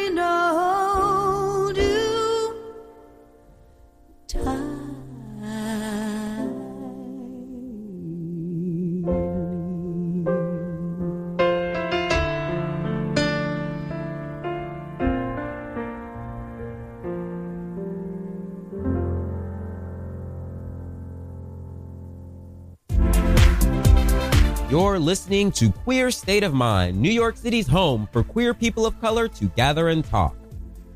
You're 24.97 25.05
listening 25.05 25.53
to 25.53 25.71
Queer 25.71 26.11
State 26.11 26.43
of 26.43 26.55
Mind, 26.55 26.99
New 26.99 27.11
York 27.11 27.37
City's 27.37 27.67
home 27.67 28.09
for 28.13 28.23
queer 28.25 28.55
people 28.55 28.87
of 28.87 28.99
color 28.99 29.29
to 29.29 29.45
gather 29.49 29.89
and 29.89 30.03
talk. 30.03 30.35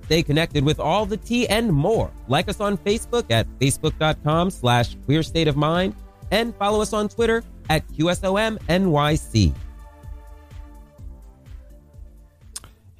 Stay 0.07 0.22
connected 0.22 0.64
with 0.64 0.80
all 0.80 1.05
the 1.05 1.18
tea 1.18 1.46
and 1.48 1.70
more. 1.70 2.11
Like 2.26 2.48
us 2.48 2.61
on 2.61 2.78
Facebook 2.78 3.30
at 3.30 3.46
facebook.com 3.59 4.53
slash 4.53 4.96
queer 5.05 5.22
state 5.22 5.48
of 5.48 5.57
mind 5.59 5.94
and 6.30 6.57
follow 6.57 6.80
us 6.80 6.94
on 6.94 7.11
Twitter 7.11 7.44
at 7.68 7.86
QSOMNYC. 7.88 9.55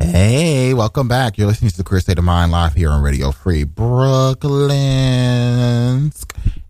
Hey, 0.01 0.75
welcome 0.75 1.09
back. 1.09 1.39
You're 1.39 1.47
listening 1.47 1.71
to 1.71 1.79
the 1.79 1.85
Queer 1.85 2.01
State 2.01 2.19
of 2.19 2.25
Mind 2.25 2.53
live 2.53 2.75
here 2.75 2.91
on 2.91 3.03
Radio 3.03 3.33
Free 3.33 3.65
Brooklyn. 3.65 4.69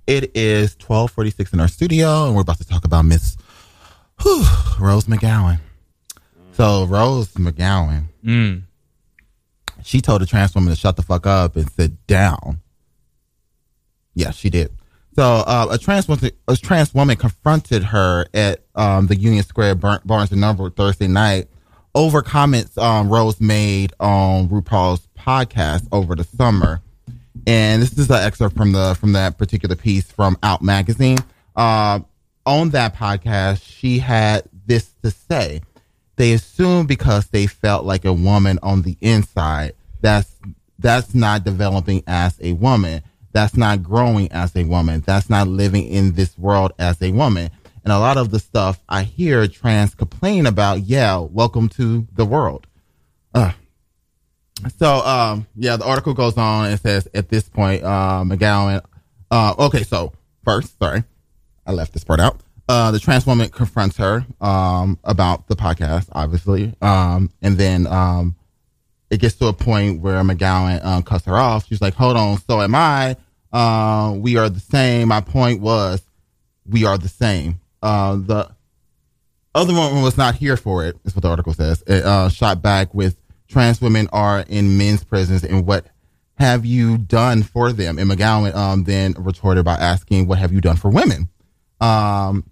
It 0.06 0.30
is 0.36 0.76
1246 0.76 1.52
in 1.52 1.58
our 1.58 1.66
studio, 1.66 2.26
and 2.26 2.36
we're 2.36 2.42
about 2.42 2.58
to 2.58 2.64
talk 2.68 2.84
about 2.84 3.04
Miss 3.04 3.36
whew, 4.22 4.44
Rose 4.78 5.04
McGowan. 5.04 5.58
So, 6.52 6.84
Rose 6.84 7.28
McGowan, 7.34 8.04
Mm. 8.24 8.62
she 9.82 10.00
told 10.00 10.20
a 10.22 10.26
trans 10.26 10.54
woman 10.54 10.70
to 10.74 10.78
shut 10.78 10.96
the 10.96 11.02
fuck 11.02 11.26
up 11.26 11.56
and 11.56 11.70
sit 11.72 12.06
down. 12.06 12.60
Yeah, 14.14 14.30
she 14.30 14.50
did. 14.50 14.70
So, 15.16 15.22
uh, 15.24 15.68
a 15.70 15.78
trans 15.78 16.06
woman, 16.08 16.30
a 16.48 16.56
trans 16.56 16.94
woman 16.94 17.16
confronted 17.16 17.84
her 17.84 18.26
at 18.34 18.64
um, 18.74 19.06
the 19.06 19.16
Union 19.16 19.42
Square 19.44 19.76
Bar- 19.76 20.02
Barnes 20.04 20.30
and 20.32 20.40
Noble 20.40 20.68
Thursday 20.70 21.08
night 21.08 21.48
over 21.94 22.22
comments 22.22 22.76
um, 22.78 23.08
Rose 23.08 23.40
made 23.40 23.92
on 23.98 24.48
RuPaul's 24.48 25.06
podcast 25.18 25.88
over 25.92 26.14
the 26.14 26.24
summer. 26.24 26.80
And 27.46 27.82
this 27.82 27.96
is 27.98 28.10
an 28.10 28.22
excerpt 28.22 28.56
from 28.56 28.72
the 28.72 28.94
from 29.00 29.12
that 29.12 29.38
particular 29.38 29.74
piece 29.76 30.10
from 30.12 30.36
Out 30.42 30.62
Magazine. 30.62 31.18
Uh, 31.56 32.00
on 32.50 32.70
that 32.70 32.96
podcast, 32.96 33.62
she 33.62 34.00
had 34.00 34.42
this 34.66 34.90
to 35.04 35.10
say: 35.10 35.62
They 36.16 36.32
assume 36.32 36.86
because 36.86 37.28
they 37.28 37.46
felt 37.46 37.84
like 37.84 38.04
a 38.04 38.12
woman 38.12 38.58
on 38.62 38.82
the 38.82 38.96
inside, 39.00 39.74
that's 40.00 40.34
that's 40.78 41.14
not 41.14 41.44
developing 41.44 42.02
as 42.06 42.38
a 42.42 42.54
woman. 42.54 43.02
That's 43.32 43.56
not 43.56 43.84
growing 43.84 44.32
as 44.32 44.56
a 44.56 44.64
woman. 44.64 45.04
That's 45.06 45.30
not 45.30 45.46
living 45.46 45.86
in 45.86 46.14
this 46.14 46.36
world 46.36 46.72
as 46.78 47.00
a 47.00 47.12
woman. 47.12 47.50
And 47.84 47.92
a 47.92 47.98
lot 48.00 48.16
of 48.16 48.32
the 48.32 48.40
stuff 48.40 48.80
I 48.88 49.04
hear 49.04 49.46
trans 49.46 49.94
complain 49.94 50.46
about, 50.46 50.80
yeah, 50.80 51.18
welcome 51.18 51.68
to 51.70 52.08
the 52.12 52.24
world. 52.24 52.66
Uh, 53.32 53.52
so, 54.76 55.06
um, 55.06 55.46
yeah, 55.54 55.76
the 55.76 55.86
article 55.86 56.14
goes 56.14 56.36
on 56.36 56.66
and 56.66 56.80
says 56.80 57.08
at 57.14 57.28
this 57.28 57.48
point, 57.48 57.84
uh, 57.84 58.24
McGowan, 58.26 58.82
uh, 59.30 59.54
okay, 59.58 59.84
so 59.84 60.12
first, 60.44 60.76
sorry, 60.78 61.04
I 61.70 61.72
left 61.72 61.92
this 61.92 62.02
part 62.02 62.18
out. 62.18 62.40
Uh, 62.68 62.90
the 62.90 62.98
trans 62.98 63.26
woman 63.26 63.48
confronts 63.48 63.96
her, 63.96 64.26
um, 64.40 64.98
about 65.04 65.46
the 65.46 65.54
podcast, 65.56 66.08
obviously. 66.12 66.74
Um, 66.82 67.30
and 67.42 67.56
then, 67.56 67.86
um, 67.86 68.34
it 69.08 69.20
gets 69.20 69.36
to 69.36 69.46
a 69.46 69.52
point 69.52 70.00
where 70.00 70.20
McGowan, 70.22 70.84
um, 70.84 71.02
cuts 71.02 71.24
her 71.26 71.36
off. 71.36 71.66
She's 71.66 71.80
like, 71.80 71.94
hold 71.94 72.16
on, 72.16 72.38
so 72.38 72.60
am 72.60 72.74
I. 72.74 73.16
Uh, 73.52 74.14
we 74.16 74.36
are 74.36 74.48
the 74.48 74.60
same. 74.60 75.08
My 75.08 75.20
point 75.20 75.60
was, 75.60 76.02
we 76.66 76.84
are 76.84 76.98
the 76.98 77.08
same. 77.08 77.60
Uh, 77.82 78.16
the 78.16 78.50
other 79.54 79.72
woman 79.72 80.02
was 80.02 80.16
not 80.16 80.34
here 80.34 80.56
for 80.56 80.84
it, 80.84 80.96
is 81.04 81.14
what 81.14 81.22
the 81.22 81.28
article 81.28 81.54
says. 81.54 81.82
It, 81.86 82.04
uh, 82.04 82.28
shot 82.28 82.62
back 82.62 82.94
with 82.94 83.20
trans 83.48 83.80
women 83.80 84.08
are 84.12 84.40
in 84.48 84.76
men's 84.76 85.02
prisons 85.02 85.44
and 85.44 85.66
what 85.66 85.86
have 86.34 86.64
you 86.64 86.98
done 86.98 87.42
for 87.42 87.72
them? 87.72 87.98
And 87.98 88.10
McGowan 88.10 88.54
um, 88.54 88.84
then 88.84 89.14
retorted 89.18 89.64
by 89.64 89.74
asking, 89.74 90.26
what 90.26 90.38
have 90.38 90.52
you 90.52 90.60
done 90.60 90.76
for 90.76 90.88
women? 90.88 91.28
Um, 91.80 92.44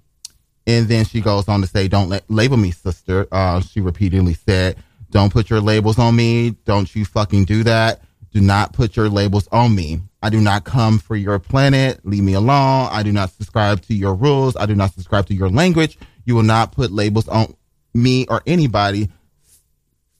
and 0.66 0.86
then 0.86 1.04
she 1.04 1.20
goes 1.20 1.48
on 1.48 1.60
to 1.62 1.66
say, 1.66 1.88
don't 1.88 2.08
let, 2.08 2.30
label 2.30 2.56
me 2.56 2.70
sister. 2.70 3.26
Uh, 3.32 3.60
she 3.60 3.80
repeatedly 3.80 4.34
said, 4.34 4.76
don't 5.10 5.32
put 5.32 5.48
your 5.48 5.60
labels 5.60 5.98
on 5.98 6.14
me. 6.14 6.50
Don't 6.64 6.94
you 6.94 7.04
fucking 7.04 7.44
do 7.44 7.62
that. 7.64 8.02
Do 8.32 8.40
not 8.40 8.74
put 8.74 8.96
your 8.96 9.08
labels 9.08 9.48
on 9.50 9.74
me. 9.74 10.00
I 10.22 10.30
do 10.30 10.40
not 10.40 10.64
come 10.64 10.98
for 10.98 11.16
your 11.16 11.38
planet. 11.38 12.04
Leave 12.04 12.22
me 12.22 12.34
alone. 12.34 12.88
I 12.90 13.02
do 13.02 13.12
not 13.12 13.30
subscribe 13.30 13.80
to 13.82 13.94
your 13.94 14.14
rules. 14.14 14.56
I 14.56 14.66
do 14.66 14.74
not 14.74 14.92
subscribe 14.92 15.26
to 15.26 15.34
your 15.34 15.48
language. 15.48 15.98
You 16.24 16.34
will 16.34 16.42
not 16.42 16.72
put 16.72 16.90
labels 16.90 17.28
on 17.28 17.54
me 17.94 18.26
or 18.28 18.42
anybody. 18.46 19.08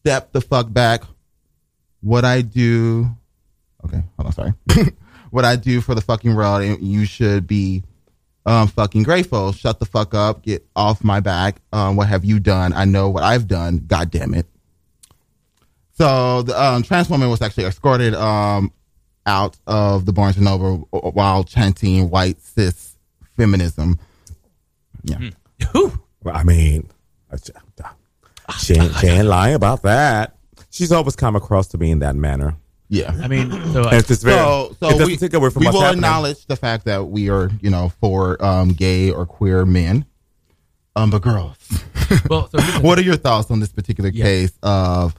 Step 0.00 0.32
the 0.32 0.40
fuck 0.40 0.72
back. 0.72 1.02
What 2.00 2.24
I 2.24 2.40
do. 2.40 3.08
Okay, 3.84 4.02
hold 4.16 4.26
on. 4.26 4.32
Sorry. 4.32 4.52
what 5.30 5.44
I 5.44 5.56
do 5.56 5.80
for 5.80 5.94
the 5.94 6.00
fucking 6.00 6.34
world, 6.34 6.62
and 6.62 6.80
you 6.80 7.04
should 7.04 7.46
be 7.46 7.82
um, 8.48 8.66
fucking 8.68 9.02
grateful. 9.02 9.52
Shut 9.52 9.78
the 9.78 9.84
fuck 9.84 10.14
up. 10.14 10.42
Get 10.42 10.66
off 10.74 11.04
my 11.04 11.20
back. 11.20 11.60
Um, 11.70 11.96
what 11.96 12.08
have 12.08 12.24
you 12.24 12.40
done? 12.40 12.72
I 12.72 12.86
know 12.86 13.10
what 13.10 13.22
I've 13.22 13.46
done. 13.46 13.84
God 13.86 14.10
damn 14.10 14.32
it. 14.32 14.46
So 15.92 16.42
the 16.42 16.60
um, 16.60 16.82
trans 16.82 17.10
woman 17.10 17.28
was 17.28 17.42
actually 17.42 17.64
escorted 17.64 18.14
um, 18.14 18.72
out 19.26 19.58
of 19.66 20.06
the 20.06 20.14
Barnes 20.14 20.36
and 20.36 20.46
Noble 20.46 20.88
while 20.90 21.44
chanting 21.44 22.08
white 22.08 22.40
cis 22.40 22.96
feminism. 23.36 23.98
Yeah. 25.04 25.30
Well, 25.74 26.36
I 26.36 26.42
mean, 26.42 26.88
she 28.58 28.74
ain't, 28.74 28.94
she 28.96 29.06
ain't 29.08 29.26
lying 29.26 29.54
about 29.54 29.82
that. 29.82 30.36
She's 30.70 30.90
always 30.90 31.16
come 31.16 31.36
across 31.36 31.68
to 31.68 31.78
me 31.78 31.90
in 31.90 31.98
that 31.98 32.16
manner. 32.16 32.56
Yeah. 32.88 33.14
I 33.22 33.28
mean, 33.28 33.50
so 33.72 33.84
And 33.88 33.94
it's 34.08 34.22
very, 34.22 34.36
So, 34.36 34.76
so 34.80 34.88
it 35.00 35.06
we, 35.06 35.16
take 35.16 35.34
away 35.34 35.50
from 35.50 35.60
we 35.60 35.66
will 35.68 35.80
happening. 35.80 35.98
acknowledge 36.04 36.46
the 36.46 36.56
fact 36.56 36.84
that 36.86 37.06
we 37.08 37.28
are, 37.28 37.50
you 37.60 37.70
know, 37.70 37.90
for 38.00 38.42
um, 38.44 38.70
gay 38.70 39.10
or 39.10 39.26
queer 39.26 39.64
men. 39.66 40.06
Um, 40.96 41.10
but 41.10 41.22
girls, 41.22 41.56
Well, 42.30 42.48
so 42.50 42.60
what 42.80 42.98
are 42.98 43.02
your 43.02 43.16
thoughts 43.16 43.50
on 43.50 43.60
this 43.60 43.70
particular 43.70 44.10
Yeah. 44.10 44.24
case 44.24 44.52
of 44.62 45.14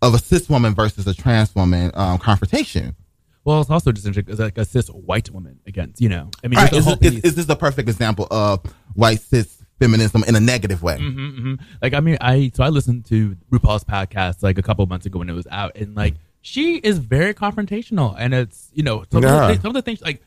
of 0.00 0.14
a 0.14 0.18
cis 0.18 0.48
woman 0.48 0.74
versus 0.74 1.06
a 1.06 1.14
trans 1.14 1.54
woman 1.54 1.90
um, 1.94 2.18
confrontation? 2.18 2.96
well, 3.44 3.60
it's 3.60 3.68
also 3.70 3.90
just 3.92 4.06
interesting 4.06 4.32
'cause, 4.32 4.40
like 4.40 4.56
a 4.56 4.64
cis 4.64 4.86
white 4.88 5.28
woman 5.30 5.58
against 5.66 6.00
you 6.00 6.08
know. 6.08 6.30
I 6.44 6.48
mean, 6.48 6.58
All 6.60 6.66
there's 6.70 6.86
right, 6.86 7.02
a 7.02 7.06
is, 7.06 7.12
this, 7.14 7.24
is, 7.24 7.30
is 7.32 7.34
this 7.34 7.48
a 7.48 7.56
perfect 7.56 7.88
example 7.88 8.26
of 8.30 8.60
white 8.94 9.20
cis 9.20 9.62
feminism 9.80 10.22
in 10.28 10.34
a 10.36 10.40
negative 10.40 10.82
way? 10.82 10.96
hmm 10.98 11.54
Like, 11.82 11.92
I 11.92 12.00
mean, 12.00 12.16
I 12.20 12.50
so 12.54 12.62
I 12.64 12.68
listened 12.68 13.04
to 13.06 13.36
RuPaul's 13.50 13.84
podcast 13.84 14.42
like 14.42 14.56
a 14.58 14.62
couple 14.62 14.86
months 14.86 15.04
ago 15.06 15.18
when 15.18 15.28
it 15.28 15.34
was 15.34 15.46
out, 15.50 15.76
and 15.76 15.94
like 15.96 16.14
she 16.42 16.76
is 16.76 16.98
very 16.98 17.32
confrontational, 17.34 18.14
and 18.18 18.34
it's 18.34 18.68
you 18.74 18.82
know 18.82 19.04
some, 19.10 19.24
of, 19.24 19.30
the, 19.30 19.46
things- 19.48 19.62
some 19.62 19.68
of 19.70 19.74
the 19.74 19.82
things 19.82 20.02
like 20.02 20.22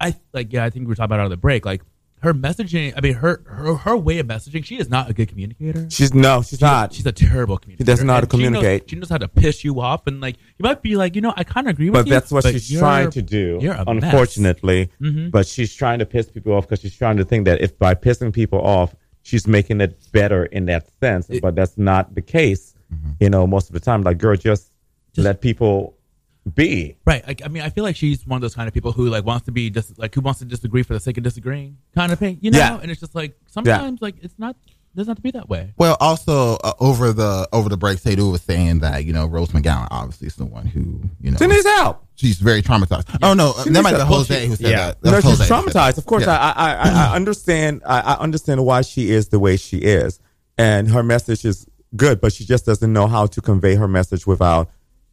I 0.00 0.14
like 0.32 0.52
yeah, 0.52 0.64
I 0.64 0.70
think 0.70 0.86
we 0.86 0.88
were 0.88 0.94
talking 0.96 1.06
about 1.06 1.20
it 1.20 1.24
on 1.24 1.30
the 1.30 1.36
break, 1.36 1.64
like 1.64 1.82
her 2.22 2.32
messaging. 2.34 2.92
I 2.96 3.00
mean, 3.02 3.14
her 3.14 3.42
her 3.46 3.74
her 3.76 3.96
way 3.96 4.18
of 4.18 4.26
messaging. 4.26 4.64
She 4.64 4.78
is 4.78 4.88
not 4.88 5.08
a 5.10 5.12
good 5.14 5.28
communicator. 5.28 5.88
She's 5.90 6.12
no, 6.14 6.42
she's 6.42 6.60
not. 6.60 6.92
She's 6.94 7.06
a 7.06 7.12
terrible 7.12 7.58
communicator. 7.58 7.84
She 7.84 7.92
doesn't 7.92 8.06
know 8.06 8.14
how 8.14 8.20
to 8.20 8.24
And 8.24 8.32
she 8.32 8.38
knows- 8.38 8.46
communicate. 8.56 8.90
She 8.90 8.96
knows, 8.96 9.08
how 9.10 9.18
to 9.18 9.28
piss 9.28 9.62
you 9.64 9.80
off, 9.80 10.06
and 10.06 10.20
like 10.20 10.36
you 10.58 10.62
might 10.62 10.82
be 10.82 10.96
like, 10.96 11.14
you 11.14 11.20
know, 11.20 11.32
I 11.36 11.44
kind 11.44 11.66
of 11.66 11.72
agree 11.74 11.90
with 11.90 11.98
you. 11.98 12.02
but 12.02 12.06
you. 12.08 12.12
that's 12.14 12.30
what 12.32 12.44
she's 12.44 12.78
trying 12.78 13.10
to 13.10 13.22
do. 13.22 13.58
A 13.62 13.84
unfortunately, 13.86 14.90
Mhm. 15.00 15.30
but 15.30 15.46
she's 15.46 15.74
trying 15.74 15.98
to 15.98 16.06
piss 16.06 16.30
people 16.30 16.52
off 16.54 16.64
because 16.66 16.80
she's 16.80 16.96
trying 16.96 17.18
to 17.18 17.24
think 17.24 17.44
that 17.44 17.60
if 17.60 17.78
by 17.78 17.94
pissing 17.94 18.32
people 18.32 18.60
off, 18.60 18.94
she's 19.22 19.46
making 19.46 19.80
it 19.80 19.98
better 20.12 20.46
in 20.46 20.64
that 20.66 20.88
sense. 21.00 21.28
but 21.40 21.54
that's 21.54 21.76
not 21.76 22.14
the 22.14 22.22
case. 22.22 22.74
You 23.20 23.28
know, 23.30 23.46
most 23.46 23.68
of 23.68 23.74
the 23.74 23.80
time, 23.80 24.02
like 24.02 24.18
girl, 24.18 24.36
just, 24.36 24.70
let 25.22 25.40
people 25.40 25.96
be. 26.54 26.96
Right. 27.04 27.26
Like, 27.26 27.42
I 27.44 27.48
mean, 27.48 27.62
I 27.62 27.70
feel 27.70 27.84
like 27.84 27.96
she's 27.96 28.26
one 28.26 28.36
of 28.38 28.42
those 28.42 28.54
kind 28.54 28.68
of 28.68 28.74
people 28.74 28.92
who 28.92 29.06
like 29.08 29.24
wants 29.24 29.46
to 29.46 29.52
be 29.52 29.70
just 29.70 29.98
like 29.98 30.14
who 30.14 30.20
wants 30.20 30.38
to 30.40 30.44
disagree 30.46 30.82
for 30.82 30.94
the 30.94 31.00
sake 31.00 31.16
of 31.18 31.24
disagreeing, 31.24 31.76
kind 31.94 32.12
of 32.12 32.18
thing. 32.18 32.38
You 32.40 32.50
know. 32.52 32.58
Yeah. 32.58 32.78
And 32.80 32.90
it's 32.90 33.00
just 33.00 33.14
like 33.14 33.36
sometimes 33.46 34.00
like 34.02 34.16
it's 34.22 34.34
not 34.38 34.56
doesn't 34.94 35.10
have 35.10 35.16
to 35.18 35.22
be 35.22 35.30
that 35.32 35.46
way. 35.48 35.74
Well, 35.76 35.96
also 36.00 36.54
uh, 36.64 36.72
over 36.80 37.12
the 37.12 37.46
over 37.52 37.68
the 37.68 37.76
break, 37.76 37.98
Sadhu 37.98 38.30
was 38.30 38.40
saying 38.42 38.78
that 38.78 39.04
you 39.04 39.12
know 39.12 39.26
Rose 39.26 39.48
McGowan 39.50 39.88
obviously 39.90 40.28
is 40.28 40.36
the 40.36 40.46
one 40.46 40.64
who 40.66 41.00
you 41.20 41.32
know 41.32 41.36
She 41.36 41.46
needs 41.46 41.66
help. 41.66 42.02
she's 42.14 42.38
very 42.38 42.62
traumatized. 42.62 43.18
Oh 43.22 43.34
no, 43.34 43.52
She 43.62 43.70
that 43.70 43.82
might 43.82 43.90
needs 43.90 44.04
be 44.04 44.06
help. 44.06 44.26
Jose 44.28 44.46
who 44.46 44.56
said 44.56 44.70
yeah. 44.70 44.76
that. 44.86 45.00
That 45.02 45.10
No, 45.10 45.16
she's 45.20 45.24
Jose 45.24 45.36
who 45.36 45.44
said 45.48 45.48
that. 45.48 45.64
traumatized. 45.94 45.98
Of 45.98 46.06
course, 46.06 46.24
Yeah. 46.24 46.38
I, 46.38 46.50
I, 46.50 46.74
I, 46.74 47.08
I 47.12 47.14
understand. 47.16 47.82
I, 47.84 48.00
I 48.00 48.14
understand 48.20 48.64
why 48.64 48.80
she 48.82 49.10
is 49.10 49.28
the 49.28 49.38
way 49.38 49.56
she 49.58 49.78
is, 49.78 50.18
and 50.56 50.88
her 50.88 51.02
message 51.02 51.44
is 51.44 51.66
good, 51.94 52.18
but 52.22 52.32
she 52.32 52.46
just 52.46 52.64
doesn't 52.64 52.90
know 52.92 53.06
how 53.06 53.26
to 53.26 53.40
convey 53.42 53.74
her 53.74 53.86
message 53.88 54.26
without 54.26 54.70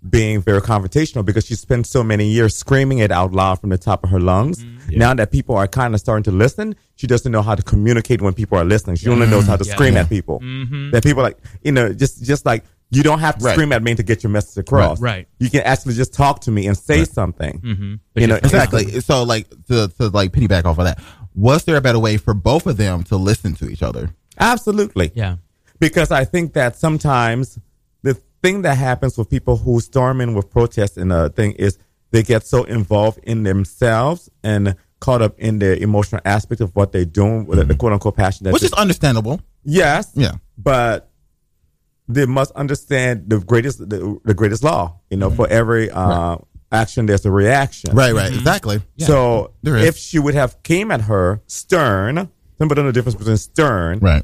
being 0.09 0.41
very 0.41 0.59
confrontational 0.61 1.23
because 1.23 1.45
she 1.45 1.55
spent 1.55 1.87
so 1.87 2.03
many 2.03 2.27
years 2.27 2.55
screaming 2.55 2.99
it 2.99 3.11
out 3.11 3.31
loud 3.31 3.59
from 3.61 3.69
the 3.69 3.77
top 3.77 4.03
of 4.03 4.09
her 4.09 4.19
lungs. 4.19 4.63
Mm-hmm. 4.63 4.97
Now 4.99 5.13
that 5.13 5.31
people 5.31 5.55
are 5.55 5.67
kind 5.67 5.93
of 5.93 5.99
starting 6.01 6.23
to 6.23 6.31
listen, 6.31 6.75
she 6.95 7.07
doesn't 7.07 7.31
know 7.31 7.41
how 7.41 7.55
to 7.55 7.63
communicate 7.63 8.21
when 8.21 8.33
people 8.33 8.57
are 8.57 8.65
listening. 8.65 8.97
She 8.97 9.07
only 9.09 9.27
knows 9.27 9.47
how 9.47 9.55
to 9.55 9.63
Yeah. 9.65 9.73
scream 9.73 9.93
Yeah. 9.93 10.01
at 10.01 10.09
people. 10.09 10.39
Mm-hmm. 10.41 10.91
That 10.91 11.03
people 11.03 11.23
like, 11.23 11.37
you 11.63 11.71
know, 11.71 11.93
just 11.93 12.23
just 12.23 12.45
like 12.45 12.65
you 12.91 13.01
don't 13.01 13.19
have 13.19 13.37
to 13.39 13.45
Right. 13.45 13.53
scream 13.53 13.71
at 13.71 13.81
me 13.81 13.95
to 13.95 14.03
get 14.03 14.23
your 14.23 14.29
message 14.29 14.57
across. 14.57 14.99
Right, 14.99 15.11
right. 15.11 15.27
You 15.39 15.49
can 15.49 15.61
actually 15.61 15.93
just 15.95 16.13
talk 16.13 16.41
to 16.41 16.51
me 16.51 16.67
and 16.67 16.77
say 16.77 17.05
something. 17.05 17.59
Mm-hmm. 17.61 17.93
You 18.21 18.27
know, 18.27 18.35
exactly. 18.35 18.99
So 19.01 19.23
like 19.23 19.47
to 19.69 19.87
to 19.99 20.09
like 20.09 20.31
piggyback 20.33 20.65
off 20.65 20.77
of 20.79 20.85
that, 20.85 20.99
was 21.33 21.63
there 21.63 21.77
a 21.77 21.81
better 21.81 21.97
way 21.99 22.17
for 22.17 22.33
both 22.33 22.67
of 22.67 22.75
them 22.77 23.03
to 23.05 23.15
listen 23.15 23.55
to 23.55 23.69
each 23.69 23.81
other? 23.81 24.09
Absolutely. 24.37 25.11
Yeah. 25.15 25.37
because 25.79 26.11
I 26.11 26.23
think 26.23 26.53
that 26.53 26.75
sometimes 26.77 27.55
the 27.55 27.61
thing 28.43 28.61
that 28.63 28.75
happens 28.75 29.17
with 29.17 29.29
people 29.29 29.55
who 29.57 29.79
storm 29.79 30.21
in 30.21 30.35
with 30.35 30.51
protests 30.51 30.97
and 30.97 31.11
a 31.11 31.29
thing 31.29 31.53
is 31.53 31.79
they 32.11 32.21
get 32.21 32.45
so 32.45 32.63
involved 32.65 33.19
in 33.23 33.43
themselves 33.43 34.29
and 34.43 34.75
caught 34.99 35.21
up 35.21 35.39
in 35.39 35.59
the 35.59 35.81
emotional 35.81 36.21
aspect 36.25 36.61
of 36.61 36.75
what 36.75 36.91
they're 36.91 37.05
doing 37.05 37.45
with 37.45 37.57
the 37.57 37.65
mm-hmm. 37.65 37.77
quote 37.77 37.93
unquote 37.93 38.15
passion. 38.15 38.43
That 38.43 38.53
Which 38.53 38.61
they- 38.61 38.67
is 38.67 38.73
understandable. 38.73 39.41
yes, 39.63 40.11
Yeah. 40.13 40.33
but 40.57 41.09
they 42.09 42.25
must 42.25 42.51
understand 42.51 43.29
the 43.29 43.39
greatest 43.39 43.79
the, 43.89 44.19
the 44.25 44.33
greatest 44.33 44.61
law. 44.63 44.99
You 45.09 45.17
know, 45.17 45.29
mm-hmm. 45.29 45.37
for 45.37 45.47
every 45.47 45.89
uh, 45.89 46.35
action, 46.71 47.05
there's 47.05 47.25
a 47.25 47.31
reaction. 47.31 47.95
Right, 47.95 48.13
right, 48.13 48.29
mm-hmm. 48.29 48.39
exactly. 48.39 48.81
So 48.97 49.53
if 49.63 49.97
she 49.97 50.19
would 50.19 50.35
have 50.35 50.61
came 50.63 50.91
at 50.91 51.01
her 51.01 51.41
stern, 51.47 52.29
somebody 52.57 52.81
know 52.81 52.87
the 52.87 52.93
difference 52.93 53.15
between 53.15 53.37
stern 53.37 53.99
Right. 53.99 54.23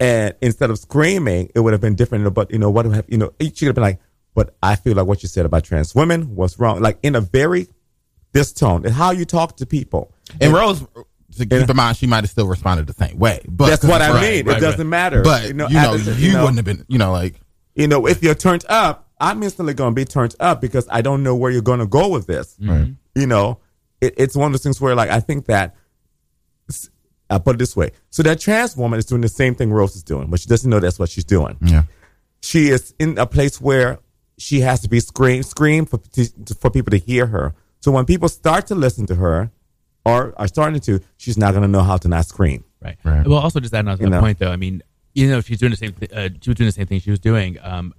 And 0.00 0.34
instead 0.40 0.70
of 0.70 0.78
screaming, 0.78 1.50
it 1.54 1.60
would 1.60 1.72
have 1.72 1.80
been 1.80 1.94
different. 1.94 2.32
But 2.34 2.50
you 2.50 2.58
know 2.58 2.70
what? 2.70 2.84
Have 2.86 3.04
you 3.08 3.18
know? 3.18 3.32
She 3.40 3.50
could 3.50 3.66
have 3.68 3.74
been 3.74 3.82
like, 3.82 4.00
"But 4.34 4.54
I 4.62 4.76
feel 4.76 4.94
like 4.96 5.06
what 5.06 5.22
you 5.22 5.28
said 5.28 5.46
about 5.46 5.64
trans 5.64 5.94
women 5.94 6.34
was 6.36 6.58
wrong." 6.58 6.80
Like 6.80 6.98
in 7.02 7.14
a 7.14 7.20
very 7.20 7.68
this 8.32 8.52
tone, 8.52 8.84
and 8.84 8.94
how 8.94 9.10
you 9.12 9.24
talk 9.24 9.56
to 9.58 9.66
people. 9.66 10.12
And 10.40 10.52
Rose, 10.52 10.80
to 11.38 11.46
keep 11.46 11.52
in 11.70 11.76
mind, 11.76 11.96
she 11.96 12.06
might 12.06 12.24
have 12.24 12.30
still 12.30 12.46
responded 12.46 12.86
the 12.86 12.92
same 12.92 13.18
way. 13.18 13.40
But 13.48 13.68
That's 13.68 13.84
what 13.84 14.02
I 14.02 14.10
Right, 14.10 14.20
mean. 14.20 14.46
right, 14.46 14.58
it 14.58 14.60
doesn't 14.60 14.88
matter. 14.88 15.22
But 15.22 15.46
you 15.46 15.54
know, 15.54 15.68
you, 15.68 15.78
at 15.78 15.92
the- 16.00 16.12
you 16.14 16.36
wouldn't 16.38 16.56
have 16.56 16.64
been, 16.66 16.84
you 16.88 16.98
know, 16.98 17.12
like 17.12 17.40
You 17.74 17.86
know, 17.88 18.06
if 18.06 18.22
you're 18.22 18.34
turned 18.34 18.64
up, 18.68 19.08
I'm 19.18 19.42
instantly 19.42 19.72
going 19.74 19.92
to 19.92 19.94
be 19.94 20.04
turned 20.04 20.34
up 20.40 20.60
because 20.60 20.86
I 20.90 21.00
don't 21.02 21.22
know 21.22 21.34
where 21.34 21.50
you're 21.50 21.62
going 21.62 21.80
to 21.80 21.86
go 21.86 22.08
with 22.08 22.26
this. 22.26 22.56
Right. 22.60 22.92
You 23.14 23.26
know, 23.26 23.60
it, 24.02 24.14
it's 24.18 24.36
one 24.36 24.46
of 24.46 24.52
those 24.52 24.62
things 24.62 24.80
where, 24.80 24.94
like, 24.94 25.08
I 25.10 25.20
think 25.20 25.46
that 25.46 25.74
I'll 27.30 27.40
put 27.40 27.56
it 27.56 27.58
this 27.58 27.74
way: 27.76 27.90
so 28.10 28.22
that 28.22 28.40
trans 28.40 28.76
woman 28.76 28.98
is 28.98 29.04
doing 29.06 29.20
the 29.20 29.28
same 29.28 29.54
thing 29.54 29.72
Rose 29.72 29.96
is 29.96 30.02
doing, 30.02 30.28
but 30.30 30.40
she 30.40 30.46
doesn't 30.48 30.70
know 30.70 30.80
that's 30.80 30.98
what 30.98 31.08
she's 31.08 31.24
doing. 31.24 31.56
yeah, 31.60 31.82
she 32.42 32.68
is 32.68 32.94
in 32.98 33.18
a 33.18 33.26
place 33.26 33.60
where 33.60 33.98
she 34.38 34.60
has 34.60 34.80
to 34.80 34.88
be 34.88 35.00
scream 35.00 35.42
scream 35.42 35.86
for 35.86 35.98
for 36.60 36.70
people 36.70 36.90
to 36.90 36.98
hear 36.98 37.26
her. 37.26 37.54
So 37.80 37.90
when 37.92 38.04
people 38.04 38.28
start 38.28 38.66
to 38.68 38.74
listen 38.74 39.06
to 39.06 39.14
her, 39.16 39.50
or 40.04 40.34
are 40.36 40.48
starting 40.48 40.80
to, 40.80 41.00
she's 41.16 41.36
not 41.38 41.50
going 41.52 41.62
to 41.62 41.68
know 41.68 41.82
how 41.82 41.96
to 41.98 42.08
not 42.08 42.26
scream. 42.26 42.64
Right. 42.80 42.96
Right. 43.04 43.26
Well, 43.26 43.38
also 43.38 43.60
just 43.60 43.74
adding 43.74 43.88
on 43.88 43.96
to 43.98 44.04
You 44.04 44.10
that 44.10 44.16
know. 44.16 44.20
point, 44.20 44.38
though. 44.38 44.50
I 44.52 44.56
mean, 44.56 44.82
you 45.14 45.28
know, 45.28 45.40
she's 45.40 45.58
doing 45.58 45.70
the 45.70 45.76
same. 45.76 45.92
Th- 45.92 46.12
uh, 46.12 46.28
she 46.40 46.50
was 46.50 46.56
doing 46.56 46.68
the 46.68 46.72
same 46.72 46.86
thing 46.86 47.00
she 47.00 47.10
was 47.10 47.18
doing. 47.18 47.58
Um, 47.62 47.94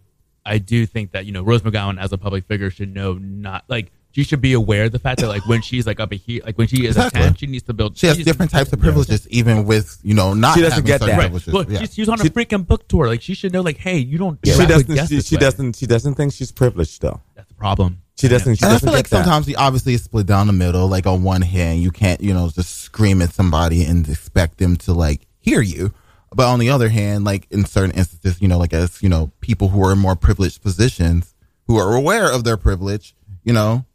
I 0.46 0.58
do 0.60 0.86
think 0.86 1.12
that 1.12 1.26
you 1.26 1.32
know 1.34 1.42
Rose 1.44 1.62
McGowan 1.62 2.00
as 2.00 2.14
a 2.14 2.18
public 2.18 2.46
figure 2.46 2.70
should 2.70 2.94
know 2.94 3.14
not 3.16 3.66
like 3.68 3.92
she 4.18 4.24
should 4.24 4.42
be 4.42 4.54
aware 4.54 4.86
of 4.86 4.92
the 4.92 4.98
fact 4.98 5.22
that 5.22 5.28
like 5.28 5.46
when 5.46 5.62
she's 5.62 5.86
like 5.86 6.00
up 6.00 6.12
here, 6.12 6.42
like 6.44 6.58
when 6.58 6.68
she 6.68 6.88
is 6.88 6.96
Exactly. 6.98 7.22
a 7.22 7.24
ten, 7.26 7.36
she 7.36 7.46
needs 7.46 7.64
to 7.66 7.74
build. 7.74 7.96
she 7.96 8.08
has 8.08 8.18
needs 8.18 8.26
different 8.26 8.50
types 8.50 8.74
of 8.74 8.80
privileges, 8.80 9.28
even 9.30 9.66
with 9.66 10.00
you 10.02 10.16
know 10.16 10.34
not. 10.34 10.56
She 10.56 10.64
doesn't 10.64 10.86
get 10.88 11.02
certain 11.02 11.16
that. 11.18 11.22
Right. 11.22 11.32
privileges. 11.32 11.54
Well, 11.54 11.66
Yeah. 11.72 11.80
she's, 11.82 11.94
she's 11.94 12.10
on 12.10 12.20
a 12.20 12.24
She- 12.24 12.30
freaking 12.32 12.66
book 12.66 12.88
tour. 12.88 13.06
Like 13.08 13.22
she 13.22 13.36
should 13.36 13.54
know. 13.54 13.62
Like, 13.62 13.78
hey, 13.78 14.00
you 14.00 14.18
don't. 14.18 14.40
She 14.44 14.66
doesn't. 14.66 15.08
She, 15.08 15.22
she 15.22 15.38
doesn't. 15.38 15.76
She 15.76 15.86
doesn't 15.86 16.16
think 16.16 16.34
she's 16.34 16.52
privileged 16.52 17.00
though. 17.00 17.22
That's 17.36 17.48
the 17.48 17.54
problem. 17.54 18.02
She 18.18 18.28
doesn't. 18.28 18.56
She 18.56 18.64
and 18.64 18.72
I 18.72 18.74
doesn't 18.74 18.88
feel 18.88 18.94
like 18.96 19.06
get 19.06 19.12
that. 19.12 19.24
sometimes 19.26 19.48
you 19.48 19.56
obviously 19.60 19.94
it's 19.94 20.06
split 20.06 20.26
down 20.26 20.48
the 20.48 20.54
middle. 20.54 20.88
Like 20.88 21.06
on 21.06 21.22
one 21.22 21.44
hand, 21.44 21.82
you 21.84 21.92
can't, 21.92 22.20
you 22.20 22.34
know, 22.34 22.50
just 22.50 22.82
scream 22.82 23.22
at 23.22 23.32
somebody 23.34 23.84
and 23.84 24.10
expect 24.10 24.58
them 24.58 24.78
to 24.78 24.94
like 24.94 25.28
hear 25.38 25.62
you. 25.62 25.94
But 26.34 26.48
on 26.48 26.58
the 26.58 26.72
other 26.72 26.90
hand, 26.90 27.24
like 27.24 27.46
in 27.52 27.66
certain 27.66 27.92
instances, 27.92 28.42
you 28.42 28.48
know, 28.48 28.58
like 28.58 28.74
as, 28.74 29.04
you 29.04 29.10
know, 29.10 29.32
people 29.42 29.70
who 29.70 29.86
are 29.86 29.92
in 29.94 30.00
more 30.00 30.16
privileged 30.16 30.64
positions 30.64 31.36
who 31.68 31.78
are 31.78 31.94
aware 31.96 32.32
of 32.32 32.44
their 32.44 32.58
privilege, 32.58 33.16
you 33.44 33.54
know, 33.54 33.86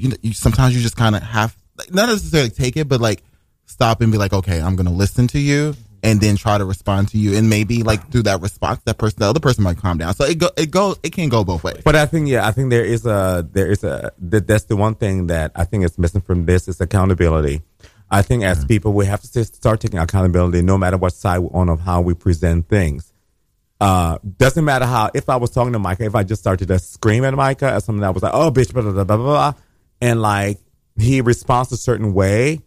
you, 0.00 0.08
know, 0.10 0.16
you 0.22 0.32
sometimes 0.32 0.74
you 0.74 0.82
just 0.82 0.96
kind 0.96 1.14
of 1.14 1.22
have, 1.22 1.56
like, 1.76 1.92
not 1.92 2.08
necessarily 2.08 2.50
take 2.50 2.76
it, 2.76 2.88
but 2.88 3.00
like 3.00 3.22
stop 3.66 4.00
and 4.00 4.10
be 4.10 4.18
like, 4.18 4.32
okay, 4.32 4.60
I'm 4.60 4.76
going 4.76 4.86
to 4.86 4.92
listen 4.92 5.26
to 5.28 5.38
you 5.38 5.74
and 6.02 6.20
then 6.20 6.36
try 6.36 6.58
to 6.58 6.64
respond 6.64 7.08
to 7.08 7.18
you. 7.18 7.36
And 7.36 7.48
maybe 7.48 7.82
like 7.82 8.10
through 8.10 8.22
that 8.24 8.40
response, 8.40 8.80
that 8.84 8.98
person, 8.98 9.20
the 9.20 9.26
other 9.26 9.40
person 9.40 9.64
might 9.64 9.78
calm 9.78 9.98
down. 9.98 10.14
So 10.14 10.24
it 10.24 10.38
go, 10.38 10.48
it 10.56 10.70
goes, 10.70 10.98
it 11.02 11.12
can 11.12 11.28
go 11.28 11.44
both 11.44 11.64
ways. 11.64 11.82
But 11.84 11.96
I 11.96 12.06
think 12.06 12.28
yeah, 12.28 12.46
I 12.46 12.52
think 12.52 12.70
there 12.70 12.84
is 12.84 13.06
a 13.06 13.46
there 13.50 13.70
is 13.70 13.84
a 13.84 14.12
that, 14.18 14.46
that's 14.46 14.64
the 14.64 14.76
one 14.76 14.94
thing 14.94 15.28
that 15.28 15.52
I 15.54 15.64
think 15.64 15.84
is 15.84 15.98
missing 15.98 16.20
from 16.20 16.46
this 16.46 16.68
is 16.68 16.80
accountability. 16.80 17.62
I 18.10 18.22
think 18.22 18.42
as 18.42 18.64
people 18.64 18.92
we 18.92 19.06
have 19.06 19.22
to 19.22 19.44
start 19.44 19.80
taking 19.80 19.98
accountability 19.98 20.62
no 20.62 20.76
matter 20.76 20.96
what 20.96 21.12
side 21.12 21.38
we're 21.38 21.60
on 21.60 21.68
of 21.68 21.80
how 21.80 22.00
we 22.00 22.14
present 22.14 22.68
things. 22.68 23.12
Uh, 23.80 24.18
doesn't 24.36 24.64
matter 24.66 24.84
how 24.84 25.10
if 25.14 25.30
I 25.30 25.36
was 25.36 25.50
talking 25.50 25.72
to 25.72 25.78
Micah, 25.78 26.04
if 26.04 26.14
I 26.14 26.22
just 26.22 26.42
started 26.42 26.68
to 26.68 26.78
scream 26.78 27.24
at 27.24 27.32
Micah 27.32 27.74
or 27.74 27.80
something 27.80 28.02
that 28.02 28.12
was 28.12 28.22
like, 28.22 28.34
oh 28.34 28.50
bitch, 28.50 28.74
blah 28.74 28.82
blah 28.82 28.92
blah 28.92 29.04
blah 29.04 29.16
blah, 29.16 29.54
and 30.00 30.20
like 30.22 30.58
he 30.98 31.20
responds 31.20 31.72
a 31.72 31.76
certain 31.76 32.14
way, 32.14 32.60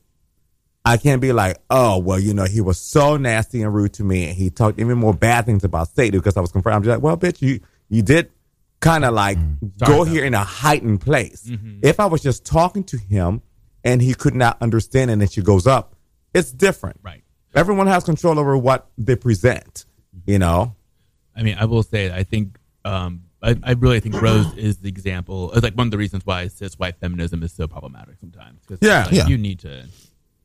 I 0.86 0.98
can't 0.98 1.22
be 1.22 1.32
like, 1.32 1.58
oh, 1.70 1.98
well, 1.98 2.20
you 2.20 2.34
know, 2.34 2.46
he 2.46 2.60
was 2.62 2.80
so 2.80 3.16
nasty 3.16 3.62
and 3.62 3.74
rude 3.74 3.94
to 3.94 4.04
me, 4.04 4.28
and 4.28 4.36
he 4.36 4.50
talked 4.50 4.80
even 4.80 4.98
more 4.98 5.14
bad 5.14 5.46
things 5.46 5.64
about 5.64 5.90
Sadie 5.90 6.18
because 6.18 6.36
I 6.36 6.42
was 6.42 6.52
confronted. 6.52 6.78
I'm 6.78 6.84
just 6.84 6.96
like, 6.96 7.04
well, 7.04 7.18
bitch, 7.18 7.42
you 7.42 7.60
you 7.90 8.02
did 8.02 8.32
kind 8.80 9.06
of 9.06 9.14
like 9.14 9.38
go 9.78 10.02
about 10.02 10.08
here 10.10 10.26
in 10.26 10.34
a 10.34 10.44
heightened 10.44 11.00
place. 11.02 11.50
If 11.82 12.00
I 12.00 12.06
was 12.06 12.22
just 12.22 12.46
talking 12.46 12.84
to 12.86 12.98
him 12.98 13.42
and 13.84 14.02
he 14.02 14.14
could 14.14 14.36
not 14.36 14.62
understand, 14.62 15.10
and 15.10 15.22
then 15.22 15.30
she 15.30 15.42
goes 15.42 15.68
up, 15.68 15.96
it's 16.34 16.52
different. 16.52 17.00
Right. 17.02 17.24
Everyone 17.56 17.88
has 17.88 18.04
control 18.04 18.40
over 18.40 18.58
what 18.58 18.90
they 18.98 19.16
present. 19.16 19.86
You 20.26 20.40
know, 20.40 20.76
I 21.36 21.44
mean, 21.44 21.56
I 21.60 21.66
will 21.66 21.84
say, 21.84 22.12
I 22.14 22.24
think, 22.24 22.58
um, 22.86 23.24
I, 23.44 23.56
I 23.64 23.72
really 23.74 24.00
think 24.00 24.22
Rose 24.22 24.52
is 24.56 24.78
the 24.78 24.88
example, 24.88 25.52
it's 25.52 25.64
like 25.64 25.74
one 25.76 25.88
of 25.88 25.92
the 25.92 25.98
reasons 25.98 26.26
why 26.26 26.48
cis 26.48 26.80
white 26.80 26.96
feminism 27.00 27.44
is 27.44 27.52
so 27.52 27.68
problematic 27.68 28.16
sometimes. 28.20 28.62
'Cause, 28.68 28.78
Yeah. 28.82 29.04
like, 29.06 29.14
Yeah. 29.14 29.28
you 29.28 29.38
need 29.38 29.60
to. 29.60 29.86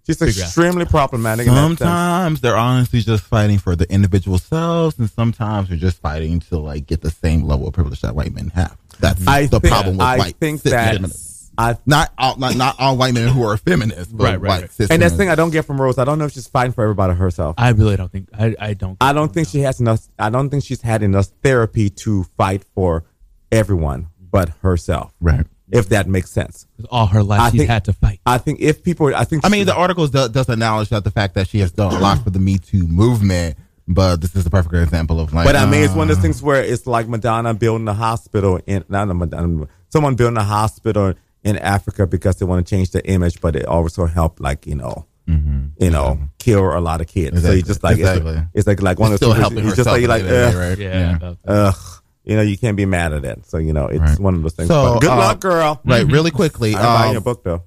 she's 0.07 0.19
Figure 0.19 0.43
out. 0.43 0.47
extremely 0.47 0.85
problematic. 0.87 1.47
in 1.47 1.55
that 1.55 1.61
sense. 1.69 1.79
Sometimes 1.81 2.41
they're 2.41 2.57
honestly 2.57 3.01
just 3.03 3.23
fighting 3.25 3.59
for 3.59 3.77
the 3.77 3.91
individual 3.93 4.39
selves, 4.39 4.99
and 4.99 5.09
sometimes 5.11 5.69
they're 5.69 5.79
just 5.79 5.99
fighting 6.01 6.41
to 6.41 6.59
like 6.59 6.87
get 6.87 7.03
the 7.03 7.11
same 7.11 7.43
level 7.45 7.69
of 7.69 7.75
privilege 7.75 8.01
that 8.01 8.15
white 8.17 8.33
men 8.35 8.49
have. 8.55 8.77
That's 9.01 9.25
I 9.29 9.47
the 9.47 9.61
think- 9.61 9.73
problem 9.73 9.97
with 9.99 10.07
I 10.07 10.19
white 10.19 10.37
think 10.41 10.63
cis 10.63 10.73
that- 10.73 10.95
feminists. 10.95 11.28
I 11.59 11.77
Not 11.85 12.13
all, 12.17 12.37
not, 12.39 12.57
not 12.57 12.77
all 12.79 12.97
white 12.97 13.13
men 13.15 13.29
who 13.29 13.43
are 13.43 13.57
feminists, 13.57 14.13
but 14.13 14.23
Right, 14.25 14.41
right, 14.41 14.49
white 14.49 14.63
right. 14.79 14.91
and 14.91 15.03
that's 15.03 15.13
the 15.13 15.19
thing 15.19 15.29
I 15.29 15.35
don't 15.35 15.51
get 15.51 15.65
from 15.65 15.81
Rose. 15.81 15.99
I 15.99 16.05
don't 16.05 16.19
know 16.19 16.27
if 16.27 16.33
she's 16.33 16.47
fighting 16.47 16.73
for 16.73 16.85
everybody 16.85 17.15
herself. 17.15 17.57
I 17.59 17.71
really 17.71 17.97
don't 17.97 18.11
think. 18.13 18.29
I, 18.33 18.55
I 18.61 18.75
don't. 18.75 18.97
I 19.01 19.13
don't 19.13 19.33
think 19.35 19.49
she 19.49 19.61
has 19.61 19.81
enough. 19.81 20.07
I 20.19 20.31
don't 20.31 20.51
think 20.51 20.63
she's 20.65 20.81
had 20.83 21.03
enough 21.03 21.27
therapy 21.43 21.91
to 21.91 22.23
fight 22.37 22.65
for 22.75 23.05
everyone 23.51 24.07
but 24.31 24.51
herself. 24.63 25.13
Right. 25.21 25.47
If 25.71 25.91
that 25.91 26.07
makes 26.09 26.31
sense. 26.31 26.67
all 26.91 27.07
her 27.07 27.23
life 27.23 27.41
I 27.41 27.51
she's 27.51 27.61
think- 27.61 27.71
had 27.71 27.85
to 27.87 27.93
fight. 27.93 28.21
I 28.25 28.39
think 28.39 28.61
if 28.61 28.83
people, 28.83 29.15
I 29.15 29.25
think. 29.25 29.45
I 29.45 29.49
mean, 29.51 29.67
the 29.67 29.75
articles 29.75 30.11
do, 30.11 30.29
does 30.29 30.49
acknowledge 30.49 30.89
that 30.91 31.05
the 31.05 31.11
fact 31.11 31.35
that 31.35 31.49
she 31.49 31.59
has 31.59 31.73
done 31.73 31.93
a 31.93 31.99
lot 31.99 32.23
for 32.25 32.31
the 32.31 32.39
Me 32.39 32.57
Too 32.59 32.87
movement, 32.87 33.57
but 33.87 34.21
this 34.21 34.35
is 34.35 34.47
a 34.47 34.51
perfect 34.51 34.75
example 34.75 35.21
of 35.21 35.35
like. 35.35 35.45
But 35.45 35.57
I 35.57 35.67
mean, 35.67 35.83
it's 35.85 35.93
one 35.95 36.07
of 36.09 36.13
uh, 36.13 36.15
those 36.15 36.23
things 36.23 36.43
where 36.43 36.63
it's 36.63 36.87
like 36.87 37.07
Madonna 37.09 37.53
building 37.53 37.87
a 37.89 37.93
hospital 37.95 38.61
in 38.67 38.85
not 38.89 39.11
a 39.11 39.15
Madonna, 39.15 39.67
someone 39.91 40.15
building 40.15 40.39
a 40.39 40.43
hospital 40.45 41.15
in 41.45 41.57
Africa 41.59 42.07
because 42.07 42.37
they 42.37 42.47
want 42.47 42.67
to 42.67 42.71
change 42.71 42.91
the 42.91 43.05
image, 43.07 43.41
but 43.41 43.57
it 43.57 43.67
also 43.67 44.07
help 44.07 44.41
like 44.41 44.67
you 44.67 44.75
know, 44.75 45.07
you 45.27 45.91
know, 45.91 46.19
kill 46.39 46.77
a 46.77 46.81
lot 46.81 47.01
of 47.01 47.07
kids. 47.07 47.43
So 47.43 47.53
you 47.53 47.63
just 47.63 47.83
like 47.83 47.99
Exactly. 47.99 48.33
it's, 48.33 48.47
it's 48.55 48.67
like 48.67 48.83
like 48.83 48.99
one 48.99 49.13
It's 49.13 49.23
of 49.23 49.27
still 49.27 49.31
those 49.35 49.39
helping 49.41 49.59
things. 49.59 49.71
You 49.71 49.77
just 49.77 49.89
herself 49.89 49.97
like, 49.97 50.05
at 50.05 50.09
like 50.09 50.23
the 50.25 50.37
end 50.37 50.47
of 50.47 50.53
the 50.55 50.59
ugh, 50.63 50.69
right? 50.71 50.79
yeah. 50.79 51.19
Yeah. 51.21 51.35
ugh, 51.69 52.03
you 52.25 52.37
know, 52.37 52.43
you 52.43 52.59
can't 52.59 52.77
be 52.77 52.87
mad 52.87 53.13
at 53.13 53.25
it. 53.25 53.47
So 53.47 53.59
you 53.59 53.73
know, 53.73 53.87
it's 53.87 54.01
Right. 54.01 54.19
one 54.21 54.35
of 54.35 54.43
those 54.43 54.55
things. 54.55 54.69
So, 54.69 54.95
But 54.95 55.01
good 55.01 55.11
uh, 55.11 55.17
luck, 55.17 55.41
girl. 55.41 55.81
Right, 55.85 56.07
really 56.07 56.31
quickly. 56.31 56.75
I'm 56.75 56.83
buying 56.83 57.09
um, 57.09 57.13
your 57.15 57.21
book 57.23 57.45
though. 57.45 57.63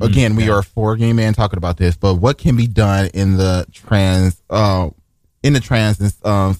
again, 0.00 0.36
we 0.36 0.50
are 0.50 0.62
four 0.62 0.96
gay 0.96 1.12
men 1.12 1.32
talking 1.34 1.56
about 1.56 1.76
this, 1.78 1.96
but 1.96 2.14
what 2.16 2.38
can 2.38 2.56
be 2.56 2.66
done 2.66 3.08
in 3.14 3.36
the 3.36 3.66
trans, 3.72 4.40
uh, 4.50 4.90
in 5.42 5.52
the 5.52 5.60
trans, 5.60 6.16
um, 6.24 6.56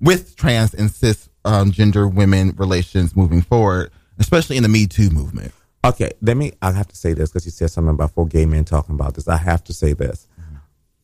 with 0.00 0.36
trans 0.36 0.72
and 0.74 0.90
cis 0.90 1.28
um, 1.44 1.72
gender 1.72 2.06
women 2.06 2.54
relations 2.56 3.14
moving 3.16 3.42
forward, 3.42 3.90
especially 4.18 4.56
in 4.56 4.62
the 4.62 4.68
Me 4.68 4.86
Too 4.86 5.10
movement? 5.10 5.52
Okay, 5.84 6.10
let 6.20 6.36
me. 6.36 6.52
I 6.60 6.72
have 6.72 6.88
to 6.88 6.96
say 6.96 7.14
this 7.14 7.30
because 7.30 7.46
you 7.46 7.52
said 7.52 7.70
something 7.70 7.94
about 7.94 8.12
four 8.12 8.26
gay 8.26 8.44
men 8.44 8.64
talking 8.64 8.94
about 8.94 9.14
this. 9.14 9.28
I 9.28 9.36
have 9.38 9.64
to 9.64 9.72
say 9.72 9.94
this. 9.94 10.26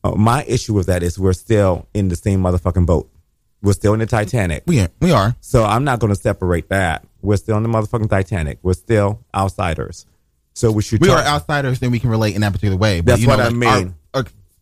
Uh, 0.03 0.11
my 0.11 0.43
issue 0.43 0.73
with 0.73 0.85
that 0.87 1.01
is 1.01 1.17
we're 1.17 1.33
still 1.33 1.87
in 1.93 2.09
the 2.09 2.15
same 2.15 2.41
motherfucking 2.41 2.85
boat. 2.85 3.09
We're 3.63 3.73
still 3.73 3.93
in 3.93 3.99
the 3.99 4.05
Titanic. 4.05 4.63
We 4.67 4.85
we 5.01 5.11
are. 5.11 5.35
So 5.41 5.63
I'm 5.63 5.83
not 5.83 5.99
going 5.99 6.13
to 6.13 6.19
separate 6.19 6.69
that. 6.69 7.05
We're 7.21 7.37
still 7.37 7.57
in 7.57 7.63
the 7.63 7.69
motherfucking 7.69 8.09
Titanic. 8.09 8.59
We're 8.61 8.73
still 8.73 9.25
outsiders. 9.33 10.05
So 10.53 10.71
we 10.71 10.83
should. 10.83 11.01
We 11.01 11.07
talk- 11.07 11.25
are 11.25 11.27
outsiders 11.27 11.79
then 11.79 11.91
we 11.91 11.99
can 11.99 12.11
relate 12.11 12.35
in 12.35 12.41
that 12.41 12.51
particular 12.53 12.77
way. 12.77 13.01
But 13.01 13.07
That's 13.13 13.21
you 13.21 13.27
know, 13.27 13.37
what 13.37 13.45
I 13.45 13.49
mean. 13.49 13.67
Our 13.67 13.93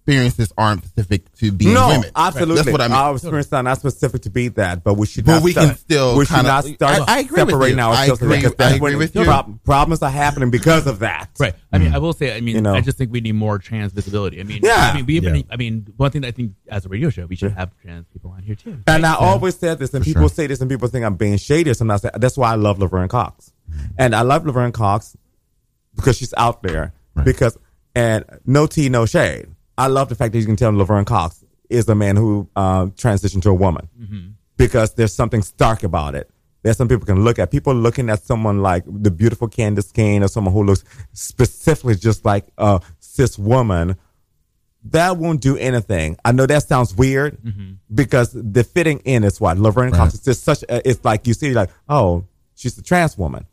experiences 0.07 0.53
aren't 0.55 0.83
specific 0.85 1.33
to 1.35 1.51
being 1.51 1.73
No, 1.73 1.87
women. 1.87 2.11
absolutely. 2.15 2.55
That's 2.57 2.69
what 2.69 2.81
I 2.81 2.87
mean. 2.87 2.95
Our 2.97 3.13
experiences 3.15 3.53
are 3.53 3.63
not 3.63 3.79
specific 3.79 4.21
to 4.23 4.29
be 4.29 4.49
that, 4.49 4.83
but 4.83 4.93
we 4.95 5.07
should. 5.07 5.25
But 5.25 5.33
not 5.35 5.43
we 5.43 5.51
start- 5.51 5.67
can 5.69 5.77
still 5.77 6.15
We 6.17 6.25
should 6.25 6.35
kinda- 6.35 6.47
not 6.51 6.65
start 6.65 7.09
I- 7.09 7.15
I 7.15 7.19
agree 7.21 7.41
with 7.43 7.49
separating 7.53 7.77
you. 7.79 7.83
I 7.83 7.87
ourselves 8.01 8.21
agree- 8.21 8.37
because 8.37 8.53
I 8.59 8.75
agree 8.75 8.95
with 8.95 9.15
you. 9.15 9.23
prob- 9.23 9.63
problems 9.63 10.03
are 10.03 10.11
happening 10.11 10.51
because 10.51 10.85
of 10.85 10.99
that. 10.99 11.29
Right. 11.39 11.55
I 11.73 11.79
mean, 11.79 11.93
I 11.93 11.97
will 11.97 12.13
say. 12.13 12.35
I 12.37 12.41
mean, 12.41 12.55
You 12.55 12.61
know. 12.61 12.75
I 12.75 12.81
just 12.81 12.97
think 12.99 13.11
we 13.11 13.19
need 13.21 13.33
more 13.33 13.57
trans 13.57 13.93
visibility. 13.93 14.39
I 14.39 14.43
mean, 14.43 14.59
Yeah. 14.63 14.91
I 14.93 14.95
mean, 14.95 15.05
we 15.07 15.15
even. 15.15 15.35
Yeah. 15.35 15.41
I 15.49 15.55
mean, 15.57 15.87
one 15.97 16.11
thing 16.11 16.21
that 16.21 16.27
I 16.27 16.31
think 16.31 16.51
as 16.69 16.85
a 16.85 16.89
radio 16.89 17.09
show, 17.09 17.25
we 17.25 17.35
should 17.35 17.53
have 17.53 17.71
trans 17.81 18.05
people 18.13 18.31
on 18.31 18.43
here 18.43 18.55
too. 18.55 18.77
And 18.87 19.05
I 19.07 19.15
always 19.15 19.57
said 19.57 19.79
this, 19.79 19.93
and 19.95 20.03
For 20.03 20.09
people 20.09 20.23
sure. 20.23 20.29
say 20.35 20.47
this, 20.47 20.61
and 20.61 20.69
people 20.69 20.87
think 20.87 21.03
I'm 21.03 21.15
being 21.15 21.37
shady 21.37 21.71
or 21.71 21.73
something. 21.73 21.93
I 21.93 21.97
say, 21.97 22.09
that's 22.17 22.37
why 22.37 22.51
I 22.51 22.55
love 22.55 22.77
Laverne 22.79 23.07
Cox, 23.07 23.51
mm-hmm. 23.71 23.85
and 23.97 24.15
I 24.15 24.21
love 24.21 24.45
Laverne 24.45 24.71
Cox 24.71 25.17
because 25.95 26.15
she's 26.17 26.33
out 26.37 26.61
there. 26.61 26.93
Because 27.23 27.57
and 27.95 28.25
no 28.45 28.67
tea, 28.67 28.89
no 28.89 29.05
shade. 29.05 29.47
I 29.77 29.87
love 29.87 30.09
the 30.09 30.15
fact 30.15 30.33
that 30.33 30.39
you 30.39 30.45
can 30.45 30.55
tell 30.55 30.71
Laverne 30.71 31.05
Cox 31.05 31.43
is 31.69 31.89
a 31.89 31.95
man 31.95 32.15
who 32.15 32.47
um, 32.55 32.91
transitioned 32.91 33.41
to 33.43 33.49
a 33.49 33.53
woman 33.53 33.89
because 34.57 34.93
there's 34.93 35.13
something 35.13 35.41
stark 35.41 35.83
about 35.83 36.15
it. 36.15 36.29
There's 36.63 36.77
some 36.77 36.87
people 36.87 37.05
can 37.05 37.23
look 37.23 37.37
at 37.39 37.51
people 37.51 37.73
looking 37.75 38.09
at 38.09 38.23
someone 38.23 38.61
like 38.61 38.83
the 38.87 39.11
beautiful 39.11 39.47
Candis 39.47 39.93
Cayne 39.93 40.23
or 40.23 40.27
someone 40.27 40.53
who 40.53 40.63
looks 40.63 40.83
specifically 41.13 41.95
just 41.95 42.25
like 42.25 42.45
a 42.57 42.81
cis 42.99 43.37
woman 43.37 43.97
that 44.91 45.17
won't 45.17 45.41
do 45.41 45.57
anything. 45.57 46.15
I 46.23 46.31
know 46.31 46.45
that 46.45 46.63
sounds 46.67 46.95
weird 46.95 47.37
because 47.93 48.31
the 48.33 48.63
fitting 48.63 48.99
in 48.99 49.23
is 49.23 49.41
what 49.41 49.57
Laverne 49.57 49.91
Cox 49.91 50.13
is 50.13 50.23
just 50.23 50.43
such. 50.43 50.63
A, 50.69 50.87
it's 50.87 51.03
like 51.03 51.25
you 51.27 51.33
see, 51.33 51.53
like 51.53 51.69
oh, 51.89 52.25
she's 52.55 52.77
a 52.77 52.83
trans 52.83 53.17
woman, 53.17 53.45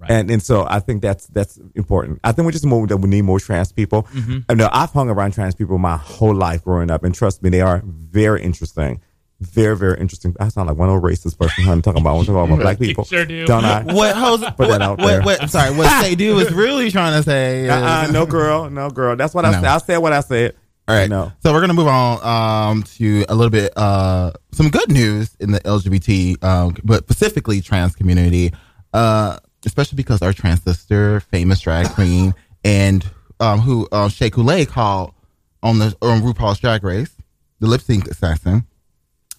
Right. 0.00 0.10
and 0.12 0.30
and 0.30 0.40
so 0.42 0.64
I 0.68 0.78
think 0.78 1.02
that's 1.02 1.26
that's 1.26 1.58
important. 1.74 2.20
I 2.22 2.30
think 2.32 2.46
we 2.46 2.52
just 2.52 2.64
more 2.64 2.86
that 2.86 2.98
we 2.98 3.08
need 3.08 3.22
more 3.22 3.40
trans 3.40 3.72
people. 3.72 4.06
I 4.48 4.54
know 4.54 4.68
I've 4.72 4.90
hung 4.92 5.10
around 5.10 5.32
trans 5.32 5.54
people 5.56 5.76
my 5.78 5.96
whole 5.96 6.34
life 6.34 6.62
growing 6.64 6.90
up, 6.90 7.02
and 7.02 7.14
trust 7.14 7.42
me, 7.42 7.50
they 7.50 7.60
are 7.60 7.82
very 7.84 8.42
interesting. 8.42 9.00
Very, 9.40 9.76
very 9.76 9.98
interesting. 10.00 10.34
I 10.40 10.48
sound 10.48 10.66
like 10.68 10.76
one 10.76 10.88
old 10.88 11.02
racist 11.04 11.38
person. 11.38 11.68
I'm 11.68 11.80
talking 11.80 12.00
about. 12.00 12.16
I'm 12.18 12.24
talking 12.26 12.52
about 12.52 12.60
black 12.60 12.78
people. 12.86 13.04
sure 13.04 13.24
do. 13.24 13.46
Don't 13.46 13.64
I? 13.64 13.82
what 13.92 14.16
Jose, 14.16 14.44
Put 14.56 14.56
that 14.56 14.68
what, 14.68 14.82
out 14.82 14.98
what, 14.98 15.06
there. 15.06 15.22
what, 15.22 15.48
sorry, 15.50 15.76
what 15.76 16.02
they 16.02 16.16
do 16.16 16.38
is 16.40 16.52
really 16.52 16.90
trying 16.90 17.12
to 17.16 17.22
say. 17.22 17.64
is- 17.64 17.70
Uh-uh, 17.70 18.08
no 18.12 18.26
girl, 18.26 18.68
no 18.68 18.90
girl. 18.90 19.14
That's 19.16 19.34
what 19.34 19.44
I 19.44 19.50
No. 19.52 19.56
said. 19.58 19.64
I 19.66 19.78
said 19.78 19.96
what 19.98 20.12
I 20.12 20.20
said. 20.20 20.56
All 20.88 20.94
right. 20.96 21.08
No. 21.08 21.30
So 21.42 21.52
we're 21.52 21.60
gonna 21.60 21.74
move 21.74 21.86
on 21.86 22.70
um, 22.72 22.82
to 22.96 23.24
a 23.28 23.34
little 23.36 23.50
bit 23.50 23.72
uh, 23.76 24.32
some 24.52 24.70
good 24.70 24.90
news 24.90 25.36
in 25.38 25.52
the 25.52 25.60
LGBT, 25.60 26.42
um, 26.42 26.76
but 26.82 27.04
specifically 27.04 27.60
trans 27.60 27.94
community, 27.94 28.52
uh, 28.92 29.38
especially 29.66 29.96
because 29.96 30.22
our 30.22 30.32
trans 30.32 30.62
sister, 30.62 31.20
famous 31.20 31.60
drag 31.60 31.88
queen, 31.94 32.34
and 32.64 33.04
um, 33.40 33.60
who 33.60 33.88
uh, 33.92 34.08
Shea 34.08 34.30
Coulee 34.30 34.66
called 34.66 35.14
on 35.62 35.78
the 35.78 35.96
on 36.02 36.20
RuPaul's 36.22 36.60
Drag 36.60 36.82
Race, 36.84 37.14
the 37.60 37.66
lip 37.66 37.80
sync 37.80 38.08
assassin. 38.08 38.66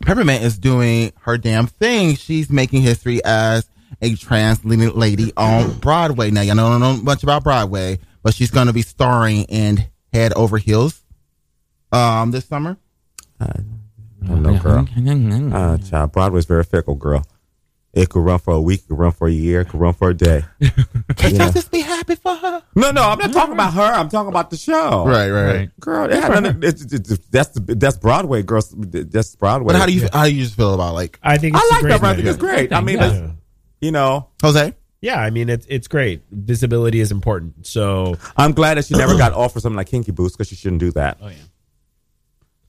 Peppermint 0.05 0.43
is 0.43 0.57
doing 0.57 1.11
her 1.21 1.37
damn 1.37 1.67
thing. 1.67 2.15
She's 2.15 2.49
making 2.49 2.81
history 2.83 3.23
as 3.25 3.69
a 4.01 4.15
trans 4.15 4.63
leading 4.63 4.91
lady 4.95 5.33
on 5.35 5.73
Broadway. 5.79 6.31
Now, 6.31 6.41
y'all 6.41 6.55
don't 6.55 6.79
know 6.79 6.95
much 7.03 7.23
about 7.23 7.43
Broadway, 7.43 7.99
but 8.23 8.33
she's 8.33 8.51
going 8.51 8.67
to 8.67 8.73
be 8.73 8.81
starring 8.81 9.43
in 9.43 9.83
Head 10.13 10.31
Over 10.35 10.57
Heels 10.57 11.01
um, 11.91 12.31
this 12.31 12.45
summer. 12.45 12.77
Oh, 14.29 14.35
no 14.35 14.57
girl. 14.57 14.85
Uh, 15.53 15.77
child, 15.79 16.11
Broadway's 16.13 16.45
very 16.45 16.63
fickle, 16.63 16.95
girl. 16.95 17.25
It 17.91 18.09
could 18.09 18.19
run 18.23 18.37
for 18.37 18.53
a 18.53 18.61
week, 18.61 18.81
it 18.81 18.87
could 18.89 18.99
run 18.99 19.11
for 19.11 19.27
a 19.27 19.31
year, 19.31 19.61
it 19.61 19.69
could 19.69 19.79
run 19.79 19.93
for 19.93 20.11
a 20.11 20.13
day. 20.13 20.45
Can't 21.15 21.33
y'all 21.33 21.51
just 21.51 21.71
be 21.71 21.81
happy 21.81 22.13
for 22.15 22.35
her? 22.35 22.61
No, 22.75 22.91
no, 22.91 23.01
I'm 23.03 23.17
not 23.17 23.33
talking 23.33 23.53
about 23.53 23.73
her. 23.73 23.81
I'm 23.81 24.09
talking 24.09 24.29
about 24.29 24.51
the 24.51 24.57
show. 24.57 25.05
Right, 25.07 25.29
right, 25.31 25.55
Right. 25.55 25.79
Girl, 25.79 26.05
it 26.05 26.21
had 26.21 26.43
nothing, 26.43 26.61
it's, 26.63 26.83
it's, 26.83 26.93
it's- 27.11 27.19
that's 27.31 27.49
that's 27.65 27.97
Broadway, 27.97 28.43
girls. 28.43 28.69
That's 28.77 29.35
Broadway. 29.35 29.73
But 29.73 29.79
how 29.79 29.87
do 29.87 29.93
you 29.93 30.07
how 30.13 30.25
do 30.25 30.33
you 30.35 30.43
just 30.43 30.55
feel 30.55 30.73
about 30.75 30.93
like 30.93 31.19
I 31.23 31.37
think 31.39 31.55
it's 31.55 31.63
I 31.63 31.67
a 31.67 31.73
like 31.73 31.81
great 31.81 31.89
that. 31.91 32.03
I 32.03 32.09
movie. 32.11 32.21
think 32.21 32.27
it's 32.29 32.37
great. 32.37 32.73
I 32.73 32.81
mean, 32.81 32.97
Yeah. 32.97 33.07
it's- 33.07 33.31
you 33.81 33.91
know, 33.91 34.27
Jose? 34.43 34.73
Yeah, 35.01 35.19
I 35.19 35.29
mean 35.31 35.49
it's 35.49 35.65
it's 35.67 35.87
great. 35.87 36.21
Visibility 36.31 36.99
is 36.99 37.11
important. 37.11 37.65
So 37.65 38.17
I'm 38.37 38.51
glad 38.51 38.77
that 38.77 38.85
she 38.85 38.93
never 38.95 39.17
got 39.17 39.33
offered 39.33 39.61
something 39.61 39.77
like 39.77 39.87
Kinky 39.87 40.11
Boots 40.11 40.35
because 40.35 40.47
she 40.49 40.55
shouldn't 40.55 40.81
do 40.81 40.91
that. 40.91 41.17
Oh 41.21 41.27
yeah. 41.29 41.33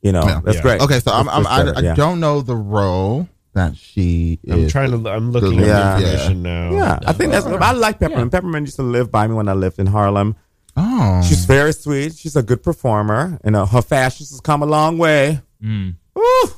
You 0.03 0.12
know, 0.12 0.23
Yeah. 0.25 0.41
that's 0.43 0.57
Yeah. 0.57 0.62
great. 0.62 0.81
Okay, 0.81 1.01
so 1.01 1.12
I'm, 1.12 1.27
That's- 1.27 1.37
I'm 1.37 1.43
that's 1.43 1.53
I, 1.53 1.64
better, 1.64 1.79
I 1.79 1.83
yeah. 1.91 1.95
don't 1.95 2.21
know 2.21 2.41
the 2.41 2.57
role 2.57 3.29
that 3.55 3.76
she 3.76 4.38
I'm 4.48 4.61
is. 4.61 4.72
trying 4.72 4.90
to. 5.03 5.11
I'm 5.11 5.32
looking 5.32 5.59
Yeah. 5.61 5.94
at 5.96 5.98
the 6.01 6.05
information 6.12 6.42
now. 6.42 6.70
Yeah, 6.72 6.98
I 7.07 7.12
think 7.12 7.32
that's. 7.32 7.46
I 7.46 7.72
like 7.72 7.98
Peppermint. 7.98 8.32
Peppermint 8.32 8.66
used 8.66 8.76
to 8.76 8.82
live 8.82 9.11
by 9.11 9.26
me 9.26 9.34
when 9.34 9.48
I 9.48 9.55
lived 9.55 9.78
in 9.78 9.86
Harlem. 9.86 10.36
oh, 10.76 11.22
She's 11.28 11.44
very 11.44 11.72
sweet. 11.72 12.14
She's 12.16 12.36
a 12.36 12.42
good 12.42 12.62
performer. 12.62 13.38
You 13.44 13.51
know, 13.51 13.66
her 13.66 13.82
fashions 13.82 14.30
has 14.30 14.40
come 14.40 14.62
a 14.62 14.66
long 14.66 14.98
way. 14.98 15.40
Mm. 15.62 15.96
Ooh, 16.18 16.48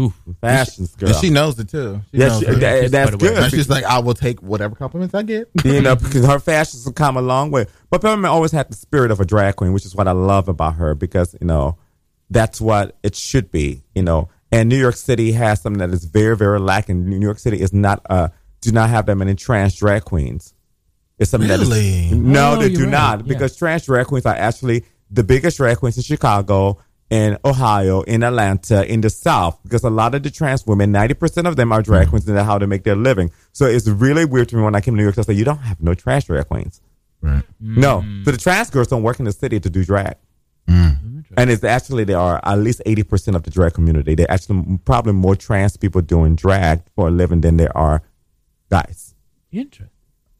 Oof. 0.00 0.14
fashions, 0.40 0.94
girl. 0.94 1.08
and 1.10 1.18
she 1.18 1.30
knows 1.30 1.58
it 1.58 1.68
too. 1.68 2.00
She 2.10 2.18
yeah, 2.18 2.28
knows 2.28 2.40
she, 2.40 2.46
it. 2.46 2.60
that- 2.60 2.82
She's 2.82 2.90
that's 2.90 3.16
good. 3.16 3.38
And 3.42 3.50
she's 3.50 3.68
like, 3.68 3.84
I 3.84 3.98
will 4.00 4.14
take 4.14 4.40
whatever 4.42 4.74
compliments 4.74 5.14
I 5.14 5.22
get. 5.22 5.48
you 5.64 5.80
know, 5.80 5.96
because 5.96 6.24
her 6.26 6.38
fashions 6.38 6.84
have 6.84 6.94
come 6.94 7.16
a 7.16 7.22
long 7.22 7.50
way. 7.50 7.66
But 7.90 8.02
Peppermint 8.02 8.26
always 8.32 8.52
had 8.52 8.70
the 8.70 8.76
spirit 8.76 9.10
of 9.10 9.20
a 9.20 9.24
drag 9.24 9.56
queen, 9.56 9.72
which 9.72 9.84
is 9.86 9.94
what 9.96 10.06
I 10.08 10.12
love 10.12 10.48
about 10.48 10.74
her 10.76 10.94
because, 10.94 11.34
you 11.40 11.46
know, 11.46 11.76
that's 12.30 12.60
what 12.60 12.96
it 13.02 13.14
should 13.16 13.50
be, 13.50 13.82
you 13.94 14.02
know. 14.02 14.28
And 14.52 14.68
New 14.68 14.76
York 14.76 14.96
City 14.96 15.32
has 15.32 15.62
something 15.62 15.78
that 15.78 15.90
is 15.90 16.04
very, 16.04 16.36
very 16.36 16.60
lacking. 16.60 17.08
New 17.08 17.18
York 17.20 17.38
City 17.38 17.60
is 17.60 17.72
not, 17.72 18.04
uh, 18.10 18.28
do 18.60 18.70
not 18.70 18.90
have 18.90 19.06
that 19.06 19.16
many 19.16 19.34
trans 19.34 19.74
drag 19.74 20.04
queens. 20.04 20.52
It's 21.18 21.30
something 21.30 21.48
that 21.48 21.60
Really? 21.60 22.06
is, 22.10 22.12
no, 22.12 22.52
Oh, 22.56 22.60
they 22.60 22.68
do 22.68 22.82
right. 22.82 22.90
not 22.90 23.18
Yeah. 23.20 23.24
because 23.28 23.56
trans 23.56 23.86
drag 23.86 24.06
queens 24.06 24.26
are 24.26 24.34
actually 24.34 24.84
the 25.10 25.24
biggest 25.24 25.56
drag 25.56 25.78
queens 25.78 25.96
in 25.96 26.02
Chicago, 26.02 26.78
in 27.08 27.38
Ohio, 27.44 28.02
in 28.02 28.22
Atlanta, 28.22 28.84
in 28.90 29.00
the 29.00 29.10
South, 29.10 29.58
because 29.62 29.84
a 29.84 29.90
lot 29.90 30.14
of 30.14 30.22
the 30.22 30.30
trans 30.30 30.66
women, 30.66 30.90
90% 30.92 31.46
of 31.46 31.56
them 31.56 31.72
are 31.72 31.82
drag 31.82 32.08
queens 32.08 32.28
and 32.28 32.38
how 32.38 32.58
they 32.58 32.66
make 32.66 32.84
their 32.84 32.96
living. 32.96 33.30
So 33.52 33.66
it's 33.66 33.88
really 33.88 34.24
weird 34.24 34.48
to 34.50 34.56
me 34.56 34.62
when 34.62 34.74
I 34.74 34.80
came 34.80 34.94
to 34.94 34.96
New 34.98 35.02
York 35.04 35.14
to 35.16 35.24
say, 35.24 35.32
you 35.34 35.44
don't 35.44 35.58
have 35.58 35.80
no 35.82 35.94
trans 35.94 36.24
drag 36.24 36.48
queens. 36.48 36.80
Right. 37.22 37.42
No. 37.60 38.04
So 38.24 38.30
the 38.32 38.36
trans 38.38 38.68
girls 38.70 38.88
don't 38.88 39.02
work 39.02 39.18
in 39.18 39.24
the 39.26 39.32
city 39.32 39.60
to 39.60 39.70
do 39.70 39.84
drag. 39.84 40.16
And 40.68 41.48
it's 41.50 41.64
actually, 41.64 42.04
there 42.04 42.18
are 42.18 42.40
at 42.44 42.58
least 42.58 42.82
80% 42.84 43.34
of 43.34 43.42
the 43.42 43.50
drag 43.50 43.72
community. 43.74 44.14
There 44.14 44.26
are 44.28 44.32
actually 44.34 44.78
probably 44.84 45.12
more 45.14 45.34
trans 45.34 45.76
people 45.76 46.02
doing 46.02 46.34
drag 46.36 46.82
for 46.94 47.08
a 47.08 47.10
living 47.10 47.40
than 47.40 47.56
there 47.56 47.74
are 47.76 48.02
guys. 48.70 49.14
Interesting. 49.50 49.88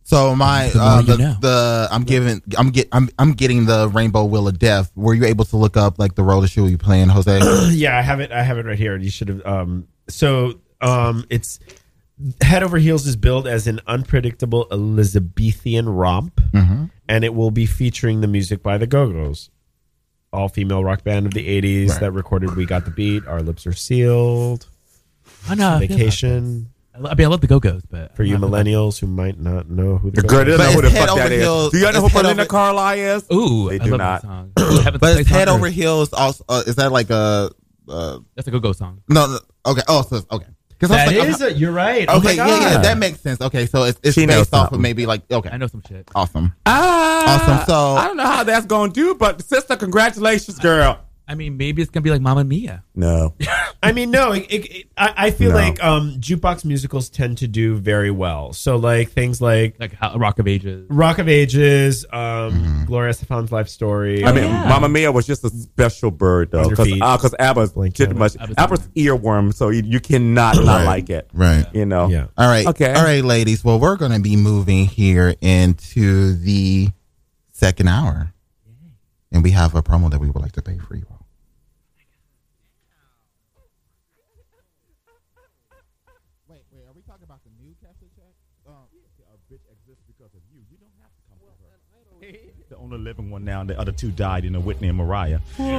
So 0.04 0.34
my 0.36 0.68
The 0.68 0.80
uh, 0.82 1.00
you 1.00 1.16
the, 1.16 1.36
the 1.40 1.88
I'm 1.90 2.02
giving 2.02 2.42
I'm 2.58 2.70
get 2.70 2.88
I'm 2.92 3.08
I'm 3.18 3.32
getting 3.32 3.64
the 3.66 3.88
Rainbow 3.88 4.24
Wheel 4.24 4.48
of 4.48 4.58
Death. 4.58 4.90
Were 4.96 5.14
you 5.14 5.24
able 5.24 5.44
to 5.46 5.56
look 5.56 5.76
up 5.76 5.98
like 5.98 6.16
the 6.16 6.22
role 6.24 6.40
that 6.42 6.48
she 6.48 6.60
will 6.60 6.68
be 6.68 6.76
playing, 6.76 7.08
Jose? 7.08 7.38
yeah, 7.70 7.96
I 7.96 8.02
have 8.02 8.20
it. 8.20 8.30
I 8.32 8.42
have 8.42 8.58
it 8.58 8.66
right 8.66 8.76
here. 8.78 8.96
You 8.98 9.10
should 9.10 9.28
have. 9.28 9.46
Um, 9.46 9.88
so 10.08 10.60
um, 10.82 11.24
it's 11.30 11.60
Head 12.42 12.62
Over 12.62 12.78
Heels 12.78 13.06
is 13.06 13.16
billed 13.16 13.46
as 13.46 13.66
an 13.66 13.80
unpredictable 13.86 14.66
Elizabethan 14.72 15.88
romp, 15.88 16.40
Mm-hmm. 16.52 16.86
and 17.08 17.24
it 17.24 17.34
will 17.34 17.50
be 17.52 17.64
featuring 17.64 18.20
the 18.20 18.28
music 18.28 18.62
by 18.62 18.76
the 18.78 18.86
Go 18.88 19.10
Go's, 19.10 19.50
all 20.32 20.48
female 20.48 20.82
rock 20.84 21.04
band 21.04 21.26
of 21.26 21.34
the 21.34 21.46
80s 21.46 21.90
Right. 21.90 22.00
that 22.00 22.10
recorded 22.12 22.56
We 22.56 22.64
Got 22.66 22.84
the 22.84 22.90
Beat, 22.90 23.26
Our 23.26 23.42
Lips 23.42 23.66
Are 23.66 23.72
Sealed, 23.72 24.66
I 25.48 25.54
know. 25.54 25.78
Vacation. 25.78 26.68
about- 26.94 27.12
I 27.12 27.14
mean, 27.14 27.24
I 27.26 27.28
love 27.30 27.40
the 27.40 27.46
Go 27.46 27.58
Go's, 27.58 27.82
but 27.90 28.14
For 28.16 28.22
you 28.22 28.30
I 28.36 28.38
don't 28.38 28.40
know 28.50 28.56
about- 28.56 28.66
millennials 28.66 28.98
who 28.98 29.06
might 29.06 29.38
not 29.40 29.68
know 29.70 29.96
who 29.98 30.10
the 30.10 30.20
The 30.22 30.28
Go 30.28 30.36
girl, 30.36 30.44
they 30.44 30.50
don't 30.50 30.58
know 30.58 30.72
who 30.72 30.82
the 30.82 30.90
head 30.90 31.00
fuck 31.08 31.10
over 31.10 31.22
that 31.22 31.32
is. 31.32 31.42
heels- 31.42 31.72
Do 31.72 31.78
you 31.78 31.92
know 31.92 32.00
who 32.00 32.08
head 32.08 32.22
Belinda 32.22 32.46
Carlisle 32.46 32.98
is? 32.98 33.24
Ooh, 33.32 33.68
They 33.70 33.74
I 33.76 33.78
do 33.84 33.90
love 33.92 33.98
not. 33.98 34.22
that 34.22 34.28
song. 34.28 34.52
Ooh, 34.60 34.80
Heaven's 34.82 35.00
But 35.00 35.18
it's 35.20 35.28
head 35.30 35.48
over 35.48 35.68
heels. 35.68 36.12
Also, 36.12 36.44
uh, 36.48 36.62
is 36.66 36.76
that 36.76 36.92
like 36.92 37.10
a? 37.10 37.50
Uh, 37.88 38.18
That's 38.36 38.46
a 38.46 38.50
Go 38.50 38.60
Go 38.60 38.72
song. 38.72 39.00
no, 39.08 39.26
no. 39.26 39.38
Okay. 39.72 39.82
Oh, 39.88 40.02
so 40.02 40.22
okay. 40.30 40.46
Because 40.82 40.96
That 40.96 41.06
like, 41.16 41.28
is 41.28 41.40
a, 41.40 41.52
you're 41.52 41.70
right. 41.70 42.08
okay. 42.08 42.16
oh 42.16 42.20
my 42.20 42.32
yeah, 42.32 42.58
yeah. 42.72 42.78
That 42.78 42.98
makes 42.98 43.20
sense. 43.20 43.40
Okay, 43.40 43.66
so 43.66 43.84
it's, 43.84 44.00
it's 44.02 44.14
She 44.14 44.26
based 44.26 44.52
off 44.52 44.72
of 44.72 44.80
maybe 44.80 45.06
like 45.06 45.22
okay. 45.30 45.48
I 45.48 45.56
know 45.56 45.68
some 45.68 45.80
shit. 45.86 46.10
Awesome. 46.12 46.56
Ah, 46.66 47.36
Awesome. 47.36 47.66
So- 47.68 47.94
I 47.94 48.08
don't 48.08 48.16
know 48.16 48.24
how 48.26 48.42
that's 48.42 48.66
going 48.66 48.90
to 48.90 49.00
do, 49.00 49.14
but 49.14 49.40
sister, 49.44 49.76
congratulations, 49.76 50.58
girl. 50.58 50.98
I 51.28 51.34
mean, 51.34 51.56
maybe 51.56 51.80
it's 51.80 51.90
gonna 51.90 52.02
be 52.02 52.10
like 52.10 52.20
Mamma 52.20 52.44
Mia. 52.44 52.82
No. 52.94 53.34
I 53.82 53.92
mean, 53.92 54.10
no, 54.10 54.32
it, 54.32 54.42
it, 54.50 54.64
it- 54.76 54.86
I, 54.96 55.14
I 55.16 55.30
feel 55.30 55.50
No. 55.50 55.56
like 55.56 55.82
um, 55.82 56.16
jukebox 56.20 56.64
musicals 56.64 57.08
tend 57.08 57.38
to 57.38 57.48
do 57.48 57.76
very 57.76 58.10
well. 58.10 58.52
So, 58.52 58.76
like 58.76 59.10
things 59.10 59.40
like 59.40 59.76
Like 59.80 59.92
how, 59.94 60.16
Rock 60.16 60.38
of 60.38 60.46
Ages. 60.48 60.86
Rock 60.90 61.18
of 61.18 61.28
Ages, 61.28 62.04
um, 62.12 62.20
Mm-hmm. 62.52 62.84
Gloria 62.84 63.10
Estefan's 63.12 63.50
life 63.52 63.68
story. 63.68 64.24
I 64.24 64.32
mean, 64.32 64.44
yeah. 64.44 64.68
Mamma 64.68 64.88
Mia 64.88 65.10
was 65.12 65.26
just 65.26 65.44
a 65.44 65.48
special 65.50 66.10
bird, 66.10 66.50
though, 66.50 66.58
On 66.58 66.64
your 66.66 66.70
because 66.70 66.86
feet. 66.86 66.94
because 67.00 67.34
Abba's 67.38 67.72
Blink 67.72 67.96
pretty 67.96 68.08
Cannon. 68.12 68.18
much 68.18 68.36
Abba's 68.36 68.56
Abba's 68.58 68.88
earworm, 68.96 69.54
so 69.54 69.70
you, 69.70 69.82
you 69.84 70.00
cannot 70.00 70.56
not 70.56 70.66
Right. 70.66 70.84
like 70.84 71.10
it, 71.10 71.30
Right. 71.32 71.64
You 71.72 71.86
know, 71.86 72.08
yeah. 72.08 72.26
All 72.36 72.48
right. 72.48 72.66
Okay. 72.66 72.92
All 72.92 73.02
right, 73.04 73.24
ladies. 73.24 73.64
Well, 73.64 73.78
we're 73.78 73.96
going 73.96 74.12
to 74.12 74.20
be 74.20 74.36
moving 74.36 74.86
here 74.86 75.34
into 75.40 76.34
the 76.34 76.88
second 77.52 77.88
hour, 77.88 78.32
and 79.32 79.42
we 79.42 79.50
have 79.50 79.74
a 79.74 79.82
promo 79.82 80.10
that 80.10 80.20
we 80.20 80.30
would 80.30 80.42
like 80.42 80.52
to 80.52 80.62
pay 80.62 80.78
for 80.78 80.96
you 80.96 81.06
all. 81.10 81.26
Wait, 86.48 86.62
wait. 86.70 86.84
Are 86.86 86.92
we 86.94 87.02
talking 87.02 87.24
about 87.24 87.42
the 87.44 87.50
new 87.60 87.74
Castle 87.80 88.08
check? 88.14 88.34
Um 88.66 88.86
bitch 89.52 89.60
exists 89.70 90.02
because 90.06 90.32
of 90.34 90.40
you. 90.52 90.60
You 90.70 90.78
don't 90.78 90.94
have 91.02 91.10
to 91.12 91.20
come 91.28 91.38
with 91.44 91.58
her. 91.60 91.76
The 92.70 92.76
only 92.78 92.96
living 92.98 93.28
one 93.30 93.44
now, 93.44 93.60
and 93.60 93.68
the 93.68 93.78
other 93.78 93.92
two 93.92 94.10
died, 94.10 94.46
in 94.46 94.54
know, 94.54 94.60
Whitney 94.60 94.88
and 94.88 94.96
Mariah. 94.96 95.40
So, 95.56 95.62
you 95.64 95.72
know, 95.72 95.78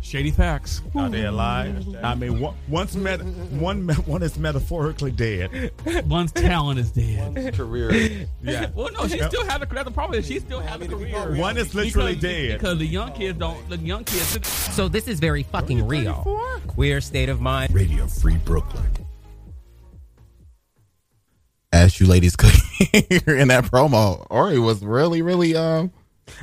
Shady 0.00 0.30
facts. 0.30 0.82
are 0.94 1.08
they 1.08 1.24
alive? 1.24 1.86
I 2.02 2.14
mean, 2.14 2.40
one, 2.40 2.54
one's 2.68 2.96
met, 2.96 3.22
one 3.24 3.88
one 3.88 4.22
is 4.22 4.38
metaphorically 4.38 5.10
dead. 5.10 5.72
One's 6.06 6.32
talent 6.32 6.78
is 6.78 6.90
dead. 6.90 7.54
Career. 7.54 8.26
Yeah. 8.42 8.70
Well, 8.74 8.90
no, 8.92 9.06
she 9.06 9.20
still 9.20 9.44
has 9.46 9.62
a 9.62 9.66
career. 9.66 9.84
The 9.84 9.90
problem 9.90 10.18
is 10.18 10.26
she 10.26 10.40
still 10.40 10.60
has 10.60 10.80
a 10.80 10.88
career. 10.88 11.36
One 11.36 11.56
is 11.56 11.74
literally 11.74 12.14
because, 12.14 12.22
dead. 12.22 12.58
because 12.58 12.78
the 12.78 12.86
young 12.86 13.12
kids 13.12 13.38
don't. 13.38 13.68
The 13.68 13.76
young 13.78 14.04
kids. 14.04 14.46
So 14.48 14.88
this 14.88 15.06
is 15.06 15.20
very 15.20 15.42
fucking 15.44 15.86
real. 15.86 16.22
Queer 16.66 17.00
state 17.00 17.28
of 17.28 17.40
mind. 17.40 17.72
Radio 17.72 18.06
Free 18.06 18.36
Brooklyn. 18.38 18.84
As 21.72 22.00
you 22.00 22.06
ladies 22.06 22.36
could 22.36 22.50
hear 22.78 23.36
in 23.36 23.48
that 23.48 23.64
promo, 23.64 24.26
Ori 24.30 24.58
was 24.58 24.82
really, 24.84 25.22
really 25.22 25.56
um. 25.56 25.92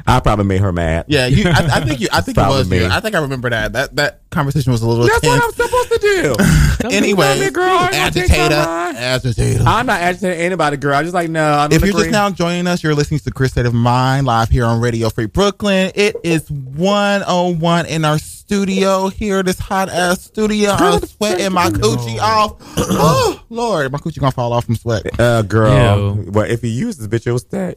I 0.05 0.19
probably 0.19 0.45
made 0.45 0.61
her 0.61 0.71
mad. 0.71 1.05
Yeah, 1.07 1.25
you. 1.27 1.43
I, 1.47 1.67
I 1.77 1.79
think 1.81 1.99
you. 1.99 2.07
I 2.13 2.21
think 2.21 2.37
it 2.37 2.41
was 2.41 2.69
me. 2.69 2.79
you. 2.79 2.85
I 2.87 2.99
think 2.99 3.15
I 3.15 3.19
remember 3.21 3.49
that. 3.49 3.73
That 3.73 3.95
that 3.95 4.29
conversation 4.29 4.71
was 4.71 4.81
a 4.81 4.87
little 4.87 5.05
That's 5.05 5.23
what 5.25 5.43
I'm 5.43 5.51
supposed 5.51 5.89
to 5.89 5.99
do. 5.99 6.89
anyway, 6.95 7.39
me, 7.39 7.49
girl. 7.49 7.63
I 7.65 7.83
ain't 7.83 7.91
gonna 7.91 7.97
agitator, 7.97 8.53
agitator. 8.55 9.63
I'm 9.65 9.85
not 9.87 9.99
agitating 10.01 10.39
anybody, 10.39 10.77
girl. 10.77 10.95
I'm 10.95 11.03
just 11.03 11.13
like 11.15 11.29
no. 11.29 11.43
I 11.45 11.67
don't 11.67 11.73
If 11.73 11.81
you're 11.81 11.89
agree. 11.91 12.01
just 12.03 12.11
now 12.11 12.29
joining 12.29 12.67
us, 12.67 12.83
you're 12.83 12.95
listening 12.95 13.19
to 13.21 13.31
Queer 13.31 13.49
State 13.49 13.65
of 13.65 13.73
Mind 13.73 14.25
live 14.27 14.49
here 14.49 14.65
on 14.65 14.79
Radio 14.81 15.09
Free 15.09 15.25
Brooklyn. 15.25 15.91
It 15.95 16.15
is 16.23 16.49
101 16.49 17.85
in 17.87 18.05
our 18.05 18.19
studio 18.19 19.07
here, 19.09 19.43
this 19.43 19.59
hot 19.59 19.89
ass 19.89 20.21
studio. 20.23 20.71
I'm 20.71 21.01
sweating 21.01 21.51
my 21.53 21.69
coochie 21.69 22.19
off. 22.19 22.57
Oh, 23.03 23.41
Lord, 23.49 23.91
my 23.91 23.97
coochie 23.97 24.19
gonna 24.19 24.31
fall 24.31 24.53
off 24.53 24.65
from 24.65 24.75
sweat. 24.75 25.19
uh, 25.19 25.41
girl. 25.43 26.17
Ew. 26.17 26.31
Well, 26.31 26.49
if 26.49 26.63
you 26.63 26.69
use 26.69 26.97
this 26.97 27.07
bitch, 27.07 27.25
it 27.25 27.31
will 27.31 27.39
stay. 27.39 27.75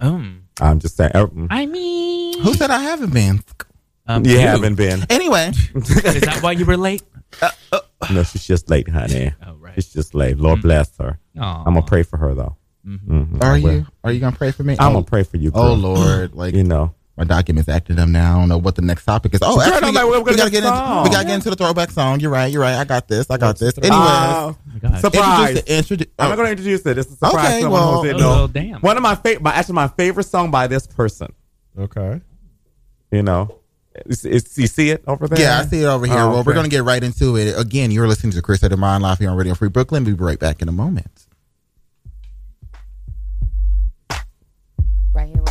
Um, 0.00 0.43
I'm 0.60 0.78
just 0.78 0.96
saying. 0.96 1.12
uh, 1.14 1.26
mm. 1.26 1.46
I 1.50 1.66
mean, 1.66 2.40
Who 2.42 2.54
said 2.54 2.70
I 2.70 2.78
haven't 2.80 3.12
been? 3.12 3.40
um, 4.06 4.24
You 4.24 4.32
you. 4.32 4.38
haven't 4.40 4.76
been. 4.76 5.04
Anyway, 5.10 5.52
Is 5.74 6.20
that 6.22 6.38
why 6.42 6.52
you 6.52 6.64
were 6.64 6.76
late? 6.76 7.02
No, 8.12 8.22
she's 8.22 8.44
just 8.46 8.70
late, 8.70 8.88
honey. 8.88 9.32
Oh, 9.44 9.54
right. 9.54 9.74
She's 9.74 9.92
just 9.92 10.14
late. 10.14 10.38
Lord 10.38 10.62
bless 10.62 10.96
her. 10.98 11.18
Aw. 11.38 11.58
I'm 11.66 11.74
gonna 11.74 11.82
pray 11.82 12.02
for 12.02 12.16
her 12.18 12.34
though. 12.34 12.56
Mhm, 12.86 13.42
I 13.42 13.46
are 13.48 13.58
you? 13.58 13.86
Are 14.04 14.12
you 14.12 14.20
gonna 14.20 14.36
pray 14.36 14.50
for 14.52 14.62
me? 14.62 14.76
I'm 14.78 14.90
oh, 14.90 14.94
gonna 14.96 15.04
pray 15.06 15.22
for 15.22 15.38
you. 15.38 15.50
Girl. 15.50 15.62
Oh 15.62 15.74
Lord, 15.74 16.34
like 16.34 16.54
You 16.54 16.64
know. 16.64 16.94
My 17.16 17.24
documents 17.24 17.68
acting 17.68 17.98
up 17.98 18.08
now. 18.08 18.36
I 18.36 18.40
don't 18.40 18.48
know 18.48 18.58
what 18.58 18.74
the 18.74 18.82
next 18.82 19.04
topic 19.04 19.34
is. 19.34 19.40
Oh, 19.42 19.54
Girl, 19.54 19.62
actually, 19.62 19.88
I'm 19.88 19.94
like, 19.94 20.04
we're 20.06 20.20
we 20.20 20.36
gotta 20.36 20.50
get 20.50 20.62
get 20.62 20.64
into, 20.64 21.02
we 21.04 21.10
gotta 21.10 21.24
get 21.26 21.34
into 21.34 21.50
the 21.50 21.56
throwback 21.56 21.90
song. 21.90 22.20
You're 22.20 22.30
right. 22.30 22.46
You're 22.52 22.60
right. 22.62 22.74
I 22.74 22.84
got 22.84 23.06
this. 23.08 23.30
I 23.30 23.36
got 23.36 23.58
this. 23.58 23.76
Anyway, 23.78 23.94
Oh, 23.96 24.56
surprise! 25.00 25.56
introduce, 25.58 25.78
introduce, 25.78 26.06
I'm 26.18 26.30
not 26.30 26.36
gonna 26.36 26.50
introduce 26.50 26.84
it. 26.86 26.98
It's 26.98 27.08
a 27.10 27.12
surprise. 27.16 27.34
Okay, 27.46 27.60
Someone 27.62 27.80
well- 27.80 28.02
who's 28.02 28.10
in, 28.10 28.16
Oh, 28.16 28.18
no. 28.18 28.28
well, 28.30 28.48
damn. 28.48 28.80
One 28.80 28.96
of 28.96 29.02
my 29.02 29.14
favorite, 29.14 29.48
actually 29.54 29.74
my 29.74 29.88
favorite 29.88 30.24
song 30.24 30.50
by 30.50 30.66
this 30.66 30.86
person. 30.86 31.32
Okay. 31.78 32.20
You 33.12 33.22
know, 33.22 33.58
It's- 33.94 34.24
it's- 34.24 34.58
you 34.58 34.66
see 34.66 34.90
it 34.90 35.04
over 35.06 35.28
there? 35.28 35.38
Yeah, 35.40 35.60
I 35.60 35.66
see 35.66 35.82
it 35.82 35.86
over 35.86 36.04
here. 36.06 36.18
Oh, 36.18 36.30
well, 36.30 36.42
we're 36.42 36.52
going 36.54 36.64
to 36.64 36.70
get 36.70 36.82
right 36.82 37.02
into 37.02 37.36
it. 37.36 37.56
Again, 37.56 37.92
you're 37.92 38.08
listening 38.08 38.32
to 38.32 38.42
Chris 38.42 38.60
of 38.64 38.76
Mind 38.76 39.04
live 39.04 39.20
here 39.20 39.30
on 39.30 39.36
Radio 39.36 39.54
Free 39.54 39.68
Brooklyn. 39.68 40.02
We'll 40.04 40.16
be 40.16 40.22
right 40.24 40.38
back 40.40 40.60
in 40.62 40.68
a 40.68 40.72
moment. 40.72 41.26
Right 45.14 45.28
here, 45.28 45.42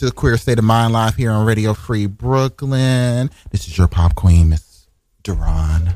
You're 0.00 0.06
listening 0.06 0.10
to 0.10 0.20
Queer 0.20 0.36
State 0.36 0.58
of 0.60 0.64
Mind 0.64 0.92
live 0.92 1.16
here 1.16 1.32
on 1.32 1.44
Radio 1.44 1.74
Free 1.74 2.06
Brooklyn. 2.06 3.30
This 3.50 3.66
is 3.66 3.76
your 3.76 3.88
pop 3.88 4.14
queen, 4.14 4.50
Miss 4.50 4.86
Duran. 5.24 5.92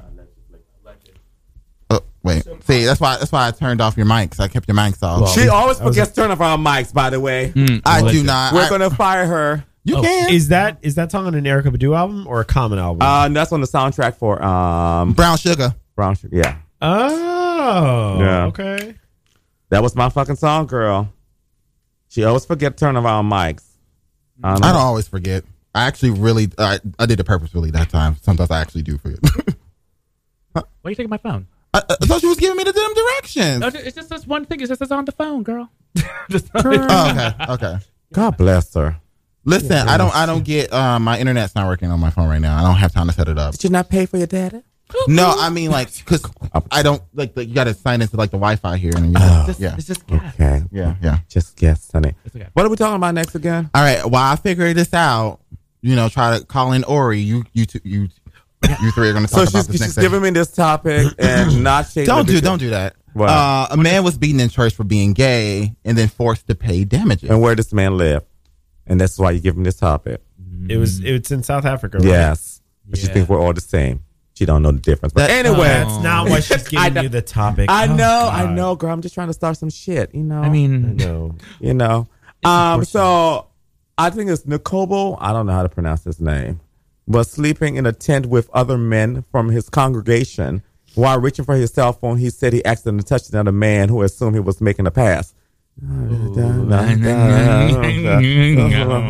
Oh 1.88 2.00
wait, 2.24 2.42
see 2.64 2.84
that's 2.84 3.00
why 3.00 3.16
that's 3.18 3.30
why 3.30 3.46
I 3.46 3.52
turned 3.52 3.80
off 3.80 3.96
your 3.96 4.06
mics. 4.06 4.40
I 4.40 4.48
kept 4.48 4.66
your 4.66 4.76
mics 4.76 5.00
off. 5.04 5.32
she 5.32 5.46
always 5.48 5.78
forgets 5.78 6.10
to 6.10 6.16
turn 6.22 6.30
off 6.32 6.40
our 6.40 6.58
mics, 6.58 6.92
by 6.92 7.10
the 7.10 7.20
way. 7.20 7.52
I 7.86 8.10
do 8.10 8.24
not. 8.24 8.54
We're 8.54 8.64
I- 8.64 8.68
going 8.68 8.80
to 8.80 8.90
fire 8.90 9.24
her. 9.24 9.64
You 9.84 9.98
Oh, 9.98 10.02
can. 10.02 10.32
Is 10.32 10.48
that 10.48 10.78
is 10.82 10.96
that 10.96 11.12
song 11.12 11.26
on 11.26 11.34
an 11.36 11.44
Erykah 11.44 11.68
Badu 11.76 11.96
album 11.96 12.26
or 12.26 12.40
a 12.40 12.44
Common 12.44 12.80
album? 12.80 13.02
Uh, 13.06 13.26
and 13.26 13.36
that's 13.36 13.52
on 13.52 13.60
the 13.60 13.68
soundtrack 13.68 14.16
for 14.16 14.42
um, 14.44 15.12
Brown 15.12 15.36
Sugar. 15.38 15.76
Brown 15.94 16.16
Sugar. 16.16 16.36
Yeah. 16.36 16.56
oh, 16.80 18.18
Yeah. 18.18 18.46
okay. 18.46 18.96
That 19.68 19.80
was 19.82 19.94
my 19.94 20.08
fucking 20.08 20.36
song, 20.36 20.66
girl. 20.66 21.12
She 22.08 22.24
always 22.24 22.44
forget 22.44 22.76
to 22.76 22.80
turn 22.84 22.96
off 22.96 23.04
our 23.04 23.22
mics. 23.22 23.62
I 24.42 24.54
I 24.54 24.56
don't 24.58 24.76
always 24.76 25.08
forget. 25.08 25.44
I 25.74 25.84
actually 25.84 26.10
really, 26.10 26.50
I, 26.58 26.80
I 26.98 27.06
did 27.06 27.18
it 27.18 27.24
purposefully 27.24 27.70
that 27.70 27.88
time. 27.88 28.16
Sometimes 28.20 28.50
I 28.50 28.60
actually 28.60 28.82
do 28.82 28.98
forget. 28.98 29.20
Why 30.52 30.62
are 30.84 30.90
you 30.90 30.96
taking 30.96 31.08
my 31.08 31.16
phone? 31.16 31.46
I, 31.72 31.82
I 31.88 32.06
thought 32.06 32.22
you 32.22 32.28
was 32.28 32.38
giving 32.38 32.56
me 32.58 32.64
the 32.64 32.72
damn 32.72 32.92
directions. 32.92 33.60
No, 33.60 33.80
it's 33.80 33.96
just 33.96 34.10
this 34.10 34.26
one 34.26 34.44
thing. 34.44 34.60
It's 34.60 34.68
just 34.68 34.82
it's 34.82 34.90
on 34.90 35.06
the 35.06 35.12
phone, 35.12 35.42
girl. 35.42 35.70
just 36.28 36.50
Oh, 36.54 36.60
okay, 36.60 37.32
okay. 37.48 37.78
God 38.12 38.36
bless 38.36 38.74
her. 38.74 39.00
Listen, 39.44 39.88
I 39.88 39.96
don't, 39.96 40.14
I 40.14 40.26
don't 40.26 40.44
get. 40.44 40.72
Uh, 40.72 40.98
my 40.98 41.18
internet's 41.18 41.54
not 41.54 41.66
working 41.66 41.90
on 41.90 41.98
my 41.98 42.10
phone 42.10 42.28
right 42.28 42.40
now. 42.40 42.58
I 42.58 42.62
don't 42.62 42.76
have 42.76 42.92
time 42.92 43.06
to 43.08 43.12
set 43.12 43.28
it 43.28 43.38
up. 43.38 43.52
Did 43.52 43.64
you 43.64 43.70
not 43.70 43.88
pay 43.88 44.06
for 44.06 44.18
your 44.18 44.26
data? 44.26 44.62
No, 45.08 45.34
I 45.36 45.50
mean 45.50 45.70
like 45.70 45.94
because 45.96 46.24
I 46.70 46.82
don't 46.82 47.02
like, 47.14 47.36
like 47.36 47.48
you 47.48 47.54
got 47.54 47.64
to 47.64 47.74
sign 47.74 48.02
into 48.02 48.16
like 48.16 48.30
the 48.30 48.36
Wi-Fi 48.38 48.76
here, 48.76 48.92
and 48.94 49.06
you 49.06 49.12
Oh. 49.18 49.44
Just, 49.46 49.60
yeah, 49.60 49.74
It's 49.76 49.86
just 49.86 50.06
gas. 50.06 50.34
Okay. 50.34 50.62
yeah, 50.70 50.94
yeah. 51.02 51.18
Just 51.28 51.56
guess, 51.56 51.90
honey. 51.92 52.14
It's 52.24 52.36
okay. 52.36 52.48
What 52.52 52.66
are 52.66 52.68
we 52.68 52.76
talking 52.76 52.96
about 52.96 53.14
next 53.14 53.34
again? 53.34 53.70
All 53.74 53.82
right. 53.82 54.04
While 54.04 54.32
I 54.32 54.36
figure 54.36 54.72
this 54.74 54.92
out, 54.94 55.40
you 55.80 55.96
know, 55.96 56.08
try 56.08 56.38
to 56.38 56.44
call 56.44 56.72
in 56.72 56.84
Ori. 56.84 57.20
You, 57.20 57.44
you, 57.52 57.66
two, 57.66 57.80
you, 57.84 58.08
you 58.80 58.90
three 58.92 59.08
are 59.08 59.12
going 59.12 59.24
to 59.24 59.28
So 59.28 59.38
talk 59.38 59.46
she's, 59.46 59.54
about 59.54 59.66
this 59.66 59.72
she's 59.72 59.80
next. 59.80 59.98
giving 59.98 60.22
me 60.22 60.30
this 60.30 60.52
topic 60.52 61.06
and 61.18 61.62
not 61.64 61.88
shading 61.88 62.06
don't 62.06 62.26
do, 62.26 62.40
don't 62.40 62.58
do 62.58 62.70
that. 62.70 62.94
What? 63.14 63.28
Uh, 63.28 63.66
a 63.70 63.76
man 63.76 64.04
was 64.04 64.16
beaten 64.16 64.40
in 64.40 64.48
church 64.48 64.74
for 64.74 64.84
being 64.84 65.12
gay 65.12 65.74
and 65.84 65.98
then 65.98 66.08
forced 66.08 66.46
to 66.46 66.54
pay 66.54 66.84
damages. 66.84 67.28
And 67.30 67.40
where 67.42 67.54
does 67.54 67.66
this 67.66 67.72
man 67.74 67.96
live? 67.98 68.24
And 68.86 69.00
that's 69.00 69.18
why 69.18 69.32
you 69.32 69.40
give 69.40 69.56
him 69.56 69.64
this 69.64 69.76
topic. 69.76 70.22
It 70.68 70.76
was 70.76 71.00
it's 71.00 71.30
in 71.32 71.42
South 71.42 71.64
Africa. 71.64 71.98
Right? 71.98 72.06
Yes. 72.06 72.60
But 72.88 72.98
she 73.00 73.06
Yeah. 73.08 73.12
thinks 73.14 73.28
we're 73.28 73.40
all 73.40 73.52
the 73.52 73.60
same. 73.60 74.02
She 74.34 74.46
don't 74.46 74.62
know 74.62 74.72
the 74.72 74.78
difference. 74.80 75.12
But 75.12 75.28
That- 75.28 75.44
anyway, 75.46 75.68
That's 75.68 76.02
not 76.02 76.28
why 76.30 76.40
she's 76.40 76.66
I 76.76 76.88
giving 76.88 76.94
know- 76.94 77.00
you 77.02 77.08
the 77.10 77.22
topic. 77.22 77.70
I 77.70 77.84
Oh, 77.86 77.90
know, 77.90 77.96
God. 77.96 78.34
I 78.48 78.54
know, 78.54 78.74
girl. 78.76 78.90
I'm 78.92 79.02
just 79.02 79.14
trying 79.14 79.26
to 79.28 79.32
start 79.34 79.56
some 79.58 79.70
shit, 79.70 80.14
you 80.14 80.22
know. 80.22 80.40
I 80.40 80.48
mean, 80.48 80.96
No. 80.96 81.34
you 81.60 81.74
know. 81.74 82.08
Um, 82.44 82.84
so 82.84 83.46
I 83.98 84.10
think 84.10 84.30
it's 84.30 84.44
Nicobo. 84.46 85.16
I 85.20 85.32
don't 85.32 85.46
know 85.46 85.52
how 85.52 85.62
to 85.62 85.68
pronounce 85.68 86.04
his 86.04 86.18
name. 86.20 86.60
Was 87.06 87.30
sleeping 87.30 87.76
in 87.76 87.84
a 87.84 87.92
tent 87.92 88.26
with 88.26 88.48
other 88.54 88.78
men 88.78 89.24
from 89.30 89.50
his 89.50 89.68
congregation. 89.68 90.62
While 90.94 91.20
reaching 91.20 91.44
for 91.44 91.54
his 91.54 91.72
cell 91.72 91.92
phone, 91.92 92.18
he 92.18 92.30
said 92.30 92.52
he 92.52 92.64
accidentally 92.64 93.02
touched 93.04 93.30
another 93.30 93.52
man 93.52 93.88
who 93.88 94.02
assumed 94.02 94.34
he 94.34 94.40
was 94.40 94.60
making 94.60 94.86
a 94.86 94.90
pass. 94.90 95.34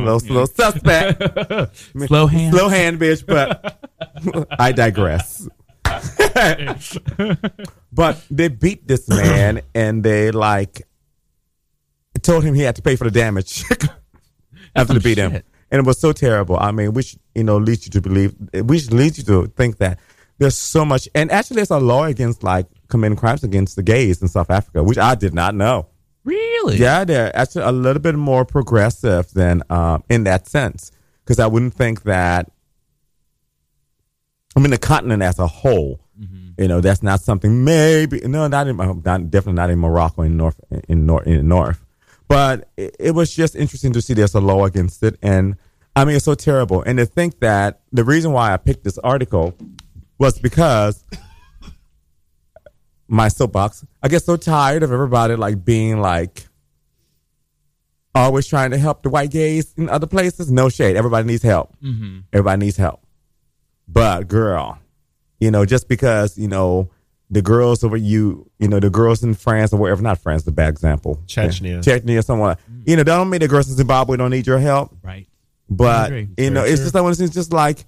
Little, 0.00 0.16
little 0.16 0.46
suspect. 0.46 1.76
Slow 2.06 2.26
hand. 2.26 2.54
Slow 2.54 2.68
hand, 2.68 3.00
bitch, 3.00 3.26
but 3.26 3.78
I 4.58 4.72
digress. 4.72 5.48
but 7.92 8.24
they 8.30 8.48
beat 8.48 8.88
this 8.88 9.08
man 9.08 9.60
and 9.74 10.02
they 10.02 10.30
like 10.30 10.86
told 12.22 12.44
him 12.44 12.54
he 12.54 12.62
had 12.62 12.76
to 12.76 12.82
pay 12.82 12.96
for 12.96 13.04
the 13.04 13.10
damage 13.10 13.64
after 14.74 14.94
they 14.94 14.98
oh, 14.98 15.00
beat 15.00 15.18
him. 15.18 15.42
And 15.70 15.80
it 15.80 15.86
was 15.86 15.98
so 15.98 16.12
terrible. 16.12 16.58
I 16.58 16.70
mean, 16.70 16.92
we 16.92 17.02
should, 17.02 17.20
you 17.34 17.44
know, 17.44 17.58
lead 17.58 17.84
you 17.84 17.90
to 17.92 18.00
believe, 18.00 18.34
we 18.52 18.78
should 18.78 18.92
lead 18.92 19.18
you 19.18 19.24
to 19.24 19.46
think 19.48 19.78
that 19.78 19.98
there's 20.38 20.56
so 20.56 20.84
much, 20.84 21.08
and 21.14 21.30
actually 21.30 21.56
there's 21.56 21.70
a 21.70 21.78
law 21.78 22.04
against 22.04 22.42
like 22.42 22.66
committing 22.88 23.16
crimes 23.16 23.44
against 23.44 23.76
the 23.76 23.82
gays 23.82 24.22
in 24.22 24.28
South 24.28 24.50
Africa, 24.50 24.82
which 24.82 24.98
I 24.98 25.14
did 25.14 25.34
not 25.34 25.54
know. 25.54 25.86
Really? 26.24 26.76
Yeah, 26.76 27.04
they're 27.04 27.36
actually 27.36 27.64
a 27.64 27.72
little 27.72 28.00
bit 28.00 28.14
more 28.14 28.44
progressive 28.44 29.30
than 29.32 29.62
um, 29.70 30.04
in 30.08 30.24
that 30.24 30.48
sense. 30.48 30.92
Because 31.24 31.38
I 31.38 31.46
wouldn't 31.46 31.74
think 31.74 32.02
that. 32.02 32.50
I 34.54 34.60
mean, 34.60 34.70
the 34.70 34.78
continent 34.78 35.22
as 35.22 35.38
a 35.38 35.46
whole, 35.46 36.00
you 36.58 36.68
know, 36.68 36.80
that's 36.80 37.02
not 37.02 37.20
something. 37.20 37.64
Maybe 37.64 38.20
no, 38.24 38.46
not 38.46 38.68
in 38.68 38.76
not, 38.76 39.30
definitely 39.30 39.54
not 39.54 39.70
in 39.70 39.78
Morocco 39.78 40.22
in 40.22 40.36
north 40.36 40.60
in 40.88 41.06
north 41.06 41.26
in 41.26 41.48
north. 41.48 41.84
But 42.28 42.68
it, 42.76 42.96
it 42.98 43.10
was 43.12 43.34
just 43.34 43.56
interesting 43.56 43.92
to 43.94 44.02
see 44.02 44.14
there's 44.14 44.34
a 44.34 44.40
law 44.40 44.64
against 44.64 45.02
it, 45.02 45.18
and 45.22 45.56
I 45.96 46.04
mean, 46.04 46.16
it's 46.16 46.24
so 46.24 46.34
terrible. 46.34 46.82
And 46.82 46.98
to 46.98 47.06
think 47.06 47.40
that 47.40 47.80
the 47.92 48.04
reason 48.04 48.32
why 48.32 48.52
I 48.52 48.56
picked 48.56 48.84
this 48.84 48.98
article 48.98 49.54
was 50.18 50.38
because 50.38 51.02
my 53.12 53.28
soapbox. 53.28 53.84
I 54.02 54.08
get 54.08 54.22
so 54.22 54.38
tired 54.38 54.82
of 54.82 54.90
everybody 54.90 55.36
like 55.36 55.62
being 55.62 56.00
like 56.00 56.48
always 58.14 58.46
trying 58.46 58.70
to 58.70 58.78
help 58.78 59.02
the 59.02 59.10
white 59.10 59.30
gays 59.30 59.74
in 59.76 59.90
other 59.90 60.06
places. 60.06 60.50
No 60.50 60.70
shade. 60.70 60.96
Everybody 60.96 61.26
needs 61.26 61.42
help. 61.42 61.76
Mm-hmm. 61.82 62.20
Everybody 62.32 62.64
needs 62.64 62.78
help. 62.78 63.04
But 63.86 64.28
girl, 64.28 64.78
you 65.40 65.50
know, 65.50 65.66
just 65.66 65.88
because 65.88 66.38
you 66.38 66.48
know 66.48 66.90
the 67.30 67.42
girls 67.42 67.84
over 67.84 67.98
you, 67.98 68.50
you 68.58 68.68
know, 68.68 68.80
the 68.80 68.88
girls 68.88 69.22
in 69.22 69.34
France 69.34 69.74
or 69.74 69.78
wherever, 69.78 70.00
not 70.00 70.18
France, 70.18 70.44
the 70.44 70.52
bad 70.52 70.70
example, 70.70 71.20
Chechnya. 71.26 71.82
Chechnya, 71.82 72.24
someone, 72.24 72.56
you 72.86 72.96
know, 72.96 73.02
that 73.02 73.14
don't 73.14 73.28
mean 73.28 73.40
the 73.40 73.48
girls 73.48 73.68
in 73.68 73.76
Zimbabwe 73.76 74.16
don't 74.16 74.30
need 74.30 74.46
your 74.46 74.58
help. 74.58 74.96
Right. 75.02 75.28
But 75.68 76.12
you 76.12 76.50
know, 76.50 76.62
Very 76.62 76.72
it's 76.72 76.80
just 76.80 76.94
like 76.94 77.02
one 77.02 77.12
of 77.12 77.18
things. 77.18 77.34
Just 77.34 77.52
like 77.52 77.84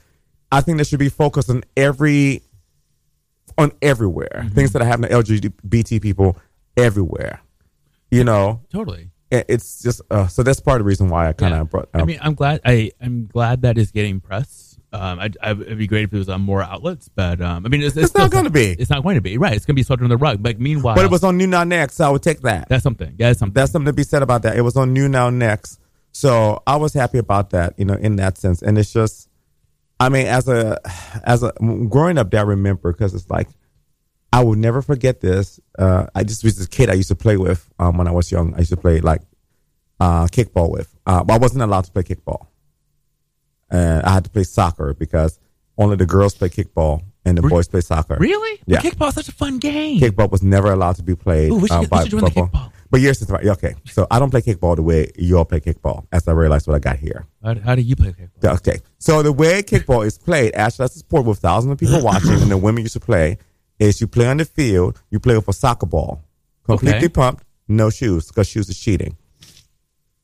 I 0.53 0.61
think 0.61 0.77
there 0.77 0.85
should 0.85 0.99
be 0.99 1.09
focus 1.09 1.49
on 1.49 1.65
every, 1.77 2.43
on 3.59 3.73
everywhere 3.83 4.43
Mm-hmm. 4.45 4.55
things 4.55 4.73
that 4.73 4.83
are 4.83 4.87
happening 4.87 5.11
to 5.11 5.17
LGBT 5.17 6.01
people 6.03 6.37
everywhere. 6.77 7.41
You 8.11 8.25
know, 8.25 8.61
Totally. 8.73 9.11
it's 9.31 9.83
just 9.83 10.01
uh, 10.11 10.27
so 10.29 10.43
that's 10.43 10.61
part 10.61 10.81
of 10.81 10.85
the 10.85 10.89
reason 10.89 11.09
why 11.09 11.29
I 11.29 11.33
kind 11.33 11.53
of 11.55 11.59
Yeah. 11.61 11.65
brought. 11.65 11.89
I 11.95 12.01
um, 12.01 12.07
mean, 12.07 12.19
I'm 12.23 12.35
glad. 12.35 12.61
I 12.65 12.93
I'm 13.01 13.27
glad 13.27 13.63
that 13.63 13.77
is 13.79 13.91
getting 13.91 14.21
press. 14.21 14.79
Um, 14.93 15.19
I, 15.19 15.31
I, 15.43 15.51
it'd 15.51 15.79
be 15.79 15.89
great 15.89 16.05
if 16.05 16.13
it 16.15 16.19
was 16.19 16.29
on 16.29 16.41
more 16.43 16.63
outlets, 16.63 17.09
but 17.09 17.41
um, 17.41 17.67
I 17.67 17.69
mean, 17.69 17.83
it's, 17.83 17.97
It's 17.97 18.15
not 18.15 18.31
gonna 18.31 18.51
be. 18.51 18.67
It's 18.79 18.91
not 18.91 19.03
going 19.03 19.17
to 19.17 19.21
be. 19.21 19.37
Right. 19.39 19.53
It's 19.55 19.65
going 19.67 19.75
to 19.75 19.81
be 19.81 19.83
swept 19.83 20.01
under 20.01 20.15
the 20.15 20.17
rug. 20.17 20.41
But 20.41 20.61
meanwhile, 20.61 20.95
but 20.95 21.05
it 21.05 21.11
was 21.11 21.25
on 21.25 21.37
New 21.37 21.49
Now 21.49 21.65
Next, 21.65 21.95
so 21.97 22.07
I 22.07 22.11
would 22.11 22.23
take 22.23 22.43
that. 22.43 22.69
that's 22.69 22.85
something. 22.85 23.13
Yeah, 23.19 23.29
that's 23.31 23.41
something. 23.41 23.55
That's 23.55 23.73
something 23.73 23.87
to 23.87 23.93
be 23.93 24.05
said 24.05 24.23
about 24.23 24.43
that. 24.43 24.57
It 24.57 24.61
was 24.63 24.77
on 24.77 24.93
New 24.93 25.09
Now 25.09 25.31
Next, 25.31 25.81
so 26.13 26.63
I 26.65 26.77
was 26.77 26.95
happy 26.95 27.19
about 27.19 27.51
that. 27.51 27.77
You 27.77 27.87
know, 27.87 27.95
in 27.95 28.15
that 28.17 28.39
sense, 28.39 28.63
and 28.63 28.79
it's 28.79 28.93
just, 28.93 29.29
I 30.01 30.09
mean, 30.09 30.27
as 30.27 30.49
a 30.49 30.79
as 31.25 31.43
a 31.43 31.53
growing 31.89 32.19
up, 32.19 32.35
I 32.35 32.41
remember 32.41 32.93
because 32.93 33.15
it's 33.15 33.31
like 33.31 33.49
I 34.33 34.43
will 34.43 34.57
never 34.57 34.83
forget 34.83 35.21
this. 35.21 35.61
Uh, 35.79 36.07
I 36.15 36.25
just 36.25 36.43
was 36.43 36.59
this 36.59 36.67
kid 36.67 36.91
I 36.91 36.95
used 36.95 37.09
to 37.09 37.15
play 37.15 37.37
with 37.37 37.69
um, 37.79 37.97
when 37.99 38.09
I 38.09 38.11
was 38.11 38.33
young. 38.33 38.55
I 38.55 38.59
used 38.59 38.71
to 38.71 38.77
play 38.77 39.01
like 39.01 39.23
uh, 40.01 40.27
kickball 40.27 40.71
with. 40.71 40.95
Uh, 41.07 41.23
but 41.23 41.35
I 41.35 41.39
wasn't 41.39 41.63
allowed 41.63 41.85
to 41.85 41.93
play 41.93 42.03
kickball, 42.03 42.49
and 43.71 44.03
I 44.03 44.13
had 44.15 44.25
to 44.25 44.31
play 44.31 44.43
soccer 44.43 44.95
because 44.95 45.39
only 45.79 45.97
the 45.97 46.07
girls 46.07 46.35
play 46.35 46.49
kickball 46.49 47.03
and 47.25 47.39
the 47.39 47.43
boys 47.43 47.69
play 47.69 47.81
soccer. 47.81 48.17
Really? 48.21 48.61
Yeah. 48.67 48.81
Kickball 48.81 49.09
is 49.09 49.15
such 49.15 49.29
a 49.29 49.33
fun 49.33 49.59
game. 49.59 50.01
Kickball 50.01 50.31
was 50.31 50.43
never 50.43 50.73
allowed 50.73 50.97
to 50.97 51.03
be 51.03 51.15
played 51.17 51.51
Ooh, 51.53 51.57
we 51.57 51.69
should- 51.69 51.73
um, 51.75 51.81
we 51.83 51.87
by 51.87 52.03
should 52.03 52.11
join 52.13 52.21
the 52.25 52.31
football. 52.31 52.47
kickball. 52.69 52.71
But 52.91 53.01
yours 53.01 53.21
is 53.23 53.29
right. 53.31 53.45
Okay, 53.45 53.75
so 53.87 54.07
I 54.11 54.19
don't 54.21 54.31
play 54.31 54.41
kickball 54.43 54.77
the 54.77 54.83
way 54.83 55.11
you 55.17 55.37
all 55.37 55.45
play 55.45 55.59
kickball. 55.59 56.07
As 56.13 56.29
I 56.29 56.33
realized 56.33 56.67
what 56.69 56.77
I 56.77 56.79
got 56.79 56.97
here. 56.99 57.27
How, 57.43 57.55
how 57.59 57.75
do 57.75 57.83
you 57.83 57.97
play 57.97 58.13
kickball? 58.13 58.57
Okay, 58.59 58.79
so 58.99 59.23
the 59.23 59.33
way 59.33 59.63
kickball 59.63 60.07
is 60.07 60.17
played, 60.17 60.55
actually, 60.55 60.85
that's 60.85 60.97
a 60.97 60.99
sport 61.01 61.25
with 61.25 61.39
thousands 61.39 61.73
of 61.73 61.79
people 61.79 62.03
watching, 62.05 62.31
and 62.41 62.51
the 62.51 62.57
women 62.59 62.83
used 62.83 62.93
to 62.95 63.01
play. 63.01 63.39
Is 63.81 64.01
you 64.01 64.07
play 64.07 64.27
on 64.29 64.37
the 64.37 64.45
field, 64.45 65.03
you 65.11 65.19
play 65.19 65.35
with 65.35 65.49
a 65.49 65.53
soccer 65.53 65.87
ball, 65.87 66.23
completely 66.63 66.99
Okay. 66.99 67.09
pumped, 67.09 67.43
no 67.67 67.91
shoes, 67.91 68.29
because 68.29 68.47
shoes 68.47 68.69
is 68.69 68.79
cheating. 68.79 69.17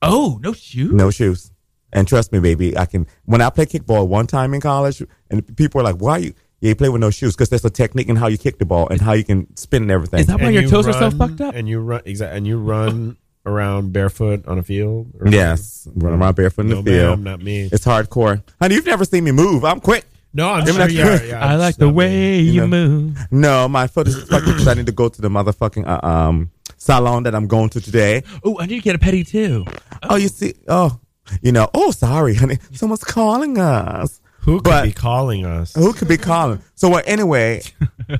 Oh, 0.02 0.38
no 0.42 0.52
shoes. 0.52 0.92
No 0.92 1.10
shoes. 1.10 1.50
And 1.92 2.06
trust 2.06 2.30
me, 2.32 2.38
baby, 2.38 2.76
I 2.78 2.86
can. 2.86 3.06
When 3.24 3.40
I 3.40 3.50
played 3.50 3.68
kickball 3.70 4.06
one 4.06 4.28
time 4.28 4.54
in 4.54 4.60
college, 4.60 5.02
and 5.28 5.56
people 5.56 5.80
are 5.80 5.84
like, 5.84 5.96
"Why 5.96 6.12
are 6.12 6.18
you?" 6.20 6.34
Yeah, 6.60 6.68
you 6.70 6.74
play 6.74 6.88
with 6.90 7.00
no 7.00 7.10
shoes 7.10 7.34
because 7.34 7.48
there's 7.48 7.64
a 7.64 7.70
technique 7.70 8.08
in 8.08 8.16
how 8.16 8.26
you 8.26 8.36
kick 8.38 8.58
the 8.58 8.66
ball 8.66 8.88
and 8.88 9.00
how 9.00 9.12
you 9.12 9.24
can 9.24 9.54
spin 9.56 9.82
and 9.82 9.90
everything. 9.90 10.20
Is 10.20 10.26
that 10.26 10.38
why 10.40 10.46
And 10.46 10.54
your 10.54 10.64
you 10.64 10.68
toes 10.68 10.86
are 10.86 10.92
so 10.92 11.00
run- 11.08 11.18
fucked 11.18 11.40
up? 11.40 11.54
And 11.54 11.68
you 11.68 11.80
run 11.80 12.02
exactly, 12.04 12.36
and 12.36 12.46
you 12.46 12.58
run 12.58 13.16
around 13.46 13.92
barefoot 13.94 14.46
on 14.46 14.58
a 14.58 14.62
field. 14.62 15.12
or- 15.18 15.28
Yes, 15.28 15.88
run 15.94 16.20
around 16.20 16.36
barefoot 16.36 16.62
in 16.66 16.68
No, 16.70 16.82
the 16.82 16.90
field. 16.90 17.20
ma'am, 17.20 17.24
not 17.24 17.42
me. 17.42 17.68
It's 17.72 17.84
hardcore. 17.86 18.42
Honey, 18.60 18.74
you've 18.74 18.84
never 18.86 19.04
seen 19.06 19.24
me 19.24 19.32
move. 19.32 19.64
I'm 19.64 19.80
quick. 19.80 20.04
No, 20.34 20.48
I'm 20.50 20.62
Even 20.68 20.74
sure 20.74 20.84
if- 20.84 20.92
you 20.92 21.02
are. 21.02 21.24
Yeah, 21.24 21.44
I 21.50 21.56
like 21.56 21.70
it's 21.70 21.78
the 21.78 21.86
not 21.86 21.92
me. 21.92 21.96
way 21.96 22.40
you 22.40 22.60
know. 22.60 22.66
move. 22.66 23.18
No, 23.30 23.66
my 23.68 23.86
foot 23.86 24.06
is 24.08 24.22
fucked 24.24 24.44
because 24.46 24.68
I 24.68 24.74
need 24.74 24.86
to 24.86 24.92
go 24.92 25.08
to 25.08 25.20
the 25.22 25.28
motherfucking 25.30 25.86
uh, 25.88 26.06
um 26.06 26.50
salon 26.76 27.22
that 27.24 27.34
I'm 27.34 27.46
going 27.46 27.70
to 27.70 27.80
today. 27.80 28.22
Oh, 28.44 28.58
I 28.60 28.66
need 28.66 28.76
to 28.76 28.82
get 28.82 28.94
a 28.94 28.98
petty 28.98 29.24
too. 29.24 29.64
Oh, 30.02 30.16
you 30.16 30.28
see? 30.28 30.54
Oh, 30.68 31.00
you 31.42 31.52
know? 31.52 31.68
Oh, 31.74 31.90
sorry, 31.90 32.34
honey. 32.34 32.58
Someone's 32.72 33.02
calling 33.04 33.58
us. 33.58 34.20
Who 34.42 34.56
could 34.58 34.64
But- 34.64 34.84
be 34.84 34.92
calling 34.92 35.44
us? 35.44 35.74
Who 35.74 35.92
could 35.92 36.08
be 36.08 36.16
calling? 36.16 36.62
So 36.74 36.88
well, 36.90 37.02
anyway, 37.06 37.62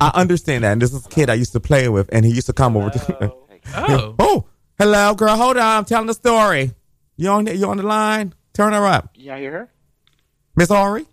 I 0.01 0.11
understand 0.15 0.65
that. 0.65 0.73
And 0.73 0.83
this 0.83 0.93
is 0.93 1.07
a 1.07 1.09
kid 1.09 1.31
I 1.31 1.35
used 1.35 1.53
to 1.53 1.61
play 1.61 1.89
with, 1.89 2.09
and 2.13 2.25
he 2.25 2.33
used 2.33 2.47
to 2.47 2.53
come 2.53 2.77
over 2.77 2.91
to. 2.91 3.33
Oh. 3.75 4.15
oh, 4.19 4.45
hello, 4.79 5.15
girl. 5.15 5.37
Hold 5.37 5.59
on, 5.59 5.63
I'm 5.79 5.85
telling 5.85 6.07
the 6.07 6.15
story. 6.15 6.73
You 7.17 7.29
on? 7.29 7.47
You 7.47 7.69
on 7.69 7.77
the 7.77 7.83
line? 7.83 8.35
Turn 8.55 8.73
her 8.73 8.85
up, 8.87 9.11
Yeah, 9.15 9.37
you 9.37 9.43
hear 9.43 9.53
her? 9.53 9.69
Miss 10.57 10.71
Ori. 10.71 11.07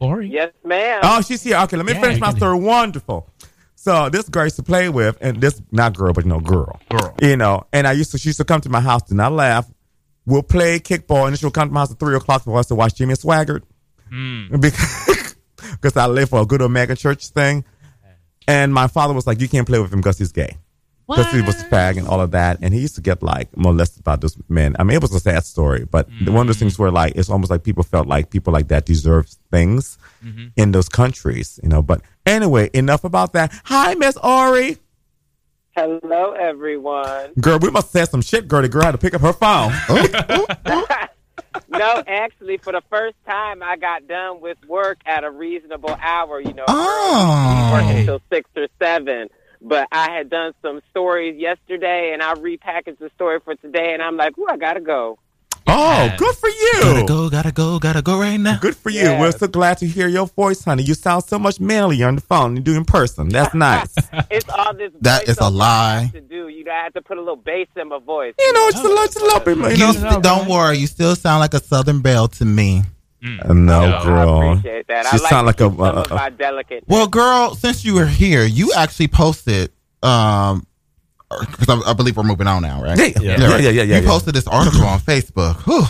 Boring. 0.00 0.32
Yes, 0.32 0.52
ma'am. 0.64 1.00
Oh, 1.04 1.20
she's 1.20 1.42
here. 1.42 1.58
Okay, 1.58 1.76
let 1.76 1.86
me 1.86 1.92
Yeah, 1.92 2.00
finish 2.00 2.18
my 2.18 2.28
can- 2.30 2.36
story. 2.38 2.58
Wonderful. 2.58 3.28
So 3.76 4.08
this 4.08 4.28
girl 4.28 4.40
I 4.42 4.44
used 4.46 4.56
to 4.56 4.62
play 4.62 4.88
with, 4.88 5.18
and 5.20 5.40
this 5.40 5.60
not 5.70 5.96
girl, 5.96 6.12
but 6.14 6.24
no 6.24 6.40
girl. 6.40 6.80
Girl. 6.90 7.14
You 7.20 7.36
know, 7.36 7.66
and 7.72 7.86
I 7.86 7.92
used 7.92 8.10
to 8.12 8.18
she 8.18 8.30
used 8.30 8.38
to 8.38 8.44
come 8.44 8.62
to 8.62 8.68
my 8.70 8.80
house 8.80 9.10
and 9.10 9.20
I 9.20 9.28
laugh. 9.28 9.70
We'll 10.26 10.42
play 10.42 10.78
kickball, 10.80 11.24
and 11.24 11.32
then 11.32 11.36
she'll 11.36 11.50
come 11.50 11.68
to 11.68 11.74
my 11.74 11.80
house 11.80 11.92
at 11.92 11.98
three 12.00 12.16
o'clock 12.16 12.42
for 12.44 12.58
us 12.58 12.66
to 12.68 12.74
watch 12.74 12.94
Jimmy 12.94 13.14
Swaggart. 13.14 13.60
Mm. 14.14 14.60
Because 14.60 15.34
because 15.72 15.96
I 15.96 16.06
live 16.06 16.30
for 16.30 16.40
a 16.40 16.46
good 16.46 16.62
old 16.62 16.72
mega 16.72 16.96
church 16.96 17.28
thing. 17.28 17.64
And 18.46 18.74
my 18.74 18.86
father 18.86 19.14
was 19.14 19.26
like, 19.26 19.40
You 19.40 19.48
can't 19.48 19.66
play 19.66 19.78
with 19.78 19.92
him 19.92 20.00
because 20.00 20.18
he's 20.18 20.32
gay. 20.32 20.56
Because 21.06 21.30
he 21.32 21.42
was 21.42 21.60
a 21.60 21.64
fag 21.66 21.98
and 21.98 22.08
all 22.08 22.20
of 22.20 22.30
that. 22.30 22.58
And 22.62 22.72
he 22.72 22.80
used 22.80 22.94
to 22.94 23.02
get 23.02 23.22
like 23.22 23.54
molested 23.56 24.04
by 24.04 24.16
those 24.16 24.38
men. 24.48 24.74
I 24.78 24.84
mean, 24.84 24.96
it 24.96 25.02
was 25.02 25.14
a 25.14 25.20
sad 25.20 25.44
story, 25.44 25.84
but 25.84 26.08
one 26.26 26.42
of 26.42 26.46
those 26.46 26.56
things 26.56 26.76
mm. 26.76 26.78
where 26.78 26.90
like, 26.90 27.14
it's 27.14 27.28
almost 27.28 27.50
like 27.50 27.62
people 27.62 27.82
felt 27.82 28.06
like 28.06 28.30
people 28.30 28.54
like 28.54 28.68
that 28.68 28.86
deserve 28.86 29.28
things 29.50 29.98
mm-hmm. 30.24 30.46
in 30.56 30.72
those 30.72 30.88
countries, 30.88 31.60
you 31.62 31.68
know. 31.68 31.82
But 31.82 32.00
anyway, 32.24 32.70
enough 32.72 33.04
about 33.04 33.34
that. 33.34 33.52
Hi, 33.64 33.94
Miss 33.96 34.16
Ori. 34.16 34.78
Hello, 35.76 36.32
everyone. 36.32 37.32
Girl, 37.38 37.58
we 37.58 37.68
must 37.68 37.92
have 37.92 38.08
some 38.08 38.22
shit, 38.22 38.48
girl. 38.48 38.62
The 38.62 38.68
girl 38.68 38.84
had 38.84 38.92
to 38.92 38.98
pick 38.98 39.12
up 39.12 39.20
her 39.20 39.32
phone. 39.34 39.72
no, 41.68 42.02
actually, 42.06 42.58
for 42.58 42.72
the 42.72 42.82
first 42.90 43.16
time, 43.26 43.62
I 43.62 43.76
got 43.76 44.06
done 44.06 44.40
with 44.40 44.58
work 44.66 44.98
at 45.06 45.24
a 45.24 45.30
reasonable 45.30 45.96
hour. 46.00 46.40
You 46.40 46.52
know, 46.54 46.64
Oh. 46.68 47.70
working 47.72 47.98
until 47.98 48.20
six 48.30 48.48
or 48.56 48.68
seven. 48.80 49.28
But 49.60 49.88
I 49.90 50.10
had 50.10 50.28
done 50.28 50.52
some 50.60 50.82
stories 50.90 51.38
yesterday, 51.38 52.12
and 52.12 52.22
I 52.22 52.34
repackaged 52.34 52.98
the 52.98 53.10
story 53.14 53.40
for 53.40 53.54
today. 53.54 53.94
And 53.94 54.02
I'm 54.02 54.16
like, 54.16 54.36
"Ooh, 54.36 54.46
I 54.48 54.56
gotta 54.58 54.80
go." 54.80 55.18
Oh, 55.66 56.10
good 56.18 56.34
for 56.36 56.48
you. 56.48 56.72
Gotta 56.82 57.04
go, 57.06 57.30
gotta 57.30 57.52
go, 57.52 57.78
gotta 57.78 58.02
go 58.02 58.18
right 58.18 58.36
now. 58.38 58.58
Good 58.60 58.76
for 58.76 58.90
you. 58.90 59.00
Yes. 59.00 59.20
We're 59.20 59.32
so 59.32 59.46
glad 59.46 59.78
to 59.78 59.86
hear 59.86 60.08
your 60.08 60.26
voice, 60.26 60.62
honey. 60.64 60.82
You 60.82 60.94
sound 60.94 61.24
so 61.24 61.38
much 61.38 61.58
manlier 61.60 62.06
on 62.06 62.16
the 62.16 62.20
phone 62.20 62.54
than 62.54 62.56
you 62.56 62.62
do 62.62 62.76
in 62.76 62.84
person. 62.84 63.28
That's 63.30 63.54
nice. 63.54 63.94
It's 64.30 64.48
all 64.48 64.74
this. 64.74 64.92
That 65.00 65.28
is 65.28 65.38
a 65.38 65.48
lie. 65.48 66.10
To 66.12 66.20
do, 66.20 66.48
you 66.48 66.64
know, 66.64 66.72
I 66.72 66.84
have 66.84 66.92
to 66.94 67.02
put 67.02 67.16
a 67.16 67.20
little 67.20 67.36
bass 67.36 67.68
in 67.76 67.88
my 67.88 67.98
voice. 67.98 68.34
you 68.38 68.52
know, 68.52 68.70
just 68.70 68.84
a 68.84 68.88
little, 68.88 69.04
just 69.06 69.16
a 69.20 69.24
little 69.24 69.40
bit, 69.40 69.56
you 69.56 69.68
You 69.86 69.92
know. 70.02 70.10
st- 70.10 70.22
don't 70.22 70.48
worry, 70.48 70.76
you 70.78 70.86
still 70.86 71.16
sound 71.16 71.40
like 71.40 71.54
a 71.54 71.60
Southern 71.62 72.00
belle 72.00 72.28
to 72.28 72.44
me. 72.44 72.82
Uh, 73.42 73.54
no, 73.54 73.80
I 73.84 74.04
girl. 74.04 74.50
appreciate 74.52 74.86
that. 74.88 75.06
She 75.06 75.16
I 75.16 75.20
like 75.22 75.30
sound 75.30 75.46
like 75.46 75.60
a. 75.60 75.64
some 75.70 75.80
Uh, 75.80 75.92
of 75.92 76.12
uh, 76.12 76.14
my 76.16 76.28
delicate. 76.28 76.84
Well, 76.86 77.06
girl, 77.06 77.54
since 77.54 77.82
you 77.82 77.94
were 77.94 78.06
here, 78.06 78.44
you 78.44 78.72
actually 78.76 79.08
posted. 79.08 79.72
Um, 80.02 80.66
because 81.30 81.68
I, 81.68 81.90
I 81.90 81.92
believe 81.94 82.16
we're 82.16 82.22
moving 82.22 82.46
on 82.46 82.62
now, 82.62 82.82
right? 82.82 82.96
Yeah, 82.98 83.04
yeah, 83.20 83.36
yeah, 83.38 83.46
right. 83.50 83.62
yeah, 83.62 83.70
yeah, 83.70 83.82
yeah, 83.82 83.96
You 83.96 84.02
yeah. 84.02 84.08
posted 84.08 84.34
this 84.34 84.46
article 84.46 84.84
on 84.84 85.00
Facebook. 85.00 85.56
Whew. 85.66 85.82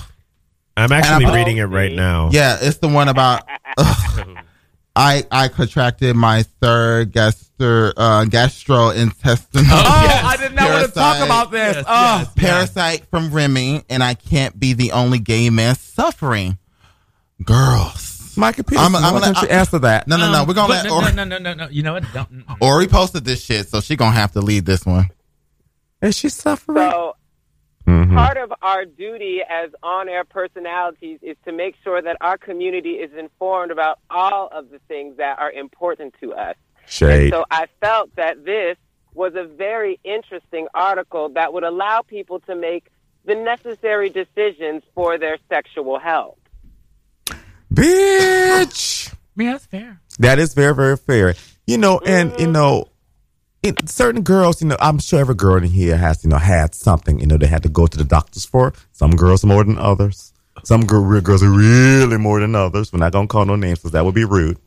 I'm 0.76 0.90
actually 0.92 1.26
I'm- 1.26 1.34
reading 1.34 1.58
it 1.58 1.64
right 1.64 1.92
now. 1.92 2.30
Yeah, 2.32 2.58
it's 2.60 2.78
the 2.78 2.88
one 2.88 3.08
about. 3.08 3.42
ugh. 3.76 4.28
I 4.96 5.24
I 5.28 5.48
contracted 5.48 6.14
my 6.14 6.44
third 6.60 7.10
gastro 7.10 7.88
uh, 7.96 8.24
gastrointestinal. 8.26 9.64
oh, 9.68 10.20
I 10.24 10.36
did 10.38 10.54
not 10.54 10.70
want 10.70 10.86
to 10.86 10.92
talk 10.92 11.24
about 11.24 11.50
this. 11.50 11.74
Yes, 11.76 11.84
oh, 11.88 12.18
yes. 12.18 12.32
parasite 12.36 13.04
from 13.10 13.30
Remy, 13.32 13.82
and 13.90 14.04
I 14.04 14.14
can't 14.14 14.58
be 14.58 14.72
the 14.72 14.92
only 14.92 15.18
gay 15.18 15.50
man 15.50 15.74
suffering. 15.74 16.58
Girls. 17.44 18.36
Michael 18.36 18.64
Peterson. 18.64 18.94
I'm- 18.94 19.04
I'm 19.04 19.12
gonna- 19.14 19.32
don't 19.34 19.42
you 19.42 19.48
I- 19.48 19.58
answer 19.60 19.78
that? 19.80 20.06
No, 20.08 20.16
no, 20.16 20.30
no. 20.30 20.44
We're 20.44 20.54
gonna 20.54 20.72
Um, 20.74 20.78
let 20.78 20.86
no, 20.86 20.94
Ori, 20.96 21.12
no, 21.12 21.24
no, 21.24 21.38
no, 21.38 21.38
no, 21.38 21.54
no. 21.64 21.68
You 21.70 21.82
know 21.82 21.92
what? 21.94 22.04
Don't. 22.12 22.44
Ori 22.60 22.86
posted 22.86 23.24
this 23.24 23.44
shit, 23.44 23.68
so 23.68 23.80
she 23.80 23.96
gonna 23.96 24.12
have 24.12 24.32
to 24.32 24.40
lead 24.40 24.64
this 24.66 24.84
one. 24.86 25.08
Is 26.04 26.16
she 26.18 26.28
suffering? 26.28 26.76
So 26.90 27.16
Mhm. 27.86 28.14
part 28.14 28.36
of 28.36 28.52
our 28.62 28.84
duty 28.84 29.40
as 29.48 29.70
on-air 29.82 30.24
personalities 30.24 31.18
is 31.22 31.36
to 31.44 31.52
make 31.52 31.74
sure 31.82 32.00
that 32.00 32.16
our 32.20 32.38
community 32.38 32.92
is 32.92 33.12
informed 33.14 33.70
about 33.70 33.98
all 34.10 34.48
of 34.52 34.70
the 34.70 34.78
things 34.88 35.16
that 35.16 35.38
are 35.38 35.50
important 35.50 36.14
to 36.20 36.32
us. 36.34 36.56
Shade. 36.86 37.30
So 37.30 37.44
I 37.50 37.66
felt 37.80 38.14
that 38.16 38.44
this 38.44 38.76
was 39.14 39.34
a 39.34 39.44
very 39.44 39.98
interesting 40.04 40.66
article 40.74 41.30
that 41.30 41.52
would 41.52 41.64
allow 41.64 42.02
people 42.02 42.40
to 42.40 42.54
make 42.54 42.90
the 43.24 43.34
necessary 43.34 44.10
decisions 44.10 44.82
for 44.94 45.18
their 45.18 45.38
sexual 45.48 45.98
health. 45.98 46.38
Bitch. 47.72 49.14
Yeah, 49.36 49.50
that's 49.50 49.66
fair. 49.66 50.00
That 50.20 50.38
is 50.38 50.54
very, 50.54 50.76
very 50.76 50.96
fair. 50.96 51.34
You 51.66 51.76
know, 51.76 51.98
and 52.06 52.38
you 52.38 52.46
know, 52.46 52.86
certain 53.86 54.22
girls, 54.22 54.60
you 54.60 54.68
know, 54.68 54.76
I'm 54.80 54.98
sure 54.98 55.20
every 55.20 55.34
girl 55.34 55.56
in 55.56 55.64
here 55.64 55.96
has, 55.96 56.24
you 56.24 56.30
know, 56.30 56.38
had 56.38 56.74
something, 56.74 57.20
you 57.20 57.26
know, 57.26 57.36
they 57.36 57.46
had 57.46 57.62
to 57.62 57.68
go 57.68 57.86
to 57.86 57.96
the 57.98 58.04
doctors 58.04 58.44
for. 58.44 58.72
Some 58.92 59.12
girls 59.12 59.44
more 59.44 59.64
than 59.64 59.78
others. 59.78 60.32
Some 60.64 60.86
girl, 60.86 61.02
real 61.02 61.20
girls 61.20 61.42
are 61.42 61.50
really 61.50 62.16
more 62.16 62.40
than 62.40 62.54
others. 62.54 62.92
We're 62.92 63.00
not 63.00 63.12
gonna 63.12 63.26
call 63.26 63.44
no 63.44 63.56
names 63.56 63.78
because 63.78 63.92
that 63.92 64.04
would 64.04 64.14
be 64.14 64.24
rude. 64.24 64.58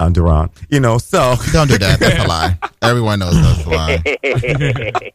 Um, 0.00 0.12
Duran. 0.14 0.48
You 0.70 0.80
know, 0.80 0.96
so 0.98 1.34
Don't 1.52 1.68
do 1.68 1.76
that. 1.78 2.00
That's 2.00 2.24
a 2.24 2.26
lie. 2.26 2.58
Everyone 2.82 3.18
knows 3.18 3.34
that's 3.34 3.66
a 3.66 3.70
lie. 3.70 5.12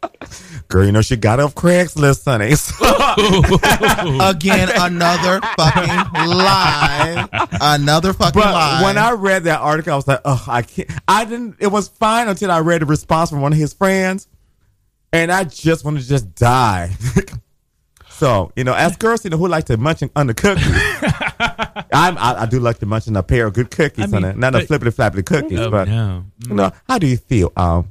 girl, 0.68 0.86
you 0.86 0.92
know, 0.92 1.02
she 1.02 1.18
got 1.18 1.40
off 1.40 1.56
Craigslist, 1.56 2.24
honey. 2.26 2.54
So- 2.56 2.86
Again, 4.30 4.70
another 4.76 5.40
fucking 5.58 6.28
lie. 6.30 7.28
Another 7.62 8.14
fucking 8.14 8.40
But 8.42 8.54
lie. 8.54 8.84
when 8.84 8.98
I 8.98 9.12
read 9.12 9.46
that 9.46 9.60
article, 9.62 9.94
I 9.94 9.96
was 9.96 10.08
like, 10.08 10.22
oh, 10.26 10.44
I 10.48 10.62
can't. 10.62 10.90
I 11.08 11.26
didn't. 11.26 11.56
It 11.60 11.68
was 11.68 11.88
fine 11.88 12.28
until 12.28 12.52
I 12.52 12.60
read 12.60 12.82
the 12.82 12.86
response 12.86 13.30
from 13.32 13.42
one 13.42 13.54
of 13.54 13.58
his 13.58 13.74
friends, 13.74 14.28
and 15.14 15.32
I 15.32 15.46
just 15.46 15.84
wanted 15.86 16.02
to 16.04 16.08
just 16.08 16.36
die. 16.36 16.92
so 18.10 18.52
you 18.56 18.64
know, 18.64 18.74
as 18.74 18.98
girls, 18.98 19.24
you 19.24 19.30
know, 19.32 19.38
who 19.38 19.48
like 19.48 19.66
to 19.66 19.78
munch 19.78 20.00
cookies, 20.02 20.14
I'm, 20.16 20.34
I, 21.94 22.36
I 22.40 22.46
do 22.46 22.60
like 22.60 22.80
to 22.80 22.86
munch 22.86 23.08
on 23.08 23.16
a 23.16 23.24
pair 23.24 23.48
of 23.48 23.54
good 23.54 23.72
cookies, 23.72 24.06
I 24.06 24.08
mean, 24.08 24.24
on 24.26 24.32
it. 24.32 24.38
not 24.38 24.56
a 24.56 24.66
flippity 24.66 24.92
flappity 24.92 25.26
cookies, 25.26 25.60
Oh, 25.60 25.70
but 25.72 25.88
no. 25.88 26.26
you 26.48 26.54
know, 26.56 26.72
how 26.88 26.98
do 26.98 27.08
you 27.08 27.18
feel, 27.18 27.52
um, 27.56 27.90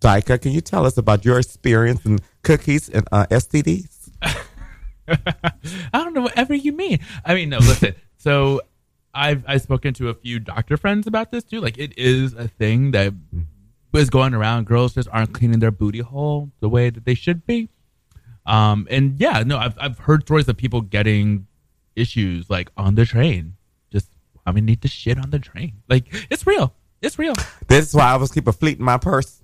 Dyka? 0.00 0.40
Can 0.40 0.52
you 0.52 0.60
tell 0.60 0.84
us 0.86 0.96
about 0.98 1.24
your 1.24 1.38
experience 1.38 2.04
in 2.04 2.18
cookies 2.42 2.88
and 2.88 3.06
uh, 3.10 3.26
STDs? 3.30 4.10
I 5.08 5.18
don't 5.92 6.14
know 6.14 6.22
whatever 6.22 6.54
you 6.54 6.72
mean. 6.72 7.00
I 7.24 7.34
mean, 7.34 7.50
no, 7.50 7.58
listen. 7.58 7.94
so 8.16 8.60
I've 9.12 9.44
I've 9.46 9.62
spoken 9.62 9.94
to 9.94 10.08
a 10.08 10.14
few 10.14 10.38
doctor 10.40 10.76
friends 10.76 11.06
about 11.06 11.30
this 11.30 11.44
too. 11.44 11.60
Like, 11.60 11.78
it 11.78 11.96
is 11.98 12.32
a 12.34 12.48
thing 12.48 12.90
that 12.92 13.12
is 13.92 14.10
going 14.10 14.34
around. 14.34 14.66
Girls 14.66 14.94
just 14.94 15.08
aren't 15.12 15.32
cleaning 15.32 15.60
their 15.60 15.70
booty 15.70 16.00
hole 16.00 16.50
the 16.60 16.68
way 16.68 16.90
that 16.90 17.04
they 17.04 17.14
should 17.14 17.46
be. 17.46 17.68
Um, 18.46 18.86
and 18.90 19.18
yeah, 19.20 19.42
no, 19.46 19.58
I've 19.58 19.76
I've 19.78 19.98
heard 19.98 20.22
stories 20.22 20.48
of 20.48 20.56
people 20.56 20.80
getting 20.80 21.46
issues 21.96 22.48
like 22.50 22.70
on 22.76 22.94
the 22.94 23.04
train. 23.04 23.56
Just 23.90 24.08
I 24.46 24.52
mean, 24.52 24.64
need 24.64 24.82
to 24.82 24.88
shit 24.88 25.18
on 25.18 25.30
the 25.30 25.38
train. 25.38 25.74
Like, 25.88 26.04
it's 26.30 26.46
real. 26.46 26.74
It's 27.02 27.18
real. 27.18 27.34
This 27.68 27.88
is 27.88 27.94
why 27.94 28.04
I 28.04 28.12
always 28.12 28.32
keep 28.32 28.46
a 28.46 28.52
fleet 28.52 28.78
in 28.78 28.84
my 28.84 28.98
purse. 28.98 29.40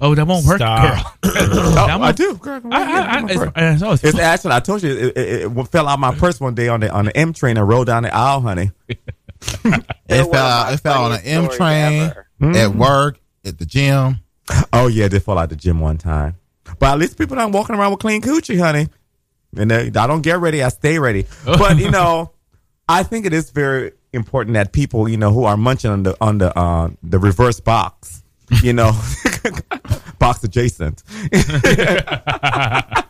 Oh, 0.00 0.14
that 0.14 0.26
won't 0.26 0.44
work, 0.46 0.58
Stop. 0.58 0.82
girl. 0.82 1.14
Oh, 1.32 1.70
That 1.74 1.90
I 1.90 1.96
won't- 1.96 2.16
do. 2.16 2.34
Girl, 2.36 2.60
I, 2.70 2.82
I, 2.82 3.00
I, 3.00 3.20
my 3.20 3.28
it's, 3.30 3.38
purse. 3.38 4.04
it's 4.04 4.04
It's 4.04 4.18
actually 4.18 4.52
I 4.52 4.60
told 4.60 4.82
you 4.82 4.90
it, 4.90 5.16
it, 5.16 5.56
it 5.56 5.68
fell 5.68 5.88
out 5.88 5.98
my 5.98 6.14
purse 6.14 6.38
one 6.38 6.54
day 6.54 6.68
on 6.68 6.80
the 6.80 6.90
on 6.90 7.06
the 7.06 7.16
M 7.16 7.32
train 7.32 7.56
and 7.56 7.66
rolled 7.66 7.86
down 7.86 8.02
the 8.02 8.14
aisle, 8.14 8.40
honey. 8.40 8.72
It 9.42 10.30
fell. 10.30 10.72
It 10.72 10.80
fell 10.80 11.04
on 11.04 11.12
an 11.12 11.20
M 11.24 11.48
train 11.48 12.02
at 12.02 12.26
mm-hmm. 12.40 12.78
work, 12.78 13.18
at 13.44 13.58
the 13.58 13.64
gym. 13.64 14.20
Oh 14.72 14.88
yeah, 14.88 15.08
they 15.08 15.18
fall 15.18 15.38
out 15.38 15.48
the 15.48 15.56
gym 15.56 15.80
one 15.80 15.96
time. 15.96 16.36
But 16.78 16.92
at 16.92 16.98
least 16.98 17.16
people 17.16 17.38
aren't 17.38 17.54
walking 17.54 17.74
around 17.76 17.92
with 17.92 18.00
clean 18.00 18.20
coochie, 18.20 18.58
honey. 18.58 18.88
And 19.56 19.72
I 19.72 19.88
don't 19.88 20.22
get 20.22 20.38
ready, 20.38 20.62
I 20.62 20.68
stay 20.68 20.98
ready. 20.98 21.26
But 21.44 21.78
you 21.78 21.90
know, 21.90 22.32
I 22.88 23.02
think 23.02 23.26
it 23.26 23.32
is 23.32 23.50
very 23.50 23.92
important 24.12 24.54
that 24.54 24.72
people, 24.72 25.08
you 25.08 25.16
know, 25.16 25.32
who 25.32 25.44
are 25.44 25.56
munching 25.56 25.90
on 25.90 26.02
the 26.02 26.16
on 26.20 26.38
the 26.38 26.56
uh, 26.58 26.90
the 27.02 27.18
reverse 27.18 27.60
box, 27.60 28.22
you 28.62 28.72
know, 28.72 28.92
box 30.18 30.42
adjacent, 30.44 31.02
to 31.32 33.04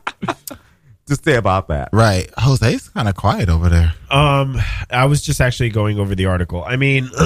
say 1.23 1.37
about 1.37 1.69
that. 1.69 1.91
Right. 1.93 2.31
Jose's 2.39 2.89
kind 2.91 3.09
of 3.09 3.15
quiet 3.17 3.49
over 3.49 3.69
there. 3.69 3.95
Um, 4.11 4.59
I 4.91 5.07
was 5.07 5.23
just 5.23 5.41
actually 5.41 5.71
going 5.71 5.99
over 5.99 6.15
the 6.15 6.27
article. 6.27 6.63
I 6.65 6.77
mean, 6.77 7.09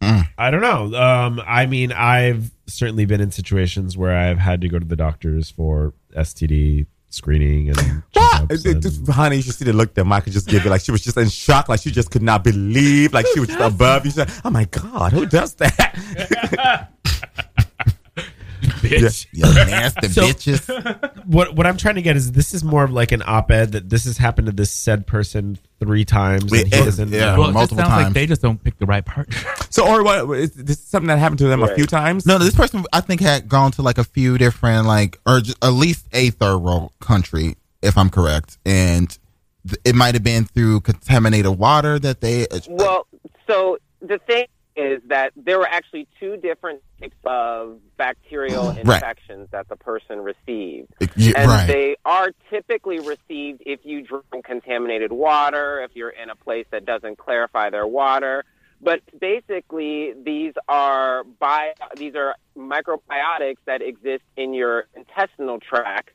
I 0.00 0.50
don't 0.50 0.60
know. 0.60 0.94
Um, 0.94 1.42
I 1.44 1.66
mean, 1.66 1.92
I've 1.92 2.50
certainly 2.66 3.06
been 3.06 3.20
in 3.20 3.30
situations 3.30 3.96
where 3.96 4.16
I've 4.16 4.38
had 4.38 4.60
to 4.60 4.68
go 4.68 4.78
to 4.78 4.84
the 4.84 4.96
doctors 4.96 5.50
for 5.50 5.94
STD 6.16 6.86
screening 7.10 7.68
and 7.70 7.78
What? 8.12 8.50
It- 8.50 8.66
it 8.66 8.80
just- 8.80 9.06
honey, 9.08 9.36
you 9.36 9.42
should 9.42 9.54
see 9.54 9.64
the 9.64 9.72
look 9.72 9.94
that 9.94 10.04
Michael 10.04 10.32
just 10.32 10.48
gave 10.48 10.64
you. 10.64 10.70
Like 10.70 10.80
she 10.82 10.90
was 10.92 11.00
just 11.02 11.16
in 11.16 11.28
shock. 11.28 11.68
Like 11.68 11.80
she 11.80 11.90
just 11.90 12.10
could 12.10 12.22
not 12.22 12.44
believe. 12.44 13.12
Like 13.12 13.26
she 13.32 13.40
was 13.40 13.48
just 13.48 13.60
above 13.60 14.04
you. 14.04 14.10
Said, 14.10 14.30
oh 14.44 14.50
my 14.50 14.64
God, 14.66 15.12
who 15.12 15.26
does 15.26 15.54
that? 15.54 16.90
Bitch. 18.90 19.26
You 19.32 19.42
nasty 19.42 20.08
So- 20.08 20.22
bitches. 20.22 21.24
what 21.26 21.54
what 21.54 21.66
I'm 21.66 21.76
trying 21.76 21.96
to 21.96 22.02
get 22.02 22.16
is 22.16 22.32
this 22.32 22.54
is 22.54 22.62
more 22.64 22.84
of 22.84 22.90
like 22.92 23.12
an 23.12 23.22
op-ed 23.26 23.72
that 23.72 23.88
this 23.90 24.04
has 24.04 24.16
happened 24.18 24.46
to 24.46 24.52
this 24.52 24.70
said 24.70 25.06
person 25.06 25.58
three 25.80 26.04
times. 26.04 26.50
We- 26.50 26.62
and 26.62 26.72
he 26.74 26.80
it- 26.80 26.84
doesn't 26.84 27.08
yeah. 27.10 27.34
know. 27.34 27.40
Well, 27.40 27.42
it 27.42 27.46
just 27.46 27.54
multiple 27.54 27.78
sounds 27.78 27.90
like 27.90 28.02
times. 28.04 28.14
they 28.14 28.26
just 28.26 28.42
don't 28.42 28.62
pick 28.62 28.78
the 28.78 28.86
right 28.86 29.04
partner. 29.04 29.36
So, 29.70 29.86
or 29.86 30.02
what? 30.02 30.30
Is 30.38 30.52
this 30.54 30.80
something 30.80 31.08
that 31.08 31.18
happened 31.18 31.38
to 31.40 31.46
them 31.46 31.62
a 31.62 31.72
few 31.74 31.84
times? 31.84 32.24
No, 32.24 32.38
this 32.38 32.54
person 32.54 32.84
I 32.92 33.02
think 33.02 33.20
had 33.20 33.48
gone 33.48 33.70
to 33.72 33.82
like 33.82 33.98
a 33.98 34.02
few 34.04 34.38
different 34.38 34.86
like 34.86 35.20
or 35.26 35.40
j- 35.42 35.52
at 35.62 35.68
least 35.68 36.06
a 36.12 36.30
third 36.30 36.56
world 36.58 36.90
country, 36.98 37.56
if 37.82 37.98
I'm 37.98 38.08
correct, 38.08 38.56
and 38.64 39.08
th- 39.68 39.78
it 39.84 39.94
might 39.94 40.14
have 40.14 40.24
been 40.24 40.46
through 40.46 40.80
contaminated 40.80 41.58
water 41.58 41.98
that 41.98 42.22
they. 42.22 42.48
Uh, 42.48 42.60
well, 42.70 43.06
so 43.46 43.76
the 44.00 44.18
thing 44.26 44.46
is 44.78 45.02
that 45.08 45.32
there 45.36 45.58
were 45.58 45.66
actually 45.66 46.06
two 46.20 46.36
different 46.36 46.80
types 47.00 47.16
of 47.24 47.80
bacterial 47.96 48.66
Right. 48.68 48.78
infections 48.78 49.48
that 49.50 49.68
the 49.68 49.76
person 49.76 50.20
received. 50.20 50.94
Yeah, 51.16 51.32
and 51.36 51.50
right. 51.50 51.66
they 51.66 51.96
are 52.04 52.30
typically 52.48 53.00
received 53.00 53.62
if 53.66 53.80
you 53.84 54.02
drink 54.02 54.44
contaminated 54.44 55.10
water, 55.10 55.80
if 55.82 55.96
you're 55.96 56.10
in 56.10 56.30
a 56.30 56.36
place 56.36 56.66
that 56.70 56.84
doesn't 56.84 57.18
clarify 57.18 57.70
their 57.70 57.86
water. 57.86 58.44
But 58.80 59.00
basically, 59.18 60.14
these 60.24 60.52
are 60.68 61.24
bi- 61.24 61.74
these 61.96 62.14
are 62.14 62.36
microbiotics 62.56 63.58
that 63.64 63.82
exist 63.82 64.22
in 64.36 64.54
your 64.54 64.86
intestinal 64.94 65.58
tract 65.58 66.10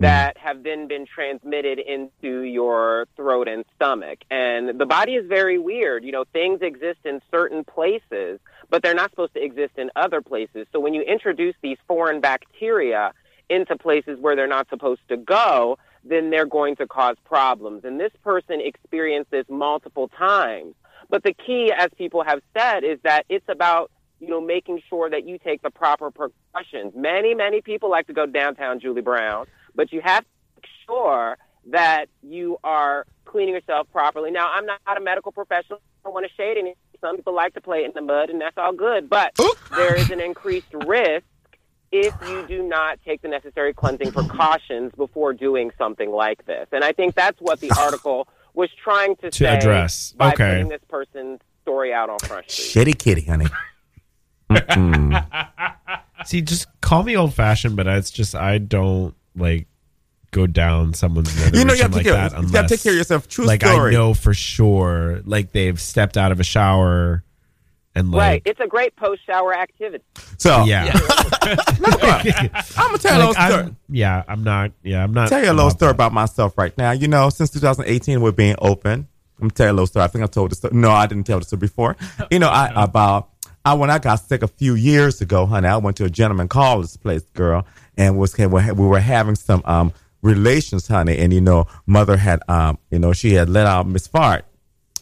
Mm-hmm. 0.00 0.06
that 0.06 0.38
have 0.38 0.62
then 0.62 0.88
been 0.88 1.04
transmitted 1.04 1.78
into 1.78 2.40
your 2.40 3.06
throat 3.16 3.48
and 3.48 3.66
stomach. 3.76 4.20
And 4.30 4.80
the 4.80 4.86
body 4.86 5.12
is 5.16 5.26
very 5.26 5.58
weird. 5.58 6.04
You 6.04 6.12
know, 6.12 6.24
things 6.32 6.60
exist 6.62 7.00
in 7.04 7.20
certain 7.30 7.64
places, 7.64 8.40
but 8.70 8.82
they're 8.82 8.94
not 8.94 9.10
supposed 9.10 9.34
to 9.34 9.44
exist 9.44 9.72
in 9.76 9.90
other 9.96 10.22
places. 10.22 10.66
So 10.72 10.80
when 10.80 10.94
you 10.94 11.02
introduce 11.02 11.54
these 11.60 11.76
foreign 11.86 12.22
bacteria 12.22 13.12
into 13.50 13.76
places 13.76 14.18
where 14.18 14.34
they're 14.34 14.46
not 14.46 14.70
supposed 14.70 15.02
to 15.08 15.18
go, 15.18 15.76
then 16.02 16.30
they're 16.30 16.46
going 16.46 16.76
to 16.76 16.86
cause 16.86 17.16
problems. 17.26 17.84
And 17.84 18.00
this 18.00 18.12
person 18.24 18.58
experienced 18.64 19.30
this 19.30 19.44
multiple 19.50 20.08
times. 20.08 20.74
But 21.10 21.24
the 21.24 21.34
key, 21.34 21.72
as 21.76 21.90
people 21.98 22.24
have 22.24 22.40
said, 22.56 22.84
is 22.84 22.98
that 23.02 23.26
it's 23.28 23.48
about 23.50 23.90
you 24.18 24.28
know 24.28 24.40
making 24.40 24.80
sure 24.88 25.10
that 25.10 25.26
you 25.26 25.38
take 25.38 25.60
the 25.60 25.70
proper 25.70 26.10
precautions. 26.10 26.94
Many, 26.94 27.34
many 27.34 27.60
people 27.60 27.90
like 27.90 28.06
to 28.06 28.14
go 28.14 28.24
downtown, 28.24 28.80
Julie 28.80 29.02
Brown, 29.02 29.46
but 29.74 29.92
you 29.92 30.00
have 30.02 30.22
to 30.24 30.28
make 30.56 30.66
sure 30.86 31.38
that 31.70 32.06
you 32.22 32.58
are 32.64 33.06
cleaning 33.24 33.54
yourself 33.54 33.86
properly. 33.92 34.30
Now, 34.30 34.50
I'm 34.52 34.66
not 34.66 34.80
a 34.96 35.00
medical 35.00 35.30
professional. 35.32 35.78
I 35.78 36.08
don't 36.08 36.14
want 36.14 36.26
to 36.26 36.32
shade 36.34 36.56
any. 36.58 36.74
Some 37.00 37.16
people 37.16 37.34
like 37.34 37.54
to 37.54 37.60
play 37.60 37.84
in 37.84 37.92
the 37.94 38.02
mud, 38.02 38.28
and 38.30 38.40
that's 38.40 38.58
all 38.58 38.72
good. 38.74 39.08
But 39.08 39.32
there 39.74 39.94
is 39.94 40.10
an 40.10 40.20
increased 40.20 40.72
risk 40.86 41.24
if 41.92 42.14
you 42.28 42.46
do 42.46 42.62
not 42.62 42.98
take 43.04 43.22
the 43.22 43.28
necessary 43.28 43.72
cleansing 43.74 44.12
precautions 44.12 44.92
before 44.96 45.32
doing 45.32 45.70
something 45.78 46.10
like 46.10 46.44
this. 46.46 46.66
And 46.72 46.84
I 46.84 46.92
think 46.92 47.14
that's 47.14 47.40
what 47.40 47.60
the 47.60 47.70
article 47.78 48.28
was 48.54 48.68
trying 48.82 49.16
to, 49.16 49.30
To 49.30 49.36
say 49.36 49.46
address. 49.46 50.12
by 50.12 50.32
Okay. 50.32 50.50
putting 50.50 50.68
this 50.68 50.82
person's 50.88 51.40
story 51.62 51.92
out 51.92 52.10
on 52.10 52.18
Front 52.20 52.50
Street. 52.50 52.86
Shitty 52.86 52.98
kitty, 52.98 53.22
honey. 53.22 53.46
See, 56.26 56.42
just 56.42 56.66
call 56.80 57.02
me 57.02 57.16
old 57.16 57.34
fashioned, 57.34 57.76
but 57.76 57.86
it's 57.86 58.10
just 58.10 58.34
I 58.34 58.58
don't 58.58 59.14
like 59.36 59.66
go 60.32 60.46
down 60.46 60.94
someone's 60.94 61.34
nether 61.36 61.58
You 61.58 61.64
know, 61.64 61.72
you 61.74 61.82
have 61.82 61.90
to 61.90 61.96
like 61.98 62.06
care- 62.06 62.14
that 62.14 62.32
you 62.42 62.48
have 62.56 62.66
to 62.66 62.76
take 62.76 62.82
care 62.82 62.92
of 62.92 62.98
yourself. 62.98 63.28
True 63.28 63.46
like 63.46 63.62
story. 63.64 63.90
I 63.90 63.98
know 63.98 64.14
for 64.14 64.32
sure, 64.34 65.20
like 65.24 65.52
they've 65.52 65.80
stepped 65.80 66.16
out 66.16 66.30
of 66.32 66.40
a 66.40 66.44
shower 66.44 67.24
and 67.94 68.12
like 68.12 68.20
right. 68.20 68.42
It's 68.44 68.60
a 68.60 68.66
great 68.68 68.94
post 68.96 69.26
shower 69.26 69.52
activity. 69.54 70.04
So 70.38 70.64
yeah. 70.64 70.92
I'm 71.42 71.56
gonna 71.56 72.98
tell 72.98 73.18
you 73.18 73.24
a 73.24 73.26
Like, 73.26 73.28
little 73.28 73.34
story. 73.34 73.52
I'm, 73.64 73.76
yeah, 73.88 74.22
I'm 74.28 74.44
not. 74.44 74.72
Yeah, 74.82 75.02
I'm 75.02 75.12
not. 75.12 75.28
tell 75.28 75.42
you 75.42 75.50
a 75.50 75.52
little 75.52 75.70
story 75.70 75.90
about 75.90 76.12
myself 76.12 76.56
right 76.56 76.76
now. 76.78 76.92
You 76.92 77.08
know, 77.08 77.30
since 77.30 77.50
2018, 77.50 78.20
we're 78.20 78.32
being 78.32 78.54
open. 78.60 79.08
I'm 79.38 79.48
gonna 79.48 79.50
tell 79.50 79.66
you 79.66 79.72
a 79.72 79.74
little 79.74 79.86
story. 79.86 80.04
I 80.04 80.08
think 80.08 80.22
I 80.22 80.26
told 80.26 80.50
this. 80.50 80.58
Story. 80.58 80.74
No, 80.76 80.90
I 80.90 81.06
didn't 81.06 81.24
tell 81.24 81.38
this 81.38 81.48
story 81.48 81.60
before. 81.60 81.96
You 82.30 82.38
know, 82.38 82.48
I 82.48 82.70
about 82.84 83.30
I 83.64 83.74
when 83.74 83.90
I 83.90 83.98
got 83.98 84.16
sick 84.16 84.42
a 84.42 84.48
few 84.48 84.74
years 84.74 85.20
ago, 85.20 85.46
honey. 85.46 85.66
I 85.68 85.76
went 85.78 85.96
to 85.98 86.04
a 86.04 86.10
gentleman 86.10 86.46
caller's 86.48 86.96
place, 86.96 87.22
girl, 87.34 87.66
and 88.00 88.16
was 88.16 88.36
we 88.36 88.46
were 88.46 88.98
having 88.98 89.36
some 89.36 89.62
um 89.66 89.92
relations, 90.22 90.88
honey. 90.88 91.18
And 91.18 91.32
you 91.32 91.40
know, 91.40 91.66
mother 91.86 92.16
had 92.16 92.40
um 92.48 92.78
you 92.90 92.98
know 92.98 93.12
she 93.12 93.34
had 93.34 93.48
let 93.48 93.66
out 93.66 93.86
Miss 93.86 94.06
Fart, 94.06 94.46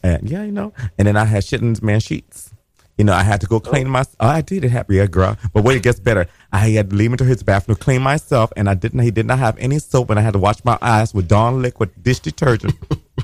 and 0.03 0.29
yeah, 0.29 0.43
you 0.43 0.53
know, 0.53 0.73
and 0.99 1.07
then 1.07 1.17
I 1.17 1.25
had 1.25 1.45
shit 1.45 1.63
in 1.63 1.73
this 1.73 1.83
man's 1.83 2.03
sheets. 2.03 2.53
You 2.99 3.05
know, 3.05 3.13
I 3.13 3.23
had 3.23 3.41
to 3.43 3.47
go 3.47 3.61
clean 3.61 3.89
my. 3.89 4.05
Oh, 4.19 4.27
I 4.27 4.41
did 4.41 4.65
it 4.65 4.71
happy, 4.71 4.97
yeah, 4.97 5.07
girl. 5.07 5.39
But 5.53 5.63
wait, 5.63 5.77
it 5.77 5.83
gets 5.85 6.01
better. 6.01 6.27
I 6.53 6.59
had 6.71 6.91
to 6.91 6.97
leave 6.97 7.13
into 7.13 7.25
his 7.25 7.45
bathroom 7.45 7.77
to 7.77 7.83
clean 7.83 8.03
myself, 8.03 8.53
and 8.57 8.69
I 8.69 8.75
didn't. 8.75 8.99
He 8.99 9.13
did 9.13 9.27
not 9.27 9.39
have 9.39 9.57
any 9.59 9.79
soap, 9.79 10.11
and 10.11 10.19
I 10.19 10.23
had 10.23 10.33
to 10.33 10.41
wash 10.41 10.65
my 10.65 10.77
eyes 10.83 11.15
with 11.15 11.29
Dawn 11.29 11.63
liquid 11.63 11.91
dish 12.03 12.19
detergent. 12.19 12.75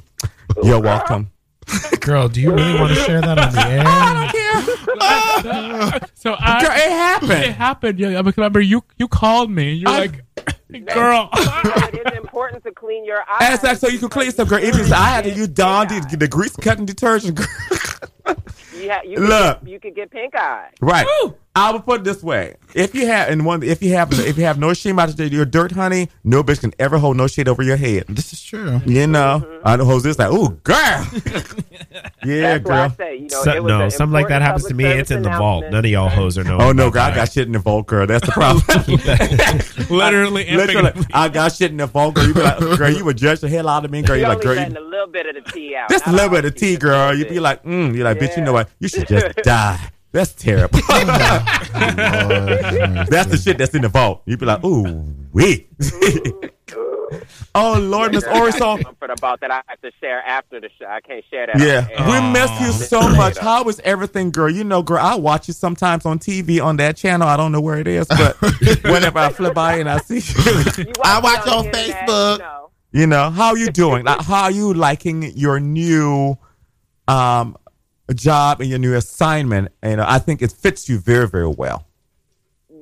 You're 0.63 0.81
welcome. 0.81 1.33
Girl, 2.01 2.29
do 2.29 2.41
you 2.41 2.55
really 2.55 2.79
want 2.79 2.91
to 2.95 3.01
share 3.03 3.21
that 3.21 3.39
on 3.39 3.53
the 3.53 3.67
air? 3.67 4.41
so 6.15 6.37
I, 6.39 6.61
Girl, 6.62 6.73
it 6.73 6.91
happened. 6.91 7.33
It 7.33 7.55
happened. 7.55 7.99
Yeah, 7.99 8.19
I 8.19 8.21
remember 8.21 8.61
you 8.61 8.85
you 8.99 9.09
called 9.09 9.51
me. 9.51 9.73
You're 9.73 9.91
like, 9.91 10.25
girl. 10.95 11.31
it 11.35 12.12
is 12.12 12.19
important 12.19 12.62
to 12.65 12.73
clean 12.73 13.05
your 13.05 13.25
eyes. 13.29 13.61
That's 13.61 13.81
so 13.81 13.89
you 13.89 13.99
can 13.99 14.09
clean 14.09 14.31
stuff, 14.31 14.49
girl. 14.49 14.62
Even 14.62 14.93
I 14.93 15.09
had 15.09 15.25
to 15.25 15.31
use 15.31 15.49
Dawn 15.49 15.89
the, 15.89 16.16
the 16.19 16.29
grease 16.29 16.57
cutting 16.57 16.87
detergent. 16.87 17.37
Girl. 17.37 17.47
You, 18.77 18.91
ha- 18.91 19.03
you, 19.05 19.19
Look. 19.19 19.61
Could 19.61 19.66
get, 19.66 19.73
you 19.73 19.81
could 19.81 19.95
get 19.95 20.11
pink 20.11 20.35
eye. 20.35 20.71
Right. 20.81 21.07
I 21.56 21.70
will 21.70 21.81
put 21.81 22.01
it 22.01 22.05
this 22.05 22.20
way: 22.22 22.56
if 22.74 22.97
you 22.97 23.06
have 23.06 23.28
and 23.28 23.47
one, 23.47 23.62
if 23.62 23.81
you 23.81 23.93
have, 23.94 24.12
if 24.12 24.36
you 24.36 24.43
have 24.44 24.59
no 24.59 24.74
shame 24.74 24.98
out 24.98 25.09
of 25.09 25.32
your 25.32 25.44
dirt, 25.44 25.70
honey, 25.70 26.09
no 26.24 26.43
bitch 26.43 26.60
can 26.60 26.72
ever 26.81 26.98
hold 26.98 27.16
no 27.16 27.28
shit 27.28 27.47
over 27.47 27.62
your 27.62 27.76
head. 27.76 28.06
This 28.09 28.32
is 28.32 28.43
true. 28.43 28.81
You 28.85 29.06
know, 29.06 29.60
I 29.64 29.76
know 29.76 29.85
Jose's 29.85 30.18
like, 30.18 30.32
ooh, 30.32 30.51
girl. 30.64 30.74
yeah, 32.24 32.59
That's 32.59 32.64
why 32.68 32.74
I 32.85 32.89
girl. 32.89 32.90
say, 32.97 33.14
you 33.16 33.28
know, 33.28 33.43
So- 33.44 33.60
no, 33.66 33.89
something 33.89 34.12
like 34.12 34.26
that 34.28 34.43
happens 34.43 34.64
to 34.66 34.74
me. 34.74 34.85
It's 34.85 35.12
in 35.12 35.22
the 35.22 35.31
vault. 35.31 35.66
None 35.70 35.85
of 35.85 35.90
y'all 35.90 36.09
hoes 36.09 36.36
are 36.39 36.43
no. 36.44 36.59
Oh 36.59 36.72
no, 36.72 36.89
about 36.89 36.93
girl, 36.93 37.02
I 37.02 37.14
got 37.14 37.31
shit 37.32 37.47
in 37.47 37.52
the 37.52 37.60
vault, 37.60 37.86
girl. 37.86 38.06
That's 38.09 38.26
the 38.26 38.32
problem. 38.32 38.64
Literally 39.97 40.48
and 40.48 40.56
Literally. 40.56 41.06
I 41.12 41.28
got 41.28 41.52
shit 41.52 41.70
in 41.70 41.76
the 41.76 41.86
vault, 41.86 42.14
girl. 42.16 42.26
You 42.26 42.35
be 42.35 42.40
like, 42.43 42.59
girl, 42.78 42.90
you 42.90 43.05
would 43.05 43.16
judge 43.16 43.40
the 43.40 43.48
hell 43.48 43.68
out 43.68 43.85
of 43.85 43.90
me, 43.93 44.02
girl. 44.02 44.16
You 44.16 44.22
You 44.22 44.28
like, 44.28 44.39
only 44.39 44.47
girl, 44.47 44.56
letting 44.56 44.74
you, 44.74 44.81
a 44.81 44.89
little 44.89 45.06
bit 45.06 45.26
of 45.26 45.44
the 45.44 45.51
tea 45.52 45.76
out. 45.76 45.89
just 45.90 46.06
a 46.06 46.10
little 46.12 46.31
bit 46.31 46.44
of 46.44 46.52
the 46.55 46.59
tea, 46.59 46.76
girl. 46.76 47.14
You'd 47.14 47.28
be 47.28 47.39
like, 47.39 47.62
mm. 47.62 47.94
You're 47.94 48.05
like, 48.05 48.18
bitch, 48.18 48.36
you 48.36 48.43
know 48.43 48.52
what? 48.52 48.68
You 48.81 48.89
should 48.89 49.06
just 49.06 49.36
die. 49.36 49.78
That's 50.15 50.32
terrible. 50.32 50.78
that's 50.89 51.11
the 53.31 53.36
shit 53.43 53.59
that's 53.59 53.74
in 53.74 53.82
the 53.82 53.89
vault. 53.89 54.23
You'd 54.27 54.39
be 54.39 54.47
like, 54.47 54.62
ooh, 54.65 55.12
wee. 55.32 55.66
oh 57.57 57.81
Lord, 57.81 58.12
Miss 58.12 58.23
There's 58.23 58.55
Oriso. 58.55 58.81
comfort 58.81 59.11
about 59.11 59.41
that 59.41 59.51
I 59.51 59.61
have 59.66 59.81
to 59.81 59.91
share 60.01 60.23
after 60.24 60.61
the 60.61 60.70
show. 60.78 60.86
I 60.86 61.01
can't 61.01 61.24
share 61.28 61.49
that. 61.49 61.59
Yeah, 61.59 61.89
on 61.99 62.09
air. 62.09 62.23
we 62.23 62.32
miss 62.32 62.49
you 62.61 62.70
so 62.70 63.01
much. 63.09 63.39
How 63.39 63.65
is 63.69 63.81
everything, 63.81 64.31
girl? 64.31 64.49
You 64.49 64.62
know, 64.62 64.85
girl, 64.85 65.01
I 65.01 65.16
watch 65.16 65.49
you 65.49 65.55
sometimes 65.55 66.07
on 66.07 66.20
TV 66.20 66.62
on 66.62 66.77
that 66.77 66.97
channel. 66.97 67.27
I 67.27 67.36
don't 67.36 67.51
know 67.51 67.61
where 67.61 67.81
it 67.81 67.89
is, 67.89 68.07
but 68.07 68.41
whenever 68.85 69.19
I 69.19 69.32
flip 69.32 69.55
by 69.55 69.78
and 69.78 69.91
I 69.91 69.99
see 69.99 70.20
you, 70.20 70.85
You 70.85 70.93
I 71.03 71.19
watch 71.19 71.45
the 71.45 71.55
on 71.55 71.65
internet, 71.66 72.09
Facebook. 72.09 72.32
you 72.35 72.39
know. 72.39 72.70
you 72.93 73.07
know, 73.09 73.31
how 73.31 73.49
are 73.49 73.59
you 73.59 73.69
doing? 73.69 74.05
Like, 74.05 74.20
how 74.23 74.45
are 74.45 74.53
you 74.53 74.74
liking 74.74 75.24
your 75.36 75.59
new 75.59 76.39
um 77.09 77.57
job 78.12 78.60
and 78.60 78.68
your 78.68 78.78
new 78.78 78.94
assignment? 78.94 79.72
You 79.82 79.97
know, 79.97 80.05
I 80.06 80.18
think 80.18 80.43
it 80.43 80.52
fits 80.52 80.89
you 80.89 80.98
very, 80.98 81.26
very 81.26 81.48
well. 81.48 81.86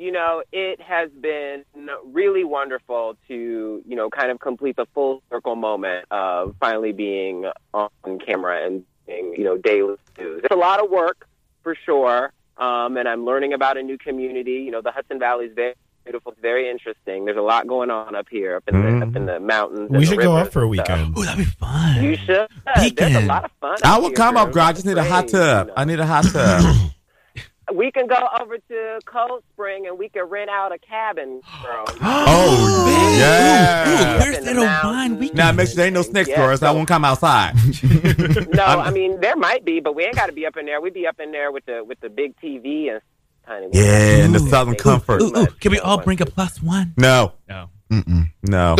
you 0.02 0.10
know, 0.10 0.42
it 0.50 0.80
has 0.80 1.10
been 1.12 1.64
really 2.06 2.42
wonderful 2.42 3.16
to, 3.28 3.82
you 3.86 3.94
know, 3.94 4.10
kind 4.10 4.32
of 4.32 4.40
complete 4.40 4.74
the 4.74 4.86
full 4.94 5.22
circle 5.30 5.54
moment 5.54 6.06
of 6.10 6.56
finally 6.58 6.90
being 6.90 7.46
on 7.72 8.18
camera 8.18 8.66
and 8.66 8.84
being, 9.06 9.32
you 9.38 9.44
know, 9.44 9.56
daily 9.56 9.94
news. 10.18 10.40
It's 10.42 10.52
a 10.52 10.58
lot 10.58 10.82
of 10.82 10.90
work 10.90 11.28
for 11.62 11.76
sure, 11.76 12.32
um, 12.56 12.96
and 12.96 13.08
I'm 13.08 13.24
learning 13.24 13.52
about 13.52 13.76
a 13.76 13.82
new 13.84 13.96
community. 13.96 14.54
You 14.54 14.72
know, 14.72 14.80
the 14.80 14.90
Hudson 14.90 15.20
Valley 15.20 15.46
is 15.46 15.54
very 15.54 15.74
beautiful. 16.04 16.32
It's 16.32 16.40
very 16.40 16.70
interesting. 16.70 17.24
There's 17.24 17.36
a 17.36 17.42
lot 17.42 17.66
going 17.66 17.90
on 17.90 18.14
up 18.14 18.26
here, 18.30 18.56
up 18.56 18.64
in 18.68 18.80
the 18.80 19.06
up 19.06 19.16
in 19.16 19.24
mm. 19.24 19.26
the 19.26 19.40
mountains. 19.40 19.90
We 19.90 20.06
should 20.06 20.20
go 20.20 20.36
up 20.36 20.52
for 20.52 20.62
a 20.62 20.68
weekend. 20.68 21.16
Ooh, 21.18 21.24
that'd 21.24 21.38
be 21.38 21.44
fun. 21.44 22.02
You 22.02 22.16
should. 22.16 22.48
There's 22.96 23.14
a 23.14 23.20
lot 23.26 23.44
of 23.44 23.50
fun. 23.60 23.78
I 23.84 23.98
will 23.98 24.12
come 24.12 24.36
up, 24.36 24.46
girl. 24.48 24.54
girl. 24.54 24.62
I 24.64 24.72
just 24.72 24.86
need 24.86 24.98
a 24.98 25.04
hot 25.04 25.28
tub. 25.28 25.68
you 25.68 25.72
know. 25.72 25.74
I 25.76 25.84
need 25.84 26.00
a 26.00 26.06
hot 26.06 26.24
tub. 26.24 26.90
We 27.72 27.90
can 27.90 28.06
go 28.06 28.18
over 28.40 28.58
to 28.58 29.00
Cold 29.04 29.42
Spring 29.52 29.86
and 29.86 29.98
we 29.98 30.08
can 30.08 30.24
rent 30.24 30.50
out 30.50 30.72
a 30.72 30.78
cabin, 30.78 31.40
girl. 31.62 31.84
oh, 32.02 33.16
yeah. 33.18 33.88
Ooh, 33.88 33.94
Up 33.94 34.20
where's 34.20 34.36
in 34.38 34.44
the 34.44 34.52
that 34.54 34.58
old 34.58 34.66
mountains. 34.66 35.20
weekend? 35.20 35.38
Now 35.38 35.52
make 35.52 35.68
sure 35.68 35.76
there 35.76 35.86
ain't 35.86 35.94
no 35.94 36.02
snakes, 36.02 36.28
Yeah, 36.28 36.36
girl. 36.36 36.56
So 36.56 36.66
I 36.66 36.72
won't 36.72 36.88
come 36.88 37.04
outside. 37.04 37.54
No, 38.52 38.64
I 38.64 38.90
mean 38.90 39.20
there 39.20 39.36
might 39.36 39.64
be, 39.64 39.80
but 39.80 39.94
we 39.94 40.04
ain't 40.04 40.14
got 40.16 40.26
to 40.26 40.32
be 40.32 40.44
up 40.44 40.56
in 40.56 40.66
there. 40.66 40.80
We'd 40.80 40.92
be 40.92 41.06
up 41.06 41.18
in 41.20 41.32
there 41.32 41.50
with 41.50 41.64
the 41.64 41.82
with 41.84 42.00
the 42.00 42.10
big 42.10 42.36
TV 42.36 42.90
and 42.90 43.00
kind 43.46 43.64
of. 43.66 43.70
Yeah, 43.74 44.24
and 44.24 44.34
the 44.34 44.40
Southern 44.40 44.74
Comfort. 44.76 45.22
Ooh, 45.22 45.36
ooh, 45.36 45.46
can 45.60 45.70
we 45.72 45.78
all 45.78 45.98
bring 46.02 46.20
a 46.22 46.26
plus 46.26 46.62
one? 46.62 46.94
No, 46.96 47.32
No. 47.48 47.68
Mm-mm. 47.90 48.30
no, 48.42 48.74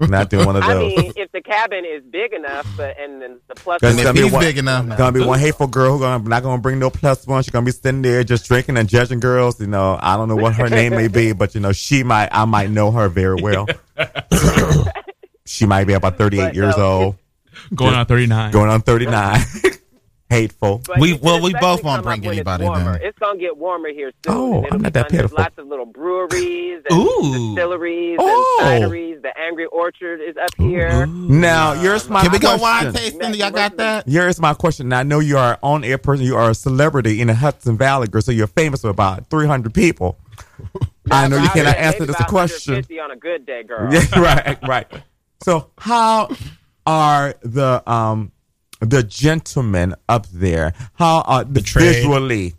not 0.00 0.30
doing 0.30 0.46
one 0.46 0.56
of 0.56 0.62
those. 0.62 0.70
I 0.70 0.74
those. 0.74 0.96
mean, 0.96 1.12
if 1.16 1.30
the 1.32 1.42
cabin 1.42 1.84
is 1.84 2.02
big 2.02 2.32
enough, 2.32 2.66
but 2.74 2.98
and 2.98 3.20
then 3.20 3.40
the 3.46 3.60
one, 3.64 3.78
Cause 3.78 3.94
if 3.98 4.04
gonna 4.04 4.14
be 4.14 4.22
he's 4.22 4.32
one- 4.32 4.42
big 4.42 4.56
enough, 4.56 4.96
Gonna 4.96 5.12
be 5.12 5.20
one 5.22 5.38
hateful 5.38 5.66
girl 5.66 5.92
who's 5.92 6.00
gonna 6.00 6.26
not 6.26 6.42
gonna 6.42 6.62
bring 6.62 6.78
no 6.78 6.88
plus 6.88 7.26
one. 7.26 7.42
She's 7.42 7.50
gonna 7.50 7.66
be 7.66 7.72
sitting 7.72 8.00
there 8.00 8.24
just 8.24 8.46
drinking 8.48 8.78
and 8.78 8.88
judging 8.88 9.20
girls. 9.20 9.60
You 9.60 9.66
know, 9.66 9.98
I 10.00 10.16
don't 10.16 10.28
know 10.28 10.36
what 10.36 10.54
her 10.54 10.70
name 10.70 10.92
may 10.92 11.08
be, 11.08 11.32
but 11.34 11.54
you 11.54 11.60
know, 11.60 11.72
she 11.72 12.04
might. 12.04 12.30
I 12.32 12.46
might 12.46 12.70
know 12.70 12.90
her 12.90 13.10
very 13.10 13.42
well. 13.42 13.66
she 15.44 15.66
might 15.66 15.84
be 15.86 15.92
about 15.92 16.16
thirty 16.16 16.38
eight 16.40 16.44
But, 16.46 16.54
years 16.54 16.76
no, 16.78 16.84
old, 17.02 17.16
Going 17.74 17.94
on 17.94 18.06
39. 18.06 18.50
going 18.52 18.70
on 18.70 18.80
thirty 18.80 19.04
nine. 19.06 19.40
Hateful. 20.28 20.82
But 20.86 20.98
We- 20.98 21.14
well, 21.14 21.40
we 21.40 21.52
both 21.54 21.84
won't 21.84 22.02
come 22.02 22.04
bring 22.04 22.20
when 22.22 22.30
it's 22.30 22.36
anybody 22.38 22.64
warmer. 22.64 22.92
then. 22.98 23.00
It's 23.02 23.18
gonna 23.18 23.38
get 23.38 23.56
warmer 23.56 23.88
here 23.90 24.10
soon. 24.24 24.34
Oh, 24.34 24.62
and 24.64 24.72
I'm 24.72 24.80
not 24.82 24.92
that 24.94 25.08
fun. 25.10 25.16
There's 25.16 25.30
pitiful. 25.30 25.38
lots 25.38 25.58
of 25.58 25.66
little 25.68 25.86
breweries 25.86 26.82
and 26.90 26.98
Ooh. 27.00 27.54
distilleries 27.54 28.18
Oh. 28.20 28.58
and 28.62 28.82
cideries. 28.84 29.22
The 29.22 29.38
Angry 29.38 29.66
Orchard 29.66 30.20
is 30.20 30.36
up 30.36 30.50
here. 30.58 31.06
Now, 31.06 31.74
here's 31.74 32.08
my 32.10 32.22
Can 32.22 32.32
we 32.32 32.38
go 32.38 32.58
question. 32.58 32.62
wine 32.62 32.92
tasting? 32.92 33.34
Y'all 33.34 33.50
got 33.50 33.76
that? 33.76 34.08
Here's 34.08 34.40
my 34.40 34.54
question. 34.54 34.88
Now, 34.88 34.98
I 35.00 35.02
know 35.04 35.20
you 35.20 35.38
are 35.38 35.52
an 35.54 35.58
on 35.62 35.84
air 35.84 35.98
person. 35.98 36.24
You 36.26 36.36
are 36.36 36.50
a 36.50 36.54
celebrity 36.54 37.20
in 37.20 37.28
the 37.28 37.34
Hudson 37.34 37.76
Valley, 37.76 38.08
girl. 38.08 38.22
So 38.22 38.32
you're 38.32 38.46
famous 38.48 38.82
for 38.82 38.88
about 38.90 39.30
300 39.30 39.72
people. 39.74 40.18
I 41.10 41.28
know 41.28 41.36
you 41.36 41.48
cannot 41.50 41.76
answer 41.76 42.04
this 42.04 42.16
about 42.16 42.28
question. 42.28 42.74
150 42.74 43.00
on 43.00 43.10
a 43.12 43.16
good 43.16 43.46
day, 43.46 43.62
girl. 43.62 43.92
Yeah, 43.92 44.18
right, 44.18 44.58
right. 44.66 44.86
So, 45.42 45.70
how 45.78 46.28
are 46.84 47.34
the 47.42 47.82
um 47.90 48.32
the 48.80 49.02
gentlemen 49.02 49.94
up 50.08 50.26
there? 50.28 50.72
How 50.94 51.22
are 51.22 51.44
the 51.44 51.60
trade. 51.60 51.94
visually? 51.96 52.54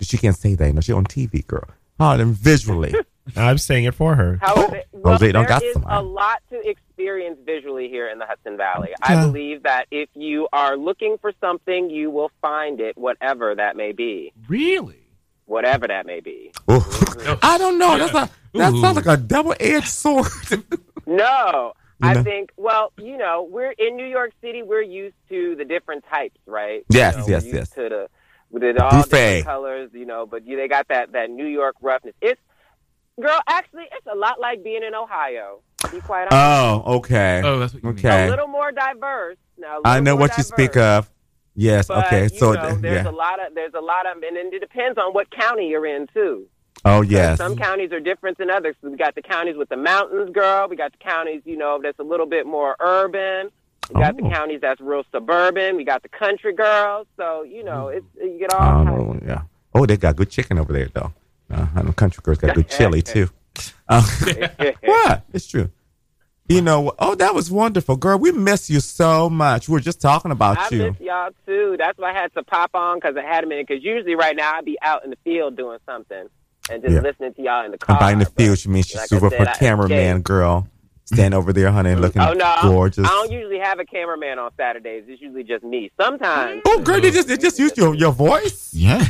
She 0.00 0.18
can't 0.18 0.36
say 0.36 0.54
that. 0.54 0.66
You 0.66 0.72
know, 0.74 0.80
she 0.80 0.92
on 0.92 1.04
TV, 1.04 1.46
girl. 1.46 1.64
How 1.98 2.08
are 2.08 2.18
them 2.18 2.34
visually? 2.34 2.94
I'm 3.36 3.58
saying 3.58 3.84
it 3.84 3.94
for 3.94 4.14
her. 4.14 4.38
How 4.40 4.54
is 4.66 4.72
it? 4.74 4.88
Well, 4.92 5.14
Jose 5.14 5.32
don't 5.32 5.42
there 5.42 5.48
got 5.48 5.62
is 5.62 5.72
somebody. 5.72 5.96
a 5.96 6.00
lot 6.02 6.42
to 6.50 6.68
experience 6.68 7.38
visually 7.44 7.88
here 7.88 8.08
in 8.08 8.18
the 8.18 8.26
Hudson 8.26 8.56
Valley. 8.56 8.90
I 9.02 9.14
Yeah. 9.14 9.26
believe 9.26 9.62
that 9.64 9.86
if 9.90 10.08
you 10.14 10.46
are 10.52 10.76
looking 10.76 11.16
for 11.20 11.32
something, 11.40 11.90
you 11.90 12.10
will 12.10 12.30
find 12.40 12.80
it, 12.80 12.96
whatever 12.96 13.54
that 13.54 13.76
may 13.76 13.92
be. 13.92 14.32
Really? 14.48 15.00
Whatever 15.46 15.88
that 15.88 16.06
may 16.06 16.20
be. 16.20 16.52
Ooh. 16.70 16.80
I 17.42 17.56
don't 17.58 17.78
know. 17.78 17.98
That's 17.98 18.14
a, 18.14 18.30
that 18.58 18.72
Ooh. 18.72 18.80
sounds 18.80 18.96
like 18.96 19.06
a 19.06 19.16
double 19.16 19.54
edged 19.58 19.88
sword. 19.88 20.26
No, 21.08 21.72
You 22.02 22.08
I 22.10 22.22
think. 22.22 22.50
Well, 22.56 22.92
you 22.98 23.16
know, 23.16 23.46
we're 23.50 23.72
in 23.72 23.96
New 23.96 24.04
York 24.06 24.32
City. 24.42 24.62
We're 24.62 24.82
used 24.82 25.16
to 25.30 25.54
the 25.56 25.64
different 25.64 26.04
types, 26.10 26.38
right? 26.46 26.84
Yes, 26.90 27.14
You 27.14 27.20
know, 27.20 27.26
yes, 27.28 27.42
we're 27.42 27.46
used 27.48 27.56
yes. 27.56 27.70
To 27.70 27.88
the 27.88 28.08
with 28.50 28.62
it 28.62 28.78
all 28.78 28.90
Buffet. 28.90 29.10
different 29.10 29.46
colors, 29.46 29.90
you 29.92 30.04
know. 30.06 30.26
But 30.26 30.46
you, 30.46 30.56
they 30.56 30.68
got 30.68 30.88
that 30.88 31.12
that 31.12 31.30
New 31.30 31.46
York 31.46 31.76
roughness. 31.80 32.14
It's 32.20 32.40
girl. 33.20 33.40
Actually, 33.48 33.84
it's 33.92 34.06
a 34.12 34.16
lot 34.16 34.40
like 34.40 34.62
being 34.62 34.82
in 34.82 34.94
Ohio. 34.94 35.60
Be 35.90 36.00
quite 36.00 36.28
honest, 36.32 36.84
oh, 36.86 36.96
okay. 36.96 37.42
Oh, 37.44 37.58
that's 37.60 37.74
what 37.74 37.82
you 37.82 37.88
mean. 37.90 37.98
okay. 37.98 38.26
a 38.26 38.30
little 38.30 38.48
more 38.48 38.72
diverse. 38.72 39.36
Now, 39.58 39.78
a 39.78 39.80
I 39.84 39.90
little 39.94 40.04
know 40.04 40.12
more 40.16 40.20
what 40.28 40.36
you 40.36 40.42
speak 40.42 40.76
of. 40.76 41.10
Yes. 41.54 41.86
But, 41.88 42.06
okay. 42.06 42.24
you 42.24 42.38
So 42.38 42.52
know, 42.52 42.74
there's 42.76 43.04
yeah. 43.04 43.10
a 43.10 43.12
lot 43.12 43.44
of 43.44 43.54
there's 43.54 43.74
a 43.74 43.80
lot 43.80 44.06
of, 44.06 44.22
and 44.22 44.36
it 44.36 44.60
depends 44.60 44.98
on 44.98 45.12
what 45.12 45.30
county 45.30 45.68
you're 45.68 45.86
in 45.86 46.06
too. 46.08 46.46
Oh 46.88 47.02
yes. 47.02 47.38
Some 47.38 47.56
counties 47.56 47.90
are 47.92 48.00
different 48.00 48.38
than 48.38 48.48
others. 48.50 48.76
We 48.82 48.96
got 48.96 49.14
the 49.16 49.22
counties 49.22 49.56
with 49.56 49.68
the 49.68 49.76
mountains, 49.76 50.30
girl. 50.32 50.68
We 50.68 50.76
got 50.76 50.92
the 50.92 50.98
counties, 50.98 51.42
you 51.44 51.56
know, 51.56 51.80
that's 51.82 51.98
a 51.98 52.02
little 52.04 52.26
bit 52.26 52.46
more 52.46 52.76
urban. 52.80 53.50
We 53.92 54.00
got 54.00 54.16
the 54.16 54.24
Oh. 54.24 54.30
counties 54.30 54.60
that's 54.60 54.80
real 54.80 55.02
suburban. 55.12 55.76
We 55.76 55.84
got 55.84 56.02
the 56.02 56.08
country 56.08 56.52
girls. 56.54 57.06
So 57.16 57.42
you 57.42 57.64
know, 57.64 57.88
it's 57.88 58.06
you 58.20 58.38
get 58.38 58.52
all 58.54 58.60
I 58.60 58.84
know, 58.84 59.20
yeah. 59.26 59.42
Oh, 59.74 59.84
they 59.84 59.96
got 59.96 60.16
good 60.16 60.30
chicken 60.30 60.58
over 60.58 60.72
there 60.72 60.88
though. 60.94 61.12
Uh, 61.52 61.66
I 61.74 61.82
know 61.82 61.92
country 61.92 62.20
girls 62.24 62.38
got 62.38 62.54
good 62.54 62.68
chili 62.68 63.02
too. 63.14 63.28
Uh, 63.88 64.02
what? 64.84 65.22
It's 65.32 65.46
true. 65.46 65.70
You 66.48 66.62
know, 66.62 66.92
oh, 67.00 67.16
that 67.16 67.34
was 67.34 67.50
wonderful, 67.50 67.96
girl. 67.96 68.18
We 68.18 68.30
miss 68.30 68.70
you 68.70 68.78
so 68.78 69.28
much. 69.28 69.68
We 69.68 69.72
were 69.72 69.80
just 69.80 70.00
talking 70.00 70.30
about 70.30 70.58
I 70.58 70.68
you. 70.76 70.90
miss 70.92 71.00
y'all 71.00 71.30
too. 71.44 71.74
That's 71.76 71.98
why 71.98 72.10
I 72.10 72.12
had 72.12 72.32
to 72.34 72.44
pop 72.44 72.70
on 72.74 72.98
because 72.98 73.16
I 73.16 73.22
had 73.22 73.42
a 73.42 73.48
minute. 73.48 73.66
Because 73.66 73.82
usually 73.82 74.14
right 74.14 74.36
now 74.36 74.54
I'd 74.54 74.64
be 74.64 74.78
out 74.80 75.02
in 75.04 75.10
the 75.10 75.16
field 75.24 75.56
doing 75.56 75.78
something 75.86 76.28
and 76.70 76.82
just 76.82 76.94
Yeah. 76.94 77.00
listening 77.00 77.34
to 77.34 77.42
y'all 77.42 77.64
in 77.64 77.70
the 77.72 77.78
car. 77.78 77.94
And 77.96 78.00
by 78.00 78.12
in 78.12 78.18
the 78.18 78.26
field, 78.26 78.58
she 78.58 78.68
means 78.68 78.86
she's 78.86 78.96
like 78.96 79.08
super 79.08 79.30
said, 79.30 79.38
for 79.38 79.58
cameraman, 79.58 79.98
escaped. 79.98 80.24
girl. 80.24 80.68
Stand 81.04 81.34
over 81.34 81.52
there, 81.52 81.70
honey, 81.70 81.90
mm. 81.90 82.00
looking 82.00 82.20
Oh 82.20 82.32
no, 82.32 82.56
gorgeous. 82.62 83.06
I 83.06 83.08
don't 83.10 83.30
usually 83.30 83.60
have 83.60 83.78
a 83.78 83.84
cameraman 83.84 84.40
on 84.40 84.50
Saturdays. 84.56 85.04
It's 85.06 85.22
usually 85.22 85.44
just 85.44 85.62
me. 85.62 85.92
Sometimes. 86.00 86.62
Oh, 86.66 86.80
girl, 86.82 87.00
they 87.00 87.12
just 87.12 87.28
they 87.28 87.36
just 87.36 87.58
used 87.60 87.76
your 87.78 87.94
your 87.94 88.10
voice. 88.12 88.70
Yeah. 88.74 89.04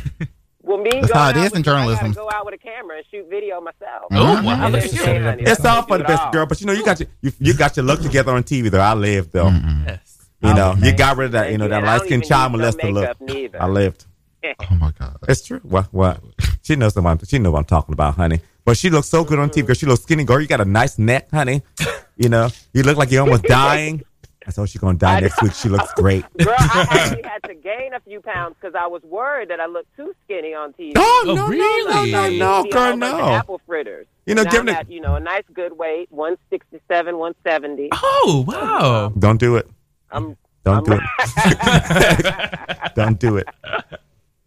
Well, 0.60 0.78
me 0.78 0.90
That's 0.90 1.12
how 1.12 1.30
it 1.30 1.36
out 1.36 1.44
is 1.46 1.52
in 1.52 1.58
with- 1.58 1.64
journalism. 1.64 2.10
I 2.10 2.14
go 2.14 2.28
out 2.34 2.44
with 2.44 2.54
a 2.54 2.58
camera 2.58 2.96
and 2.98 3.06
shoot 3.10 3.24
video 3.30 3.60
myself. 3.60 4.06
Oh, 4.10 4.42
wow, 4.42 4.66
I 4.66 4.68
look 4.68 4.82
didn't 4.82 4.98
at 5.26 5.38
you. 5.40 5.46
It's 5.46 5.64
all 5.64 5.82
for 5.82 5.96
the 5.96 6.02
best, 6.04 6.24
all. 6.24 6.32
girl. 6.32 6.44
But 6.44 6.60
you 6.60 6.66
know, 6.66 6.72
you 6.72 6.84
got 6.84 6.98
your 7.00 7.08
you, 7.22 7.32
you 7.38 7.54
got 7.54 7.76
your 7.76 7.84
look 7.86 8.02
together 8.02 8.32
on 8.32 8.42
TV 8.42 8.68
though. 8.70 8.80
I 8.80 8.92
lived 8.94 9.32
though. 9.32 9.48
Yes. 9.86 10.28
You 10.42 10.52
know, 10.54 10.74
you 10.82 10.92
got 10.92 11.16
rid 11.16 11.26
of 11.26 11.32
that. 11.32 11.50
You 11.52 11.56
know 11.58 11.68
that 11.68 11.78
And 11.78 11.86
I 11.86 11.92
light 11.92 11.98
don't 12.00 12.06
skinned 12.08 12.24
even 12.24 12.28
child 12.28 12.52
molester 12.52 12.92
look. 12.92 13.20
neither. 13.22 13.62
I 13.62 13.68
lived. 13.68 14.04
Oh 14.70 14.74
my 14.78 14.92
God. 14.98 15.16
It's 15.28 15.42
true. 15.46 15.60
What? 15.62 15.92
What? 15.92 16.20
She 16.62 16.74
knows 16.74 16.96
what 16.96 17.06
I'm. 17.06 17.18
She 17.24 17.38
knows 17.38 17.52
what 17.52 17.58
I'm 17.60 17.64
talking 17.64 17.92
about, 17.92 18.16
honey. 18.16 18.40
But 18.64 18.76
she 18.76 18.90
looks 18.90 19.06
so 19.08 19.22
good 19.22 19.38
on 19.38 19.50
TV. 19.50 19.54
because 19.62 19.78
she 19.78 19.86
looks 19.86 20.02
skinny, 20.02 20.24
girl. 20.24 20.40
You 20.40 20.48
got 20.48 20.60
a 20.60 20.64
nice 20.64 20.98
neck, 20.98 21.30
honey. 21.30 21.62
You 22.18 22.30
know, 22.30 22.48
you 22.72 22.82
look 22.82 22.96
like 22.96 23.10
you're 23.10 23.20
almost 23.20 23.42
dying. 23.42 24.02
I 24.46 24.50
told 24.50 24.70
she's 24.70 24.80
gonna 24.80 24.96
die 24.96 25.20
next 25.20 25.42
week. 25.42 25.52
She 25.52 25.68
looks 25.68 25.92
great. 25.92 26.24
Girl, 26.38 26.54
I 26.58 26.86
actually 26.90 27.22
had 27.24 27.42
to 27.44 27.54
gain 27.54 27.92
a 27.92 28.00
few 28.00 28.22
pounds 28.22 28.56
because 28.58 28.74
I 28.74 28.86
was 28.86 29.02
worried 29.02 29.50
that 29.50 29.60
I 29.60 29.66
looked 29.66 29.94
too 29.96 30.14
skinny 30.24 30.54
on 30.54 30.72
TV. 30.72 30.92
Oh, 30.96 31.24
Oh, 31.26 31.34
no, 31.34 31.34
no, 31.34 31.46
really? 31.48 32.10
no, 32.10 32.20
no, 32.22 32.26
You 32.26 32.38
no, 32.38 32.64
girl, 32.70 32.82
whole 32.92 32.98
bunch 32.98 33.12
of 33.12 33.18
no. 33.18 33.28
Apple 33.34 33.60
fritters. 33.66 34.06
You 34.24 34.34
know, 34.34 34.44
now 34.44 34.50
give 34.50 34.64
me- 34.64 34.72
at, 34.72 34.90
you 34.90 35.02
know, 35.02 35.14
a 35.14 35.20
nice 35.20 35.44
good 35.52 35.76
weight, 35.76 36.10
167, 36.10 37.18
170. 37.18 37.90
Oh, 37.92 38.44
wow. 38.48 39.12
Don't 39.18 39.38
do 39.38 39.56
it. 39.56 39.68
I'm 40.10 40.38
Don't 40.64 40.86
do 40.86 40.92
I'm- 40.94 41.02
it. 41.28 42.94
Don't 42.94 43.20
do 43.20 43.36
it. 43.36 43.46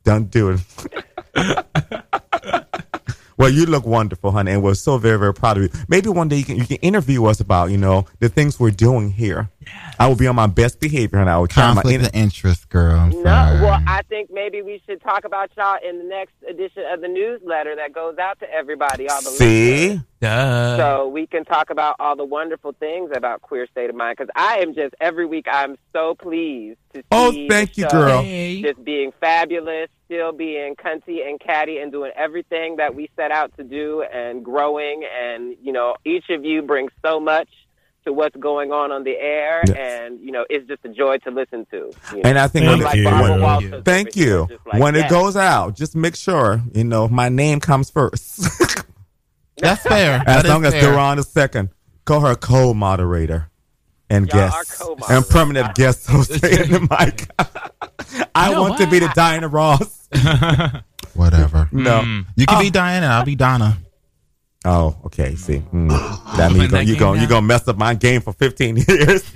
Don't 0.09 0.31
do 0.31 0.57
it. 1.35 1.65
well, 3.37 3.51
you 3.51 3.67
look 3.67 3.85
wonderful, 3.85 4.31
honey, 4.31 4.53
and 4.53 4.63
we're 4.63 4.73
so 4.73 4.97
very, 4.97 5.19
very 5.19 5.35
proud 5.35 5.57
of 5.57 5.63
you. 5.63 5.69
Maybe 5.87 6.09
one 6.09 6.29
day 6.29 6.37
you 6.37 6.43
can 6.43 6.55
you 6.55 6.65
can 6.65 6.77
interview 6.77 7.25
us 7.25 7.39
about 7.39 7.69
you 7.69 7.77
know 7.77 8.07
the 8.17 8.27
things 8.27 8.59
we're 8.59 8.71
doing 8.71 9.11
here. 9.11 9.51
I 9.99 10.07
will 10.07 10.15
be 10.15 10.25
on 10.25 10.35
my 10.35 10.47
best 10.47 10.79
behavior, 10.79 11.19
and 11.19 11.29
I 11.29 11.37
will 11.37 11.45
try 11.45 11.67
my. 11.67 11.83
Conflict 11.83 11.93
inter- 11.93 12.07
of 12.07 12.15
interest, 12.15 12.69
girl. 12.69 12.99
I'm 12.99 13.11
No, 13.11 13.21
sorry. 13.21 13.61
well, 13.61 13.83
I 13.85 14.01
think 14.09 14.31
maybe 14.33 14.63
we 14.63 14.81
should 14.87 14.99
talk 15.03 15.25
about 15.25 15.51
y'all 15.55 15.77
in 15.87 15.99
the 15.99 16.05
next 16.05 16.33
edition 16.49 16.85
of 16.91 17.01
the 17.01 17.07
newsletter 17.07 17.75
that 17.75 17.93
goes 17.93 18.17
out 18.17 18.39
to 18.39 18.51
everybody. 18.51 19.07
All 19.07 19.21
the. 19.21 19.29
See, 19.29 20.01
Duh. 20.21 20.77
So 20.77 21.07
we 21.07 21.27
can 21.27 21.45
talk 21.45 21.69
about 21.69 21.97
all 21.99 22.15
the 22.15 22.25
wonderful 22.25 22.73
things 22.79 23.11
about 23.15 23.41
Queer 23.43 23.67
State 23.67 23.89
of 23.91 23.95
Mind 23.95 24.17
because 24.17 24.31
I 24.35 24.57
am 24.57 24.73
just 24.73 24.95
every 24.99 25.27
week 25.27 25.45
I'm 25.49 25.77
so 25.93 26.15
pleased 26.15 26.79
to 26.95 27.03
oh, 27.11 27.31
see. 27.31 27.45
Oh, 27.45 27.49
thank 27.49 27.77
you, 27.77 27.87
girl. 27.87 28.23
Hey. 28.23 28.61
Just 28.61 28.83
being 28.83 29.11
fabulous, 29.21 29.89
still 30.09 30.31
being 30.31 30.75
cunty 30.75 31.27
and 31.27 31.39
catty, 31.39 31.77
and 31.77 31.91
doing 31.91 32.11
everything 32.15 32.77
that 32.77 32.95
we 32.95 33.09
set 33.15 33.29
out 33.31 33.55
to 33.57 33.63
do, 33.63 34.01
and 34.03 34.43
growing. 34.43 35.03
And 35.23 35.55
you 35.61 35.71
know, 35.71 35.95
each 36.03 36.29
of 36.31 36.43
you 36.43 36.63
brings 36.63 36.91
so 37.05 37.19
much 37.19 37.47
to 38.05 38.13
what's 38.13 38.35
going 38.37 38.71
on 38.71 38.91
on 38.91 39.03
the 39.03 39.11
air, 39.17 39.61
Yes. 39.67 39.75
and 39.77 40.19
you 40.21 40.31
know, 40.31 40.45
it's 40.49 40.67
just 40.67 40.83
a 40.85 40.89
joy 40.89 41.17
to 41.19 41.31
listen 41.31 41.65
to. 41.71 41.77
you 42.11 42.15
know. 42.15 42.21
and 42.23 42.39
I 42.39 42.47
think 42.47 42.65
Thank 42.65 42.77
when, 42.77 42.85
like 42.85 42.95
you. 42.95 43.03
Barbara 43.03 43.27
Thank 43.29 43.41
Walters 43.43 43.83
thank 43.83 44.15
you. 44.15 44.47
like 44.65 44.81
when 44.81 44.95
it 44.95 45.09
goes 45.09 45.35
out, 45.35 45.75
just 45.75 45.95
make 45.95 46.15
sure 46.15 46.61
you 46.73 46.83
know 46.85 47.07
my 47.07 47.29
name 47.29 47.59
comes 47.59 47.89
first. 47.89 48.39
That's 49.57 49.81
fair. 49.83 50.19
as 50.19 50.25
That 50.25 50.45
is 50.45 50.49
long 50.51 50.65
as 50.65 50.73
fair. 50.73 50.81
Duran 50.83 51.19
is 51.19 51.27
second, 51.27 51.69
call 52.05 52.21
her 52.21 52.35
co-moderator 52.35 53.49
and 54.09 54.27
Y'all 54.27 54.51
are 54.51 54.63
and 55.09 55.27
permanent 55.27 55.75
guest 55.75 56.07
host 56.07 56.31
in 56.31 56.71
the 56.71 56.79
mic. 56.81 57.29
I 58.35 58.49
You 58.49 58.55
know 58.55 58.61
want 58.63 58.77
to 58.79 58.87
be 58.87 58.99
the 58.99 59.11
Diana 59.15 59.47
Ross. 59.47 60.07
Whatever. 61.13 61.69
No. 61.71 62.01
Mm. 62.01 62.25
You 62.35 62.45
can 62.45 62.61
be 62.61 62.69
Diana. 62.69 63.07
I'll 63.07 63.25
be 63.25 63.35
Donna. 63.35 63.77
Oh, 64.65 64.97
okay. 65.05 65.35
See, 65.35 65.59
mm. 65.73 65.89
that 66.37 66.51
means 66.51 66.63
you 66.63 66.67
that 66.69 66.85
going 66.99 67.13
game 67.13 67.15
you 67.15 67.21
now? 67.21 67.27
gonna 67.27 67.47
mess 67.47 67.67
up 67.67 67.77
my 67.77 67.93
game 67.93 68.21
for 68.21 68.33
fifteen 68.33 68.77
years. 68.77 69.23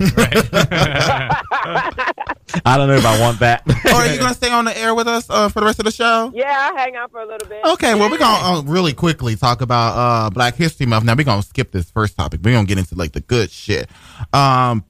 I 2.64 2.76
don't 2.76 2.88
know 2.88 2.94
if 2.94 3.04
I 3.04 3.20
want 3.20 3.40
that. 3.40 3.62
or 3.86 3.94
are 3.94 4.06
you 4.06 4.18
going 4.18 4.30
to 4.30 4.36
stay 4.36 4.50
on 4.50 4.64
the 4.64 4.76
air 4.78 4.94
with 4.94 5.08
us 5.08 5.28
uh, 5.28 5.48
for 5.48 5.60
the 5.60 5.66
rest 5.66 5.78
of 5.80 5.86
the 5.86 5.90
show? 5.90 6.30
Yeah, 6.34 6.70
I'll 6.70 6.76
hang 6.76 6.94
out 6.94 7.10
for 7.10 7.20
a 7.20 7.26
little 7.26 7.48
bit. 7.48 7.64
Okay, 7.64 7.94
well, 7.94 8.10
we're 8.10 8.18
gonna 8.18 8.58
uh, 8.58 8.62
really 8.62 8.92
quickly 8.92 9.34
talk 9.36 9.60
about 9.60 9.96
uh, 9.96 10.30
Black 10.30 10.54
History 10.54 10.86
Month. 10.86 11.04
Now 11.04 11.14
we're 11.14 11.24
gonna 11.24 11.42
skip 11.42 11.72
this 11.72 11.90
first 11.90 12.16
topic. 12.16 12.40
We're 12.42 12.54
gonna 12.54 12.66
get 12.66 12.78
into 12.78 12.94
like 12.94 13.12
the 13.12 13.20
good 13.20 13.50
shit. 13.50 13.88
Um, 14.32 14.84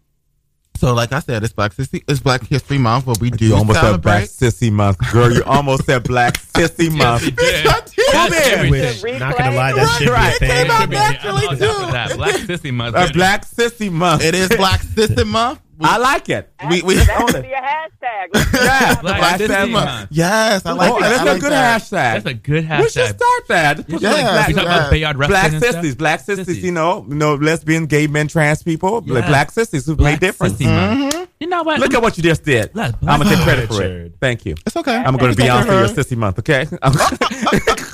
so 0.84 0.92
like 0.94 1.12
I 1.12 1.20
said, 1.20 1.42
it's 1.42 1.52
Black 1.52 1.74
History, 1.74 2.04
it's 2.06 2.20
Black 2.20 2.46
History 2.46 2.76
Month. 2.78 3.06
What 3.06 3.20
we 3.20 3.30
do 3.30 3.46
You 3.46 3.54
almost 3.56 3.80
said 3.80 4.02
Black 4.02 4.26
celebrate. 4.26 4.54
Sissy 4.54 4.70
Month, 4.70 4.98
girl. 5.12 5.32
You 5.32 5.42
almost 5.44 5.86
said 5.86 6.02
Black 6.04 6.34
Sissy 6.54 6.94
Month. 6.94 7.22
Yes, 7.22 7.24
you 7.24 7.30
did. 7.32 7.66
I 7.66 7.80
did. 7.80 8.12
Come 8.12 8.32
Yes, 8.32 8.46
in. 8.52 8.58
everything. 8.58 9.02
Which, 9.02 9.20
not 9.20 9.38
gonna 9.38 9.56
lie, 9.56 9.72
that 9.72 9.82
Right, 9.82 9.98
should 9.98 10.08
right. 10.10 10.40
be 10.40 10.46
a 10.46 10.48
It 10.48 10.52
came 10.52 10.66
thing. 10.66 10.70
out 10.70 10.80
Should 10.82 10.90
be- 10.90 10.96
naturally, 10.96 11.46
I'm 11.48 11.58
down 11.58 11.74
for 11.74 11.86
too. 11.86 11.92
that. 11.92 12.16
Black 12.16 12.34
Sissy 12.36 12.72
Month. 12.74 12.96
A 12.96 13.12
Black 13.14 13.44
Sissy 13.46 13.90
Month. 13.90 14.22
It 14.22 14.34
is 14.34 14.48
Black 14.50 14.80
Sissy 14.94 15.26
Month. 15.26 15.60
We- 15.76 15.84
I 15.86 15.96
like 15.98 16.28
it. 16.28 16.50
We, 16.70 16.82
we, 16.82 16.94
That 16.94 17.30
should 17.30 17.42
be 17.42 17.52
a 17.52 17.56
hashtag. 17.60 18.54
Yeah. 18.64 19.00
Black 19.00 19.18
Black 19.18 19.40
Sissy 19.40 19.46
Sissy 19.48 19.70
Month. 19.70 19.84
Month. 19.86 20.08
Yes, 20.12 20.64
I 20.66 20.72
like 20.72 20.92
oh, 20.92 21.00
that. 21.00 21.08
that's 21.08 21.20
I 21.20 21.22
a 21.22 21.32
like 21.32 21.40
good 21.40 21.52
that. 21.52 21.80
hashtag. 21.82 21.90
That's 21.90 22.26
a 22.26 22.34
good 22.34 22.64
hashtag. 22.64 22.80
We 22.80 22.88
should 22.88 23.06
start 23.16 23.48
that. 23.48 23.88
Put 23.88 24.00
Yeah, 24.02 24.12
like 24.12 24.22
Black, 24.24 24.48
You 24.48 24.54
talking 24.54 24.68
about 24.68 24.90
Bayard 24.90 25.16
Black 25.16 25.30
Rustin 25.30 25.54
and 25.54 25.62
stuff? 25.64 25.74
sissies, 25.76 25.94
black 25.96 26.20
sissies, 26.20 26.46
Sissies. 26.46 26.64
you 26.64 26.70
know, 26.72 27.04
you 27.08 27.14
know, 27.16 27.34
lesbian, 27.34 27.86
gay 27.86 28.06
men, 28.06 28.28
trans 28.28 28.62
people, 28.62 29.00
like 29.00 29.22
Yes. 29.22 29.28
black 29.28 29.50
sissies 29.50 29.86
who 29.86 29.96
Black 29.96 30.12
made 30.14 30.20
difference. 30.20 30.54
Sissy 30.54 30.66
Month. 30.66 31.14
Mm-hmm. 31.14 31.24
You 31.40 31.46
know 31.48 31.62
what? 31.64 31.80
Look 31.80 31.92
at 31.94 32.00
what 32.02 32.16
you 32.16 32.22
just 32.22 32.44
did. 32.44 32.70
I'm 32.78 32.92
gonna 33.02 33.24
take 33.24 33.38
credit 33.40 33.68
for 33.68 33.82
it. 33.82 34.14
Thank 34.20 34.46
you. 34.46 34.54
It's 34.64 34.76
okay. 34.76 34.96
I'm 34.96 35.16
going 35.16 35.34
to 35.34 35.40
It's 35.40 35.40
okay, 35.40 35.48
Beyonce 35.48 35.66
your 35.66 35.88
her. 35.88 35.94
sissy 35.94 36.16
month, 36.16 36.38
okay? 36.38 36.66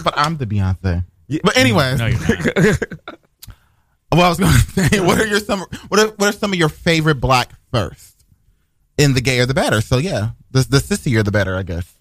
but 0.04 0.14
I'm 0.16 0.36
the 0.36 0.46
Beyonce. 0.46 1.04
But 1.42 1.56
anyways, 1.56 1.98
No, 1.98 2.06
you're 2.06 2.18
not. 2.18 3.18
Well, 4.12 4.22
I 4.22 4.28
was 4.28 4.38
going 4.38 4.52
to 4.74 4.88
say, 4.88 5.00
what 5.00 5.20
are 5.20 5.26
your 5.26 5.40
some 5.40 5.60
what 5.88 6.00
are 6.00 6.08
what 6.08 6.28
are 6.28 6.32
some 6.36 6.52
of 6.52 6.58
your 6.58 6.68
favorite 6.68 7.16
black 7.20 7.52
first 7.72 8.24
in 8.98 9.14
the 9.14 9.20
gayer 9.20 9.46
the 9.46 9.54
better? 9.54 9.80
So 9.80 9.98
yeah, 9.98 10.30
the 10.50 10.60
the 10.68 10.78
sissier 10.78 11.24
the 11.24 11.30
better, 11.30 11.56
I 11.56 11.62
guess. 11.62 11.92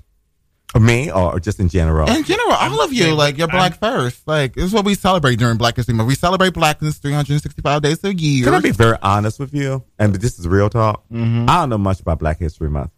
Me 0.79 1.11
or 1.11 1.39
just 1.39 1.59
in 1.59 1.67
general? 1.67 2.07
In 2.07 2.23
general, 2.23 2.51
all 2.51 2.83
of 2.83 2.93
you, 2.93 3.15
like 3.15 3.39
you're 3.39 3.47
black 3.47 3.79
first. 3.79 4.27
Like 4.27 4.53
this 4.53 4.65
is 4.65 4.73
what 4.73 4.85
we 4.85 4.93
celebrate 4.93 5.37
during 5.39 5.57
Black 5.57 5.75
History 5.75 5.95
Month. 5.95 6.07
We 6.07 6.13
celebrate 6.13 6.53
blackness 6.53 6.99
365 6.99 7.81
days 7.81 8.03
a 8.03 8.13
year. 8.13 8.45
Can 8.45 8.53
I 8.53 8.59
be 8.59 8.69
very 8.69 8.97
honest 9.01 9.39
with 9.39 9.51
you? 9.51 9.83
And 9.97 10.13
this 10.13 10.37
is 10.37 10.47
real 10.47 10.69
talk. 10.69 11.03
Mm-hmm. 11.11 11.49
I 11.49 11.55
don't 11.61 11.69
know 11.69 11.79
much 11.79 12.01
about 12.01 12.19
Black 12.19 12.37
History 12.37 12.69
Month. 12.69 12.91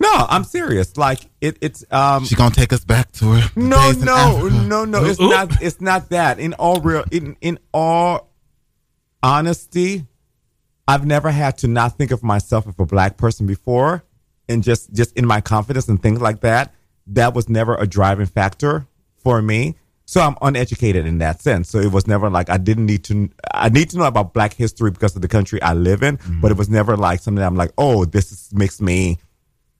No, 0.00 0.08
I'm 0.12 0.44
serious. 0.44 0.96
Like 0.96 1.20
it, 1.40 1.58
it's 1.60 1.84
um. 1.90 2.24
She 2.24 2.34
gonna 2.34 2.54
take 2.54 2.72
us 2.72 2.84
back 2.84 3.10
to 3.12 3.32
her. 3.32 3.50
No, 3.56 3.76
days 3.92 4.02
no, 4.02 4.14
Africa. 4.14 4.54
no, 4.54 4.84
no. 4.84 5.04
It's 5.04 5.20
Oop. 5.20 5.30
not. 5.30 5.62
It's 5.62 5.80
not 5.80 6.10
that. 6.10 6.38
In 6.38 6.54
all 6.54 6.80
real, 6.80 7.04
in 7.10 7.36
in 7.40 7.58
all 7.72 8.30
honesty, 9.22 10.06
I've 10.86 11.06
never 11.06 11.30
had 11.30 11.58
to 11.58 11.68
not 11.68 11.96
think 11.98 12.10
of 12.10 12.22
myself 12.22 12.66
as 12.68 12.74
a 12.78 12.84
black 12.84 13.16
person 13.16 13.46
before, 13.46 14.04
and 14.48 14.62
just 14.62 14.92
just 14.92 15.16
in 15.16 15.26
my 15.26 15.40
confidence 15.40 15.88
and 15.88 16.00
things 16.02 16.20
like 16.20 16.40
that. 16.40 16.72
That 17.08 17.34
was 17.34 17.48
never 17.48 17.74
a 17.76 17.86
driving 17.86 18.26
factor 18.26 18.86
for 19.16 19.42
me. 19.42 19.74
So 20.06 20.20
I'm 20.20 20.36
uneducated 20.42 21.06
in 21.06 21.18
that 21.18 21.40
sense. 21.40 21.70
So 21.70 21.78
it 21.78 21.90
was 21.90 22.06
never 22.06 22.28
like 22.30 22.50
I 22.50 22.58
didn't 22.58 22.86
need 22.86 23.04
to. 23.04 23.30
I 23.52 23.70
need 23.70 23.90
to 23.90 23.98
know 23.98 24.04
about 24.04 24.34
Black 24.34 24.52
history 24.54 24.90
because 24.90 25.16
of 25.16 25.22
the 25.22 25.28
country 25.28 25.60
I 25.62 25.72
live 25.74 26.02
in, 26.02 26.18
but 26.40 26.50
it 26.50 26.56
was 26.56 26.68
never 26.68 26.96
like 26.96 27.20
something 27.20 27.40
that 27.40 27.46
I'm 27.46 27.56
like, 27.56 27.72
oh, 27.78 28.04
this 28.04 28.30
is, 28.30 28.50
makes 28.52 28.80
me 28.80 29.18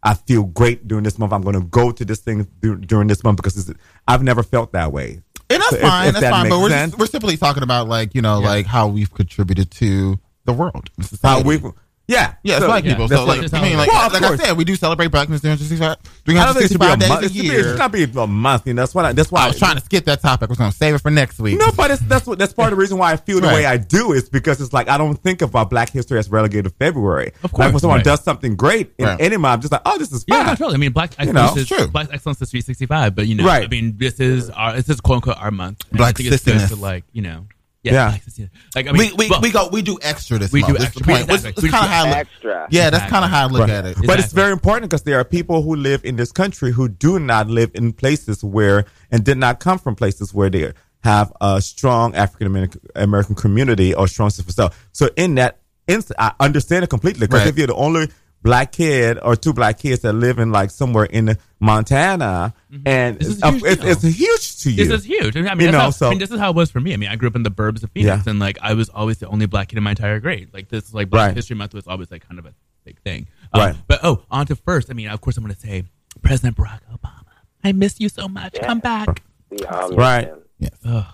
I 0.05 0.15
feel 0.15 0.45
great 0.45 0.87
during 0.87 1.03
this 1.05 1.19
month. 1.19 1.33
I'm 1.33 1.43
going 1.43 1.55
to 1.59 1.67
go 1.67 1.91
to 1.91 2.05
this 2.05 2.21
thing 2.21 2.47
during 2.61 3.09
this 3.09 3.25
month 3.25 3.39
because 3.39 3.73
I've 4.07 4.23
never 4.23 4.43
felt 4.43 4.73
that 4.73 4.93
way. 4.93 5.23
And 5.51 5.61
that's 5.63 5.71
So 5.71 5.77
fine. 5.79 6.09
if 6.09 6.13
that's 6.15 6.21
that 6.25 6.31
fine. 6.31 6.49
But 6.51 6.59
we're 6.61 6.69
sense. 6.71 6.93
just, 6.93 7.01
we're 7.01 7.07
simply 7.07 7.37
talking 7.37 7.63
about 7.63 7.89
like 7.89 8.15
you 8.15 8.23
know 8.23 8.39
like 8.41 8.67
how 8.67 8.87
we've 8.89 9.13
contributed 9.13 9.71
to 9.73 10.19
the 10.45 10.53
world, 10.53 10.91
and 10.99 11.11
How 11.23 11.41
we, 11.43 11.59
yeah, 12.07 12.35
Yeah, 12.43 12.55
it's 12.57 12.63
So- 12.63 12.67
black 12.69 12.85
people. 12.85 13.09
yeah, 13.11 13.17
So, 13.17 13.25
like, 13.25 13.55
I 13.55 13.63
mean, 13.63 13.77
like, 13.77 13.89
Well, 13.89 14.11
like 14.11 14.23
I 14.23 14.37
said, 14.37 14.57
we 14.57 14.65
do 14.65 14.77
celebrate 14.77 15.09
Blackness 15.09 15.41
365, 15.41 15.97
I 16.27 16.45
don't 16.45 16.55
think 16.55 16.67
it 16.67 16.71
should 16.73 16.81
be 16.81 16.87
a 16.87 16.97
365 16.97 16.99
days 16.99 17.09
month. 17.09 17.27
a 17.27 17.29
be, 17.31 17.39
it 17.39 17.45
year. 17.45 17.63
should 17.63 17.79
not 17.79 17.93
be 17.93 18.03
a 18.05 18.27
month. 18.27 18.67
Know, 18.67 18.75
that's 18.75 18.95
what. 18.95 19.05
I, 19.05 19.13
that's 19.13 19.31
why 19.33 19.45
I 19.45 19.49
was 19.49 19.59
trying 19.59 19.77
to 19.77 19.85
skip 19.85 20.05
that 20.05 20.21
topic. 20.21 20.49
I 20.49 20.53
was 20.53 20.59
going 20.59 20.71
to 20.71 20.77
save 20.77 20.95
it 20.95 21.01
for 21.01 21.11
next 21.11 21.39
week. 21.39 21.59
No, 21.59 21.71
but 21.77 21.91
it's, 21.91 22.03
that's 22.03 22.27
what 22.27 22.39
that's 22.39 22.53
part 22.53 22.73
of 22.73 22.77
the 22.77 22.81
reason 22.81 22.99
why 22.99 23.13
I 23.13 23.17
feel 23.17 23.41
the 23.41 23.47
Right. 23.47 23.55
way 23.55 23.67
I 23.67 23.77
do 23.79 24.13
is 24.13 24.29
because 24.29 24.61
it's 24.61 24.73
like 24.73 24.89
I 24.89 24.99
don't 24.99 25.17
think 25.23 25.43
about 25.43 25.71
Black 25.71 25.91
History 25.91 26.19
as 26.19 26.29
relegated 26.31 26.65
to 26.67 26.71
February. 26.79 27.33
Of 27.43 27.53
like 27.55 27.73
when 27.73 27.79
someone 27.81 27.99
right. 27.99 28.05
does 28.05 28.23
something 28.23 28.55
great 28.57 28.93
in 28.99 29.07
Right. 29.07 29.21
any 29.21 29.37
month, 29.37 29.55
I'm 29.55 29.61
just 29.61 29.73
like, 29.73 29.83
oh, 29.87 29.97
this 29.99 30.13
is 30.13 30.25
Yeah, 30.29 30.37
fine. 30.39 30.47
no, 30.47 30.53
totally. 30.55 30.75
I 30.75 30.79
mean, 30.79 30.93
Black 30.93 31.13
You 31.19 31.33
know, 31.33 31.55
is 31.55 31.67
true. 31.69 31.87
Black 31.89 32.09
Excellence 32.13 32.41
is 32.43 32.51
365, 32.51 33.15
but 33.15 33.27
you 33.27 33.35
know, 33.35 33.45
Right. 33.47 33.65
I 33.65 33.69
mean, 33.69 33.97
this 33.97 34.21
is 34.21 34.51
our 34.51 34.75
this 34.75 34.89
is 34.89 35.01
quote 35.01 35.17
unquote 35.17 35.39
our 35.41 35.51
month. 35.51 35.85
Black 35.93 36.11
I 36.21 36.23
think 36.23 36.33
it's 36.33 36.45
good 36.45 36.69
to 36.69 36.77
like 36.77 37.05
you 37.13 37.23
know, 37.23 37.47
yeah, 37.85 37.93
Yeah. 37.93 38.09
Black 38.09 38.25
sissiness. 38.25 38.51
like 38.75 38.89
I 38.89 38.93
mean, 38.93 38.99
we 38.99 39.13
we, 39.13 39.31
well, 39.31 39.41
we 39.41 39.51
go 39.53 39.69
we 39.69 39.83
do 39.83 39.99
extra 40.03 40.39
this 40.39 40.51
We 40.53 40.63
month. 40.63 40.79
do 40.79 40.83
extra. 40.85 40.99
the 41.01 41.05
point. 41.07 41.29
We- 41.29 41.35
It's, 41.35 41.45
exactly. 41.45 41.69
kind 41.71 41.85
of 41.85 41.91
how 41.91 42.05
I 42.05 42.09
look. 42.09 42.17
Extra. 42.19 42.67
Yeah, 42.71 42.91
that's 42.91 43.11
kind 43.11 43.25
of 43.25 43.31
how 43.31 43.47
I 43.47 43.51
look 43.51 43.61
Right. 43.61 43.71
at 43.71 43.87
it. 43.87 43.97
But 44.07 44.19
it's 44.19 44.33
very 44.33 44.51
important 44.53 44.91
because 44.91 45.03
there 45.03 45.19
are 45.21 45.25
people 45.25 45.63
who 45.63 45.77
live 45.77 46.05
in 46.05 46.17
this 46.17 46.33
country 46.33 46.73
who 46.73 46.89
do 46.89 47.19
not 47.21 47.49
live 47.49 47.71
in 47.75 47.93
places 47.93 48.43
where 48.43 48.85
and 49.11 49.23
did 49.25 49.39
not 49.39 49.61
come 49.61 49.79
from 49.79 49.95
places 49.95 50.35
where 50.35 50.51
they 50.51 50.73
have 51.05 51.31
a 51.41 51.61
strong 51.61 52.15
African 52.15 52.47
American 52.47 52.81
American 52.95 53.35
community 53.35 53.95
or 53.95 54.09
strong 54.09 54.31
sense 54.31 54.49
of 54.49 54.55
self. 54.55 54.89
So 54.93 55.11
in 55.17 55.35
that 55.37 55.61
instant, 55.87 56.19
I 56.19 56.33
understand 56.41 56.83
it 56.85 56.89
completely 56.91 57.27
because 57.27 57.41
Right. 57.41 57.49
if 57.49 57.59
you're 57.59 57.67
the 57.67 57.75
only 57.75 58.09
black 58.45 58.71
kid 58.71 59.19
or 59.23 59.35
two 59.35 59.53
black 59.53 59.79
kids 59.79 60.03
that 60.03 60.13
live 60.13 60.39
in 60.39 60.53
like 60.53 60.71
somewhere 60.71 61.07
in 61.07 61.37
Montana 61.59 62.55
and 62.87 63.19
This 63.19 63.29
is 63.29 63.43
uh, 63.43 63.51
huge 63.51 63.63
it's, 63.65 63.81
deal. 63.83 63.91
it's 63.91 64.03
huge 64.03 64.59
to 64.61 64.71
you. 64.71 64.77
This 64.77 65.01
is 65.01 65.05
huge. 65.05 65.37
I 65.37 65.41
mean, 65.41 65.49
I 65.49 65.55
You 65.65 65.73
know, 65.73 65.81
how, 65.81 65.91
so- 65.91 66.07
I 66.07 66.11
mean, 66.11 66.19
this 66.21 66.31
is 66.31 66.39
how 66.39 66.51
it 66.51 66.57
was 66.57 66.71
for 66.71 66.79
me. 66.79 66.93
I 66.93 66.97
mean, 66.97 67.09
I 67.09 67.17
grew 67.17 67.29
up 67.29 67.35
in 67.37 67.43
the 67.43 67.51
burbs 67.51 67.83
of 67.83 67.91
Phoenix, 67.91 68.25
Yeah. 68.27 68.31
and 68.31 68.39
like 68.39 68.59
I 68.63 68.75
was 68.75 68.89
always 68.91 69.19
the 69.19 69.27
only 69.29 69.47
black 69.47 69.69
kid 69.69 69.79
in 69.79 69.83
my 69.83 69.91
entire 69.91 70.21
grade. 70.21 70.51
Like 70.53 70.69
this, 70.69 70.93
like 70.95 71.11
Black 71.11 71.29
Right. 71.29 71.37
History 71.37 71.57
Month 71.57 71.75
was 71.75 71.87
always 71.89 72.11
like 72.11 72.27
kind 72.29 72.39
of 72.39 72.47
a 72.47 72.55
big 72.85 73.01
thing. 73.01 73.27
Um, 73.53 73.61
Right. 73.61 73.77
But 73.89 74.01
oh, 74.05 74.23
on 74.31 74.47
to 74.47 74.57
first. 74.57 74.91
I 74.91 74.93
mean, 74.93 75.09
of 75.09 75.21
course, 75.21 75.37
I'm 75.37 75.43
going 75.45 75.55
to 75.55 75.61
say 75.61 75.85
President 76.23 76.57
Barack 76.57 76.81
Obama. 76.93 77.25
I 77.65 77.73
miss 77.73 77.99
you 77.99 78.09
so 78.11 78.29
much. 78.29 78.55
Come 78.61 78.81
back. 78.81 79.23
We 79.51 79.59
all 79.65 79.89
miss 79.89 79.97
Right. 79.99 80.27
him. 80.27 80.39
Yes. 80.59 80.73
Ugh. 80.87 81.05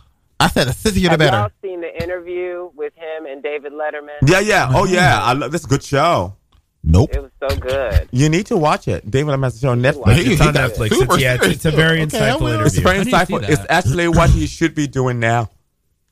I 0.41 0.49
said 0.49 0.67
the 0.69 0.73
sissier 0.73 1.03
the 1.05 1.09
Have 1.11 1.19
better. 1.19 1.37
y'all 1.37 1.51
seen 1.63 1.81
the 1.83 2.03
interview 2.03 2.71
with 2.75 2.95
him 2.97 3.27
and 3.27 3.43
David 3.43 3.73
Letterman? 3.73 4.27
yeah, 4.27 4.41
yeah. 4.41 4.73
Oh 4.75 4.85
yeah, 4.85 5.21
I 5.23 5.35
love 5.35 5.53
this. 5.53 5.61
is 5.61 5.67
a 5.67 5.69
Good 5.69 5.83
show. 5.83 6.35
Nope. 6.83 7.11
It 7.13 7.21
was 7.21 7.31
so 7.41 7.57
good. 7.57 8.09
You 8.11 8.29
need 8.29 8.47
to 8.47 8.57
watch 8.57 8.89
it. 8.89 9.09
David 9.11 9.35
I'm 9.35 9.51
show 9.51 9.71
on 9.71 9.83
Netflix. 9.83 10.17
He- 10.17 10.33
It's 10.33 10.41
on 10.41 10.55
Netflix. 10.55 10.89
It's, 10.93 11.19
yeah, 11.19 11.35
it's, 11.35 11.47
it's 11.47 11.65
a 11.67 11.71
too. 11.71 11.77
very 11.77 12.01
Okay, 12.03 12.19
I 12.19 12.33
insightful 12.33 12.41
will. 12.41 12.67
It's 12.67 12.79
very 12.79 13.01
I 13.01 13.05
need 13.05 13.11
to 13.11 13.27
see 13.27 13.35
insightful. 13.35 13.49
It's 13.49 13.67
actually 13.69 14.09
what 14.09 14.31
he 14.31 14.47
should 14.47 14.75
be 14.75 14.87
doing 14.87 15.21
now. 15.21 15.51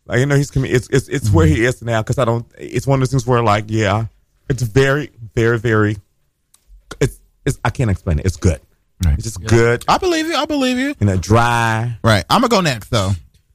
Like 0.06 0.20
you 0.20 0.26
know, 0.26 0.36
he's 0.36 0.50
coming. 0.50 0.74
It's 0.74 0.88
it's 0.88 1.08
it's 1.08 1.30
where 1.30 1.46
mm-hmm. 1.46 1.56
he 1.56 1.64
is 1.64 1.82
now 1.82 2.02
because 2.02 2.18
I 2.18 2.24
don't. 2.24 2.46
It's 2.58 2.86
one 2.86 2.96
of 2.96 3.00
those 3.00 3.10
things 3.10 3.26
where 3.26 3.42
like 3.42 3.64
yeah, 3.68 4.06
it's 4.48 4.62
very 4.62 5.10
very 5.34 5.58
very. 5.58 5.96
It's 7.00 7.20
it's 7.44 7.58
I 7.64 7.70
can't 7.70 7.90
explain 7.90 8.18
it. 8.18 8.26
It's 8.26 8.36
good. 8.36 8.60
Right. 9.04 9.14
It's 9.14 9.24
just 9.24 9.44
good 9.44 9.84
I 9.86 9.98
believe 9.98 10.26
you. 10.26 10.34
I 10.34 10.44
believe 10.44 10.76
you. 10.76 10.94
in 10.98 11.08
a 11.08 11.16
dry. 11.16 11.98
Right. 12.02 12.24
I'm 12.28 12.40
gonna 12.40 12.50
go 12.50 12.60
next 12.60 12.88
though. 12.88 13.12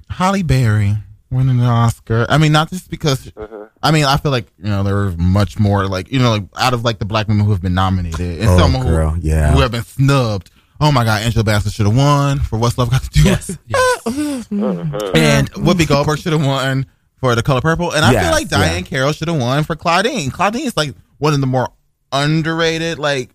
Halle 0.09 0.43
Berry 0.43 0.95
winning 1.33 1.59
an 1.59 1.65
Oscar. 1.65 2.25
I 2.29 2.37
mean, 2.37 2.51
not 2.51 2.69
just 2.69 2.89
because. 2.89 3.25
Mm-hmm. 3.31 3.63
I 3.81 3.91
mean, 3.91 4.05
I 4.05 4.15
feel 4.17 4.31
like 4.31 4.47
you 4.57 4.69
know 4.69 4.83
there 4.83 4.95
was 5.05 5.17
much 5.17 5.59
more 5.59 5.87
like 5.87 6.11
you 6.11 6.19
know 6.19 6.31
like 6.31 6.43
out 6.57 6.73
of 6.73 6.85
like 6.85 6.99
the 6.99 7.05
black 7.05 7.27
women 7.27 7.43
who 7.45 7.51
have 7.51 7.61
been 7.61 7.73
nominated 7.73 8.39
and 8.39 8.49
Oh, 8.49 8.57
some 8.57 8.71
who, 8.73 9.17
yeah. 9.21 9.51
who 9.51 9.59
have 9.59 9.71
been 9.71 9.83
snubbed. 9.83 10.51
Oh 10.79 10.91
my 10.91 11.03
God, 11.03 11.21
Angela 11.21 11.43
Bassett 11.43 11.73
should 11.73 11.85
have 11.85 11.95
won 11.95 12.39
for 12.39 12.57
What's 12.57 12.77
Love 12.77 12.91
Got 12.91 13.03
to 13.03 13.09
Do. 13.09 13.23
Yes. 13.23 13.47
with 13.49 13.59
yes. 13.67 14.01
Mm-hmm. 14.05 15.15
and 15.17 15.51
Whoopi 15.53 15.87
Goldberg 15.87 16.19
should 16.19 16.33
have 16.33 16.45
won 16.45 16.85
for 17.17 17.35
The 17.35 17.43
Color 17.43 17.61
Purple, 17.61 17.91
and 17.93 18.03
I 18.03 18.11
Yes, 18.13 18.23
feel 18.23 18.31
like 18.31 18.47
Diahann 18.49 18.75
yeah. 18.79 18.81
Carroll 18.81 19.11
should 19.13 19.27
have 19.27 19.39
won 19.39 19.63
for 19.63 19.75
Claudine. 19.75 20.29
Claudine 20.31 20.65
is 20.65 20.75
like 20.77 20.93
one 21.19 21.33
of 21.33 21.41
the 21.41 21.47
more 21.47 21.69
underrated 22.11 22.99
like 22.99 23.29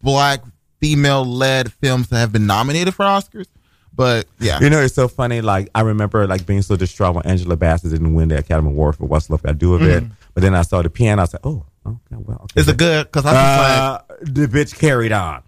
black 0.00 0.42
female 0.80 1.24
led 1.24 1.72
films 1.72 2.08
that 2.08 2.18
have 2.18 2.32
been 2.32 2.46
nominated 2.46 2.94
for 2.94 3.04
Oscars. 3.04 3.46
But 3.94 4.26
yeah, 4.38 4.58
You 4.60 4.70
know, 4.70 4.80
it's 4.80 4.94
so 4.94 5.06
funny. 5.08 5.40
Like 5.42 5.68
I 5.74 5.82
remember 5.82 6.26
like 6.26 6.46
being 6.46 6.62
so 6.62 6.76
distraught 6.76 7.14
when 7.14 7.26
Angela 7.26 7.56
Bassett 7.56 7.90
didn't 7.90 8.14
win 8.14 8.28
the 8.28 8.38
Academy 8.38 8.68
Award 8.70 8.96
for 8.96 9.04
What's 9.04 9.28
Love 9.28 9.42
Got 9.42 9.50
to 9.50 9.54
Do 9.54 9.70
with 9.72 9.82
it. 9.82 10.04
But 10.34 10.42
then 10.42 10.54
I 10.54 10.62
saw 10.62 10.80
the 10.80 10.88
piano. 10.90 11.20
I 11.20 11.24
was 11.24 11.34
like, 11.34 11.44
oh, 11.46 11.66
okay, 11.86 11.98
well, 12.16 12.40
okay. 12.44 12.60
is 12.60 12.68
it 12.68 12.76
good? 12.78 13.06
Because 13.06 13.26
I 13.26 13.32
was 13.32 13.36
Uh, 14.10 14.14
the 14.22 14.46
bitch 14.46 14.78
carried 14.78 15.12
on. 15.12 15.42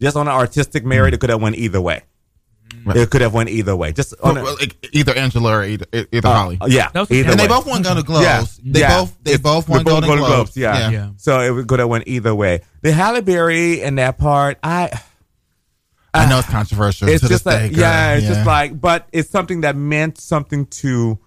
Just 0.00 0.16
on 0.16 0.26
an 0.28 0.32
artistic 0.34 0.82
merit, 0.84 1.12
it 1.12 1.20
could 1.20 1.28
have 1.28 1.42
went 1.42 1.56
either 1.56 1.80
way. 1.80 2.02
Right. 2.86 2.96
It 2.96 3.10
could 3.10 3.20
have 3.20 3.34
went 3.34 3.50
either 3.50 3.76
way. 3.76 3.92
Just 3.92 4.10
just 4.10 4.22
on 4.22 4.36
like, 4.36 4.42
a, 4.42 4.44
well, 4.44 4.56
either 4.92 5.12
Angela 5.14 5.58
or 5.58 5.64
either, 5.64 5.84
either 5.92 6.28
uh, 6.28 6.32
Halle. 6.34 6.56
yeah, 6.68 6.88
either 7.10 7.30
and 7.32 7.38
they 7.40 7.48
both 7.48 7.66
won 7.66 7.82
Golden 7.82 8.04
Globes. 8.04 8.24
Yeah, 8.24 8.44
They 8.64 8.80
yeah. 8.80 9.00
both 9.00 9.18
they 9.22 9.32
It's- 9.32 9.42
both 9.42 9.68
won 9.68 9.78
they 9.78 9.84
both 9.84 9.92
Golden, 9.92 10.08
Golden 10.08 10.24
Globes. 10.24 10.36
Globes, 10.52 10.56
yeah. 10.56 10.88
Yeah. 10.90 11.08
So 11.18 11.58
it 11.58 11.66
could 11.68 11.80
have 11.80 11.88
went 11.90 12.04
either 12.06 12.34
way. 12.34 12.62
The 12.80 12.92
Halle 12.92 13.20
Berry 13.20 13.82
in 13.82 13.96
that 13.96 14.16
part, 14.16 14.58
I 14.62 14.90
I 16.14 16.28
know 16.28 16.38
it's 16.40 16.48
controversial. 16.48 17.08
it's 17.08 17.22
to 17.22 17.28
just 17.28 17.44
this 17.44 17.52
like 17.54 17.70
day, 17.70 17.74
girl. 17.76 17.80
yeah, 17.80 18.14
it's 18.14 18.26
just 18.26 18.46
like, 18.46 18.80
but 18.80 19.08
it's 19.12 19.30
something 19.30 19.60
that 19.62 19.76
meant 19.76 20.18
something 20.18 20.66
to 20.66 21.18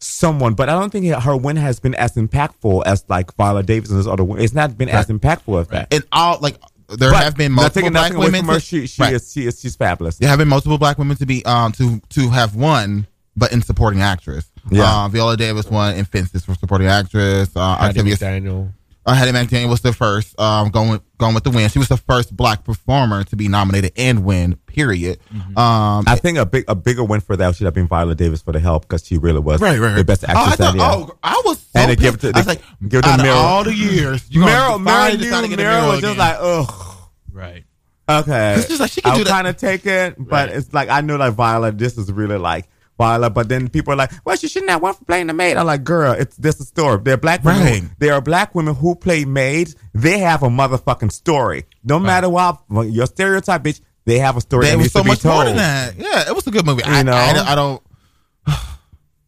someone. 0.00 0.54
But 0.54 0.68
I 0.68 0.72
don't 0.72 0.90
think 0.90 1.06
her 1.06 1.36
win 1.36 1.56
has 1.56 1.80
been 1.80 1.94
as 1.94 2.14
impactful 2.14 2.84
as 2.86 3.04
like 3.08 3.34
Viola 3.36 3.62
Davis 3.62 3.90
and 3.90 3.98
this 3.98 4.06
other. 4.06 4.24
win. 4.24 4.40
It's 4.42 4.54
not 4.54 4.76
been 4.76 4.88
as 4.88 5.06
impactful 5.06 5.60
as 5.60 5.68
that. 5.68 5.92
and 5.92 6.04
all 6.12 6.38
like 6.40 6.56
there 6.88 7.10
But 7.10 7.24
have 7.24 7.36
been 7.36 7.52
not 7.54 7.62
multiple 7.62 7.82
taking 7.82 7.92
black 7.92 8.12
women. 8.14 8.40
from 8.40 8.48
her. 8.54 8.54
to- 8.54 8.60
She, 8.60 8.86
she 8.86 9.02
right. 9.02 9.12
is 9.14 9.32
she 9.32 9.46
is 9.46 9.60
she's 9.60 9.76
fabulous. 9.76 10.16
There 10.18 10.28
have 10.28 10.38
been 10.38 10.48
multiple 10.48 10.78
black 10.78 10.98
women 10.98 11.16
to 11.18 11.26
be 11.26 11.44
um 11.44 11.72
to 11.72 12.00
to 12.10 12.30
have 12.30 12.54
won, 12.54 13.06
but 13.36 13.52
in 13.52 13.62
supporting 13.62 14.00
actress. 14.02 14.50
Yeah. 14.70 15.04
Uh, 15.04 15.08
Viola 15.08 15.36
Davis 15.36 15.66
won 15.66 15.94
in 15.96 16.04
Fences 16.04 16.44
for 16.44 16.54
supporting 16.54 16.86
actress. 16.88 17.50
Uh, 17.56 17.76
Patty 17.76 18.00
Octavia 18.00 18.16
McDaniel. 18.16 18.72
Uh, 19.08 19.14
Hattie 19.14 19.32
McDaniel 19.32 19.68
was 19.70 19.80
the 19.80 19.92
first, 19.92 20.38
um, 20.38 20.70
going 20.70 20.90
with, 20.90 21.02
going 21.18 21.34
with 21.34 21.44
the 21.44 21.50
win. 21.50 21.68
She 21.70 21.78
was 21.78 21.88
the 21.88 21.96
first 21.96 22.36
black 22.36 22.62
performer 22.64 23.24
to 23.24 23.36
be 23.36 23.48
nominated 23.48 23.92
and 23.96 24.24
win. 24.24 24.56
Period. 24.66 25.18
Mm-hmm. 25.34 25.58
Um, 25.58 26.04
I 26.06 26.14
think 26.16 26.38
a 26.38 26.46
big 26.46 26.64
a 26.68 26.74
bigger 26.74 27.02
win 27.02 27.20
for 27.20 27.36
that 27.36 27.56
should 27.56 27.64
have 27.64 27.74
been 27.74 27.88
Viola 27.88 28.14
Davis 28.14 28.42
for 28.42 28.52
the 28.52 28.60
help 28.60 28.82
because 28.82 29.04
she 29.06 29.18
really 29.18 29.40
was 29.40 29.60
Right, 29.60 29.78
right, 29.80 29.88
right. 29.88 29.96
the 29.96 30.04
best 30.04 30.24
Oh, 30.28 30.32
I 30.32 30.50
actress 30.50 30.56
thought- 30.56 30.76
oh, 30.78 31.18
I 31.22 31.42
was 31.44 31.58
so 31.58 31.80
and 31.80 31.90
they 31.90 31.96
give 31.96 32.14
it 32.14 32.20
pissed. 32.20 32.34
to 32.34 32.38
I 32.38 32.40
was 32.40 32.46
like, 32.46 32.62
give 32.88 33.00
it 33.00 33.02
to 33.02 33.08
out 33.08 33.20
of 33.20 33.26
Meryl. 33.26 33.34
all 33.34 33.64
the 33.64 33.74
years, 33.74 34.26
you 34.30 34.42
Meryl, 34.42 34.78
Meryl, 34.78 35.18
decide 35.18 35.40
to 35.42 35.48
knew 35.48 35.56
get 35.56 35.58
Meryl 35.66 35.80
Meryl 35.82 35.88
was 35.90 36.00
just 36.02 36.18
like, 36.18 36.36
ugh. 36.38 36.96
Right. 37.32 37.64
Okay. 38.08 38.54
It's 38.54 38.68
just 38.68 38.80
like 38.80 38.90
she 38.90 39.00
can 39.00 39.12
I'll 39.12 39.18
do 39.18 39.24
that. 39.24 39.30
kind 39.30 39.46
of 39.48 39.56
take 39.56 39.84
it, 39.86 40.14
but 40.18 40.48
it's 40.50 40.72
like 40.72 40.88
I 40.88 41.00
know 41.02 41.16
like 41.16 41.34
Viola, 41.34 41.72
this 41.72 41.98
is 41.98 42.10
really 42.12 42.38
like 42.38 42.66
Viola, 42.98 43.30
but 43.30 43.48
then 43.48 43.68
people 43.68 43.92
are 43.92 43.96
like, 43.96 44.12
well, 44.24 44.36
she 44.36 44.48
shouldn't 44.48 44.70
have 44.70 44.82
won 44.82 44.92
for 44.92 45.04
playing 45.04 45.28
the 45.28 45.32
maid. 45.32 45.56
I'm 45.56 45.66
like, 45.66 45.84
girl, 45.84 46.12
it's 46.12 46.36
this 46.36 46.60
is 46.60 46.68
story. 46.68 46.98
They're 47.02 47.16
black 47.16 47.44
women. 47.44 47.62
Right. 47.62 47.82
Who, 47.82 47.88
there 47.98 48.12
are 48.14 48.20
black 48.20 48.54
women 48.54 48.74
who 48.74 48.96
play 48.96 49.24
maids. 49.24 49.76
They 49.94 50.18
have 50.18 50.42
a 50.42 50.48
motherfucking 50.48 51.12
story. 51.12 51.64
No 51.84 51.98
matter 51.98 52.28
what, 52.28 52.60
your 52.68 53.06
stereotype, 53.06 53.62
bitch, 53.62 53.80
they 54.04 54.18
have 54.18 54.36
a 54.36 54.40
story 54.40 54.64
There 54.64 54.72
that 54.72 54.76
was 54.78 54.84
needs 54.84 54.92
so 54.92 55.00
to 55.00 55.04
be 55.04 55.08
much 55.10 55.20
told. 55.20 55.34
more 55.36 55.44
than 55.44 55.56
that. 55.56 55.94
Yeah, 55.96 56.28
it 56.28 56.34
was 56.34 56.46
a 56.46 56.50
good 56.50 56.66
movie. 56.66 56.82
I, 56.84 57.02
know? 57.02 57.12
I, 57.12 57.52
I 57.52 57.54
don't. 57.54 57.82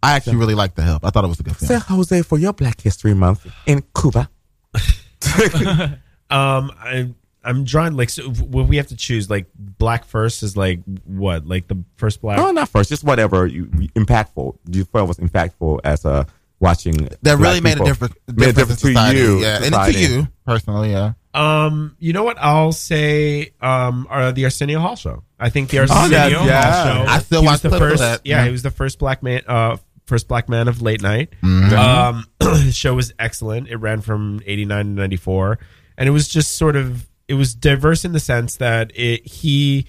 I 0.03 0.17
actually 0.17 0.37
really 0.37 0.55
liked 0.55 0.75
the 0.77 0.83
help. 0.83 1.05
I 1.05 1.11
thought 1.11 1.25
it 1.25 1.29
was 1.29 1.39
a 1.41 1.43
good 1.43 1.57
film. 1.57 1.69
Say 1.81 1.87
Jose 1.87 2.23
for 2.23 2.39
your 2.39 2.53
Black 2.53 2.81
History 2.81 3.15
Month 3.15 3.47
in 3.67 3.83
Cuba. 3.95 4.29
Um, 6.31 6.71
I 6.79 7.13
I'm 7.45 7.65
drawing 7.65 7.97
like 7.97 8.11
so. 8.11 8.29
What 8.31 8.69
we 8.69 8.77
have 8.77 8.89
to 8.89 8.97
choose 8.97 9.31
like 9.31 9.47
black 9.57 10.05
first 10.05 10.43
is 10.43 10.57
like 10.57 10.81
what 11.05 11.47
like 11.47 11.69
the 11.69 11.83
first 11.97 12.21
black. 12.21 12.37
No, 12.39 12.51
not 12.51 12.69
first. 12.69 12.89
Just 12.91 13.05
whatever 13.05 13.47
you, 13.47 13.67
impactful. 13.67 14.59
You 14.71 14.85
felt 14.85 15.09
was 15.09 15.19
impactful 15.19 15.81
as 15.85 16.05
a 16.05 16.27
watching. 16.59 16.95
That 16.97 17.19
black 17.23 17.39
really 17.39 17.61
made 17.61 17.73
a 17.73 17.75
people. 17.77 17.87
difference, 17.87 18.15
Made 18.29 18.49
a 18.49 18.53
difference, 18.53 18.57
difference 18.57 18.81
to 18.83 18.87
society. 18.89 19.19
you. 19.19 19.39
Yeah, 19.41 19.61
and 19.63 19.93
to 19.95 19.99
you 19.99 20.29
personally. 20.45 20.91
Yeah. 20.93 21.13
Um, 21.33 21.97
you 22.01 22.13
know 22.13 22.25
what? 22.25 22.37
I'll 22.41 22.73
say 22.73 23.53
um, 23.61 24.07
uh, 24.11 24.33
the 24.33 24.45
Arsenio 24.45 24.81
Hall 24.81 24.97
show. 24.97 25.23
I 25.39 25.49
think 25.49 25.71
the 25.71 25.79
Arsenio 25.79 26.03
Oh, 26.05 26.09
that's- 26.09 26.35
Hall 26.37 26.47
yeah. 26.47 27.05
show. 27.07 27.11
I 27.11 27.19
still 27.21 27.41
he 27.43 27.47
was 27.47 27.53
watch 27.53 27.61
the 27.73 27.79
first. 27.79 27.99
that. 28.01 28.21
Yeah, 28.25 28.39
Yeah. 28.41 28.45
he 28.47 28.51
was 28.53 28.63
the 28.63 28.71
first 28.73 28.99
black 28.99 29.23
man. 29.23 29.43
Uh, 29.47 29.77
first 30.07 30.27
black 30.29 30.49
man 30.49 30.67
of 30.67 30.83
late 30.83 31.01
night. 31.03 31.33
Mm-hmm. 31.43 31.75
Um, 31.75 32.27
his 32.65 32.77
show 32.77 32.95
was 32.95 33.13
excellent. 33.19 33.69
It 33.69 33.77
ran 33.77 34.01
from 34.01 34.41
eighty 34.45 34.65
nine 34.65 34.87
to 34.87 34.91
ninety 34.91 35.17
four, 35.17 35.61
and 35.97 36.09
it 36.09 36.13
was 36.13 36.27
just 36.29 36.57
sort 36.57 36.75
of 36.75 37.07
it 37.31 37.35
was 37.35 37.55
diverse 37.55 38.05
in 38.05 38.13
the 38.13 38.21
sense 38.21 38.57
that 38.57 38.91
it 38.95 39.25
he 39.27 39.87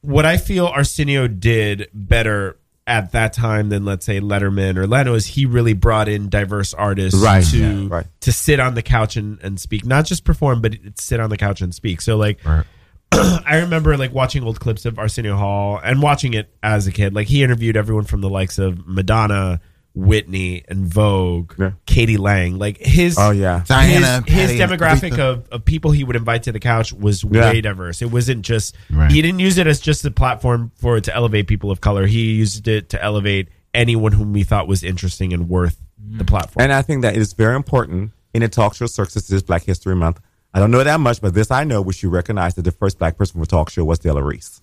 what 0.00 0.26
I 0.26 0.36
feel 0.36 0.66
Arsenio 0.66 1.28
did 1.28 1.88
better 1.94 2.58
at 2.84 3.12
that 3.12 3.32
time 3.32 3.68
than 3.68 3.84
let's 3.84 4.04
say 4.04 4.20
Letterman 4.20 4.76
or 4.76 4.88
Leno 4.88 5.14
is 5.14 5.24
he 5.24 5.46
really 5.46 5.72
brought 5.72 6.08
in 6.08 6.28
diverse 6.28 6.74
artists 6.74 7.20
Right, 7.20 7.44
to 7.44 7.56
yeah, 7.56 7.86
right. 7.88 8.06
to 8.22 8.32
sit 8.32 8.58
on 8.58 8.74
the 8.74 8.82
couch 8.82 9.16
and, 9.16 9.38
and 9.40 9.60
speak, 9.60 9.84
not 9.86 10.04
just 10.04 10.24
perform, 10.24 10.60
but 10.60 10.74
sit 10.98 11.20
on 11.20 11.30
the 11.30 11.36
couch 11.36 11.60
and 11.60 11.72
speak. 11.72 12.00
So 12.00 12.16
like 12.16 12.40
I 13.12 13.60
remember 13.62 13.96
like 13.96 14.12
watching 14.12 14.42
old 14.42 14.58
clips 14.58 14.84
of 14.84 14.98
Arsenio 14.98 15.36
Hall 15.36 15.78
and 15.82 16.02
watching 16.02 16.34
it 16.34 16.52
as 16.62 16.88
a 16.88 16.92
kid. 16.92 17.14
Like 17.14 17.28
he 17.28 17.44
interviewed 17.44 17.76
everyone 17.76 18.04
from 18.04 18.20
the 18.20 18.30
likes 18.30 18.58
of 18.58 18.84
Madonna, 18.86 19.60
Whitney, 19.94 20.64
En 20.68 20.86
Vogue, 20.86 21.54
Yeah. 21.58 21.72
k.d. 21.86 22.16
lang. 22.16 22.58
Like 22.58 22.78
his 22.78 23.16
Oh 23.18 23.30
yeah. 23.30 23.62
Diana, 23.66 24.22
his, 24.26 24.50
his 24.50 24.60
demographic 24.60 25.18
of, 25.18 25.46
of 25.48 25.64
people 25.64 25.90
he 25.90 26.02
would 26.02 26.16
invite 26.16 26.44
to 26.44 26.52
the 26.52 26.60
couch 26.60 26.92
was 26.92 27.24
Yeah. 27.24 27.50
way 27.50 27.60
diverse. 27.60 28.00
It 28.00 28.10
wasn't 28.10 28.42
just 28.42 28.74
Right. 28.90 29.10
he 29.10 29.20
didn't 29.20 29.40
use 29.40 29.58
it 29.58 29.66
as 29.66 29.80
just 29.80 30.04
a 30.04 30.10
platform 30.10 30.72
for 30.76 30.96
it 30.96 31.04
to 31.04 31.14
elevate 31.14 31.46
people 31.46 31.70
of 31.70 31.80
color. 31.80 32.06
He 32.06 32.32
used 32.32 32.68
it 32.68 32.88
to 32.90 33.02
elevate 33.02 33.48
anyone 33.74 34.12
whom 34.12 34.32
we 34.32 34.44
thought 34.44 34.66
was 34.66 34.82
interesting 34.82 35.32
and 35.32 35.48
worth 35.48 35.80
mm. 36.02 36.18
the 36.18 36.24
platform. 36.24 36.62
And 36.62 36.72
I 36.72 36.82
think 36.82 37.02
that 37.02 37.14
it 37.14 37.20
is 37.20 37.32
very 37.34 37.56
important 37.56 38.12
in 38.34 38.42
a 38.42 38.48
talk 38.48 38.74
show 38.74 38.86
circus. 38.86 39.26
This 39.28 39.42
Black 39.42 39.64
History 39.64 39.94
Month. 39.94 40.20
I 40.54 40.58
don't 40.58 40.70
know 40.70 40.84
that 40.84 41.00
much, 41.00 41.20
but 41.20 41.32
this 41.32 41.50
I 41.50 41.64
know, 41.64 41.80
which 41.80 42.02
you 42.02 42.10
recognize 42.10 42.54
that 42.54 42.62
the 42.62 42.72
first 42.72 42.98
black 42.98 43.16
person 43.16 43.34
from 43.34 43.42
a 43.42 43.46
talk 43.46 43.70
show 43.70 43.84
was 43.84 43.98
Della 43.98 44.22
Reese. 44.22 44.60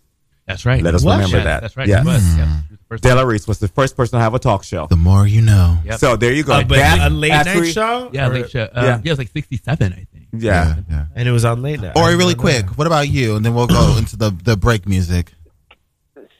That's 0.49 0.65
right. 0.65 0.81
Let 0.83 0.95
us 0.95 1.03
What? 1.03 1.13
remember 1.17 1.37
Yes, 1.37 1.45
that. 1.45 1.61
That's 1.61 1.77
right. 1.77 1.87
Yes. 1.87 2.01
It 2.03 2.05
was. 2.07 2.37
Yes. 2.37 2.63
Was 2.89 3.01
Della 3.01 3.23
Reese 3.25 3.47
was 3.47 3.59
the 3.59 3.67
first 3.67 3.95
person 3.95 4.17
to 4.17 4.23
have 4.23 4.33
a 4.33 4.39
talk 4.39 4.63
show. 4.63 4.87
The 4.87 4.95
more 4.97 5.25
you 5.27 5.41
know. 5.41 5.77
Yep. 5.85 5.99
So 5.99 6.15
there 6.15 6.33
you 6.33 6.43
go. 6.43 6.53
Uh, 6.53 6.63
but 6.63 6.77
That 6.79 7.11
a 7.11 7.13
late 7.13 7.31
actually- 7.31 7.61
night 7.67 7.73
show, 7.73 8.09
Yeah, 8.11 8.27
Or- 8.27 8.33
late 8.33 8.49
show. 8.49 8.63
Uh, 8.63 8.69
Yeah. 8.75 8.83
yeah. 8.83 9.01
it 9.05 9.09
was 9.09 9.19
like 9.19 9.29
67, 9.29 9.93
I 9.93 9.95
think. 10.11 10.27
Yeah. 10.33 10.75
yeah. 10.89 11.05
and 11.15 11.27
it 11.29 11.31
was 11.31 11.45
on 11.45 11.61
late 11.61 11.79
night. 11.81 11.95
Ori, 11.95 12.15
really 12.15 12.33
quick. 12.35 12.65
What 12.79 12.87
about 12.87 13.07
you? 13.07 13.35
And 13.35 13.45
then 13.45 13.53
we'll 13.53 13.67
go 13.67 13.95
into 13.97 14.17
the 14.17 14.31
the 14.43 14.57
break 14.57 14.87
music. 14.87 15.33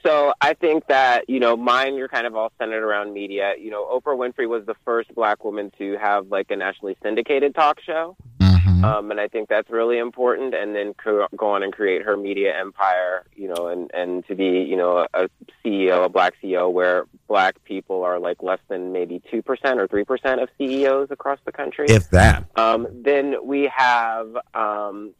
So 0.04 0.32
I 0.40 0.54
think 0.54 0.86
that 0.88 1.28
you 1.28 1.40
know 1.40 1.56
mine. 1.56 1.94
You're 1.94 2.08
kind 2.08 2.26
of 2.26 2.34
all 2.34 2.50
centered 2.58 2.82
around 2.82 3.12
media. 3.12 3.52
You 3.60 3.70
know, 3.70 3.84
Oprah 3.86 4.16
Winfrey 4.16 4.48
was 4.48 4.64
the 4.66 4.74
first 4.84 5.14
black 5.14 5.44
woman 5.44 5.70
to 5.78 5.96
have 5.98 6.28
like 6.28 6.50
a 6.50 6.56
nationally 6.56 6.96
syndicated 7.02 7.54
talk 7.54 7.80
show, 7.80 8.16
Mm-hmm. 8.40 8.49
Um, 8.84 9.10
and 9.10 9.20
I 9.20 9.28
think 9.28 9.48
that's 9.48 9.70
really 9.70 9.98
important. 9.98 10.54
And 10.54 10.74
then 10.74 10.94
co- 10.94 11.26
go 11.36 11.50
on 11.50 11.62
and 11.62 11.72
create 11.72 12.02
her 12.02 12.16
media 12.16 12.52
empire. 12.58 13.24
You 13.34 13.48
know, 13.48 13.68
and 13.68 13.90
and 13.94 14.26
to 14.28 14.34
be 14.34 14.62
you 14.62 14.76
know 14.76 15.06
a 15.14 15.28
CEO, 15.64 16.04
a 16.04 16.08
black 16.08 16.34
CEO, 16.42 16.70
where 16.72 17.04
black 17.28 17.62
people 17.64 18.02
are 18.02 18.18
like 18.18 18.42
less 18.42 18.60
than 18.68 18.92
maybe 18.92 19.22
two 19.30 19.42
percent 19.42 19.80
or 19.80 19.86
three 19.88 20.04
percent 20.04 20.40
of 20.40 20.48
CEOs 20.58 21.10
across 21.10 21.38
the 21.44 21.52
country. 21.52 21.86
If 21.88 22.10
that. 22.10 22.44
Um, 22.56 22.86
then 22.92 23.36
we 23.44 23.70
have 23.74 24.36
um, 24.54 25.12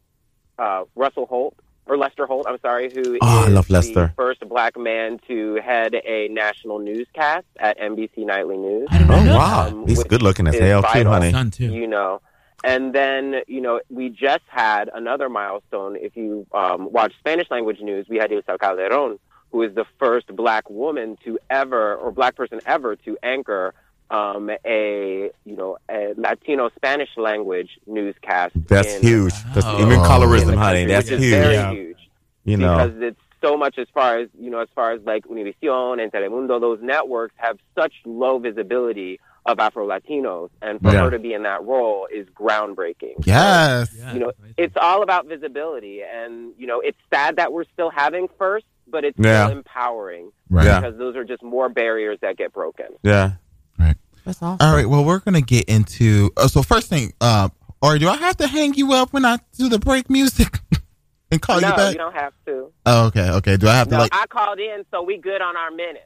uh, 0.58 0.84
Russell 0.94 1.26
Holt 1.26 1.54
or 1.86 1.96
Lester 1.96 2.26
Holt. 2.26 2.46
I'm 2.48 2.60
sorry, 2.60 2.92
who 2.92 3.18
Oh, 3.22 3.44
I 3.46 3.48
love 3.48 3.66
the 3.66 3.72
Lester. 3.74 4.12
first 4.16 4.40
black 4.48 4.78
man 4.78 5.18
to 5.28 5.54
head 5.56 5.94
a 6.04 6.28
national 6.28 6.78
newscast 6.78 7.46
at 7.58 7.78
NBC 7.78 8.18
Nightly 8.18 8.56
News. 8.58 8.88
Oh 8.92 9.36
wow. 9.36 9.68
Um, 9.68 9.86
He's 9.88 10.04
good 10.04 10.22
looking 10.22 10.46
as 10.46 10.58
hell 10.58 10.82
too, 10.82 10.88
vital. 11.04 11.12
honey. 11.32 11.50
Too. 11.50 11.72
You 11.72 11.86
know. 11.86 12.20
And 12.62 12.92
then, 12.94 13.36
you 13.46 13.60
know, 13.60 13.80
we 13.88 14.10
just 14.10 14.42
had 14.48 14.90
another 14.92 15.28
milestone. 15.28 15.96
If 15.96 16.16
you 16.16 16.46
um, 16.52 16.92
watch 16.92 17.12
Spanish 17.18 17.50
language 17.50 17.80
news, 17.80 18.06
we 18.08 18.16
had 18.18 18.30
Ilia 18.30 18.58
Calderon, 18.60 19.18
who 19.52 19.62
is 19.62 19.74
the 19.74 19.84
first 19.98 20.26
black 20.34 20.68
woman 20.68 21.16
to 21.24 21.38
ever, 21.48 21.94
or 21.96 22.12
black 22.12 22.36
person 22.36 22.60
ever, 22.66 22.96
to 22.96 23.16
anchor 23.22 23.74
um, 24.10 24.50
a, 24.66 25.30
you 25.44 25.56
know, 25.56 25.78
a 25.88 26.14
Latino 26.16 26.68
Spanish 26.76 27.10
language 27.16 27.70
newscast. 27.86 28.54
That's 28.66 28.94
in- 28.96 29.02
huge. 29.02 29.32
That's 29.54 29.64
Wow. 29.66 29.78
even 29.86 29.98
colorism, 30.00 30.46
the 30.46 30.56
honey. 30.58 30.84
That's 30.86 31.08
which 31.10 31.20
is 31.20 31.24
huge. 31.24 31.34
very 31.34 31.54
Yeah. 31.54 31.72
huge 31.72 32.10
You 32.44 32.56
know. 32.56 32.76
because 32.88 33.02
it's 33.02 33.20
so 33.42 33.56
much 33.56 33.78
as 33.78 33.86
far 33.94 34.18
as 34.18 34.28
you 34.38 34.50
know 34.50 34.58
as 34.58 34.68
far 34.74 34.92
as 34.92 35.00
like 35.04 35.24
Univision 35.26 36.02
and 36.02 36.12
Telemundo 36.12 36.60
those 36.60 36.78
networks 36.82 37.34
have 37.38 37.56
such 37.74 37.94
low 38.04 38.38
visibility 38.38 39.18
of 39.46 39.58
Afro 39.58 39.86
Latinos 39.86 40.50
and 40.60 40.80
for 40.80 40.92
Yeah. 40.92 41.04
her 41.04 41.10
to 41.10 41.18
be 41.18 41.32
in 41.32 41.42
that 41.44 41.64
role 41.64 42.06
is 42.12 42.26
groundbreaking. 42.28 43.24
Yes. 43.26 43.90
Yeah, 43.98 44.12
You 44.12 44.18
know, 44.20 44.32
it's 44.58 44.76
all 44.80 45.02
about 45.02 45.26
visibility 45.26 46.02
and 46.02 46.52
you 46.58 46.66
know, 46.66 46.80
it's 46.80 46.98
sad 47.12 47.36
that 47.36 47.52
we're 47.52 47.64
still 47.72 47.90
having 47.90 48.28
first, 48.38 48.66
but 48.86 49.04
it's 49.04 49.18
Yeah. 49.18 49.46
still 49.46 49.56
empowering 49.58 50.32
Right. 50.50 50.66
Yeah. 50.66 50.80
because 50.80 50.98
those 50.98 51.16
are 51.16 51.24
just 51.24 51.42
more 51.42 51.68
barriers 51.68 52.18
that 52.20 52.36
get 52.36 52.52
broken. 52.52 52.86
Yeah. 53.02 53.32
Right. 53.78 53.96
That's 54.26 54.42
awesome. 54.42 54.66
All 54.66 54.74
right. 54.76 54.86
Well, 54.88 55.04
we're 55.04 55.20
gonna 55.20 55.40
get 55.40 55.64
into. 55.68 56.30
Uh, 56.36 56.46
so 56.48 56.62
first 56.62 56.88
thing, 56.90 57.12
uh, 57.22 57.48
or 57.82 57.98
do 57.98 58.08
I 58.08 58.16
have 58.16 58.36
to 58.38 58.46
hang 58.46 58.74
you 58.74 58.92
up 58.92 59.12
when 59.14 59.24
I 59.24 59.38
do 59.56 59.70
the 59.70 59.78
break 59.78 60.10
music 60.10 60.58
and 61.32 61.40
call 61.40 61.60
no, 61.62 61.68
you 61.68 61.74
back? 61.76 61.92
you 61.92 61.98
don't 61.98 62.14
have 62.14 62.34
to. 62.44 62.70
Oh, 62.84 63.06
okay. 63.06 63.30
Okay. 63.30 63.56
Do 63.56 63.68
I 63.68 63.72
have 63.76 63.88
to 63.88 63.94
No, 63.94 64.00
like? 64.02 64.14
I 64.14 64.26
called 64.26 64.58
in 64.58 64.84
so 64.90 65.02
we 65.02 65.16
good 65.16 65.40
on 65.40 65.56
our 65.56 65.70
minutes. 65.70 66.04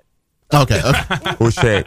Okay. 0.53 0.81
okay. 0.85 1.35
Who 1.39 1.51
shake? 1.51 1.87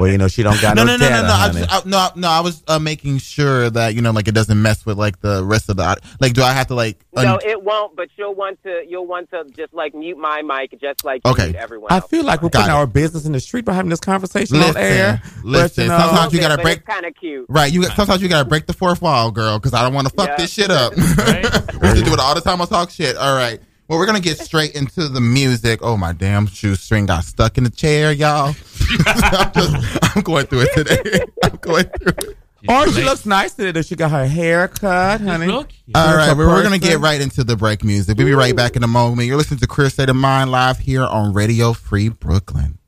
Well, 0.00 0.10
you 0.10 0.18
know 0.18 0.28
she 0.28 0.42
don't 0.42 0.60
got 0.60 0.74
no, 0.76 0.82
no, 0.84 0.96
no, 0.96 1.04
no, 1.04 1.08
data, 1.08 1.22
no, 1.22 1.28
no. 1.28 1.34
I 1.34 1.36
honey. 1.38 1.60
just, 1.60 1.86
I, 1.86 1.88
no, 1.88 2.08
no. 2.16 2.28
I 2.28 2.40
was 2.40 2.62
uh, 2.66 2.78
making 2.78 3.18
sure 3.18 3.70
that 3.70 3.94
you 3.94 4.00
know, 4.02 4.10
like, 4.10 4.26
it 4.28 4.34
doesn't 4.34 4.60
mess 4.60 4.84
with 4.86 4.98
like 4.98 5.20
the 5.20 5.44
rest 5.44 5.68
of 5.68 5.76
the. 5.76 5.96
Like, 6.20 6.32
do 6.32 6.42
I 6.42 6.52
have 6.52 6.68
to 6.68 6.74
like? 6.74 6.98
un- 7.16 7.24
No, 7.26 7.38
it 7.44 7.62
won't. 7.62 7.94
But 7.96 8.08
you'll 8.16 8.34
want 8.34 8.60
to. 8.64 8.82
You'll 8.88 9.06
want 9.06 9.30
to 9.30 9.44
just 9.56 9.72
like 9.74 9.94
mute 9.94 10.18
my 10.18 10.42
mic, 10.42 10.80
just 10.80 11.04
like 11.04 11.24
Okay. 11.26 11.46
mute 11.46 11.56
everyone. 11.56 11.92
I 11.92 12.00
feel 12.00 12.24
like 12.24 12.42
we're 12.42 12.48
Got 12.48 12.62
putting 12.62 12.74
our 12.74 12.86
business 12.86 13.24
in 13.26 13.32
the 13.32 13.40
street 13.40 13.64
by 13.64 13.74
having 13.74 13.90
this 13.90 14.00
conversation 14.00 14.56
Listen, 14.58 14.76
on 14.76 14.82
air. 14.82 15.22
listen, 15.44 15.86
But, 15.88 15.92
you 15.92 15.98
know, 15.98 16.06
sometimes 16.06 16.32
you 16.32 16.40
gotta 16.40 16.62
break- 16.62 16.84
kind 16.86 17.04
of 17.06 17.14
cute. 17.14 17.46
Right. 17.48 17.72
You 17.72 17.84
sometimes 17.84 18.22
you 18.22 18.28
gotta 18.28 18.48
break 18.48 18.66
the 18.66 18.72
fourth 18.72 19.00
wall, 19.02 19.30
girl, 19.30 19.58
because 19.58 19.74
I 19.74 19.82
don't 19.82 19.94
want 19.94 20.08
to 20.08 20.14
fuck 20.14 20.28
Yeah. 20.30 20.36
this 20.36 20.52
shit 20.52 20.70
up. 20.70 20.96
Right. 20.96 21.44
we 21.82 21.88
used 21.88 21.98
to 21.98 22.04
do 22.04 22.12
it 22.14 22.20
all 22.20 22.34
the 22.34 22.40
time. 22.40 22.60
I 22.62 22.64
talk 22.64 22.90
shit. 22.90 23.16
All 23.16 23.36
right. 23.36 23.60
Well, 23.88 23.98
we're 23.98 24.04
gonna 24.04 24.20
get 24.20 24.38
straight 24.38 24.74
into 24.74 25.08
the 25.08 25.20
music. 25.20 25.80
Oh 25.82 25.96
my 25.96 26.12
damn 26.12 26.46
shoestring 26.46 27.06
got 27.06 27.24
stuck 27.24 27.56
in 27.56 27.64
the 27.64 27.70
chair, 27.70 28.12
y'all. 28.12 28.48
I'm, 29.06 29.52
just, 29.52 30.16
I'm 30.16 30.22
going 30.22 30.44
through 30.46 30.66
it 30.66 30.74
today. 30.74 31.24
I'm 31.42 31.56
going 31.56 31.84
through 31.84 32.12
it. 32.28 32.36
or 32.68 32.92
she 32.92 33.02
looks 33.02 33.24
nice 33.24 33.54
today. 33.54 33.72
Though 33.72 33.80
she 33.80 33.96
got 33.96 34.10
her 34.10 34.26
hair 34.26 34.68
cut, 34.68 35.22
honey. 35.22 35.50
All 35.50 35.62
right, 35.62 35.72
That's 35.94 36.32
a 36.32 36.36
we're 36.36 36.62
gonna 36.62 36.78
get 36.78 37.00
right 37.00 37.18
into 37.18 37.44
the 37.44 37.56
break 37.56 37.82
music. 37.82 38.18
We'll 38.18 38.26
be 38.26 38.34
right 38.34 38.54
back 38.54 38.76
in 38.76 38.82
a 38.82 38.88
moment. 38.88 39.26
You're 39.26 39.38
listening 39.38 39.60
to 39.60 39.66
Queer 39.66 39.88
State 39.88 40.10
of 40.10 40.16
Mind 40.16 40.50
live 40.50 40.78
here 40.78 41.04
on 41.04 41.32
Radio 41.32 41.72
Free 41.72 42.10
Brooklyn. 42.10 42.78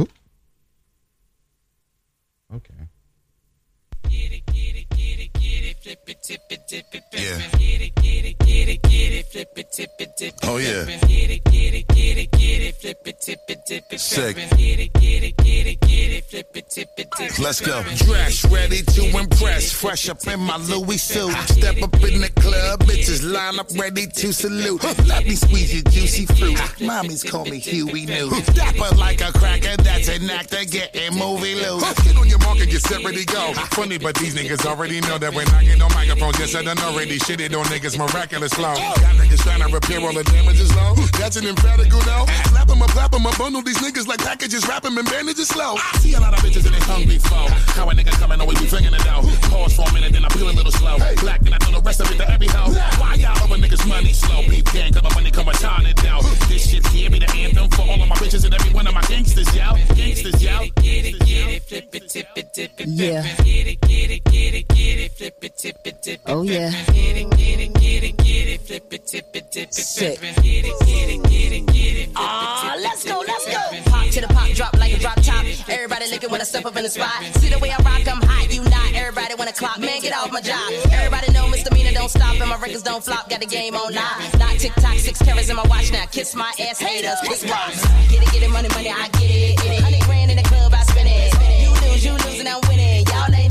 Oop. 0.00 0.10
Okay. 2.54 2.88
Yeah. 6.30 6.34
It. 6.36 7.52
Get 7.58 7.80
it, 7.80 7.94
get 7.94 8.24
it, 8.24 8.38
get 8.38 8.68
it, 8.68 8.82
get 8.82 9.12
it, 9.14 9.26
flip 9.28 9.48
it, 9.56 9.72
tip 9.72 9.90
it, 9.98 10.16
dip 10.18 10.34
it. 10.34 10.40
Oh 10.42 10.58
yeah. 10.58 10.84
Get 10.84 11.30
it, 11.30 11.44
get 11.44 11.74
it, 11.74 11.88
get 11.88 12.18
it, 12.18 12.30
get 12.32 12.62
it, 12.62 12.74
flip 12.76 12.98
it, 13.06 13.20
tip 13.20 13.40
it, 13.48 13.60
dip 13.66 13.84
it. 13.90 14.00
Sick. 14.00 14.36
Get 14.36 14.52
it, 14.52 14.92
get 14.92 15.22
it, 15.22 15.36
get 15.38 15.66
it, 15.66 15.80
get 15.80 16.12
it, 16.12 16.24
flip 16.26 16.50
it, 16.54 16.70
tip 16.70 16.88
it, 16.98 17.08
dip 17.16 17.30
it. 17.30 17.38
Let's 17.38 17.60
go. 17.60 17.82
Dress, 18.04 18.44
ready 18.44 18.82
to 18.82 19.18
impress. 19.18 19.72
Fresh 19.72 20.10
up 20.10 20.26
in 20.26 20.40
my 20.40 20.56
Louis 20.56 20.98
suit. 20.98 21.32
Step 21.48 21.82
up 21.82 21.94
in 22.04 22.20
the 22.20 22.30
club, 22.36 22.80
bitches 22.80 23.24
line 23.24 23.58
up 23.58 23.68
ready 23.78 24.06
to 24.06 24.32
salute. 24.34 24.84
Let 25.06 25.24
me 25.24 25.34
squeeze 25.34 25.72
your 25.72 25.84
juicy 25.84 26.26
fruit. 26.26 26.58
Mommies 26.84 27.28
call 27.28 27.46
me 27.46 27.58
Huey 27.58 28.04
New. 28.04 28.30
Dapper 28.52 28.94
like 28.96 29.22
a 29.22 29.32
cracker, 29.32 29.76
that's 29.78 30.08
an 30.08 30.28
actor 30.28 30.64
getting 30.66 31.18
movie 31.18 31.54
loose. 31.54 32.02
Get 32.02 32.16
on 32.18 32.28
your 32.28 32.38
mark 32.40 32.58
and 32.58 32.70
get 32.70 32.82
set, 32.82 33.02
ready, 33.02 33.24
go. 33.24 33.54
Funny, 33.72 33.96
but 33.96 34.14
these 34.16 34.34
niggas 34.34 34.66
already 34.66 35.00
know 35.00 35.16
that 35.16 35.32
when 35.32 35.48
I 35.48 35.64
get 35.64 35.80
on 35.80 35.90
microphone, 36.18 36.40
just 36.40 36.56
I 36.56 36.62
done 36.62 36.78
already 36.78 37.18
shitted 37.18 37.56
on 37.58 37.64
niggas 37.66 37.98
miraculous 37.98 38.52
flow. 38.52 38.74
Got 38.74 39.14
niggas 39.16 39.42
trying 39.42 39.60
to 39.60 39.68
repair 39.74 40.00
all 40.00 40.12
the 40.12 40.24
damages 40.24 40.74
low. 40.74 40.94
That's 41.18 41.36
an 41.36 41.46
emphatic 41.46 41.92
no. 41.92 42.26
Slap 42.50 42.70
'em 42.70 42.82
up, 42.82 42.90
clap 42.90 43.14
'em 43.14 43.26
up, 43.26 43.38
bundle 43.38 43.62
these 43.62 43.78
niggas 43.78 44.06
like 44.06 44.18
packages, 44.18 44.66
wrap 44.66 44.84
'em 44.84 44.98
and 44.98 45.08
bandages 45.08 45.48
slow. 45.48 45.76
I 45.76 45.98
see 45.98 46.14
a 46.14 46.20
lot 46.20 46.34
of 46.34 46.40
bitches 46.40 46.66
and 46.66 46.74
they 46.74 46.80
hungry 46.80 47.18
for. 47.18 47.46
How 47.76 47.88
a 47.90 47.94
nigga 47.94 48.12
coming 48.18 48.40
always 48.40 48.58
be 48.58 48.66
flinging 48.66 48.94
it 48.94 49.06
out. 49.06 49.24
Pause 49.50 49.74
for 49.74 49.88
a 49.88 49.92
minute, 49.92 50.12
then 50.12 50.24
I 50.24 50.28
feel 50.28 50.48
a 50.48 50.52
little 50.52 50.72
slow. 50.72 50.96
Black, 51.20 51.40
then 51.40 51.54
I 51.54 51.58
throw 51.58 51.80
the 51.80 51.82
rest 51.82 52.00
of 52.00 52.10
it 52.10 52.16
to 52.18 52.30
every 52.30 52.48
hoe. 52.48 52.72
Why 53.00 53.14
y'all 53.14 53.42
over 53.42 53.56
niggas 53.56 53.86
money 53.86 54.12
slow? 54.12 54.42
Peep 54.42 54.72
gang, 54.72 54.92
come 54.92 55.06
up 55.06 55.14
when 55.14 55.24
they 55.24 55.30
come 55.30 55.46
retarded 55.46 56.02
down. 56.02 56.22
This 56.48 56.70
shit 56.70 56.86
here 56.88 57.10
be 57.10 57.18
the 57.18 57.30
anthem 57.32 57.70
for 57.70 57.82
all 57.82 58.02
of 58.02 58.08
my 58.08 58.16
bitches 58.16 58.44
and 58.44 58.54
every 58.54 58.72
one 58.72 58.86
of 58.86 58.94
my 58.94 59.02
gangsters, 59.02 59.54
yo. 59.54 59.74
Gangsters, 59.94 60.42
yo. 60.42 60.68
Yeah. 66.08 66.16
Oh 66.24 66.40
yeah. 66.42 66.70
Sick. 69.68 70.18
Ah, 72.16 72.76
let's 72.80 73.04
go, 73.04 73.22
let's 73.28 73.44
go. 73.44 73.90
Pop 73.90 74.08
to 74.08 74.20
the 74.22 74.28
pop, 74.28 74.48
drop 74.52 74.74
like 74.78 74.96
a 74.96 74.98
drop 74.98 75.20
top. 75.20 75.44
Everybody 75.68 76.10
looking 76.10 76.30
when 76.30 76.40
I 76.40 76.44
step 76.44 76.64
up 76.64 76.74
in 76.78 76.84
the 76.84 76.88
spot. 76.88 77.12
See 77.36 77.50
the 77.50 77.58
way 77.58 77.70
I 77.72 77.76
rock, 77.82 78.08
I'm 78.08 78.22
hot, 78.22 78.48
you 78.48 78.64
not. 78.64 78.94
Everybody 78.94 79.34
wanna 79.34 79.52
clock, 79.52 79.78
man, 79.80 80.00
get 80.00 80.16
off 80.16 80.32
my 80.32 80.40
job. 80.40 80.72
Everybody 80.90 81.30
know 81.32 81.46
misdemeanor 81.46 81.92
don't 81.92 82.08
stop 82.08 82.40
and 82.40 82.48
my 82.48 82.56
records 82.56 82.82
don't 82.82 83.04
flop. 83.04 83.28
Got 83.28 83.40
the 83.40 83.46
game 83.46 83.74
on 83.74 83.92
live. 83.92 84.38
Not 84.38 84.58
tick 84.58 84.72
tock, 84.76 84.96
six 84.96 85.20
carats 85.20 85.50
in 85.50 85.56
my 85.56 85.66
watch 85.68 85.92
now. 85.92 86.06
Kiss 86.06 86.34
my 86.34 86.50
ass, 86.58 86.80
haters. 86.80 87.20
It's 87.24 87.44
rocks. 87.44 87.82
Get 88.08 88.22
it, 88.22 88.32
get 88.32 88.42
it, 88.44 88.50
money, 88.50 88.70
money, 88.70 88.88
I 88.88 89.08
get 89.08 89.28
it, 89.28 89.58
get 89.58 89.76
it. 89.76 89.82
Hundred 89.82 90.02
grand 90.04 90.30
in 90.30 90.38
the 90.38 90.44
club, 90.44 90.72
I 90.72 90.84
spend 90.84 91.06
it. 91.06 91.34
You 91.60 91.70
lose, 91.84 92.02
you 92.02 92.12
lose, 92.12 92.40
and 92.40 92.48
I'm 92.48 92.62
winning. 92.66 93.04
Y'all 93.08 93.34
ain't 93.34 93.47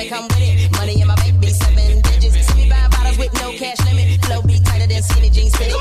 at 0.00 0.12
all, 0.12 0.26
or 0.26 0.28
you 0.28 0.28
better 0.28 0.28
come 0.28 0.28
with 0.28 0.40
it. 0.40 0.72
Money 0.72 1.00
in 1.00 1.08
my 1.08 1.14
bank 1.16 1.40
be 1.40 1.48
seven 1.48 2.00
digits. 2.02 2.46
See 2.46 2.64
me 2.64 2.68
buying 2.70 2.90
bottles 2.90 3.18
with 3.18 3.32
no 3.34 3.52
cash 3.52 3.80
limit. 3.84 4.24
Flow 4.24 4.42
be 4.42 4.60
tighter 4.60 4.86
than 4.86 5.02
skinny 5.02 5.30
jeans 5.30 5.56
fit. 5.56 5.72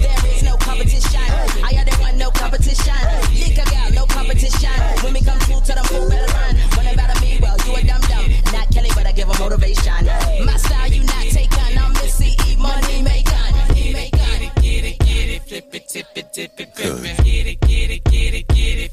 There 0.00 0.34
is 0.34 0.42
no 0.42 0.56
competition. 0.56 1.20
I 1.64 1.72
had 1.74 1.88
one, 2.00 2.18
no 2.18 2.30
competition. 2.30 2.94
Liquor 3.34 3.68
girl, 3.70 3.90
no 3.92 4.06
competition. 4.06 4.70
Women 5.04 5.24
come 5.24 5.38
through 5.40 5.60
to 5.60 5.74
the 5.78 5.84
pool, 5.88 6.08
better 6.08 6.32
run. 6.32 6.56
Running 6.76 6.94
about 6.94 7.20
me, 7.20 7.38
well, 7.40 7.56
you 7.66 7.76
a 7.76 7.82
dum 7.82 8.00
dum. 8.02 8.24
Not 8.52 8.70
Kelly, 8.70 8.90
but 8.94 9.06
I 9.06 9.12
give 9.12 9.28
a 9.28 9.38
motivation. 9.38 10.04
My 10.44 10.56
style, 10.56 10.90
you 10.90 11.04
not 11.04 11.26
take 11.30 11.52
on. 11.58 11.78
I'm 11.78 11.92
Missy 11.94 12.36
E. 12.48 12.56
Money 12.56 13.02
make 13.02 13.30
on. 13.32 13.52
Money 13.68 13.92
make 13.92 14.14
on. 14.14 14.52
Get 14.60 14.84
it, 14.84 14.98
get 14.98 15.28
it, 15.30 15.42
flip 15.42 15.74
it, 15.74 15.88
tip 15.88 16.06
it, 16.16 16.32
tip 16.32 16.60
it, 16.60 16.74
flip 16.74 17.04
it. 17.04 17.24
Get 17.24 17.46
it, 17.46 17.60
get 17.60 17.90
it, 17.90 17.91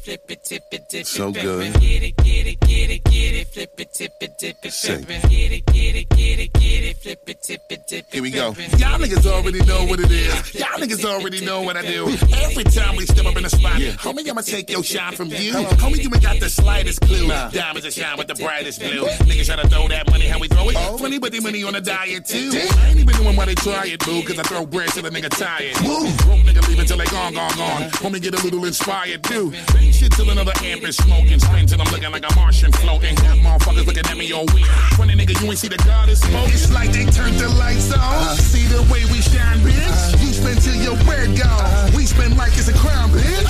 flip 0.10 0.32
it, 0.32 0.44
tip 0.44 0.64
it, 0.72 0.90
tip 0.90 1.02
it. 1.02 1.08
So 1.08 1.32
good. 1.32 1.68
it. 1.68 1.74
Get 1.80 2.04
it, 2.04 2.18
get 2.18 2.48
it, 2.48 2.60
get 2.62 2.90
it, 2.90 3.04
get 3.04 3.36
it, 3.36 3.48
flip 3.50 3.80
it, 3.80 3.94
tip 3.94 4.12
it, 4.22 4.40
tip 4.40 4.56
it, 4.64 4.74
flip 4.74 5.02
it. 5.08 5.22
Get 5.30 5.52
it, 5.52 5.66
get 5.68 5.96
it, 5.96 6.10
get 6.10 6.40
it, 6.40 6.54
get 6.54 6.84
it, 6.84 6.98
flip 6.98 7.30
it, 7.30 7.44
tip 7.44 7.62
it, 7.70 7.88
tip 7.88 8.06
it. 8.08 8.14
Here 8.14 8.24
we 8.24 8.32
go. 8.32 8.48
Y'all 8.82 8.98
niggas 8.98 9.28
already 9.28 9.64
know 9.66 9.86
what 9.86 10.00
it 10.00 10.10
is. 10.10 10.56
Y'all 10.56 10.80
niggas 10.80 11.06
already 11.06 11.46
know 11.46 11.62
what 11.62 11.78
I 11.78 11.84
do. 11.84 12.08
Every 12.08 12.64
time 12.64 12.96
we 12.96 13.06
step 13.06 13.26
up 13.28 13.38
in 13.38 13.44
the 13.44 13.50
spot, 13.50 13.74
homie, 14.02 14.28
I'ma 14.28 14.42
take 14.42 14.72
your 14.72 14.84
shine 14.84 15.14
from 15.14 15.28
you. 15.28 15.54
Homie, 15.78 16.02
you 16.02 16.10
ain't 16.12 16.24
got 16.24 16.40
the 16.40 16.50
slightest 16.50 17.02
clue. 17.02 17.28
Diamonds 17.28 17.84
that 17.84 17.94
shine 17.94 18.18
with 18.18 18.28
the 18.28 18.36
brightest 18.36 18.80
blue. 18.80 19.06
Niggas 19.30 19.46
try 19.46 19.58
to 19.58 19.68
throw 19.68 19.88
that 19.90 20.10
money, 20.10 20.26
how 20.26 20.40
we 20.40 20.48
throw 20.48 20.70
it? 20.70 21.00
Funny, 21.00 21.20
but 21.20 21.32
they 21.32 21.40
money 21.40 21.64
on 21.64 21.76
a 21.76 21.82
diet 21.82 22.26
too. 22.26 22.50
I 22.52 22.90
ain't 22.90 23.00
even 23.00 23.16
doing 23.16 23.36
why 23.36 23.46
they 23.46 23.56
try 23.56 23.86
it, 23.86 24.04
boo, 24.04 24.24
cause 24.24 24.40
I 24.40 24.44
throw 24.44 24.66
bread 24.66 24.90
till 24.90 25.04
the 25.04 25.12
nigga 25.12 25.30
tired. 25.30 25.78
Woo! 25.86 26.10
Broke 26.26 26.46
nigga 26.50 26.68
leave 26.68 26.80
until 26.80 26.98
they 26.98 27.06
gone, 27.06 27.36
gone, 27.36 27.56
gone. 27.56 27.92
Homie, 28.02 28.20
get 28.20 28.34
a 28.34 28.44
little 28.44 28.66
inspired 28.66 29.24
too. 29.24 29.54
Shit 30.00 30.12
till 30.14 30.30
another 30.30 30.54
amp 30.64 30.84
is 30.88 30.96
smoking. 30.96 31.40
Spin 31.40 31.68
till 31.68 31.82
I'm 31.82 31.92
looking 31.92 32.12
like 32.12 32.24
a 32.24 32.34
Martian 32.36 32.72
floating. 32.72 33.16
Got 33.16 33.38
motherfuckers 33.38 33.86
looking 33.86 34.06
at 34.06 34.18
me 34.18 34.32
all 34.32 34.46
weird. 34.54 34.68
Funny 34.96 35.14
nigga, 35.14 35.36
you 35.42 35.50
ain't 35.50 35.60
see 35.60 35.68
the 35.68 35.78
god 35.84 36.08
is 36.08 36.22
smoking. 36.22 36.54
It's 36.54 36.72
like 36.72 36.92
they 36.92 37.06
turned 37.06 37.36
the 37.36 37.50
lights 37.50 37.92
on. 37.92 38.00
Uh-huh. 38.00 38.36
See 38.36 38.66
the 38.68 38.82
way 38.92 39.04
we 39.12 39.20
shine, 39.20 39.60
bitch. 39.60 39.76
Uh-huh. 39.76 40.24
You 40.24 40.32
spend 40.32 40.62
till 40.62 40.80
your 40.80 40.96
bread 41.04 41.36
gone. 41.36 41.92
We 41.94 42.06
spend 42.06 42.38
like 42.38 42.56
it's 42.56 42.70
a 42.70 42.74
crime, 42.74 43.10
bitch. 43.12 43.44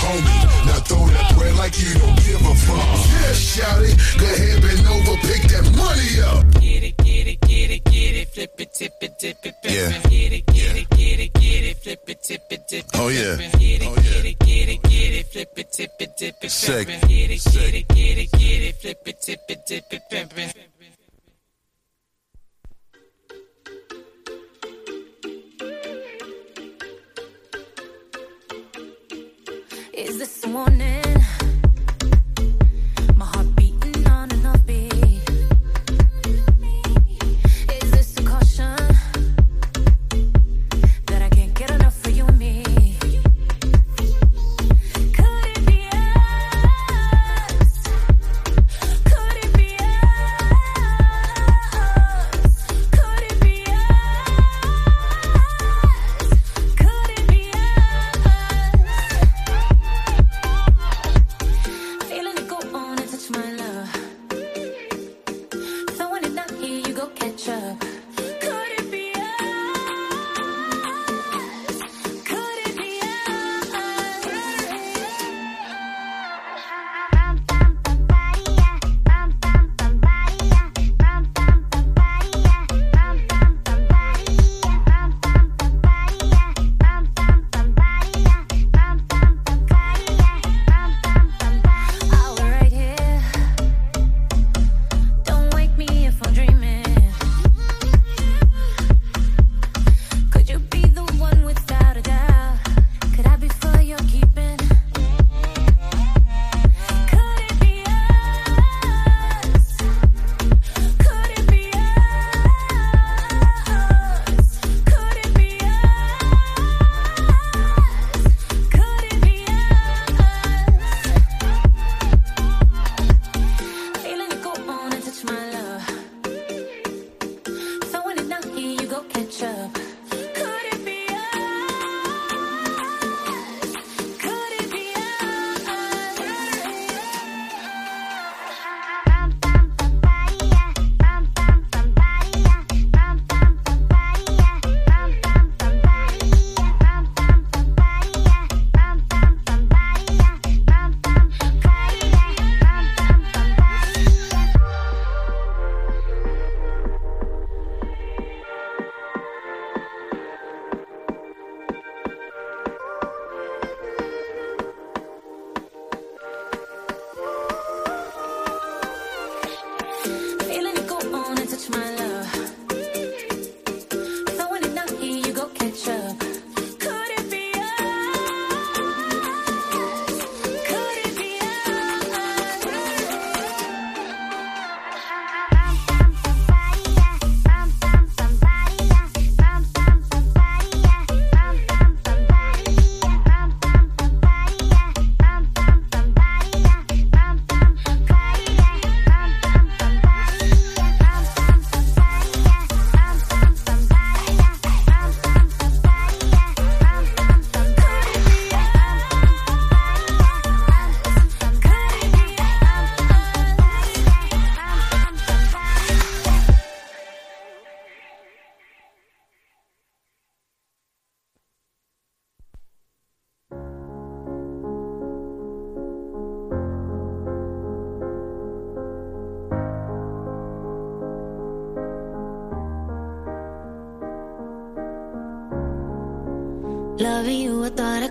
Homie, 0.00 0.41
now 0.66 0.80
throw 0.86 1.06
that 1.06 1.34
bread 1.36 1.54
like 1.56 1.74
you 1.78 1.92
don't 1.98 2.16
give 2.24 2.40
a 2.40 2.54
fuck. 2.54 2.78
Yeah, 2.78 3.32
shout 3.32 3.82
it. 3.82 3.94
Go 4.18 4.26
ahead, 4.26 4.62
bend 4.62 4.86
over, 4.86 5.16
pick 5.26 5.42
that 5.52 5.66
money 5.76 6.12
up. 6.22 6.42
Get 6.60 6.82
it, 6.82 6.96
get 6.98 7.26
it, 7.26 7.40
get 7.40 7.70
it, 7.70 7.84
get 7.84 8.14
it, 8.16 8.28
flip 8.34 8.60
it, 8.60 8.74
tip 8.74 8.92
it, 9.00 9.18
tip 9.18 9.36
it, 9.44 9.54
flip 9.62 9.74
Yeah. 9.74 9.96
it. 9.96 10.02
Get 10.10 10.32
it, 10.32 10.46
get 10.46 10.76
it, 10.76 10.90
get 10.90 11.20
it, 11.20 11.32
get 11.34 11.64
it, 11.70 11.76
flip 11.82 12.08
it, 12.08 12.22
tip 12.22 12.42
it, 12.50 12.68
tip 12.68 12.84
it. 12.84 12.90
Oh, 12.94 13.08
yeah. 13.08 13.36
flip 13.36 13.54
it. 13.54 13.58
Get 13.58 13.82
it, 13.82 13.94
get 13.96 14.24
it, 14.24 14.38
get 14.38 14.68
it, 14.68 14.82
get 14.82 15.14
it, 15.14 15.26
flip 15.32 15.58
it, 15.58 15.72
tip 15.72 15.90
it, 16.00 16.16
tip 16.16 16.36
it, 16.42 16.50
Sick. 16.50 16.86
Get 16.88 17.02
it, 17.02 17.08
get 17.08 17.30
it, 17.30 17.88
get 17.88 18.18
it, 18.18 18.32
get 18.32 18.62
it, 18.62 18.76
flip 18.80 19.02
it, 19.06 19.20
tip 19.20 19.40
it, 19.48 19.66
tip 19.66 19.84
it, 19.92 20.02
flip 20.10 20.32
it. 20.36 20.71
Is 30.02 30.18
this 30.18 30.44
morning? 30.48 31.11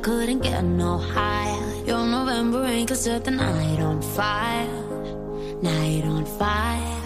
Couldn't 0.02 0.40
get 0.40 0.64
no 0.64 0.98
higher. 0.98 1.86
Your 1.86 2.06
November 2.06 2.62
rain 2.62 2.88
could 2.88 2.98
set 2.98 3.24
the 3.24 3.32
night 3.32 3.80
on 3.80 4.02
fire. 4.02 4.68
Night 5.62 6.04
on 6.06 6.26
fire. 6.26 7.02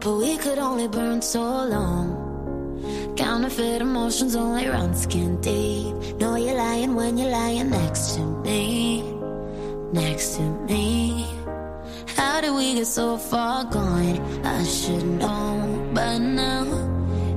But 0.00 0.16
we 0.16 0.38
could 0.38 0.58
only 0.58 0.88
burn 0.88 1.20
so 1.20 1.42
long. 1.42 3.14
Counterfeit 3.16 3.82
emotions 3.82 4.34
only 4.34 4.66
run 4.66 4.94
skin 4.94 5.40
deep. 5.40 5.94
Know 6.18 6.36
you're 6.36 6.54
lying 6.54 6.94
when 6.94 7.18
you're 7.18 7.30
lying 7.30 7.70
next 7.70 8.14
to 8.14 8.20
me. 8.20 9.02
Next 9.92 10.36
to 10.36 10.42
me. 10.42 11.26
How 12.16 12.40
did 12.40 12.54
we 12.54 12.74
get 12.74 12.86
so 12.86 13.18
far 13.18 13.64
gone? 13.64 14.18
I 14.44 14.64
should 14.64 15.04
know 15.04 15.90
by 15.92 16.16
now. 16.16 16.64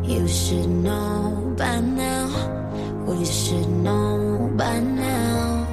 You 0.03 0.27
should 0.27 0.69
know 0.69 1.53
by 1.57 1.81
now. 1.81 2.27
We 3.05 3.25
should 3.25 3.69
know 3.69 4.34
by 4.57 4.79
now. 4.79 5.67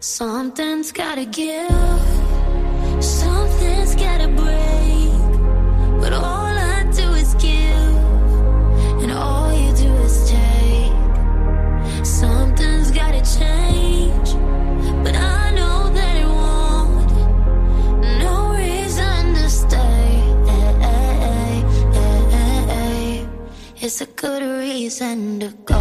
Something's 0.00 0.92
gotta 0.92 1.26
give. 1.26 1.70
Something's 3.00 3.94
gotta 3.94 4.28
break. 4.28 5.12
But 6.00 6.12
all 6.12 6.54
I 6.74 6.84
do 6.92 7.12
is 7.12 7.34
give. 7.34 7.94
And 9.02 9.12
all 9.12 9.52
you 9.52 9.72
do 9.76 9.92
is 10.06 10.30
take. 10.30 10.92
Something's 12.04 12.90
gotta 12.90 13.22
change. 13.38 14.28
But 15.04 15.14
I 15.14 15.50
know 15.58 15.90
that 15.92 16.16
it 16.16 16.30
won't. 16.42 17.12
No 18.24 18.54
reason 18.54 19.34
to 19.34 19.50
stay. 19.50 19.92
It's 23.84 24.00
a 24.00 24.06
good 24.06 24.42
reason 24.60 25.40
to 25.40 25.48
go. 25.64 25.71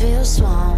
Feel 0.00 0.24
small. 0.24 0.76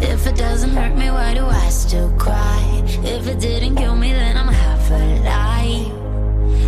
If 0.00 0.26
it 0.28 0.36
doesn't 0.36 0.70
hurt 0.70 0.96
me, 0.96 1.10
why 1.10 1.34
do 1.34 1.44
I 1.46 1.68
still 1.68 2.10
cry? 2.16 2.62
If 3.02 3.26
it 3.26 3.40
didn't 3.40 3.74
kill 3.74 3.96
me, 3.96 4.12
then 4.12 4.36
I'm 4.36 4.52
half 4.62 4.88
alive. 4.88 5.92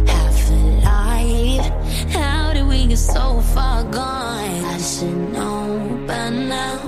Half 0.09 0.51
alive. 0.51 1.67
How 2.11 2.53
did 2.53 2.67
we 2.67 2.89
get 2.89 2.99
so 2.99 3.41
far 3.55 3.85
gone? 3.85 4.65
I 4.75 4.79
should 4.79 5.21
know 5.37 6.05
by 6.09 6.31
now. 6.31 6.79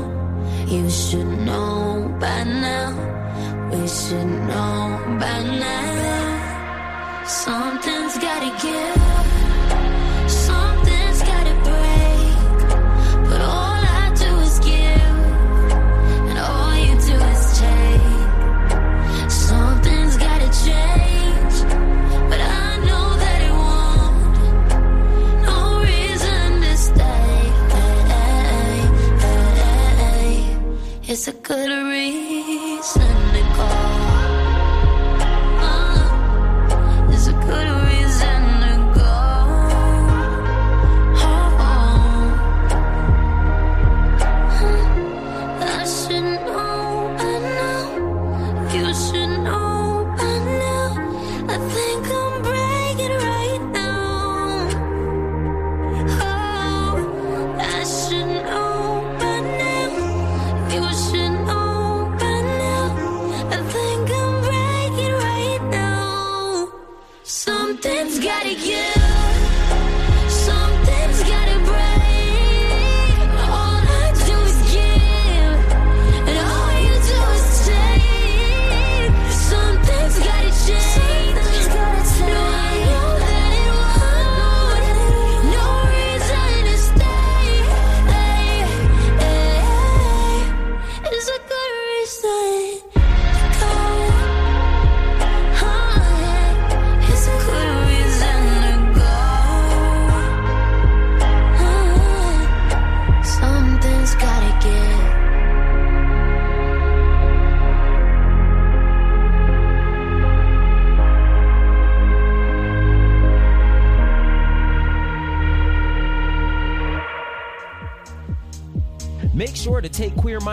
You 0.67 0.91
should 0.91 1.33
know 1.49 2.17
by 2.19 2.43
now. 2.43 2.91
We 3.71 3.87
should 3.87 4.31
know 4.51 4.83
by 5.23 5.39
now. 5.63 7.25
Something's 7.27 8.19
gotta 8.19 8.51
give. 8.61 9.28
It's 31.19 31.27
a 31.27 31.33
good 31.33 31.69
reason 31.91 32.28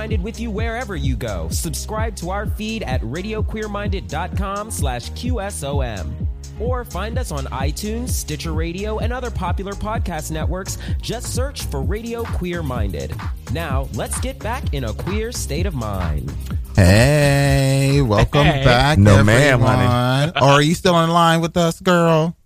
Minded 0.06 0.22
with 0.23 0.40
you 0.40 0.52
wherever 0.52 0.95
you 0.95 1.15
go. 1.15 1.49
Subscribe 1.49 2.15
to 2.18 2.30
our 2.30 2.45
feed 2.45 2.84
at 2.84 3.02
radioqueerminded.com 3.02 4.69
slash 4.69 5.10
QSOM. 5.14 6.27
Or 6.60 6.86
find 6.86 7.18
us 7.18 7.32
on 7.32 7.45
iTunes, 7.45 8.10
Stitcher 8.10 8.53
Radio, 8.53 8.99
and 8.99 9.11
other 9.11 9.32
popular 9.32 9.73
podcast 9.73 10.30
networks. 10.30 10.77
Just 11.02 11.34
search 11.34 11.64
for 11.65 11.82
Radio 11.82 12.22
Queer 12.23 12.61
Minded. 12.61 13.15
Now, 13.52 13.90
let's 13.95 14.19
get 14.19 14.38
back 14.38 14.76
in 14.76 14.84
a 14.84 14.94
queer 14.94 15.32
state 15.32 15.65
of 15.65 15.73
mind. 15.73 16.32
Hey, 16.76 17.99
welcome 18.03 18.45
Hey. 18.45 18.64
back. 18.64 18.99
No, 18.99 19.23
ma'am, 19.23 19.60
honey. 19.60 19.82
everyone. 20.27 20.44
Or 20.44 20.57
are 20.57 20.61
you 20.61 20.76
still 20.76 21.02
in 21.03 21.10
line 21.10 21.41
with 21.41 21.57
us, 21.57 21.80
girl? 21.80 22.38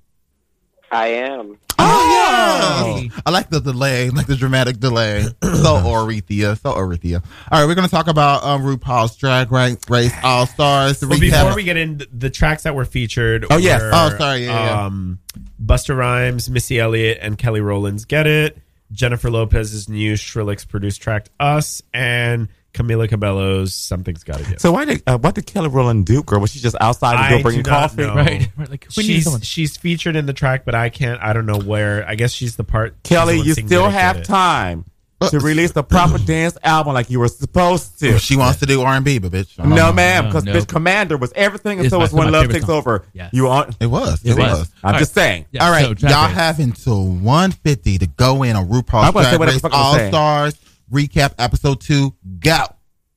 I 0.94 1.08
am. 1.08 1.58
Oh, 1.80 3.00
yeah. 3.02 3.22
I 3.26 3.32
like 3.32 3.50
the 3.50 3.60
delay, 3.60 4.10
like 4.10 4.28
the 4.28 4.36
dramatic 4.36 4.80
delay. 4.80 5.24
so 5.44 5.50
Orethia, 5.50 6.60
so 6.60 6.74
Orethia. 6.74 7.24
All 7.52 7.60
right, 7.62 7.66
we're 7.66 7.76
going 7.76 7.88
to 7.88 7.92
talk 7.92 8.08
about 8.08 8.44
um, 8.44 8.64
RuPaul's 8.64 9.16
Drag 9.16 9.52
Race 9.52 10.14
All 10.24 10.46
Stars. 10.46 11.00
But 11.02 11.20
before 11.20 11.56
we 11.56 11.64
get 11.64 11.78
in, 11.78 12.02
the 12.12 12.30
tracks 12.30 12.64
that 12.64 12.76
were 12.76 12.86
featured. 12.86 13.46
Oh, 13.50 13.58
yes. 13.58 13.82
were, 13.82 13.92
Oh, 13.94 14.16
sorry. 14.18 14.46
Yeah, 14.46 14.66
yeah. 14.66 14.86
Um, 14.86 15.20
Busta 15.64 15.96
Rhymes, 15.96 16.50
Missy 16.50 16.80
Elliott, 16.80 17.20
and 17.22 17.38
Kelly 17.38 17.62
Rowland's 17.62 18.06
"Get 18.06 18.28
It." 18.28 18.58
Jennifer 18.92 19.30
Lopez's 19.30 19.88
new 19.88 20.14
Skrillex 20.14 20.68
produced 20.68 21.02
track 21.02 21.28
"Us," 21.40 21.82
and 21.94 22.48
Camila 22.74 23.10
Cabello's 23.10 23.74
"Something's 23.74 24.24
Gotta 24.24 24.44
Give." 24.44 24.60
So 24.62 24.72
why 24.72 24.86
did 24.86 25.04
uh, 25.08 25.18
what 25.18 25.36
did 25.36 25.46
Kelly 25.46 25.70
Rowland 25.70 26.06
do, 26.06 26.24
girl? 26.24 26.40
Was 26.40 26.52
she 26.52 26.60
just 26.60 26.76
outside 26.80 27.16
the 27.18 27.22
I 27.22 27.30
door 27.32 27.42
bringing 27.44 27.64
do 27.64 27.70
coffee? 27.70 28.04
know. 28.04 28.16
Right. 28.16 28.48
Like, 28.70 28.88
we 28.96 29.04
she's 29.04 29.40
she's 29.44 29.78
featured 29.78 30.16
in 30.16 30.26
the 30.26 30.34
track, 30.34 30.66
but 30.66 30.76
I 30.76 30.90
can't. 30.90 31.20
I 31.22 31.34
don't 31.34 31.46
know 31.46 31.60
where. 31.60 32.08
I 32.08 32.16
guess 32.16 32.32
she's 32.32 32.56
the 32.56 32.64
part. 32.64 33.02
Kelly, 33.04 33.40
the 33.40 33.46
you 33.48 33.54
still 33.54 33.66
Get 33.68 33.90
It, 33.90 33.92
Get 33.92 33.92
have 33.94 34.24
time 34.24 34.86
to 35.22 35.40
release 35.40 35.72
the 35.72 35.84
proper 35.84 36.18
dance 36.26 36.58
album 36.64 36.94
like 36.94 37.10
you 37.10 37.20
were 37.20 37.28
supposed 37.28 38.00
to. 38.00 38.20
She 38.20 38.38
wants 38.38 38.60
to 38.60 38.66
do 38.66 38.82
R 38.84 38.94
and 38.96 39.04
B, 39.04 39.18
but 39.20 39.32
bitch. 39.32 39.58
No, 39.58 39.66
know. 39.76 39.92
ma'am, 39.94 40.26
because 40.28 40.44
no. 40.46 40.54
bitch 40.54 40.68
Commander 40.68 41.18
was 41.18 41.34
everything 41.36 41.80
It's 41.80 41.86
until 41.86 42.00
my- 42.00 42.06
it's 42.06 42.14
when 42.14 42.32
love 42.32 42.50
takes 42.50 42.66
song. 42.68 42.76
over. 42.78 43.06
Yes. 43.14 43.32
You 43.34 43.48
on? 43.50 43.74
It 43.80 43.88
was. 43.88 44.24
It 44.24 44.32
It, 44.32 44.38
was. 44.38 44.60
was. 44.60 44.72
I'm 44.84 44.94
All 44.94 45.00
just 45.00 45.16
right. 45.18 45.22
saying. 45.24 45.46
Yeah, 45.52 45.66
All 45.66 45.72
right, 45.72 46.00
so 46.00 46.08
y'all 46.08 46.28
Race. 46.28 46.36
have 46.36 46.60
until 46.60 47.06
150 47.08 47.98
to 47.98 48.08
go 48.08 48.44
in 48.44 48.56
on 48.56 48.70
RuPaul's 48.70 49.12
Drag 49.14 49.40
Race 49.42 49.62
All. 49.64 49.98
Stars 50.08 50.56
recap 50.92 51.34
episode 51.38 51.82
two. 51.82 52.16
Go. 52.40 52.66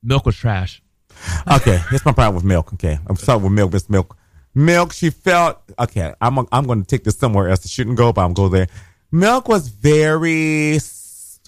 Milk 0.03 0.27
was 0.27 0.37
trash. 0.37 0.83
Okay, 1.51 1.79
here's 1.91 2.05
my 2.05 2.13
problem 2.13 2.35
with 2.35 2.45
milk. 2.45 2.73
Okay, 2.75 2.99
I'm 3.07 3.17
sorry 3.17 3.43
with 3.43 3.53
milk. 3.53 3.71
This 3.71 3.89
milk. 3.89 4.17
Milk, 4.55 4.93
she 4.93 5.11
felt 5.11 5.59
okay. 5.79 6.13
I'm 6.21 6.39
I'm 6.53 6.67
going 6.67 6.83
to 6.83 6.87
take 6.87 7.05
this 7.05 7.17
somewhere 7.17 7.49
else. 7.49 7.65
It 7.65 7.71
shouldn't 7.71 7.97
go, 7.97 8.13
but 8.13 8.25
I'm 8.25 8.35
going 8.35 8.53
there. 8.53 8.67
Milk 9.11 9.49
was 9.49 9.69
very 9.69 10.79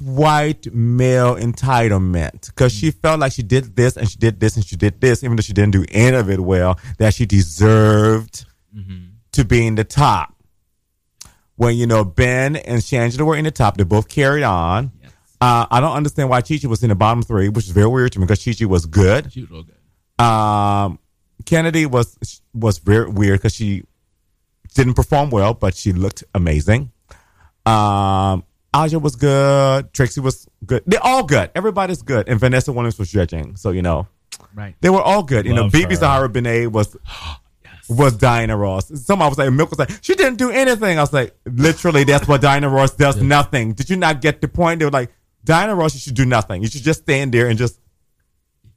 white 0.01 0.73
male 0.73 1.37
entitlement 1.37 2.47
because 2.47 2.73
she 2.73 2.91
felt 2.91 3.21
like 3.21 3.33
she 3.33 3.43
did 3.43 3.77
this 3.77 3.97
and 3.97 4.09
she 4.09 4.19
did 4.19 4.41
this 4.41 4.57
and 4.57 4.65
she 4.65 4.77
did 4.77 5.01
this, 5.01 5.23
even 5.23 5.37
though 5.37 5.43
she 5.43 5.53
didn't 5.53 5.73
do 5.73 5.85
any 5.91 6.17
of 6.17 6.31
it 6.31 6.41
well. 6.41 6.79
That 6.99 7.15
she 7.15 7.27
deserved 7.27 8.47
mm-hmm. 8.75 9.07
to 9.33 9.45
be 9.45 9.67
in 9.67 9.75
the 9.75 9.85
top. 9.85 10.35
When 11.57 11.77
you 11.77 11.87
know 11.87 12.05
Ben 12.05 12.57
and 12.57 12.81
Shangela 12.81 13.25
were 13.25 13.37
in 13.37 13.45
the 13.45 13.51
top, 13.51 13.77
they 13.77 13.85
both 13.85 14.09
carried 14.09 14.43
on. 14.43 14.91
Uh, 15.45 15.67
I 15.71 15.81
don't 15.81 15.95
understand 15.97 16.29
why 16.31 16.41
Chi 16.41 16.57
Chi 16.59 16.69
was 16.69 16.83
in 16.83 16.89
the 16.89 16.95
bottom 16.95 17.23
three, 17.23 17.49
which 17.51 17.67
is 17.67 17.71
very 17.71 17.87
weird 17.87 18.13
to 18.13 18.19
me 18.19 18.25
because 18.27 18.43
Chi 18.45 18.53
Chi 18.59 18.65
was 18.65 18.87
good. 18.87 19.31
She 19.33 19.43
was 19.43 19.51
real 19.51 19.65
good. 19.65 20.25
Um, 20.25 20.99
Kennedy 21.45 21.85
was 21.87 22.41
was 22.55 22.79
very 22.79 23.09
weird 23.11 23.41
because 23.41 23.55
she 23.55 23.83
didn't 24.75 24.95
perform 24.95 25.29
well, 25.31 25.53
but 25.55 25.75
she 25.75 25.93
looked 25.93 26.25
amazing. 26.35 26.91
Um, 27.67 28.45
Aja 28.73 28.99
was 28.99 29.17
good. 29.17 29.93
Trixie 29.93 30.21
was 30.21 30.49
good. 30.67 30.83
They're 30.87 31.03
all 31.05 31.23
good. 31.25 31.51
Everybody's 31.55 32.03
good. 32.03 32.29
And 32.29 32.41
Vanessa 32.41 32.73
Williams 32.73 32.99
was 32.99 33.11
judging, 33.11 33.57
so 33.57 33.71
you 33.71 33.83
know, 33.83 34.07
Right. 34.55 34.75
they 34.81 34.91
were 34.91 35.03
all 35.03 35.23
good. 35.23 35.47
You 35.47 35.55
know, 35.55 35.63
Love 35.63 35.73
BeBe 35.73 35.91
her. 35.91 35.97
Zahara 35.97 36.29
Benet 36.29 36.69
was 36.69 36.97
was 37.89 38.17
Diana 38.17 38.57
Ross. 38.57 38.87
Somebody 39.05 39.29
was 39.29 39.39
like, 39.39 39.53
Milk 39.53 39.71
was 39.71 39.79
like, 39.79 39.91
she 40.01 40.15
didn't 40.15 40.37
do 40.37 40.51
anything. 40.51 40.99
I 40.99 41.03
was 41.03 41.13
like, 41.13 41.37
literally, 41.45 42.05
that's 42.05 42.27
what 42.27 42.41
Diana 42.41 42.69
Ross 42.69 42.93
does. 42.93 43.21
Nothing. 43.21 43.75
Did 43.75 43.91
you 43.91 43.97
not 43.97 44.23
get 44.23 44.41
the 44.41 44.49
point? 44.49 44.79
They 44.79 44.87
were 44.87 44.91
like, 44.91 45.11
Diana 45.45 45.75
Ross, 45.75 45.95
you 45.95 46.01
should 46.01 46.15
do 46.15 46.25
nothing. 46.25 46.63
You 46.63 46.69
should 46.69 46.83
just 46.83 47.03
stand 47.03 47.33
there 47.33 47.49
and 47.49 47.59
just 47.59 47.79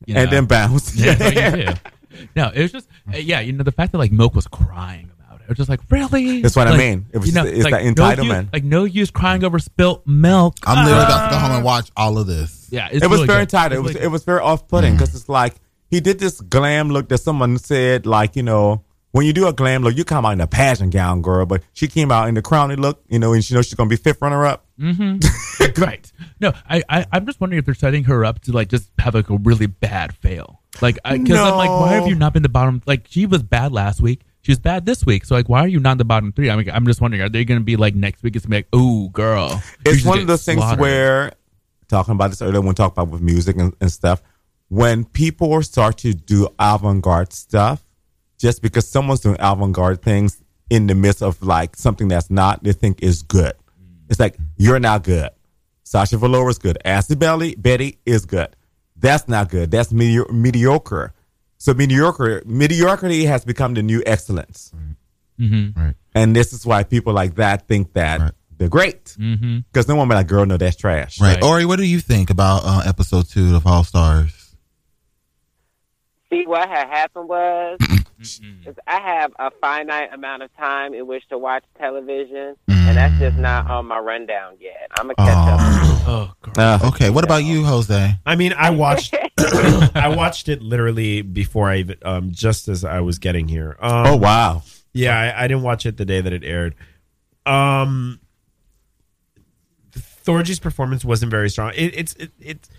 You 0.05 0.15
and 0.15 0.29
then 0.31 0.45
bounce. 0.45 0.95
Yeah, 0.95 1.13
that's 1.15 1.35
what 1.35 1.57
you 1.59 1.65
do. 1.65 2.27
No, 2.35 2.51
it 2.53 2.61
was 2.61 2.71
just 2.71 2.87
uh, 3.13 3.17
yeah, 3.17 3.39
you 3.41 3.53
know 3.53 3.63
the 3.63 3.71
fact 3.71 3.91
that 3.93 3.97
like 3.99 4.11
Milk 4.11 4.33
was 4.35 4.47
crying 4.47 5.11
about 5.19 5.39
it. 5.39 5.43
It 5.43 5.49
was 5.49 5.57
just 5.57 5.69
like 5.69 5.79
really. 5.89 6.41
That's 6.41 6.55
what 6.55 6.67
I 6.67 6.75
mean. 6.77 7.05
It 7.13 7.19
was- 7.19 7.27
you 7.27 7.33
know, 7.33 7.45
it's 7.45 7.63
like, 7.63 7.73
that 7.73 7.83
no 7.83 7.91
entitlement. 7.93 8.43
use- 8.45 8.53
like 8.53 8.63
no 8.63 8.83
use 8.85 9.11
crying 9.11 9.43
over 9.43 9.59
spilt 9.59 10.05
milk. 10.07 10.55
I'm 10.65 10.85
literally 10.85 11.05
about 11.05 11.25
to 11.25 11.31
go 11.31 11.37
Ah. 11.37 11.39
home 11.47 11.55
and 11.57 11.65
watch 11.65 11.91
all 11.95 12.17
of 12.17 12.27
this. 12.27 12.67
Yeah, 12.71 12.89
it's 12.91 13.03
it 13.03 13.07
was 13.09 13.19
really 13.19 13.27
very 13.27 13.41
good. 13.43 13.49
tight. 13.49 13.71
It 13.71 13.81
was 13.81 13.93
really 13.93 14.05
it 14.05 14.09
was 14.09 14.23
very 14.23 14.39
off 14.41 14.67
putting 14.67 14.93
because 14.93 15.15
it's 15.15 15.29
like 15.29 15.55
he 15.89 15.99
did 16.01 16.19
this 16.19 16.41
glam 16.41 16.89
look 16.89 17.07
that 17.09 17.19
someone 17.19 17.57
said 17.59 18.05
like 18.05 18.35
you 18.35 18.43
know 18.43 18.83
when 19.11 19.25
you 19.25 19.33
do 19.33 19.47
a 19.47 19.53
glam 19.53 19.83
look 19.83 19.95
you 19.97 20.03
come 20.03 20.25
out 20.25 20.31
in 20.31 20.41
a 20.41 20.47
pageant 20.47 20.93
gown 20.93 21.21
girl, 21.21 21.45
but 21.45 21.63
she 21.73 21.87
came 21.87 22.11
out 22.11 22.27
in 22.27 22.35
the 22.35 22.41
crowny 22.41 22.77
look 22.77 23.03
you 23.07 23.19
know 23.19 23.33
and 23.33 23.43
she 23.43 23.53
knows 23.53 23.65
she's 23.65 23.75
gonna 23.75 23.89
be 23.89 23.95
fifth 23.95 24.21
runner 24.21 24.45
up. 24.45 24.65
Mm-hmm. 24.79 25.81
right. 25.81 26.11
No, 26.39 26.53
I, 26.69 26.83
I 26.89 27.05
I'm 27.11 27.25
just 27.25 27.39
wondering 27.39 27.59
if 27.59 27.65
they're 27.65 27.73
setting 27.73 28.03
her 28.05 28.25
up 28.25 28.41
to 28.41 28.51
like 28.51 28.69
just 28.69 28.91
have 28.99 29.15
like 29.15 29.29
a 29.29 29.37
really 29.37 29.67
bad 29.67 30.15
fail. 30.15 30.61
Like 30.81 30.95
because 30.95 31.39
I'm 31.39 31.57
like, 31.57 31.69
why 31.69 31.93
have 31.93 32.07
you 32.07 32.15
not 32.15 32.33
been 32.33 32.43
the 32.43 32.49
bottom? 32.49 32.81
Like 32.85 33.07
she 33.09 33.25
was 33.25 33.43
bad 33.43 33.71
last 33.71 34.01
week. 34.01 34.21
She 34.41 34.51
was 34.51 34.59
bad 34.59 34.85
this 34.85 35.05
week. 35.05 35.25
So 35.25 35.35
like, 35.35 35.49
why 35.49 35.59
are 35.59 35.67
you 35.67 35.79
not 35.79 35.93
in 35.93 35.97
the 35.97 36.05
bottom 36.05 36.31
three? 36.31 36.49
I 36.49 36.55
mean, 36.55 36.69
I'm 36.69 36.85
just 36.85 37.01
wondering, 37.01 37.21
are 37.21 37.27
they 37.27 37.43
going 37.43 37.59
to 37.59 37.65
be 37.65 37.75
like 37.75 37.95
next 37.95 38.23
week? 38.23 38.33
It's 38.33 38.45
gonna 38.45 38.51
be 38.51 38.57
like, 38.59 38.67
oh, 38.71 39.09
girl. 39.09 39.61
It's 39.85 40.05
one 40.05 40.19
of 40.19 40.27
those 40.27 40.45
things 40.45 40.63
where 40.77 41.33
talking 41.89 42.13
about 42.13 42.29
this 42.29 42.41
earlier 42.41 42.61
when 42.61 42.69
we 42.69 42.73
talked 42.73 42.95
about 42.95 43.09
with 43.09 43.21
music 43.21 43.57
and, 43.57 43.75
and 43.81 43.91
stuff. 43.91 44.21
When 44.69 45.05
people 45.05 45.61
start 45.63 45.97
to 45.99 46.13
do 46.13 46.47
avant 46.59 47.01
garde 47.01 47.33
stuff, 47.33 47.83
just 48.37 48.61
because 48.61 48.87
someone's 48.87 49.21
doing 49.21 49.37
avant 49.39 49.73
garde 49.73 50.01
things 50.01 50.41
in 50.69 50.87
the 50.87 50.95
midst 50.95 51.21
of 51.21 51.41
like 51.41 51.75
something 51.75 52.07
that's 52.07 52.29
not, 52.29 52.63
they 52.63 52.73
think 52.73 53.01
is 53.01 53.23
good. 53.23 53.53
It's 54.09 54.19
like 54.19 54.37
you're 54.57 54.79
not 54.79 55.03
good. 55.03 55.29
Sasha 55.83 56.17
Velour 56.17 56.49
is 56.49 56.57
good. 56.59 56.77
Ashley 56.83 57.15
Belly 57.15 57.55
Betty 57.55 57.99
is 58.05 58.25
good. 58.25 58.55
That's 58.97 59.27
not 59.27 59.49
good. 59.49 59.71
That's 59.71 59.91
medi- 59.91 60.31
mediocre. 60.31 61.13
So 61.57 61.73
mediocre 61.73 62.43
mediocrity 62.45 63.25
has 63.25 63.45
become 63.45 63.73
the 63.73 63.83
new 63.83 64.03
excellence. 64.05 64.71
Mm-hmm. 65.39 65.79
Right. 65.79 65.95
And 66.13 66.35
this 66.35 66.53
is 66.53 66.65
why 66.65 66.83
people 66.83 67.13
like 67.13 67.35
that 67.35 67.67
think 67.67 67.93
that 67.93 68.33
they're 68.57 68.69
great. 68.69 69.05
Mm-hmm. 69.19 69.59
Because 69.71 69.87
no 69.87 69.95
one 69.95 70.09
be 70.09 70.15
like, 70.15 70.27
girl, 70.27 70.45
no, 70.45 70.57
that's 70.57 70.75
trash. 70.75 71.21
Right. 71.21 71.41
Ori, 71.43 71.65
what 71.65 71.77
do 71.77 71.85
you 71.85 71.99
think 71.99 72.29
about 72.29 72.61
uh, 72.65 72.81
episode 72.85 73.29
two 73.29 73.55
of 73.55 73.65
All 73.65 73.83
Stars? 73.83 74.36
See, 76.31 76.45
what 76.45 76.67
had 76.67 76.87
happened 76.89 77.29
was 77.29 77.77
is 78.19 78.75
I 78.87 78.99
have 78.99 79.31
a 79.39 79.49
finite 79.61 80.13
amount 80.13 80.43
of 80.43 80.53
time 80.57 80.93
in 80.93 81.07
which 81.07 81.27
to 81.29 81.37
watch 81.37 81.63
television, 81.77 82.55
and 82.67 82.97
that's 82.97 83.17
just 83.19 83.37
not 83.37 83.69
on 83.69 83.85
my 83.85 83.99
rundown 83.99 84.57
yet. 84.59 84.87
I'm 84.97 85.05
gonna 85.07 85.15
catch 85.15 85.27
up. 85.37 85.59
Oh, 86.09 86.33
Uh, 86.57 86.79
okay. 86.85 87.09
What 87.09 87.23
about 87.23 87.43
you, 87.43 87.63
Jose? 87.63 88.13
I 88.25 88.35
mean, 88.35 88.53
I 88.57 88.71
watched 88.71 89.13
I 89.39 90.13
watched 90.17 90.49
it 90.49 90.61
literally 90.61 91.21
before 91.21 91.69
I 91.69 91.77
even 91.77 91.97
um 92.03 92.31
just 92.31 92.67
as 92.67 92.83
I 92.83 92.99
was 93.01 93.19
getting 93.19 93.47
here. 93.47 93.77
Um, 93.79 94.07
Oh, 94.07 94.15
wow. 94.17 94.63
Yeah, 94.93 95.17
I, 95.17 95.43
I 95.43 95.47
didn't 95.47 95.63
watch 95.63 95.85
it 95.85 95.97
the 95.97 96.05
day 96.05 96.21
that 96.21 96.33
it 96.33 96.43
aired. 96.43 96.75
Um, 97.45 98.19
Thorgy's 99.93 100.59
performance 100.59 101.05
wasn't 101.05 101.31
very 101.31 101.49
strong. 101.49 101.71
It, 101.75 101.93
it's 101.97 102.13
it, 102.15 102.31
it's 102.39 102.69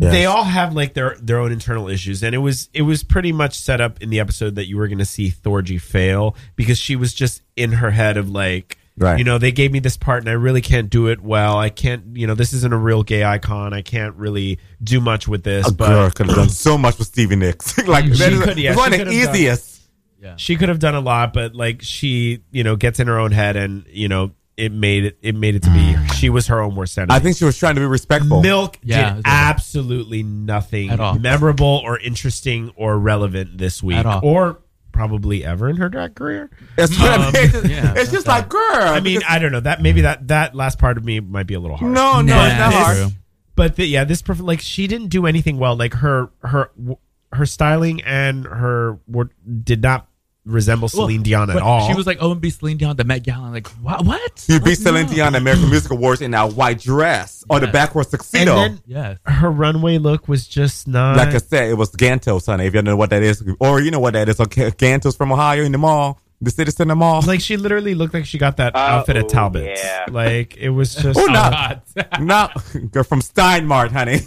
Yes. 0.00 0.12
they 0.12 0.24
all 0.26 0.44
have 0.44 0.74
like 0.74 0.94
their 0.94 1.16
their 1.20 1.38
own 1.38 1.52
internal 1.52 1.88
issues, 1.88 2.22
and 2.22 2.34
it 2.34 2.38
was 2.38 2.68
it 2.72 2.82
was 2.82 3.02
pretty 3.02 3.32
much 3.32 3.58
set 3.58 3.80
up 3.80 4.00
in 4.02 4.10
the 4.10 4.20
episode 4.20 4.54
that 4.56 4.66
you 4.66 4.76
were 4.76 4.88
going 4.88 4.98
to 4.98 5.04
see 5.04 5.30
Thorgy 5.30 5.80
fail 5.80 6.36
because 6.56 6.78
she 6.78 6.96
was 6.96 7.12
just 7.12 7.42
in 7.56 7.72
her 7.72 7.90
head 7.90 8.16
of 8.16 8.30
like. 8.30 8.78
Right. 9.00 9.16
You 9.16 9.22
know, 9.24 9.38
they 9.38 9.52
gave 9.52 9.70
me 9.70 9.78
this 9.78 9.96
part 9.96 10.24
and 10.24 10.28
I 10.28 10.32
really 10.32 10.60
can't 10.60 10.90
do 10.90 11.06
it 11.06 11.20
well. 11.20 11.56
I 11.56 11.70
can't, 11.70 12.16
you 12.16 12.26
know, 12.26 12.34
this 12.34 12.52
isn't 12.52 12.72
a 12.74 12.76
real 12.76 13.04
gay 13.04 13.22
icon. 13.22 13.72
I 13.72 13.80
can't 13.80 14.16
really 14.16 14.58
do 14.82 15.00
much 15.00 15.28
with 15.28 15.44
this. 15.44 15.68
A 15.68 15.72
but 15.72 15.86
girl 15.86 16.10
could 16.10 16.26
have 16.26 16.34
done 16.34 16.48
so 16.48 16.76
much 16.76 16.98
with 16.98 17.06
Stevie 17.06 17.36
Nicks. 17.36 17.78
like, 17.86 18.06
she 18.06 18.10
that 18.14 18.32
is 18.32 18.40
could, 18.42 18.58
yeah, 18.58 18.70
it's 18.70 18.76
one 18.76 18.86
of 18.92 18.98
the 18.98 19.04
could 19.04 19.12
have 19.14 19.24
done- 19.26 19.34
easiest. 19.36 19.78
She 20.36 20.56
could 20.56 20.68
have 20.68 20.80
done 20.80 20.96
a 20.96 21.00
lot, 21.00 21.32
but 21.32 21.54
like 21.54 21.80
she, 21.82 22.42
you 22.50 22.64
know, 22.64 22.74
gets 22.74 22.98
in 22.98 23.06
her 23.06 23.20
own 23.20 23.30
head, 23.30 23.54
and 23.54 23.86
you 23.88 24.08
know, 24.08 24.32
it 24.58 24.72
made 24.72 25.04
it. 25.04 25.18
It 25.22 25.34
made 25.34 25.54
it 25.54 25.62
to 25.62 25.70
be. 25.70 25.96
She 26.14 26.28
was 26.30 26.48
her 26.48 26.60
own 26.60 26.74
worst 26.74 26.98
enemy. 26.98 27.14
I 27.14 27.18
think 27.20 27.36
she 27.36 27.44
was 27.44 27.56
trying 27.58 27.76
to 27.76 27.80
be 27.80 27.86
respectful. 27.86 28.42
Milk 28.42 28.78
Yeah, 28.82 29.10
did 29.10 29.18
it's 29.20 29.28
absolutely 29.28 30.22
nothing 30.22 30.90
At 30.90 31.00
all. 31.00 31.18
memorable 31.18 31.80
or 31.84 31.98
interesting 31.98 32.72
or 32.76 32.98
relevant 32.98 33.56
this 33.58 33.82
week, 33.82 33.96
At 33.98 34.06
all. 34.06 34.20
or 34.24 34.58
probably 34.92 35.44
ever 35.44 35.68
in 35.68 35.76
her 35.76 35.88
drag 35.88 36.16
career. 36.16 36.50
It's, 36.76 36.98
what 36.98 37.08
I 37.08 37.14
Um, 37.28 37.32
mean. 37.32 37.44
It's 37.44 37.52
just, 37.52 37.66
yeah, 37.68 37.94
it's 37.96 38.10
just 38.10 38.26
like, 38.26 38.48
girl. 38.48 38.60
I 38.74 38.98
mean, 39.00 39.20
I 39.28 39.38
don't 39.38 39.52
know 39.52 39.60
that 39.60 39.80
maybe 39.80 40.00
that 40.00 40.26
that 40.28 40.54
last 40.56 40.78
part 40.78 40.96
of 40.98 41.04
me 41.04 41.20
might 41.20 41.46
be 41.46 41.54
a 41.54 41.60
little 41.60 41.76
hard. 41.76 41.92
no, 41.92 42.20
no, 42.20 42.34
Nah, 42.34 42.46
it's 42.46 42.58
not 42.58 42.68
it's 42.68 42.76
hard. 42.76 42.96
true. 42.96 43.08
But 43.54 43.76
the, 43.76 43.86
yeah, 43.86 44.02
this 44.04 44.22
perf- 44.22 44.40
like 44.44 44.60
she 44.60 44.86
didn't 44.88 45.08
do 45.08 45.26
anything 45.26 45.58
well. 45.58 45.76
Like 45.76 45.94
her 45.94 46.30
her 46.42 46.70
her 47.32 47.46
styling 47.46 48.00
and 48.02 48.44
her 48.44 48.98
were, 49.06 49.30
did 49.62 49.82
not 49.82 50.07
resemble 50.48 50.88
Celine 50.88 51.22
Dion 51.22 51.50
at 51.50 51.54
But 51.54 51.62
all. 51.62 51.86
She 51.88 51.94
was 51.94 52.06
like, 52.06 52.18
"Oh, 52.20 52.32
and 52.32 52.40
be 52.40 52.50
Celine 52.50 52.76
Dion, 52.78 52.96
the 52.96 53.04
Met 53.04 53.22
Gala." 53.22 53.50
Like, 53.50 53.68
what? 53.82 54.04
What? 54.04 54.44
You 54.48 54.58
beat 54.60 54.70
Like, 54.70 54.78
Celine 54.78 55.06
no. 55.06 55.12
Dion 55.12 55.34
at 55.34 55.40
American 55.42 55.70
Music 55.70 55.90
Awards 55.92 56.20
in 56.20 56.30
that 56.32 56.54
white 56.54 56.80
dress 56.80 57.44
or 57.48 57.60
the 57.60 57.66
Yeah. 57.66 57.72
backwards 57.72 58.12
and 58.34 58.48
then 58.48 58.80
Yes. 58.86 59.18
her 59.26 59.50
runway 59.50 59.98
look 59.98 60.26
was 60.28 60.46
just 60.48 60.88
not. 60.88 61.16
like 61.16 61.34
I 61.34 61.38
said, 61.38 61.68
it 61.70 61.74
was 61.74 61.90
Gantos, 61.90 62.46
honey. 62.46 62.64
If 62.66 62.74
you 62.74 62.78
don't 62.82 62.84
know 62.86 62.96
what 62.96 63.10
that 63.10 63.22
is, 63.22 63.42
or 63.60 63.80
you 63.80 63.90
know 63.90 64.00
what 64.00 64.14
that 64.14 64.28
is, 64.28 64.40
okay, 64.40 64.70
Gantos 64.70 65.16
from 65.16 65.30
Ohio 65.32 65.62
in 65.64 65.72
the 65.72 65.78
mall, 65.78 66.20
the 66.40 66.50
City 66.52 66.70
Center 66.70 66.94
Mall. 66.94 67.20
like 67.22 67.40
she 67.40 67.56
literally 67.56 67.94
looked 67.96 68.14
like 68.14 68.24
she 68.24 68.38
got 68.38 68.56
that 68.58 68.74
Uh, 68.76 68.78
outfit 68.78 69.16
at 69.16 69.24
oh, 69.24 69.28
Talbot's. 69.28 69.80
yeah. 69.82 70.06
Like 70.10 70.56
it 70.56 70.68
was 70.70 70.94
just. 70.94 71.18
Oh, 71.18 71.26
no. 71.26 71.32
God. 71.32 71.82
no, 72.20 72.48
girl 72.92 73.02
from 73.02 73.20
Steinmart, 73.20 73.90
honey. 73.90 74.20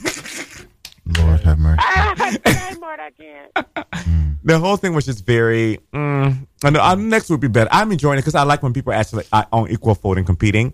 Lord 1.20 1.40
have 1.42 1.60
mercy. 1.60 1.80
Ah, 1.82 2.36
say 2.46 2.76
more 2.80 2.94
again. 2.94 4.38
the 4.44 4.60
whole 4.60 4.78
thing 4.78 4.94
was 4.94 5.06
just 5.06 5.26
very. 5.26 5.80
Mm, 5.94 6.48
I 6.64 6.70
know. 6.70 6.82
uh, 6.82 6.96
next 6.96 7.30
would 7.30 7.40
be 7.40 7.48
better. 7.48 7.70
I'm 7.72 7.92
enjoying 7.92 8.18
it 8.18 8.22
because 8.22 8.36
I 8.36 8.44
like 8.44 8.64
when 8.64 8.74
people 8.74 8.94
are 8.94 8.96
actually 8.96 9.26
are 9.32 9.48
on 9.52 9.70
equal 9.70 9.96
footing 9.96 10.26
competing. 10.26 10.74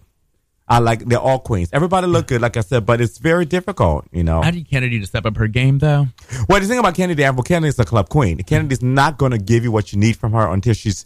I 0.70 0.80
like 0.80 1.06
they're 1.06 1.20
all 1.20 1.40
queens. 1.40 1.70
Everybody 1.72 2.08
look 2.08 2.28
good, 2.28 2.42
like 2.42 2.58
I 2.58 2.62
said, 2.62 2.86
but 2.86 3.00
it's 3.00 3.20
very 3.20 3.46
difficult, 3.46 4.06
you 4.12 4.24
know. 4.24 4.42
I 4.42 4.52
need 4.52 4.70
Kennedy 4.70 5.00
to 5.00 5.06
step 5.06 5.26
up 5.26 5.38
her 5.38 5.48
game, 5.48 5.80
though. 5.80 6.08
Well, 6.50 6.60
the 6.60 6.68
thing 6.68 6.78
about 6.78 6.94
Kennedy, 6.94 7.24
Apple 7.24 7.44
Kennedy 7.44 7.70
is 7.70 7.80
a 7.80 7.86
club 7.86 8.10
queen. 8.10 8.38
Kennedy's 8.40 8.82
not 8.82 9.18
going 9.18 9.32
to 9.32 9.38
give 9.38 9.64
you 9.64 9.72
what 9.72 9.94
you 9.94 10.00
need 10.00 10.18
from 10.18 10.34
her 10.34 10.46
until 10.52 10.74
she's 10.74 11.06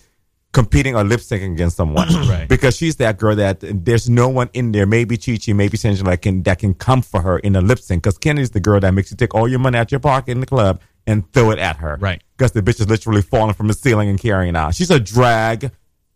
competing 0.54 0.96
or 0.96 1.04
lip 1.04 1.20
syncing 1.22 1.54
against 1.54 1.78
someone. 1.78 2.08
Right. 2.32 2.48
Because 2.48 2.76
she's 2.76 2.98
that 2.98 3.18
girl 3.18 3.36
that 3.36 3.60
there's 3.62 4.10
no 4.10 4.30
one 4.30 4.50
in 4.54 4.72
there, 4.72 4.86
maybe 4.86 5.18
Chi 5.18 5.38
Chi, 5.38 5.54
maybe 5.54 5.78
Sanjay, 5.78 6.04
that 6.06 6.22
can, 6.22 6.44
that 6.44 6.60
can 6.60 6.74
come 6.74 7.02
for 7.02 7.22
her 7.22 7.40
in 7.40 7.56
a 7.56 7.62
lip 7.62 7.80
sync. 7.80 8.04
Because 8.04 8.18
Kennedy's 8.18 8.52
the 8.52 8.60
girl 8.60 8.80
that 8.80 8.92
makes 8.94 9.12
you 9.12 9.18
take 9.18 9.34
all 9.36 9.48
your 9.48 9.60
money 9.60 9.78
out 9.78 9.92
your 9.92 10.00
pocket 10.00 10.32
in 10.32 10.40
the 10.40 10.46
club 10.46 10.82
and 11.08 11.32
throw 11.34 11.52
it 11.52 11.60
at 11.60 11.78
her. 11.78 11.98
Right. 12.00 12.22
Because 12.38 12.52
the 12.52 12.62
bitch 12.62 12.80
is 12.80 12.88
literally 12.90 13.22
falling 13.22 13.54
from 13.54 13.68
the 13.68 13.74
ceiling 13.74 14.08
and 14.10 14.20
carrying 14.20 14.56
on. 14.56 14.72
She's 14.74 14.92
a 14.92 15.00
drag 15.00 15.72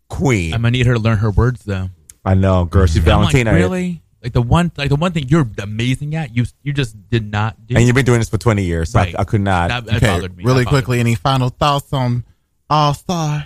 queen. 0.09 0.53
I'm 0.53 0.61
gonna 0.61 0.71
need 0.71 0.85
her 0.85 0.93
to 0.93 0.99
learn 0.99 1.17
her 1.19 1.31
words, 1.31 1.63
though. 1.63 1.89
I 2.23 2.33
know, 2.35 2.65
girl. 2.65 2.85
She's 2.85 2.97
I'm 2.97 3.21
like, 3.21 3.31
Valentina. 3.33 3.53
really? 3.53 4.01
Like 4.23 4.33
the 4.33 4.41
one, 4.41 4.71
like 4.77 4.89
the 4.89 4.95
one 4.95 5.11
thing 5.11 5.27
you're 5.27 5.47
amazing 5.59 6.15
at, 6.15 6.35
you 6.35 6.45
you 6.63 6.73
just 6.73 7.09
did 7.09 7.29
not 7.31 7.65
do. 7.67 7.75
And 7.75 7.85
you've 7.85 7.95
been 7.95 8.05
doing 8.05 8.19
this 8.19 8.29
for 8.29 8.37
20 8.39 8.63
years, 8.63 8.91
so 8.91 8.99
Right. 8.99 9.15
I, 9.15 9.21
I 9.21 9.23
could 9.23 9.41
not. 9.41 9.67
That- 9.69 9.85
that 9.85 9.95
Okay, 9.97 10.07
bothered 10.07 10.35
me. 10.37 10.43
really 10.43 10.63
bothered 10.65 10.69
quickly, 10.83 10.99
any 10.99 11.15
final 11.15 11.49
thoughts 11.49 11.93
on 11.93 12.23
All 12.69 12.93
Stars? 12.93 13.43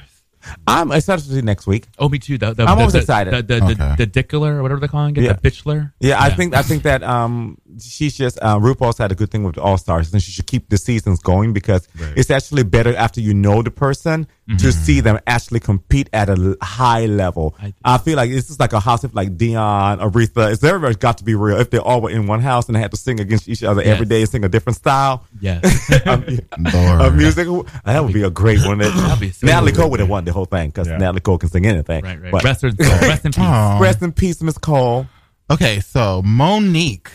I'm 0.68 0.92
excited 0.92 1.24
to 1.26 1.32
see 1.34 1.42
next 1.42 1.68
week. 1.68 1.88
Oh, 1.98 2.10
me 2.10 2.20
too. 2.20 2.38
The, 2.38 2.54
the, 2.54 2.64
I'm 2.64 2.78
the, 2.78 2.82
always 2.82 2.96
excited. 2.96 3.34
The, 3.34 3.42
the, 3.44 3.64
Okay. 3.66 3.74
the, 3.98 4.06
the 4.06 4.08
dickler 4.24 4.56
or 4.56 4.62
whatever 4.62 4.80
they're 4.80 4.90
calling 4.90 5.16
it, 5.16 5.24
Yeah. 5.24 5.34
the 5.34 5.42
bitchler. 5.50 5.94
Yeah, 6.00 6.22
I 6.22 6.30
think 6.30 6.56
I 6.56 6.62
think 6.62 6.84
that 6.84 7.04
um 7.04 7.58
she's 7.82 8.16
just 8.18 8.38
uh, 8.42 8.58
RuPaul's 8.58 8.98
had 8.98 9.12
a 9.12 9.16
good 9.16 9.32
thing 9.32 9.44
with 9.44 9.58
All 9.58 9.78
Stars, 9.78 10.12
and 10.14 10.22
she 10.22 10.32
should 10.32 10.48
keep 10.48 10.70
the 10.70 10.78
seasons 10.78 11.20
going 11.20 11.54
because 11.54 11.88
it's 12.16 12.30
actually 12.30 12.64
better 12.64 12.96
after 12.96 13.22
you 13.22 13.34
know 13.34 13.62
the 13.62 13.72
person 13.72 14.28
to 14.58 14.72
see 14.72 15.00
them 15.00 15.20
actually 15.28 15.60
compete 15.60 16.10
at 16.12 16.28
a 16.28 16.58
high 16.62 17.06
level. 17.06 17.56
I, 17.86 18.00
feel 18.00 18.16
like 18.18 18.32
this 18.32 18.50
is 18.50 18.60
like 18.60 18.74
a 18.74 18.80
house 18.80 19.04
of 19.04 19.14
like 19.14 19.38
Dion, 19.38 20.00
Aretha. 20.00 20.52
It's 20.52 20.64
everybody's 20.64 20.98
got 20.98 21.20
to 21.20 21.24
be 21.24 21.36
real. 21.36 21.60
If 21.60 21.70
they 21.70 21.78
all 21.78 22.02
were 22.02 22.10
in 22.10 22.26
one 22.26 22.40
house 22.42 22.66
and 22.68 22.76
they 22.76 22.80
had 22.80 22.90
to 22.92 22.98
sing 22.98 23.20
against 23.20 23.48
each 23.48 23.64
other 23.64 23.82
every 23.84 24.08
Yes. 24.08 24.10
day, 24.10 24.26
sing 24.26 24.44
a 24.46 24.50
different 24.50 24.78
style. 24.78 25.24
yeah, 25.40 25.60
of, 26.08 26.28
of 26.68 27.16
music, 27.16 27.48
that 27.86 28.04
would 28.04 28.14
be 28.14 28.24
a 28.24 28.30
great 28.32 28.60
one. 28.66 28.82
So 28.82 29.46
Natalie. 29.46 29.72
Cole 29.72 29.90
would 29.92 30.00
have 30.00 30.10
won 30.10 30.26
the 30.26 30.34
whole 30.34 30.46
thing 30.46 30.70
because 30.70 30.88
Natalie 30.88 31.20
Cole 31.22 31.38
can 31.38 31.50
sing 31.50 31.66
anything. 31.68 32.04
Right, 32.04 32.20
right. 32.22 32.32
But- 32.32 32.44
Rest 32.44 32.64
in- 32.64 32.76
rest 32.80 33.26
in 33.26 33.32
peace. 33.34 33.44
Aw. 33.44 33.80
Rest 33.80 34.02
in 34.02 34.12
peace, 34.12 34.42
Miss 34.42 34.58
Cole. 34.58 35.06
Okay, 35.52 35.80
so 35.80 36.22
Mo'Nique, 36.26 37.10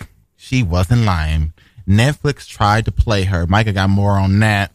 she 0.45 0.62
wasn't 0.62 1.05
lying. 1.05 1.53
Netflix 1.89 2.47
tried 2.47 2.85
to 2.85 2.93
play 2.93 3.25
her. 3.25 3.47
Micah 3.47 3.73
got 3.73 3.91
more 3.91 4.12
on 4.12 4.41
that. 4.41 4.73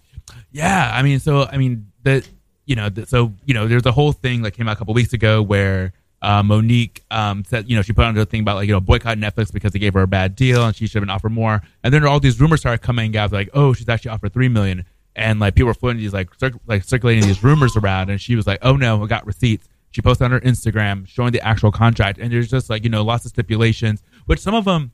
Yeah, 0.52 0.92
I 0.94 1.04
mean, 1.04 1.20
so 1.20 1.44
I 1.46 1.58
mean, 1.58 1.92
the 2.04 2.26
you 2.66 2.76
know, 2.76 2.90
the, 2.90 3.06
so 3.06 3.34
you 3.46 3.54
know, 3.54 3.68
there's 3.68 3.86
a 3.86 3.92
whole 3.92 4.12
thing 4.12 4.42
that 4.44 4.52
came 4.52 4.68
out 4.68 4.74
a 4.74 4.76
couple 4.76 4.94
weeks 4.94 5.14
ago 5.14 5.42
where 5.42 5.94
uh, 6.22 6.44
Mo'Nique 6.44 7.02
um, 7.12 7.44
said, 7.46 7.70
you 7.70 7.76
know, 7.76 7.82
she 7.82 7.94
put 7.94 8.06
on 8.06 8.18
a 8.18 8.26
thing 8.26 8.42
about 8.42 8.56
like 8.56 8.68
you 8.68 8.74
know 8.74 8.80
boycott 8.80 9.18
Netflix 9.18 9.54
because 9.54 9.72
they 9.72 9.80
gave 9.80 9.94
her 9.94 10.02
a 10.02 10.08
bad 10.08 10.36
deal 10.36 10.66
and 10.66 10.76
she 10.76 10.88
should 10.88 10.96
have 10.96 11.04
been 11.04 11.10
offered 11.10 11.32
more. 11.32 11.62
And 11.84 11.94
then 11.94 12.04
all 12.06 12.20
these 12.20 12.40
rumors 12.40 12.62
started 12.62 12.82
coming 12.82 13.16
out 13.16 13.32
like, 13.32 13.50
oh, 13.54 13.74
she's 13.74 13.90
actually 13.90 14.12
offered 14.12 14.34
three 14.34 14.50
million, 14.50 14.86
and 15.16 15.40
like 15.40 15.56
people 15.56 15.68
were 15.68 15.74
floating 15.76 16.02
these 16.02 16.14
like 16.14 16.30
like 16.68 16.84
circulating 16.84 17.26
these 17.26 17.44
rumors 17.44 17.78
around, 17.78 18.10
and 18.10 18.20
she 18.20 18.36
was 18.36 18.48
like, 18.48 18.60
oh 18.64 18.76
no, 18.76 19.04
I 19.04 19.08
got 19.08 19.26
receipts. 19.26 19.68
She 19.92 20.02
posted 20.02 20.26
on 20.26 20.32
her 20.32 20.40
Instagram 20.42 21.08
showing 21.08 21.32
the 21.32 21.42
actual 21.42 21.72
contract, 21.72 22.20
and 22.20 22.32
there's 22.32 22.50
just 22.50 22.70
like 22.70 22.84
you 22.84 22.90
know 22.90 23.04
lots 23.04 23.26
of 23.26 23.30
stipulations, 23.30 24.02
which 24.26 24.40
some 24.40 24.56
of 24.56 24.66
them 24.66 24.92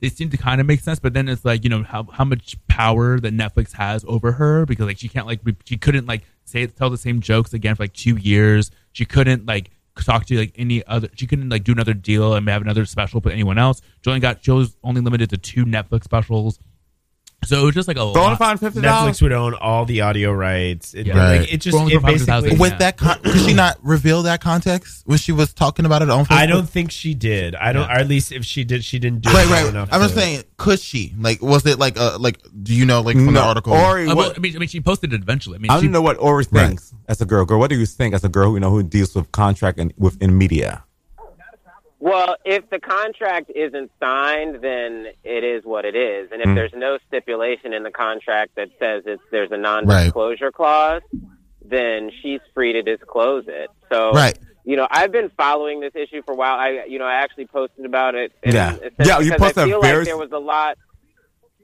they 0.00 0.08
seem 0.08 0.30
to 0.30 0.36
kind 0.36 0.60
of 0.60 0.66
make 0.66 0.80
sense, 0.80 0.98
but 0.98 1.12
then 1.12 1.28
it's 1.28 1.44
like 1.44 1.64
you 1.64 1.70
know 1.70 1.82
how 1.82 2.04
how 2.04 2.24
much 2.24 2.56
power 2.68 3.18
that 3.20 3.34
Netflix 3.34 3.72
has 3.72 4.04
over 4.06 4.32
her 4.32 4.66
because 4.66 4.86
like 4.86 4.98
she 4.98 5.08
can't 5.08 5.26
like 5.26 5.40
she 5.64 5.76
couldn't 5.76 6.06
like 6.06 6.22
say 6.44 6.66
tell 6.66 6.90
the 6.90 6.96
same 6.96 7.20
jokes 7.20 7.52
again 7.52 7.74
for 7.74 7.84
like 7.84 7.92
two 7.92 8.16
years. 8.16 8.70
She 8.92 9.04
couldn't 9.04 9.46
like 9.46 9.70
talk 10.04 10.26
to 10.26 10.38
like 10.38 10.54
any 10.56 10.84
other. 10.86 11.08
She 11.16 11.26
couldn't 11.26 11.48
like 11.48 11.64
do 11.64 11.72
another 11.72 11.94
deal 11.94 12.34
and 12.34 12.48
have 12.48 12.62
another 12.62 12.84
special 12.84 13.20
with 13.20 13.32
anyone 13.32 13.58
else. 13.58 13.80
She 14.02 14.10
only 14.10 14.20
got 14.20 14.44
she 14.44 14.50
was 14.50 14.76
only 14.84 15.00
limited 15.00 15.30
to 15.30 15.36
two 15.36 15.64
Netflix 15.64 16.04
specials. 16.04 16.58
So 17.44 17.62
it 17.62 17.64
was 17.66 17.74
just 17.74 17.88
like 17.88 17.96
a 17.96 18.02
lot. 18.02 18.38
Netflix 18.38 19.22
would 19.22 19.32
own 19.32 19.54
all 19.54 19.84
the 19.84 20.00
audio 20.02 20.32
rights. 20.32 20.92
It, 20.92 21.06
Yeah. 21.06 21.14
like, 21.16 21.40
Right. 21.40 21.52
it 21.52 21.60
just 21.60 21.74
For 21.76 21.80
only 21.80 21.94
it 21.94 21.96
for 21.96 22.02
500,000. 22.02 22.42
basically 22.50 22.60
With 22.70 22.78
that, 22.80 22.96
con- 22.96 23.20
could 23.22 23.40
she 23.40 23.54
not 23.54 23.78
reveal 23.82 24.22
that 24.24 24.40
context 24.40 25.02
when 25.06 25.18
she 25.18 25.32
was 25.32 25.52
talking 25.54 25.86
about 25.86 26.02
it 26.02 26.10
on 26.10 26.26
Facebook? 26.26 26.36
I 26.36 26.46
don't 26.46 26.68
think 26.68 26.90
she 26.90 27.14
did. 27.14 27.54
I 27.54 27.72
don't. 27.72 27.88
Or 27.88 27.92
at 27.92 28.08
least 28.08 28.32
if 28.32 28.44
she 28.44 28.64
did, 28.64 28.84
she 28.84 28.98
didn't 28.98 29.22
do 29.22 29.30
Right, 29.32 29.46
it 29.46 29.50
well 29.50 29.62
right. 29.64 29.70
enough. 29.70 29.88
I'm 29.92 30.00
to- 30.02 30.08
saying, 30.08 30.42
could 30.56 30.80
she? 30.80 31.14
Like, 31.18 31.40
was 31.40 31.64
it 31.64 31.78
like 31.78 31.96
a 31.96 32.16
like? 32.18 32.38
Do 32.62 32.74
you 32.74 32.84
know, 32.84 33.00
like 33.02 33.14
from 33.16 33.32
the 33.32 33.40
article? 33.40 33.72
Ori, 33.72 34.08
Uh, 34.08 34.14
what- 34.16 34.36
I 34.36 34.40
mean, 34.40 34.56
I 34.56 34.58
mean, 34.58 34.68
she 34.68 34.80
posted 34.80 35.12
it 35.12 35.22
eventually. 35.22 35.56
I 35.56 35.58
mean, 35.60 35.70
I 35.70 35.76
she, 35.78 35.84
don't 35.86 35.92
know 35.92 36.02
what 36.02 36.16
Ori 36.18 36.44
thinks 36.44 36.92
as 37.08 37.20
a 37.20 37.24
girl. 37.24 37.44
Girl, 37.44 37.58
what 37.60 37.70
do 37.70 37.78
you 37.78 37.86
think 37.86 38.14
as 38.14 38.24
a 38.24 38.28
girl 38.28 38.48
who 38.48 38.54
you 38.54 38.60
know 38.60 38.70
who 38.70 38.82
deals 38.82 39.14
with 39.14 39.30
contract 39.32 39.78
and 39.78 39.94
within 39.96 40.36
media? 40.36 40.82
Well, 42.00 42.36
if 42.44 42.68
the 42.70 42.78
contract 42.78 43.50
isn't 43.54 43.90
signed, 43.98 44.60
then 44.62 45.08
it 45.24 45.42
is 45.42 45.64
what 45.64 45.84
it 45.84 45.96
is. 45.96 46.30
And 46.30 46.40
if 46.40 46.46
Mm. 46.48 46.54
there's 46.54 46.72
no 46.74 46.98
stipulation 47.08 47.72
in 47.72 47.82
the 47.82 47.90
contract 47.90 48.54
that 48.54 48.68
says 48.78 49.02
it's 49.06 49.22
there's 49.32 49.50
a 49.50 49.56
non-disclosure 49.56 50.52
clause, 50.52 51.02
then 51.64 52.10
she's 52.22 52.40
free 52.54 52.72
to 52.72 52.82
disclose 52.82 53.48
it. 53.48 53.68
So, 53.90 54.12
Right. 54.12 54.38
you 54.64 54.76
know, 54.76 54.86
I've 54.90 55.10
been 55.10 55.28
following 55.30 55.80
this 55.80 55.94
issue 55.96 56.22
for 56.22 56.32
a 56.32 56.36
while. 56.36 56.54
I, 56.58 56.84
you 56.84 57.00
know, 57.00 57.04
I 57.04 57.14
actually 57.14 57.46
posted 57.46 57.84
about 57.84 58.14
it. 58.14 58.32
Yeah. 58.44 58.76
Yeah, 59.04 59.18
you 59.18 59.32
posted 59.32 59.64
I 59.64 59.66
feel 59.66 59.80
like 59.80 60.04
there 60.04 60.16
was 60.16 60.32
a 60.32 60.38
lot. 60.38 60.78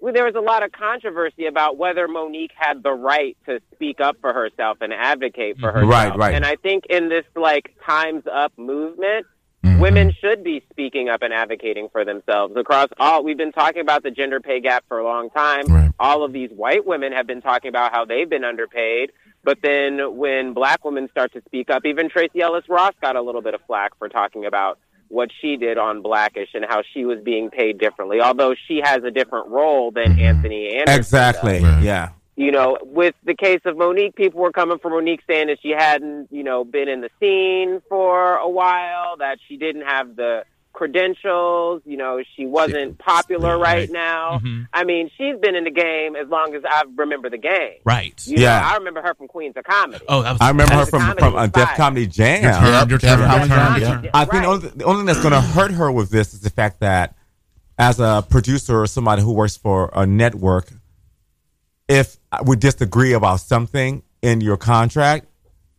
Well, 0.00 0.12
there 0.12 0.24
was 0.24 0.34
a 0.34 0.40
lot 0.40 0.62
of 0.62 0.72
controversy 0.72 1.46
about 1.46 1.78
whether 1.78 2.06
Mo'Nique 2.08 2.50
had 2.56 2.82
the 2.82 2.92
right 2.92 3.38
to 3.46 3.60
speak 3.72 4.00
up 4.00 4.16
for 4.20 4.34
herself 4.34 4.78
and 4.82 4.92
advocate 4.92 5.58
for 5.58 5.72
herself. 5.72 5.90
Right, 5.90 6.14
right. 6.16 6.34
And 6.34 6.44
I 6.44 6.56
think 6.56 6.84
in 6.90 7.08
this 7.08 7.24
like 7.36 7.74
times 7.86 8.24
up 8.30 8.52
movement, 8.58 9.26
Mm-hmm. 9.64 9.80
women 9.80 10.14
should 10.20 10.44
be 10.44 10.62
speaking 10.70 11.08
up 11.08 11.22
and 11.22 11.32
advocating 11.32 11.88
for 11.90 12.04
themselves 12.04 12.54
across 12.54 12.88
all. 12.98 13.24
We've 13.24 13.36
been 13.36 13.52
talking 13.52 13.80
about 13.80 14.02
the 14.02 14.10
gender 14.10 14.38
pay 14.38 14.60
gap 14.60 14.84
for 14.88 14.98
a 14.98 15.04
long 15.04 15.30
time. 15.30 15.92
All 15.98 16.22
of 16.22 16.32
these 16.32 16.50
white 16.50 16.84
women 16.84 17.12
have 17.12 17.26
been 17.26 17.40
talking 17.40 17.70
about 17.70 17.92
how 17.92 18.04
they've 18.04 18.28
been 18.28 18.44
underpaid. 18.44 19.12
But 19.42 19.58
then 19.62 20.16
when 20.16 20.52
black 20.52 20.84
women 20.84 21.08
start 21.10 21.32
to 21.32 21.42
speak 21.46 21.70
up, 21.70 21.86
even 21.86 22.10
Tracee 22.10 22.40
Ellis 22.40 22.68
Ross 22.68 22.92
got 23.00 23.16
a 23.16 23.22
little 23.22 23.42
bit 23.42 23.54
of 23.54 23.60
flack 23.66 23.96
for 23.98 24.08
talking 24.08 24.44
about 24.44 24.78
what 25.08 25.30
she 25.40 25.56
did 25.56 25.78
on 25.78 26.02
Blackish 26.02 26.50
and 26.54 26.64
how 26.68 26.82
she 26.92 27.04
was 27.04 27.20
being 27.22 27.50
paid 27.50 27.78
differently, 27.78 28.20
although 28.20 28.54
she 28.66 28.80
has 28.82 29.04
a 29.04 29.10
different 29.10 29.48
role 29.48 29.90
than 29.90 30.18
Anthony 30.18 30.74
Anderson. 30.74 30.98
Exactly. 30.98 31.60
does 31.60 31.84
Yeah. 31.84 32.10
You 32.36 32.50
know, 32.50 32.78
with 32.82 33.14
the 33.24 33.34
case 33.34 33.60
of 33.64 33.76
Mo'Nique, 33.76 34.16
people 34.16 34.40
were 34.40 34.50
coming 34.52 34.78
for 34.78 34.90
Mo'Nique 34.90 35.20
saying 35.26 35.46
that 35.46 35.58
she 35.62 35.70
hadn't, 35.70 36.28
you 36.32 36.42
know, 36.42 36.64
been 36.64 36.88
in 36.88 37.00
the 37.00 37.10
scene 37.20 37.80
for 37.88 38.36
a 38.36 38.48
while, 38.48 39.16
that 39.18 39.38
she 39.46 39.56
didn't 39.56 39.82
have 39.82 40.16
the 40.16 40.44
credentials, 40.72 41.80
you 41.86 41.96
know, 41.96 42.20
she 42.36 42.46
wasn't 42.46 42.98
popular 42.98 43.56
right 43.56 43.88
now. 43.90 44.40
I 44.72 44.82
mean, 44.84 45.10
she's 45.16 45.38
been 45.40 45.54
in 45.54 45.62
the 45.64 45.70
game 45.70 46.16
as 46.16 46.28
long 46.28 46.54
as 46.54 46.62
I 46.68 46.82
remember 46.96 47.30
the 47.30 47.38
game. 47.38 47.74
Right. 47.84 48.20
You 48.26 48.36
know, 48.36 48.42
Yeah. 48.42 48.68
I 48.68 48.76
remember 48.76 49.00
her 49.00 49.14
from 49.14 49.28
Queens 49.28 49.54
of 49.56 49.64
Comedy. 49.64 50.04
Oh, 50.08 50.22
that 50.22 50.32
was 50.32 50.40
I 50.40 50.48
remember 50.48 50.74
her 50.74 50.86
from 50.86 51.00
comedy 51.02 51.20
from 51.20 51.36
uh, 51.36 51.42
was 51.42 51.50
Def. 51.50 51.76
Comedy 51.76 52.06
Jam. 52.08 52.42
Yep, 52.42 52.90
Your 52.90 52.98
turn, 52.98 53.18
your 53.20 53.28
turn, 53.28 54.04
yeah. 54.04 54.10
I 54.12 54.24
think 54.24 54.42
the 54.42 54.48
only, 54.48 54.68
the 54.68 54.84
only 54.84 54.98
thing 55.00 55.06
that's 55.06 55.20
going 55.20 55.32
to 55.32 55.40
hurt 55.40 55.70
her 55.70 55.90
with 55.92 56.10
this 56.10 56.34
is 56.34 56.40
the 56.40 56.50
fact 56.50 56.80
that 56.80 57.16
as 57.78 58.00
a 58.00 58.24
producer 58.28 58.80
or 58.82 58.86
somebody 58.86 59.22
who 59.22 59.32
works 59.32 59.56
for 59.56 59.90
a 59.94 60.06
network, 60.06 60.70
if 61.88 62.16
we 62.46 62.56
disagree 62.56 63.12
about 63.12 63.40
something 63.40 64.02
in 64.22 64.40
your 64.40 64.56
contract, 64.56 65.26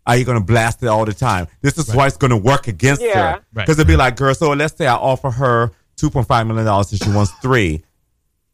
are 0.07 0.15
you 0.15 0.23
going 0.25 0.37
to 0.39 0.43
blast 0.43 0.83
it 0.83 0.87
all 0.87 1.03
the 1.05 1.13
time? 1.13 1.47
This 1.61 1.77
is 1.77 1.93
why 1.93 2.05
it's 2.07 2.17
going 2.17 2.29
to 2.31 2.37
work 2.37 2.67
against 2.67 3.01
Yeah. 3.01 3.13
her. 3.13 3.45
Right. 3.53 3.65
Because 3.65 3.79
it'd 3.79 3.87
be 3.87 3.95
like, 3.95 4.15
girl, 4.15 4.35
so 4.35 4.51
let's 4.51 4.75
say 4.77 4.85
I 4.85 4.95
offer 4.95 5.31
her 5.31 5.71
$2.5 5.97 6.47
million 6.47 6.67
and 6.67 6.87
she 7.03 7.09
wants 7.09 7.31
three. 7.41 7.83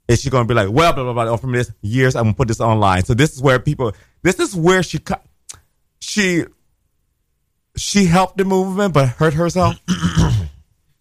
Is 0.08 0.22
she 0.22 0.30
going 0.30 0.46
to 0.46 0.48
be 0.48 0.54
like, 0.54 0.70
well, 0.70 0.94
blah, 0.94 1.04
blah, 1.04 1.14
blah, 1.14 1.32
offer 1.32 1.48
me 1.48 1.58
this 1.60 1.72
years, 1.82 2.16
I'm 2.16 2.24
going 2.24 2.34
to 2.34 2.38
put 2.38 2.48
this 2.48 2.62
online. 2.62 3.04
So 3.04 3.14
this 3.14 3.34
is 3.34 3.42
where 3.42 3.60
people, 3.60 3.94
this 4.24 4.40
is 4.40 4.56
where 4.56 4.82
she, 4.84 5.00
co- 5.00 5.22
she, 6.00 6.46
she 7.78 8.06
helped 8.06 8.38
the 8.38 8.46
movement 8.46 8.94
but 8.94 9.10
hurt 9.10 9.34
herself. 9.34 9.76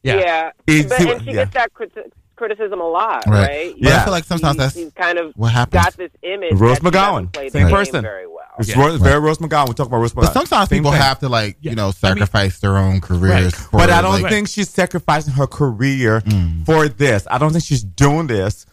Yeah. 0.03 0.53
It's- 0.67 0.89
But, 0.89 1.01
and 1.17 1.21
she 1.23 1.27
yeah. 1.29 1.45
gets 1.45 1.53
that 1.55 1.75
criti- 1.75 2.11
criticism 2.41 2.81
a 2.81 2.89
lot, 2.89 3.25
Right. 3.27 3.47
right? 3.49 3.75
But 3.81 3.93
I 3.93 4.05
feel 4.05 4.13
like 4.13 4.25
sometimes 4.25 4.57
She's- 4.57 4.73
that's 4.75 4.75
she's 4.75 4.93
kind 4.95 5.19
of 5.19 5.33
what 5.37 5.53
happens. 5.53 5.85
got 5.85 5.97
this 5.97 6.11
image. 6.23 6.53
Rose 6.55 6.79
that 6.81 6.85
she 6.87 6.91
doesn't 6.91 7.27
McGowan, 7.29 7.33
play 7.33 7.45
the 7.45 7.51
same 7.53 7.67
game 7.69 7.77
person. 7.77 8.03
Very 8.03 8.27
well. 8.27 8.37
It's 8.59 8.69
Yeah. 8.71 8.81
Ro- 8.81 8.97
very 8.99 9.21
Rose 9.21 9.39
McGowan. 9.39 9.69
We 9.69 9.75
talk 9.75 9.87
about 9.87 9.99
Rose 9.99 10.13
McGowan. 10.13 10.23
But 10.23 10.33
sometimes 10.33 10.69
Same 10.69 10.79
people 10.79 10.91
thing. 10.93 11.01
have 11.01 11.19
to 11.21 11.29
like 11.29 11.57
you 11.61 11.75
know 11.75 11.91
sacrifice 11.93 12.59
their 12.59 12.77
own 12.77 13.01
careers. 13.01 13.55
For, 13.55 13.77
But 13.79 13.91
I 13.91 14.03
don't 14.03 14.23
like, 14.23 14.33
think 14.33 14.49
she's 14.49 14.69
sacrificing 14.69 15.35
her 15.35 15.47
career 15.47 16.21
mm. 16.23 16.65
for 16.67 16.89
this. 16.89 17.27
I 17.31 17.39
don't 17.39 17.53
think 17.53 17.65
she's 17.65 17.85
doing 17.85 18.27
this 18.27 18.67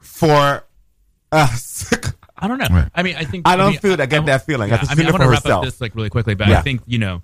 for 0.00 0.64
us. 1.32 1.92
I 2.36 2.48
don't 2.48 2.58
know. 2.58 2.66
Right. 2.70 2.88
I 2.94 3.02
mean, 3.02 3.16
I 3.16 3.24
think 3.24 3.46
I 3.48 3.56
don't 3.56 3.70
mean, 3.70 3.80
feel 3.80 3.96
that. 3.96 4.10
Get 4.10 4.26
that 4.26 4.44
feeling. 4.44 4.70
I 4.70 4.74
Yeah, 4.74 4.80
think 4.80 4.90
I 4.92 4.94
mean, 4.96 5.06
I 5.06 5.10
doing 5.10 5.12
want 5.12 5.22
it 5.22 5.26
to 5.26 5.30
wrap 5.30 5.42
herself. 5.44 5.58
up 5.60 5.64
this 5.64 5.80
like 5.80 5.94
really 5.94 6.10
quickly, 6.10 6.34
but 6.34 6.48
Yeah. 6.48 6.58
I 6.58 6.62
think 6.62 6.82
you 6.86 6.98
know, 6.98 7.22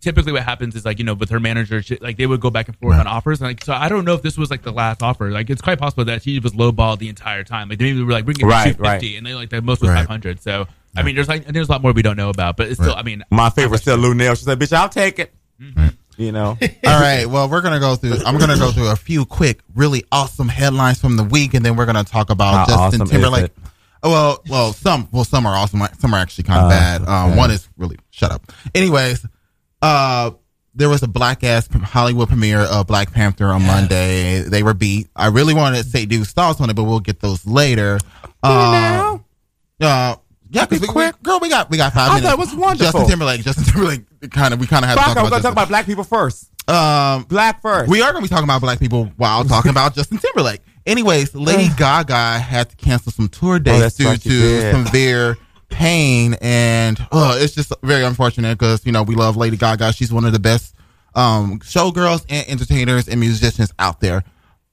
typically 0.00 0.32
what 0.32 0.42
happens 0.42 0.74
is 0.74 0.84
like 0.84 0.98
you 0.98 1.04
know, 1.04 1.14
with 1.14 1.30
her 1.30 1.40
manager, 1.40 1.82
she, 1.82 1.96
like 1.96 2.16
they 2.16 2.26
would 2.26 2.40
go 2.40 2.50
back 2.50 2.68
and 2.68 2.76
forth 2.78 2.98
on 2.98 3.06
offers, 3.06 3.40
and 3.40 3.48
like 3.50 3.64
so 3.64 3.72
I 3.72 3.88
don't 3.88 4.04
know 4.04 4.14
if 4.14 4.22
this 4.22 4.36
was 4.36 4.50
like 4.50 4.62
the 4.62 4.72
last 4.72 5.02
offer. 5.02 5.30
Like 5.30 5.50
it's 5.50 5.62
quite 5.62 5.78
possible 5.78 6.04
that 6.06 6.22
she 6.22 6.38
was 6.38 6.52
lowballed 6.52 6.98
the 6.98 7.08
entire 7.08 7.44
time. 7.44 7.68
Like 7.68 7.78
they 7.78 7.86
maybe 7.86 8.02
were 8.02 8.12
like 8.12 8.24
bring 8.24 8.38
it 8.40 8.44
Right, 8.44 8.68
to 8.72 8.74
two 8.74 8.82
fifty, 8.82 9.08
right. 9.12 9.18
and 9.18 9.26
they 9.26 9.34
like 9.34 9.50
the 9.50 9.62
most 9.62 9.80
was 9.80 9.90
Right. 9.90 9.98
five 9.98 10.08
hundred. 10.08 10.40
So 10.42 10.66
I 10.96 11.02
mean, 11.02 11.14
there's 11.14 11.28
like 11.28 11.46
there's 11.46 11.68
a 11.68 11.72
lot 11.72 11.82
more 11.82 11.92
we 11.92 12.02
don't 12.02 12.16
know 12.16 12.28
about, 12.30 12.56
but 12.56 12.68
it's 12.68 12.80
still. 12.80 12.94
I 12.94 13.02
mean, 13.02 13.24
My 13.30 13.48
favorite 13.50 13.78
still 13.78 13.96
Lou 13.96 14.14
Nail. 14.14 14.34
She 14.34 14.44
said, 14.44 14.58
"Bitch, 14.58 14.72
I'll 14.72 14.88
take 14.88 15.18
it." 15.18 15.32
You 16.18 16.30
know. 16.32 16.58
All 16.86 17.00
right. 17.00 17.24
Well, 17.26 17.48
we're 17.48 17.62
gonna 17.62 17.80
go 17.80 17.96
through. 17.96 18.16
I'm 18.26 18.36
gonna 18.38 18.58
go 18.58 18.70
through 18.72 18.88
a 18.90 18.96
few 18.96 19.24
quick, 19.24 19.60
really 19.74 20.04
awesome 20.12 20.48
headlines 20.48 21.00
from 21.00 21.16
the 21.16 21.24
week, 21.24 21.54
and 21.54 21.64
then 21.64 21.76
we're 21.76 21.86
gonna 21.86 22.04
talk 22.04 22.28
about 22.30 22.52
How 22.52 22.66
Justin 22.66 23.02
awesome 23.02 23.08
Timberlake. 23.08 23.50
Oh, 24.04 24.10
well, 24.10 24.42
well, 24.50 24.72
some, 24.72 25.08
well, 25.12 25.22
some 25.24 25.46
are 25.46 25.54
awesome. 25.54 25.80
Some 26.00 26.12
are 26.12 26.18
actually 26.18 26.42
kind 26.44 26.58
of 26.58 26.66
Uh, 26.66 26.68
bad. 26.70 27.00
Um, 27.08 27.30
okay. 27.30 27.38
One 27.38 27.50
is 27.52 27.68
really 27.78 27.96
shut 28.10 28.32
up. 28.32 28.50
Anyways, 28.74 29.24
uh, 29.82 30.30
there 30.74 30.88
was 30.88 31.02
a 31.02 31.08
black 31.08 31.44
ass 31.44 31.68
Hollywood 31.70 32.28
premiere 32.28 32.60
of 32.60 32.86
Black 32.86 33.12
Panther 33.12 33.46
on 33.48 33.62
Monday. 33.62 34.40
They 34.40 34.62
were 34.62 34.72
beat. 34.74 35.08
I 35.14 35.26
really 35.26 35.52
wanted 35.52 35.82
to 35.82 35.88
say 35.88 36.06
Dude's 36.06 36.32
thoughts 36.32 36.60
on 36.60 36.70
it, 36.70 36.74
but 36.74 36.84
we'll 36.84 37.00
get 37.00 37.20
those 37.20 37.44
later. 37.46 37.98
Uh, 38.42 39.18
uh, 39.80 40.16
yeah, 40.50 40.66
because 40.66 40.80
we, 40.80 40.88
we, 40.94 41.10
girl, 41.22 41.38
we 41.40 41.48
got 41.48 41.68
we 41.70 41.76
got 41.76 41.92
five 41.92 42.10
I 42.10 42.14
minutes. 42.14 42.26
thought 42.26 42.34
it 42.34 42.38
was 42.38 42.54
wonderful. 42.54 42.92
Justin 43.00 43.08
Timberlake. 43.08 43.42
Justin 43.42 43.64
Timberlake. 43.72 44.30
Kind 44.30 44.54
of. 44.54 44.60
We 44.60 44.66
kind 44.66 44.84
of 44.84 44.88
had 44.90 44.94
to 44.96 45.00
talk 45.00 45.16
I 45.16 45.22
was 45.22 45.28
about 45.28 45.30
going 45.30 45.40
to 45.40 45.42
talk 45.42 45.52
about 45.52 45.68
black 45.68 45.86
people 45.86 46.04
first. 46.04 46.48
Um, 46.70 47.24
black 47.24 47.60
first. 47.60 47.90
We 47.90 48.02
are 48.02 48.12
going 48.12 48.22
to 48.22 48.28
be 48.28 48.32
talking 48.32 48.44
about 48.44 48.60
black 48.60 48.78
people 48.78 49.06
while 49.16 49.44
talking 49.44 49.70
about 49.70 49.94
Justin 49.96 50.18
Timberlake. 50.18 50.60
Anyways, 50.86 51.34
Lady 51.34 51.68
Gaga 51.76 52.38
had 52.38 52.70
to 52.70 52.76
cancel 52.76 53.12
some 53.12 53.28
tour 53.28 53.58
dates 53.58 54.00
Oh, 54.00 54.14
due 54.14 54.16
to 54.16 54.84
severe 54.84 55.36
pain, 55.72 56.36
and 56.40 56.98
uh, 57.10 57.36
it's 57.38 57.54
just 57.54 57.72
very 57.82 58.04
unfortunate 58.04 58.58
because 58.58 58.84
you 58.86 58.92
know 58.92 59.02
we 59.02 59.14
love 59.14 59.36
Lady 59.36 59.56
Gaga. 59.56 59.92
She's 59.92 60.12
one 60.12 60.24
of 60.24 60.32
the 60.32 60.38
best 60.38 60.74
um, 61.14 61.58
showgirls 61.60 62.24
and 62.28 62.48
entertainers 62.48 63.08
and 63.08 63.18
musicians 63.20 63.72
out 63.78 64.00
there. 64.00 64.22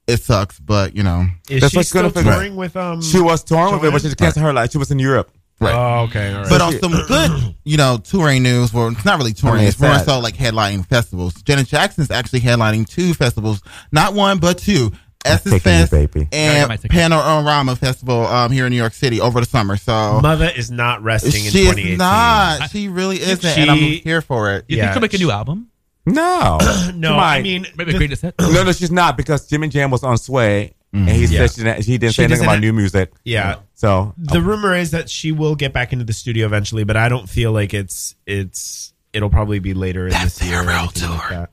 it 0.08 0.22
sucks, 0.22 0.60
but 0.60 0.96
you 0.96 1.04
know, 1.04 1.26
Is 1.50 1.62
That's 1.62 1.72
she 1.72 1.78
what's 1.78 1.92
gonna 1.94 2.10
still 2.10 2.22
figure- 2.24 2.34
touring 2.34 2.56
with 2.56 2.76
um? 2.78 3.02
She 3.02 3.20
was 3.20 3.44
touring 3.44 3.74
with 3.76 3.86
it, 3.86 3.92
but 3.92 4.02
she 4.02 4.08
Joanne? 4.10 4.16
canceled 4.16 4.46
her 4.46 4.54
like 4.54 4.72
she 4.72 4.78
was 4.78 4.92
in 4.92 5.00
Europe. 5.00 5.32
Right. 5.62 5.76
Oh, 5.76 6.04
okay. 6.06 6.34
All 6.34 6.40
right. 6.44 6.50
But 6.50 6.62
on 6.62 6.72
some 6.80 6.92
good, 7.08 7.56
you 7.66 7.76
know, 7.76 7.98
touring 8.02 8.44
news, 8.44 8.74
well, 8.74 8.88
it's 8.88 9.04
not 9.04 9.18
really 9.18 9.34
touring. 9.34 9.56
I 9.56 9.60
mean, 9.60 9.68
it's 9.68 9.76
it's 9.76 9.82
more 9.82 9.94
sad. 9.96 10.06
so 10.06 10.20
like 10.20 10.36
headlining 10.36 10.86
festivals. 10.88 11.34
Janet 11.44 11.68
Jackson's 11.68 12.10
actually 12.12 12.40
headlining 12.40 12.88
two 12.88 13.14
festivals, 13.14 13.62
not 13.92 14.14
one 14.14 14.40
but 14.40 14.58
two. 14.58 14.92
Essence 15.26 15.52
taking 15.62 15.72
you, 15.74 15.80
Fest 15.80 15.92
baby. 15.92 16.20
Gotta 16.26 16.30
get 16.32 16.68
my 16.70 16.74
and. 16.76 16.90
Panorama 16.90 17.76
Festival 17.76 18.26
um, 18.26 18.52
here 18.52 18.66
in 18.66 18.72
New 18.72 18.78
York 18.78 18.94
City 18.94 19.20
over 19.20 19.40
the 19.42 19.46
summer. 19.46 19.76
So 19.78 20.20
Mother 20.22 20.50
is 20.56 20.72
not 20.72 21.04
resting 21.04 21.46
in 21.46 21.52
she 21.52 21.60
2018. 21.66 21.92
is 21.94 21.98
not. 22.00 22.70
She 22.72 22.88
really 22.88 23.18
isn't, 23.20 23.46
and 23.58 23.70
I'm 23.72 23.78
here 23.78 24.22
for 24.22 24.54
it. 24.54 24.66
You 24.68 24.78
Yeah, 24.78 24.84
think 24.86 24.94
she'll 24.94 25.02
make 25.02 25.14
a 25.14 25.18
new 25.18 25.32
album? 25.32 25.70
No, 26.06 26.58
No, 26.96 27.18
I 27.18 27.42
mean, 27.42 27.68
Maybe 27.76 27.92
the- 27.92 27.98
a 27.98 28.00
greatest 28.00 28.22
hit. 28.22 28.36
no, 28.40 28.64
no, 28.64 28.72
she's 28.72 28.92
not 28.92 29.18
because 29.18 29.48
Jimmy 29.48 29.68
Jam 29.68 29.92
was 29.92 30.04
on 30.04 30.18
Sway, 30.18 30.74
and 30.94 31.08
he 31.10 31.26
Yeah. 31.26 31.46
said 31.48 31.84
she, 31.84 31.92
he 31.92 31.98
didn't 31.98 32.14
She 32.14 32.22
say 32.22 32.24
anything 32.24 32.30
doesn't 32.30 32.46
about 32.46 32.52
have- 32.54 32.62
new 32.62 32.74
music. 32.74 33.12
yeah. 33.26 33.56
So 33.76 34.14
The 34.18 34.42
rumor 34.42 34.74
is 34.74 34.92
that 34.92 35.10
she 35.10 35.32
will 35.34 35.56
get 35.56 35.72
back 35.74 35.92
into 35.94 36.06
the 36.06 36.14
studio 36.14 36.46
eventually, 36.46 36.84
but 36.86 36.96
I 36.98 37.10
don't 37.10 37.30
feel 37.30 37.52
like 37.52 37.74
it's 37.74 38.16
it's. 38.26 38.94
It'll 39.12 39.30
probably 39.30 39.60
be 39.60 39.74
later 39.74 40.06
in 40.08 40.14
this 40.14 40.42
year. 40.42 40.62
or 40.64 40.70
anything 40.70 41.10
like 41.10 41.30
that. 41.30 41.50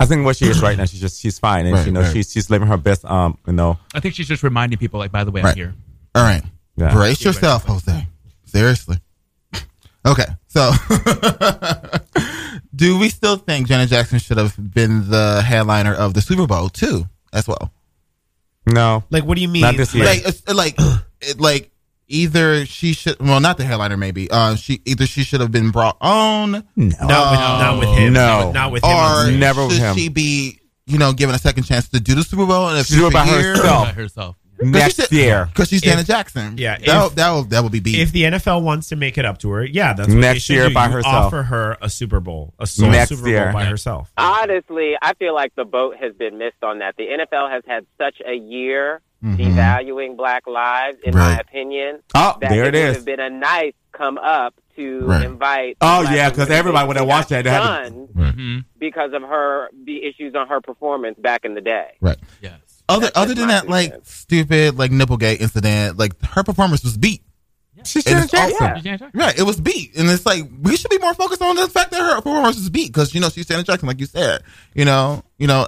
I 0.00 0.06
think 0.06 0.24
what 0.24 0.34
she 0.36 0.46
is 0.46 0.62
right 0.62 0.76
now, 0.78 0.86
she's 0.86 1.00
just 1.00 1.20
she's 1.20 1.38
fine, 1.38 1.66
and 1.66 1.74
Right, 1.76 1.86
you 1.86 1.92
know 1.92 2.00
right. 2.00 2.12
she's 2.12 2.32
she's 2.32 2.48
living 2.50 2.66
her 2.68 2.76
best. 2.78 3.04
Um, 3.04 3.36
you 3.46 3.52
know, 3.52 3.78
I 3.94 4.00
think 4.00 4.14
she's 4.14 4.26
just 4.26 4.42
reminding 4.42 4.78
people, 4.78 4.98
like, 4.98 5.12
by 5.12 5.22
the 5.24 5.30
way, 5.30 5.42
Right. 5.42 5.50
I'm 5.50 5.56
here. 5.56 5.74
All 6.14 6.22
right, 6.24 6.42
Yeah. 6.76 6.92
brace 6.92 7.22
yourself, 7.24 7.64
Jose. 7.66 8.06
Seriously. 8.46 8.96
Okay, 10.06 10.24
so 10.48 10.72
do 12.74 12.98
we 12.98 13.08
still 13.10 13.36
think 13.36 13.68
Janet 13.68 13.90
Jackson 13.90 14.18
should 14.18 14.38
have 14.38 14.54
been 14.72 15.08
the 15.10 15.42
headliner 15.42 15.94
of 15.94 16.14
the 16.14 16.22
Super 16.22 16.46
Bowl 16.46 16.68
too, 16.70 17.06
as 17.32 17.46
well? 17.46 17.70
no, 18.66 19.04
Like, 19.10 19.24
what 19.24 19.34
do 19.36 19.42
you 19.42 19.48
mean? 19.48 19.62
Not 19.62 19.76
this 19.76 19.94
year. 19.94 20.04
like 20.04 20.22
it's, 20.26 20.48
like 20.48 20.74
it, 21.20 21.38
like 21.40 21.69
either 22.10 22.66
she 22.66 22.92
should 22.92 23.16
well 23.20 23.40
not 23.40 23.56
the 23.56 23.64
headliner 23.64 23.96
maybe 23.96 24.30
uh 24.30 24.54
she 24.56 24.82
either 24.84 25.06
she 25.06 25.22
should 25.22 25.40
have 25.40 25.50
been 25.52 25.70
brought 25.70 25.96
on 26.00 26.50
no, 26.52 26.62
Not 26.76 26.98
with, 26.98 27.08
not 27.08 27.78
with 27.78 27.88
him. 27.98 28.12
No. 28.12 28.20
Not 28.20 28.46
with, 28.46 28.54
not 28.54 28.72
with 28.72 28.84
him. 28.84 28.90
on 28.90 29.12
or 29.22 29.24
stage. 29.28 29.38
Never 29.40 29.62
with 29.66 29.72
should 29.74 29.82
him. 29.82 29.94
she 29.96 30.08
be 30.08 30.60
you 30.86 30.98
know 30.98 31.12
given 31.12 31.34
a 31.34 31.38
second 31.38 31.62
chance 31.62 31.88
to 31.90 32.00
do 32.00 32.14
the 32.14 32.22
Super 32.24 32.46
Bowl 32.46 32.68
and 32.68 32.78
if 32.78 32.86
She 32.86 32.96
do 32.96 33.06
it 33.06 33.12
by 33.12 33.24
here, 33.26 33.56
herself. 33.56 33.86
By 33.86 33.92
herself. 33.92 34.36
Next 34.62 35.12
year. 35.12 35.46
because 35.46 35.68
she's 35.68 35.82
If- 35.82 35.88
Janet 35.88 36.06
Jackson 36.06 36.56
yeah, 36.58 36.76
that 36.78 37.06
if- 37.06 37.14
that 37.14 37.30
will 37.30 37.42
that 37.44 37.62
will 37.62 37.70
be 37.70 37.80
beat 37.80 37.98
If 37.98 38.12
the 38.12 38.24
NFL 38.24 38.62
wants 38.62 38.88
to 38.90 38.96
make 38.96 39.18
it 39.18 39.24
up 39.24 39.38
to 39.38 39.50
her, 39.50 39.64
yeah, 39.64 39.92
that's 39.92 40.08
what 40.08 40.18
Next 40.18 40.42
should 40.42 40.54
year 40.54 40.68
do. 40.68 40.74
by 40.74 40.86
You 40.86 40.92
herself. 40.92 41.26
Offer 41.26 41.42
her 41.44 41.76
a 41.80 41.88
Super 41.90 42.20
Bowl, 42.20 42.54
a 42.58 42.66
sole 42.66 42.90
Next 42.90 43.08
Super 43.10 43.28
year. 43.28 43.44
Bowl 43.44 43.52
by 43.54 43.64
herself. 43.64 44.10
Honestly, 44.16 44.94
I 45.00 45.14
feel 45.14 45.34
like 45.34 45.54
the 45.56 45.64
boat 45.64 45.96
has 46.00 46.14
been 46.14 46.38
missed 46.38 46.62
on 46.62 46.78
that. 46.80 46.96
The 46.96 47.04
NFL 47.08 47.50
has 47.50 47.62
had 47.66 47.86
such 47.98 48.20
a 48.26 48.34
year 48.34 49.00
Mhm. 49.24 49.36
devaluing 49.36 50.16
Black 50.16 50.46
lives, 50.46 50.96
in 51.04 51.14
my 51.14 51.38
opinion. 51.38 52.00
Oh, 52.14 52.36
that 52.40 52.50
there 52.50 52.64
it 52.66 52.74
it 52.74 52.86
would 52.86 52.96
have 52.96 53.04
been 53.04 53.20
a 53.20 53.28
nice 53.30 53.74
come 53.92 54.16
up 54.18 54.54
to 54.76 55.00
Right. 55.00 55.24
invite. 55.26 55.76
Oh, 55.82 56.00
Black 56.02 56.14
yeah, 56.16 56.30
because 56.30 56.48
everybody 56.48 56.86
would 56.88 56.96
have 56.96 57.06
basically 57.06 57.16
watched 57.18 57.28
that. 57.30 57.44
They 57.44 57.50
had 57.50 57.60
to- 57.60 57.84
shunned 57.90 58.08
Mm-hmm. 58.16 58.58
because 58.78 59.12
of 59.12 59.22
her 59.22 59.68
the 59.84 60.04
issues 60.04 60.34
on 60.34 60.48
her 60.48 60.60
performance 60.60 61.18
back 61.18 61.44
in 61.44 61.54
the 61.54 61.60
day. 61.60 61.88
right 62.00 62.16
Yes. 62.40 62.52
Other 62.90 63.06
That's 63.06 63.16
other 63.16 63.34
than 63.34 63.48
that 63.48 63.68
like 63.68 63.90
cents. 63.92 64.12
stupid 64.14 64.76
like 64.78 64.90
nipplegate 64.90 65.40
incident 65.40 65.98
like 65.98 66.20
her 66.24 66.42
performance 66.42 66.82
was 66.84 66.96
beat 66.98 67.22
She's 67.82 68.06
And 68.06 68.14
Janet 68.16 68.24
it's 68.24 68.34
also- 68.34 68.58
Jackson. 68.82 69.08
You. 69.14 69.20
Right, 69.22 69.38
it 69.38 69.42
was 69.44 69.58
beat, 69.58 69.96
and 69.96 70.10
it's 70.10 70.26
like 70.26 70.44
we 70.60 70.76
should 70.76 70.90
be 70.90 70.98
more 70.98 71.14
focused 71.14 71.40
on 71.40 71.56
the 71.56 71.66
fact 71.66 71.92
that 71.92 72.00
her 72.00 72.16
performance 72.16 72.56
was 72.56 72.68
beat 72.68 72.88
because 72.88 73.14
you 73.14 73.22
know 73.22 73.30
she's 73.30 73.46
Janet 73.46 73.64
Jackson, 73.64 73.86
like 73.88 73.98
you 74.00 74.04
said. 74.04 74.42
You 74.74 74.84
know, 74.84 75.24
you 75.38 75.46
know, 75.46 75.66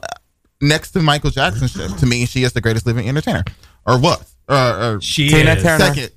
next 0.60 0.90
to 0.90 1.00
Michael 1.00 1.30
Jackson, 1.30 1.68
to 1.96 2.04
me, 2.04 2.26
she 2.26 2.42
is 2.42 2.52
the 2.52 2.60
greatest 2.60 2.84
living 2.84 3.08
entertainer, 3.08 3.44
or 3.86 3.98
was, 3.98 4.36
or, 4.46 4.56
or 4.56 5.00
She 5.00 5.30
Tina 5.30 5.52
is. 5.54 5.62
Turner. 5.62 5.84
second. 5.86 6.10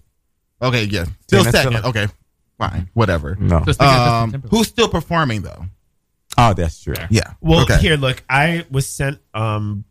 Okay, 0.61 0.83
yeah, 0.83 1.05
still 1.21 1.39
Tina 1.43 1.51
second. 1.53 1.71
Turner. 1.73 1.87
Okay, 1.87 2.07
fine, 2.57 2.89
whatever. 2.93 3.37
No. 3.39 3.63
So 3.63 3.71
speaking 3.71 3.93
of 3.93 4.31
Justin 4.31 4.41
Um, 4.41 4.49
who's 4.49 4.67
still 4.67 4.89
performing 4.89 5.43
though? 5.43 5.63
Oh, 6.37 6.53
that's 6.53 6.83
true. 6.83 6.95
Yeah. 7.09 7.31
Well, 7.39 7.61
okay. 7.61 7.77
here, 7.77 7.95
look, 7.95 8.21
I 8.29 8.65
was 8.69 8.85
sent. 8.85 9.19
Um, 9.33 9.85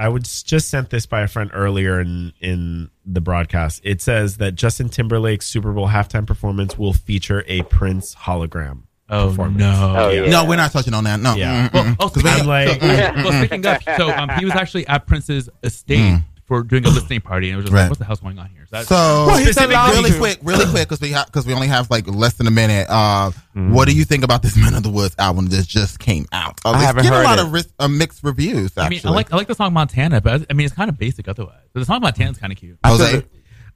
I 0.00 0.08
was 0.08 0.42
just 0.42 0.68
sent 0.70 0.90
this 0.90 1.06
by 1.06 1.20
a 1.22 1.28
friend 1.28 1.50
earlier 1.52 2.00
in 2.00 2.32
in 2.40 2.90
the 3.04 3.20
broadcast. 3.20 3.80
It 3.84 4.00
says 4.00 4.38
that 4.38 4.52
Justin 4.54 4.88
Timberlake's 4.88 5.46
Super 5.46 5.72
Bowl 5.72 5.88
halftime 5.88 6.26
performance 6.26 6.78
will 6.78 6.92
feature 6.92 7.44
a 7.46 7.62
Prince 7.64 8.14
hologram. 8.14 8.82
Oh, 9.08 9.28
performance. 9.30 9.58
no. 9.58 9.94
Oh, 9.98 10.08
yeah. 10.10 10.30
No, 10.30 10.44
we're 10.44 10.56
not 10.56 10.70
touching 10.72 10.94
on 10.94 11.04
that. 11.04 11.18
No. 11.20 11.34
Yeah. 11.34 11.68
Mm-mm. 11.68 11.72
Well, 11.74 11.96
oh, 12.00 12.08
'Cause 12.08 12.22
we 12.22 12.30
speaking, 12.30 12.40
I'm 12.42 12.46
like- 12.46 12.80
so, 12.80 12.86
well, 13.24 13.44
speaking 13.44 13.66
of, 13.66 13.82
so 13.96 14.10
um, 14.12 14.28
he 14.38 14.44
was 14.44 14.54
actually 14.54 14.86
at 14.86 15.06
Prince's 15.06 15.48
estate 15.64 16.20
for 16.50 16.64
doing 16.64 16.84
a 16.84 16.88
listening 16.90 17.20
party, 17.20 17.48
and 17.48 17.54
it 17.54 17.56
was 17.58 17.66
just 17.66 17.72
Right. 17.74 17.82
like, 17.82 17.90
what 17.90 17.98
the 18.00 18.04
hell's 18.04 18.18
going 18.18 18.40
on 18.40 18.48
here? 18.48 18.66
So 18.68 18.76
that's, 18.76 18.88
So 18.88 19.26
Well, 19.28 19.36
he 19.38 19.52
said 19.52 19.70
allowed 19.70 19.92
really 19.92 20.10
to. 20.10 20.18
quick, 20.18 20.38
really 20.42 20.64
quick, 20.66 20.88
because 20.88 21.00
we 21.00 21.10
because 21.26 21.46
we 21.46 21.54
only 21.54 21.68
have 21.68 21.88
like 21.90 22.08
less 22.08 22.34
than 22.34 22.48
a 22.48 22.50
minute. 22.50 22.88
Uh, 22.90 23.30
What 23.54 23.86
do 23.86 23.94
you 23.94 24.04
think 24.04 24.24
about 24.24 24.42
this 24.42 24.56
Man 24.62 24.74
of 24.74 24.82
the 24.82 24.90
Woods 24.90 25.14
album 25.18 25.46
that 25.50 25.64
just 25.66 26.00
came 26.00 26.26
out? 26.32 26.60
Uh, 26.64 26.70
I 26.72 26.82
haven't 26.82 27.04
getting 27.04 27.16
heard 27.16 27.22
a 27.24 27.28
lot 27.28 27.38
it. 27.38 27.44
of 27.46 27.52
ris- 27.52 27.72
uh, 27.78 27.86
mixed 27.86 28.24
reviews. 28.24 28.72
Actually, 28.72 28.82
I 28.84 28.88
mean, 28.88 29.00
I 29.04 29.10
like 29.10 29.32
I 29.32 29.36
like 29.36 29.46
the 29.46 29.54
song 29.54 29.72
Montana, 29.72 30.20
but 30.20 30.44
I 30.50 30.54
mean, 30.54 30.66
it's 30.66 30.74
kind 30.74 30.88
of 30.90 30.98
basic 30.98 31.28
otherwise. 31.28 31.54
But 31.72 31.80
the 31.80 31.86
song 31.86 32.00
Montana's 32.00 32.38
kind 32.38 32.52
of 32.52 32.58
cute. 32.58 32.78
Jose. 32.84 33.22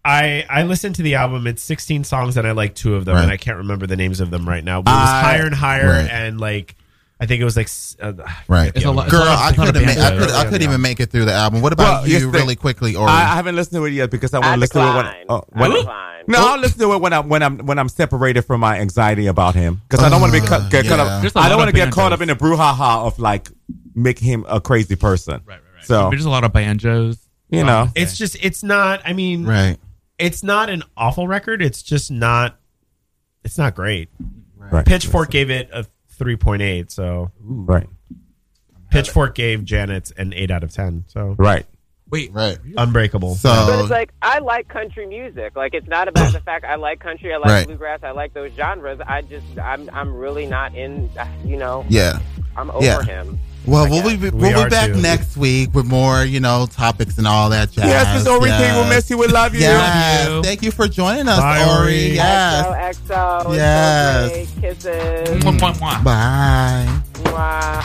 I 0.05 0.45
I 0.51 0.65
listened 0.65 0.97
to 0.97 1.03
the 1.03 1.15
album. 1.15 1.47
It's 1.47 1.63
16 1.63 2.05
songs, 2.05 2.37
and 2.37 2.47
I 2.47 2.51
like 2.53 2.75
two 2.75 2.95
of 2.95 3.05
them, 3.05 3.15
Right. 3.15 3.23
and 3.23 3.31
I 3.33 3.37
can't 3.37 3.57
remember 3.59 3.87
the 3.87 3.97
names 3.97 4.21
of 4.21 4.31
them 4.31 4.47
right 4.49 4.63
now. 4.65 4.83
But 4.83 4.91
it 4.91 4.95
was 5.01 5.09
I- 5.09 5.23
higher 5.23 5.47
and 5.47 5.55
higher, 5.55 5.89
Right. 5.89 6.11
and 6.11 6.41
like 6.41 6.75
I 7.25 7.27
think 7.27 7.41
it 7.41 7.45
was 7.45 7.57
like 7.57 7.69
uh, 8.01 8.13
Right, 8.49 8.71
It's 8.75 8.85
a 8.85 8.91
lot- 8.91 9.07
it's 9.07 9.11
girl. 9.13 9.23
a 9.23 9.25
lot 9.25 9.35
of- 9.35 9.41
I 9.41 9.49
it's 9.49 9.57
a 9.57 9.61
lot 9.61 9.69
of 9.69 9.75
couldn't. 9.75 9.87
Make, 9.87 9.99
I 9.99 10.19
could. 10.19 10.31
I 10.31 10.45
couldn't 10.45 10.63
even 10.63 10.81
make 10.83 11.01
it 11.01 11.11
through 11.11 11.25
the 11.25 11.33
album. 11.33 11.63
What 11.63 11.73
about 11.73 12.03
Well, 12.03 12.09
you, 12.09 12.15
the 12.15 12.21
thing. 12.21 12.31
really 12.33 12.57
quickly? 12.57 12.95
Or 12.97 13.09
I, 13.09 13.23
I 13.23 13.35
haven't 13.37 13.57
listened 13.57 13.81
to 13.81 13.85
it 13.87 13.93
yet 13.93 14.11
because 14.11 14.35
I 14.35 14.39
want 14.41 14.49
I 14.51 14.55
to 14.57 14.61
listen 14.61 14.83
to 14.83 14.89
it 14.89 14.95
when, 14.95 15.05
decline. 15.05 15.25
uh, 15.31 15.41
when 15.53 15.73
I 15.73 15.77
decline. 15.77 16.25
no, 16.29 16.39
I'll 16.41 16.59
listen 16.61 16.79
to 16.81 16.93
it 16.93 17.01
when 17.01 17.13
I'm 17.15 17.29
when 17.29 17.43
I'm 17.43 17.59
when 17.67 17.79
I'm 17.79 17.89
separated 17.89 18.43
from 18.43 18.61
my 18.61 18.79
anxiety 18.79 19.27
about 19.27 19.55
him 19.55 19.81
because 19.89 20.05
I 20.05 20.11
don't 20.11 20.21
want 20.21 20.35
to 20.35 20.41
be 20.41 20.47
cut, 20.47 20.71
get 20.71 20.87
caught 20.87 20.99
yeah. 20.99 21.05
up. 21.05 21.21
There's 21.23 21.35
a 21.35 21.39
I 21.39 21.43
lot 21.43 21.49
don't 21.49 21.59
want 21.59 21.69
of 21.71 21.75
to 21.75 21.81
get 21.81 21.93
caught 21.93 22.13
up 22.13 22.21
in 22.21 22.29
the 22.29 22.35
brouhaha 22.35 23.07
of 23.07 23.19
like 23.19 23.49
making 23.95 24.29
him 24.29 24.45
a 24.49 24.61
crazy 24.61 24.97
person. 24.97 25.41
Right, 25.45 25.47
right, 25.47 25.61
right. 25.77 25.85
So 25.85 26.11
there's 26.11 26.21
just 26.21 26.27
a 26.27 26.31
lot 26.31 26.45
of 26.45 26.53
banjos. 26.53 27.19
you 27.49 27.65
know, 27.65 27.89
it's 27.95 28.17
just 28.17 28.37
it's 28.43 28.63
not. 28.63 29.01
I 29.05 29.13
mean, 29.15 29.45
right. 29.47 29.79
it's 30.19 30.43
not 30.43 30.69
an 30.71 30.83
awful 30.97 31.27
record. 31.27 31.63
It's 31.63 31.83
just 31.83 32.11
not. 32.11 32.59
It's 33.45 33.59
not 33.59 33.75
great. 33.75 34.09
right, 34.59 34.85
Pitchfork 34.87 35.31
gave 35.31 35.51
it 35.51 35.69
a 35.73 35.85
3.8, 36.19 36.91
so 36.91 37.31
right, 37.41 37.89
Pitchfork 38.91 39.35
gave 39.35 39.65
Janet's 39.65 40.13
an 40.13 40.33
8 40.33 40.51
out 40.51 40.65
of 40.65 40.73
10. 40.73 41.05
So 41.09 41.35
right. 41.39 41.67
Wait, 42.11 42.33
Right. 42.33 42.59
unbreakable. 42.77 43.31
But 43.43 43.67
So 43.67 43.81
it's 43.81 43.91
like 43.91 44.13
I 44.23 44.39
like 44.41 44.69
country 44.69 45.07
music. 45.07 45.57
Like 45.57 45.75
it's 45.75 45.89
not 45.89 46.09
about 46.09 46.33
the 46.33 46.41
fact 46.45 46.65
I 46.65 46.77
like 46.77 47.01
country, 47.01 47.33
I 47.35 47.39
like 47.39 47.49
Right. 47.51 47.67
bluegrass, 47.67 48.01
I 48.03 48.11
like 48.13 48.35
those 48.35 48.53
genres. 48.57 49.01
I 49.07 49.23
just 49.23 49.47
I'm 49.59 49.89
I'm 49.93 50.15
really 50.15 50.47
not 50.47 50.75
in. 50.75 51.11
uh, 51.19 51.25
You 51.45 51.57
know, 51.57 51.85
yeah. 51.89 52.19
I'm 52.57 52.71
over 52.71 52.85
Yeah. 52.85 53.03
him. 53.03 53.39
Well, 53.67 53.89
we'll 53.89 54.03
be 54.03 54.17
we'll 54.29 54.53
We 54.57 54.63
be 54.65 54.69
back 54.69 54.93
too. 54.93 55.01
next 55.01 55.39
week 55.39 55.75
with 55.75 55.87
more, 55.87 56.23
you 56.23 56.39
know, 56.39 56.67
topics 56.71 57.17
and 57.17 57.27
all 57.27 57.49
that 57.49 57.71
jazz. 57.73 57.87
Yes, 57.87 58.15
Miss 58.19 58.27
Ori 58.29 58.51
King 58.51 58.75
will 58.75 58.85
miss 58.85 59.09
you. 59.09 59.17
We 59.17 59.27
love 59.27 59.55
you. 59.55 59.61
Yes. 59.61 60.29
Love 60.29 60.37
you. 60.37 60.43
Thank 60.43 60.63
you 60.63 60.71
for 60.71 60.87
joining 60.87 61.29
us, 61.29 61.41
Bye, 61.41 61.65
Ori. 61.67 61.81
Ori. 61.81 62.09
Yes. 62.13 62.67
XO, 62.99 63.47
XO. 63.47 63.57
Yes. 63.57 64.31
Yes. 64.37 64.51
Kisses. 64.61 65.43
Mwah, 65.45 65.59
mwah, 65.59 65.75
mwah. 65.81 66.05
Bye. 66.05 67.01
Mwah. 67.31 67.83